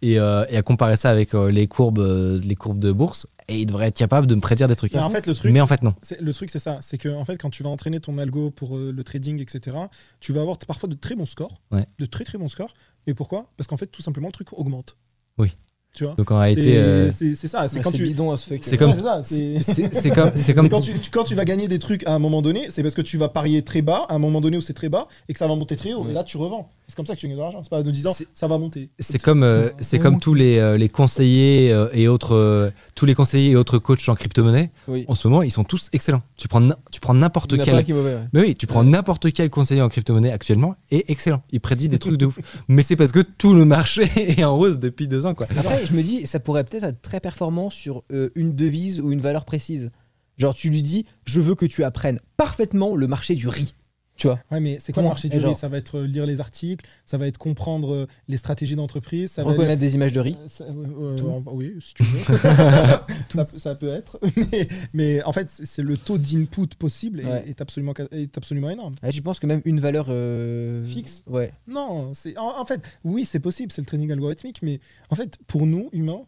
et, 0.02 0.18
euh, 0.18 0.44
et 0.48 0.56
à 0.56 0.62
comparer 0.62 0.96
ça 0.96 1.10
avec 1.10 1.34
euh, 1.34 1.50
les, 1.50 1.66
courbes, 1.66 1.98
euh, 1.98 2.38
les 2.42 2.54
courbes 2.54 2.78
de 2.78 2.92
bourse. 2.92 3.26
Et 3.48 3.60
il 3.60 3.66
devrait 3.66 3.88
être 3.88 3.96
capable 3.96 4.26
de 4.26 4.34
me 4.34 4.40
prédire 4.40 4.68
des 4.68 4.76
trucs. 4.76 4.94
Mais 4.94 5.00
en 5.00 5.10
fait, 5.10 5.26
le 5.26 5.34
truc, 5.34 5.52
Mais 5.52 5.60
en 5.60 5.66
fait, 5.66 5.82
non. 5.82 5.94
le 6.18 6.32
truc, 6.32 6.50
c'est 6.50 6.58
ça. 6.58 6.78
C'est 6.80 6.96
que 6.96 7.10
en 7.10 7.26
fait, 7.26 7.36
quand 7.36 7.50
tu 7.50 7.62
vas 7.62 7.68
entraîner 7.68 8.00
ton 8.00 8.16
algo 8.16 8.50
pour 8.50 8.76
euh, 8.78 8.90
le 8.90 9.04
trading, 9.04 9.38
etc., 9.42 9.76
tu 10.20 10.32
vas 10.32 10.40
avoir 10.40 10.56
parfois 10.58 10.88
de 10.88 10.94
très 10.94 11.14
bons 11.14 11.26
scores. 11.26 11.60
Ouais. 11.70 11.84
De 11.98 12.06
très 12.06 12.24
très 12.24 12.38
bons 12.38 12.48
scores. 12.48 12.72
Et 13.06 13.12
pourquoi? 13.12 13.50
Parce 13.58 13.66
qu'en 13.66 13.76
fait, 13.76 13.86
tout 13.88 14.00
simplement, 14.00 14.28
le 14.28 14.32
truc 14.32 14.48
augmente. 14.54 14.96
Oui. 15.36 15.54
Tu 15.92 16.04
vois? 16.04 16.14
Donc, 16.14 16.30
en 16.32 16.38
C'est 16.38 16.42
réalité, 16.54 17.10
c'est- 17.36 17.46
ça. 17.46 17.68
C'est 17.68 17.80
quand 17.80 17.92
tu. 17.92 18.16
c'est 18.62 18.76
comme- 18.76 18.94
c'est- 19.22 20.10
comme. 20.10 20.32
C'est 20.34 20.54
comme 20.54 20.68
quand 20.68 20.80
tu, 20.80 20.98
tu- 20.98 21.10
quand 21.10 21.22
tu 21.22 21.34
vas 21.36 21.44
gagner 21.44 21.68
des 21.68 21.78
trucs 21.78 22.04
à 22.06 22.14
un 22.14 22.18
moment 22.18 22.42
donné, 22.42 22.66
c'est 22.70 22.82
parce 22.82 22.94
que 22.96 23.02
tu 23.02 23.16
vas 23.18 23.28
parier 23.28 23.62
très 23.62 23.80
bas 23.82 24.06
à 24.08 24.14
un 24.14 24.18
moment 24.18 24.40
donné 24.40 24.56
où 24.56 24.60
c'est 24.60 24.72
très 24.74 24.88
bas 24.88 25.06
et 25.28 25.32
que 25.34 25.38
ça 25.38 25.46
va 25.46 25.54
monter 25.54 25.76
très 25.76 25.92
haut. 25.92 26.02
Ouais. 26.04 26.10
Et 26.10 26.14
là, 26.14 26.24
tu 26.24 26.36
revends. 26.36 26.68
C'est 26.86 26.96
comme 26.96 27.06
ça 27.06 27.14
que 27.14 27.20
tu 27.20 27.26
gagnes 27.28 27.36
de 27.36 27.40
l'argent. 27.42 27.60
C'est 27.62 27.70
pas 27.70 27.78
en 27.80 27.82
disant 27.82 28.12
C'est- 28.14 28.28
ça 28.34 28.46
va 28.46 28.58
monter. 28.58 28.90
C'est 28.98 29.18
comme, 29.18 29.42
euh, 29.42 29.68
c'est 29.80 29.98
comme 29.98 30.20
tous 30.20 30.34
les, 30.34 30.58
euh, 30.58 30.76
les 30.76 30.88
conseillers 30.90 31.72
euh, 31.72 31.88
et 31.94 32.08
autres, 32.08 32.34
euh, 32.34 32.70
tous 32.94 33.06
les 33.06 33.14
conseillers 33.14 33.52
et 33.52 33.56
autres 33.56 33.78
coachs 33.78 34.06
en 34.08 34.14
crypto-monnaie. 34.14 34.70
Oui. 34.88 35.04
En 35.08 35.14
ce 35.14 35.26
moment, 35.26 35.42
ils 35.42 35.50
sont 35.50 35.64
tous 35.64 35.88
excellents. 35.92 36.22
Tu 36.36 36.46
prends, 36.46 36.60
tu 36.90 37.00
prends 37.00 37.14
n'importe 37.14 37.56
quel. 37.62 37.84
qui 37.84 37.90
est 37.92 37.94
mauvais, 37.94 38.14
ouais. 38.14 38.28
Mais 38.32 38.40
oui, 38.42 38.54
tu 38.54 38.66
prends 38.66 38.84
n'importe 38.84 39.32
quel 39.32 39.48
conseiller 39.50 39.80
en 39.82 39.88
crypto-monnaie 39.88 40.30
actuellement 40.30 40.76
et 40.90 41.10
excellent. 41.10 41.42
Il 41.52 41.60
prédit 41.60 41.88
des 41.88 41.98
trucs 41.98 42.16
de 42.18 42.26
ouf. 42.26 42.38
Mais 42.68 42.82
c'est 42.82 42.96
parce 42.96 43.12
que 43.12 43.20
tout 43.20 43.54
le 43.54 43.64
marché 43.64 44.02
est 44.16 44.44
en 44.44 44.58
hausse 44.58 44.78
depuis 44.78 45.08
deux 45.08 45.24
ans, 45.26 45.34
quoi. 45.34 45.46
Après, 45.56 45.86
je 45.86 45.92
me 45.94 46.02
dis, 46.02 46.26
ça 46.26 46.38
pourrait 46.38 46.64
peut-être 46.64 46.84
être 46.84 47.00
très 47.02 47.20
performant 47.20 47.70
sur 47.70 48.02
euh, 48.12 48.28
une 48.34 48.54
devise 48.54 49.00
ou 49.00 49.10
une 49.10 49.20
valeur 49.20 49.44
précise. 49.46 49.90
Genre, 50.36 50.54
tu 50.54 50.68
lui 50.68 50.82
dis, 50.82 51.06
je 51.24 51.40
veux 51.40 51.54
que 51.54 51.64
tu 51.64 51.84
apprennes 51.84 52.18
parfaitement 52.36 52.94
le 52.96 53.06
marché 53.06 53.34
du 53.36 53.48
riz. 53.48 53.74
Tu 54.16 54.28
vois 54.28 54.38
Ouais, 54.52 54.60
mais 54.60 54.78
c'est 54.80 54.92
quoi 54.92 55.02
le 55.02 55.08
marché 55.08 55.28
du 55.28 55.38
riz 55.38 55.54
Ça 55.56 55.68
va 55.68 55.76
être 55.78 55.98
euh, 55.98 56.06
lire 56.06 56.24
les 56.24 56.40
articles, 56.40 56.86
ça 57.04 57.18
va 57.18 57.26
être 57.26 57.36
comprendre 57.36 57.92
euh, 57.92 58.06
les 58.28 58.36
stratégies 58.36 58.76
d'entreprise, 58.76 59.32
ça 59.32 59.42
va 59.42 59.50
être- 59.50 59.56
Reconnaître 59.58 59.80
des 59.80 59.94
images 59.96 60.12
de 60.12 60.20
riz. 60.20 60.36
Euh, 60.40 60.46
ça- 60.46 60.64
euh, 60.64 61.16
euh, 61.18 61.40
oui, 61.52 61.74
si 61.80 61.94
tu 61.94 62.04
veux. 62.04 62.20
ça, 63.34 63.44
peut- 63.44 63.58
ça 63.58 63.74
peut 63.74 63.88
être. 63.88 64.18
Mais, 64.52 64.68
mais 64.92 65.22
en 65.24 65.32
fait, 65.32 65.48
c'est 65.50 65.82
le 65.82 65.96
taux 65.96 66.18
d'input 66.18 66.68
possible 66.78 67.20
est, 67.20 67.24
Ouais. 67.24 67.44
est 67.48 67.60
absolument, 67.60 67.92
est 68.12 68.36
absolument 68.38 68.70
énorme. 68.70 68.94
Ouais, 69.02 69.10
je 69.10 69.20
pense 69.20 69.40
que 69.40 69.46
même 69.46 69.62
une 69.64 69.80
valeur 69.80 70.06
euh, 70.10 70.84
Fixe 70.84 71.24
Ouais. 71.26 71.52
Non, 71.66 72.12
c'est 72.14 72.36
en, 72.38 72.60
en 72.60 72.64
fait, 72.64 72.80
oui, 73.02 73.24
c'est 73.24 73.40
possible, 73.40 73.72
c'est 73.72 73.82
le 73.82 73.86
trading 73.86 74.12
algorithmique, 74.12 74.60
mais 74.62 74.78
en 75.10 75.16
fait, 75.16 75.38
pour 75.48 75.66
nous, 75.66 75.88
humains, 75.92 76.22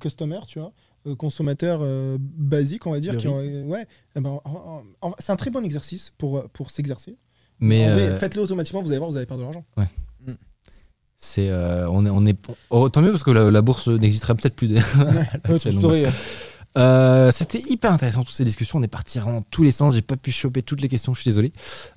customers, 0.00 0.46
tu 0.46 0.58
vois, 0.58 0.72
consommateurs 1.14 1.80
euh, 1.82 2.16
basiques, 2.20 2.86
on 2.86 2.90
va 2.92 3.00
dire, 3.00 3.12
qui 3.18 3.28
ont- 3.28 3.38
euh, 3.38 3.62
ouais, 3.64 3.86
eh 4.16 4.20
ben, 4.20 4.30
en- 4.30 4.40
en- 4.44 4.82
en- 5.08 5.14
c'est 5.18 5.32
un 5.32 5.36
très 5.36 5.50
bon 5.50 5.64
exercice 5.64 6.12
pour, 6.18 6.38
euh, 6.38 6.48
pour 6.52 6.70
s'exercer. 6.70 7.16
Mais 7.60 7.86
euh, 7.88 8.18
faites-le 8.18 8.42
automatiquement, 8.42 8.82
vous 8.82 8.88
allez 8.90 8.98
voir, 8.98 9.10
vous 9.10 9.16
allez 9.16 9.26
perdre 9.26 9.42
de 9.42 9.46
l'argent. 9.46 9.64
c'est, 11.18 11.48
euh, 11.48 11.88
on 11.90 12.04
est, 12.04 12.10
on 12.10 12.26
est, 12.26 12.36
oh, 12.68 12.88
tant 12.90 13.00
mieux 13.00 13.10
parce 13.10 13.22
que 13.22 13.30
la, 13.30 13.50
la 13.50 13.62
bourse 13.62 13.88
n'existerait 13.88 14.34
peut-être 14.34 14.54
plus. 14.56 14.68
Ouais, 14.74 14.80
Actuellement. 15.44 15.80
Euh, 16.76 17.30
C'était 17.32 17.60
hyper 17.68 17.92
intéressant 17.92 18.22
toutes 18.22 18.34
ces 18.34 18.44
discussions. 18.44 18.78
On 18.78 18.82
est 18.82 18.88
parti 18.88 19.18
dans 19.18 19.42
tous 19.42 19.62
les 19.62 19.70
sens. 19.70 19.94
J'ai 19.94 20.02
pas 20.02 20.16
pu 20.16 20.30
choper 20.30 20.62
toutes 20.62 20.80
les 20.80 20.88
questions. 20.88 21.14
Je 21.14 21.20
suis 21.20 21.28
désolé. 21.28 21.52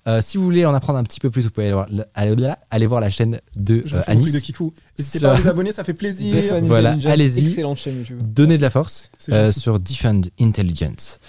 Euh, 0.07 0.21
si 0.21 0.37
vous 0.37 0.43
voulez 0.43 0.65
en 0.65 0.73
apprendre 0.73 0.99
un 0.99 1.03
petit 1.03 1.19
peu 1.19 1.29
plus, 1.29 1.43
vous 1.43 1.51
pouvez 1.51 1.67
aller 1.67 1.73
voir, 1.73 1.87
aller, 2.13 2.53
aller 2.71 2.87
voir 2.87 3.01
la 3.01 3.09
chaîne 3.09 3.39
de 3.55 3.83
euh, 3.93 4.15
de 4.15 4.39
Kikou. 4.39 4.73
N'hésitez 4.97 5.19
pas 5.19 5.31
à 5.31 5.35
vous 5.35 5.47
abonner, 5.47 5.71
ça 5.71 5.83
fait 5.83 5.93
plaisir. 5.93 6.35
Defend 6.35 6.61
Voilà, 6.61 6.95
allez-y. 7.05 7.47
Excellente 7.49 7.77
chaîne 7.77 7.97
YouTube. 7.97 8.21
Donner 8.23 8.57
de 8.57 8.61
la 8.61 8.69
force 8.69 9.09
C'est 9.17 9.33
euh, 9.33 9.51
sur 9.51 9.79
Defend 9.79 10.21
Intelligence. 10.39 11.19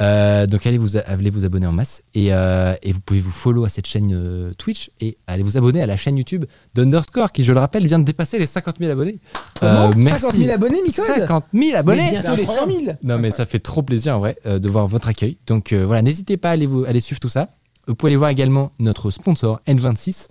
Euh, 0.00 0.46
donc 0.46 0.64
allez 0.66 0.78
vous, 0.78 0.96
allez 0.96 1.30
vous 1.30 1.44
abonner 1.44 1.66
en 1.66 1.72
masse 1.72 2.02
et, 2.14 2.32
euh, 2.32 2.74
et 2.82 2.92
vous 2.92 3.00
pouvez 3.00 3.18
vous 3.20 3.32
follow 3.32 3.64
à 3.64 3.68
cette 3.68 3.86
chaîne 3.86 4.12
euh, 4.14 4.52
Twitch 4.56 4.90
et 5.00 5.18
allez 5.26 5.42
vous 5.42 5.56
abonner 5.58 5.82
à 5.82 5.86
la 5.86 5.96
chaîne 5.96 6.16
YouTube 6.16 6.44
d'Underscore 6.74 7.32
qui, 7.32 7.42
je 7.42 7.52
le 7.52 7.58
rappelle, 7.58 7.84
vient 7.86 7.98
de 7.98 8.04
dépasser 8.04 8.38
les 8.38 8.46
50 8.46 8.76
000 8.78 8.92
abonnés. 8.92 9.18
Comment 9.58 9.90
merci. 9.96 10.20
50 10.22 10.36
000 10.36 10.52
abonnés, 10.52 10.82
Nicole 10.86 11.04
50 11.06 11.44
000 11.52 11.64
Mais 11.64 11.74
abonnés 11.74 12.10
bientôt 12.10 12.36
les 12.36 12.46
100 12.46 12.54
000 12.66 12.78
Non 13.02 13.18
mais 13.18 13.30
ça 13.32 13.44
fait 13.44 13.58
trop 13.58 13.82
plaisir 13.82 14.16
en 14.16 14.20
vrai 14.20 14.38
de 14.44 14.68
voir 14.68 14.86
votre 14.86 15.08
accueil. 15.08 15.38
Donc 15.46 15.72
voilà, 15.72 16.02
n'hésitez 16.02 16.36
pas 16.36 16.50
à 16.50 16.52
aller, 16.52 16.66
vous, 16.66 16.84
aller 16.84 17.00
suivre 17.00 17.20
tout 17.20 17.28
ça. 17.28 17.48
Vous 17.88 17.94
pouvez 17.94 18.10
aller 18.10 18.16
voir 18.16 18.30
également 18.30 18.72
notre 18.78 19.10
sponsor 19.10 19.60
N26. 19.66 20.28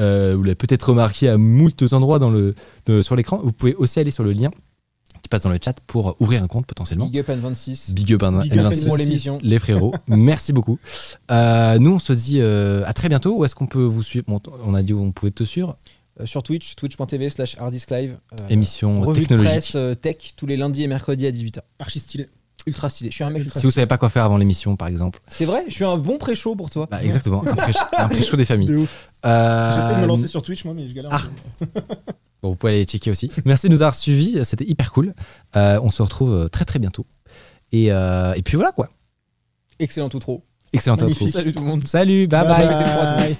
Euh, 0.00 0.34
vous 0.36 0.42
l'avez 0.42 0.54
peut-être 0.54 0.90
remarqué 0.90 1.28
à 1.28 1.36
moult 1.36 1.82
endroits 1.92 2.18
dans 2.18 2.30
le, 2.30 2.54
de- 2.86 3.02
sur 3.02 3.16
l'écran. 3.16 3.40
Vous 3.42 3.52
pouvez 3.52 3.74
aussi 3.74 4.00
aller 4.00 4.10
sur 4.10 4.24
le 4.24 4.32
lien 4.32 4.50
qui 5.22 5.28
passe 5.28 5.42
dans 5.42 5.50
le 5.50 5.58
chat 5.62 5.78
pour 5.86 6.16
ouvrir 6.20 6.42
un 6.42 6.46
compte 6.46 6.66
potentiellement. 6.66 7.06
Big 7.06 7.18
up 7.20 7.28
N26. 7.28 7.92
Big 7.92 8.12
up, 8.14 8.22
N- 8.22 8.40
Big 8.40 8.58
up 8.58 8.72
N26. 8.72 8.86
pour 8.86 8.96
l'émission. 8.96 9.38
Les 9.42 9.58
frérots, 9.58 9.94
merci 10.08 10.52
beaucoup. 10.52 10.78
Euh, 11.30 11.78
nous, 11.78 11.92
on 11.94 11.98
se 11.98 12.12
dit 12.12 12.40
euh, 12.40 12.82
à 12.86 12.92
très 12.92 13.08
bientôt. 13.08 13.36
Où 13.38 13.44
est-ce 13.44 13.54
qu'on 13.54 13.66
peut 13.66 13.82
vous 13.84 14.02
suivre? 14.02 14.24
Bon, 14.28 14.40
On 14.64 14.74
a 14.74 14.82
dit 14.82 14.92
où 14.92 15.00
on 15.02 15.12
pouvait 15.12 15.32
te 15.32 15.44
suivre. 15.44 15.76
Euh, 16.20 16.26
sur 16.26 16.42
Twitch, 16.42 16.74
twitch.tv 16.76 17.30
slash 17.30 17.56
harddisklive. 17.58 18.18
Euh, 18.40 18.44
Émission 18.48 19.00
revue 19.00 19.20
de 19.22 19.26
technologique. 19.26 19.50
presse 19.52 19.72
euh, 19.76 19.94
tech 19.94 20.16
tous 20.36 20.46
les 20.46 20.56
lundis 20.56 20.82
et 20.82 20.86
mercredis 20.88 21.26
à 21.26 21.30
18h. 21.30 21.58
Archi 21.78 22.00
stylé. 22.00 22.28
Ultra 22.66 22.90
stylé. 22.90 23.08
Je 23.10 23.14
suis 23.14 23.24
un 23.24 23.30
mec 23.30 23.42
ultra 23.42 23.58
Si 23.58 23.64
vous 23.64 23.70
stylé. 23.70 23.80
savez 23.82 23.86
pas 23.86 23.96
quoi 23.96 24.10
faire 24.10 24.24
avant 24.24 24.36
l'émission, 24.36 24.76
par 24.76 24.88
exemple. 24.88 25.20
C'est 25.28 25.46
vrai, 25.46 25.64
je 25.68 25.72
suis 25.72 25.84
un 25.84 25.96
bon 25.96 26.18
pré-show 26.18 26.54
pour 26.56 26.68
toi. 26.68 26.86
Bah, 26.90 27.02
exactement, 27.02 27.42
un 27.46 27.54
pré- 27.54 27.72
un 27.96 28.08
pré-show 28.08 28.36
des 28.36 28.44
familles. 28.44 28.66
De. 28.68 28.84
Euh, 29.24 29.76
J'essaie 29.80 29.96
de 29.96 30.02
me 30.02 30.06
lancer 30.06 30.26
sur 30.26 30.42
Twitch, 30.42 30.64
moi, 30.66 30.74
mais 30.74 30.86
je 30.86 30.92
galère. 30.94 31.10
Ah. 31.12 31.64
Bon, 32.42 32.50
vous 32.50 32.56
pouvez 32.56 32.74
aller 32.74 32.84
checker 32.84 33.10
aussi. 33.10 33.30
Merci 33.44 33.68
de 33.68 33.72
nous 33.72 33.82
avoir 33.82 33.94
suivis, 33.94 34.44
c'était 34.44 34.64
hyper 34.64 34.92
cool. 34.92 35.14
Euh, 35.56 35.78
on 35.82 35.90
se 35.90 36.02
retrouve 36.02 36.32
euh, 36.32 36.48
très 36.48 36.64
très 36.64 36.78
bientôt. 36.78 37.06
Et, 37.72 37.92
euh, 37.92 38.32
et 38.34 38.42
puis 38.42 38.56
voilà 38.56 38.72
quoi. 38.72 38.88
Excellent 39.78 40.08
outro. 40.14 40.42
Excellent 40.72 40.96
Magnifique. 40.96 41.22
outro. 41.28 41.38
Salut 41.38 41.52
tout 41.52 41.60
le 41.60 41.66
monde. 41.66 41.86
Salut, 41.86 42.26
bye 42.26 42.46
bye. 42.46 42.66
Tout 42.66 42.72
le 42.72 43.26
monde. 43.26 43.36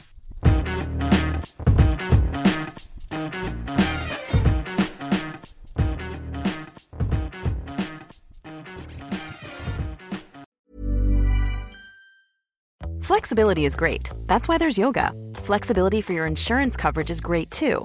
Flexibility 13.02 13.64
is 13.64 13.74
great. 13.74 14.10
That's 14.28 14.47
why 14.47 14.56
there's 14.56 14.78
yoga. 14.78 15.12
Flexibility 15.43 16.01
for 16.01 16.12
your 16.12 16.27
insurance 16.27 16.77
coverage 16.77 17.10
is 17.10 17.20
great 17.20 17.51
too. 17.51 17.85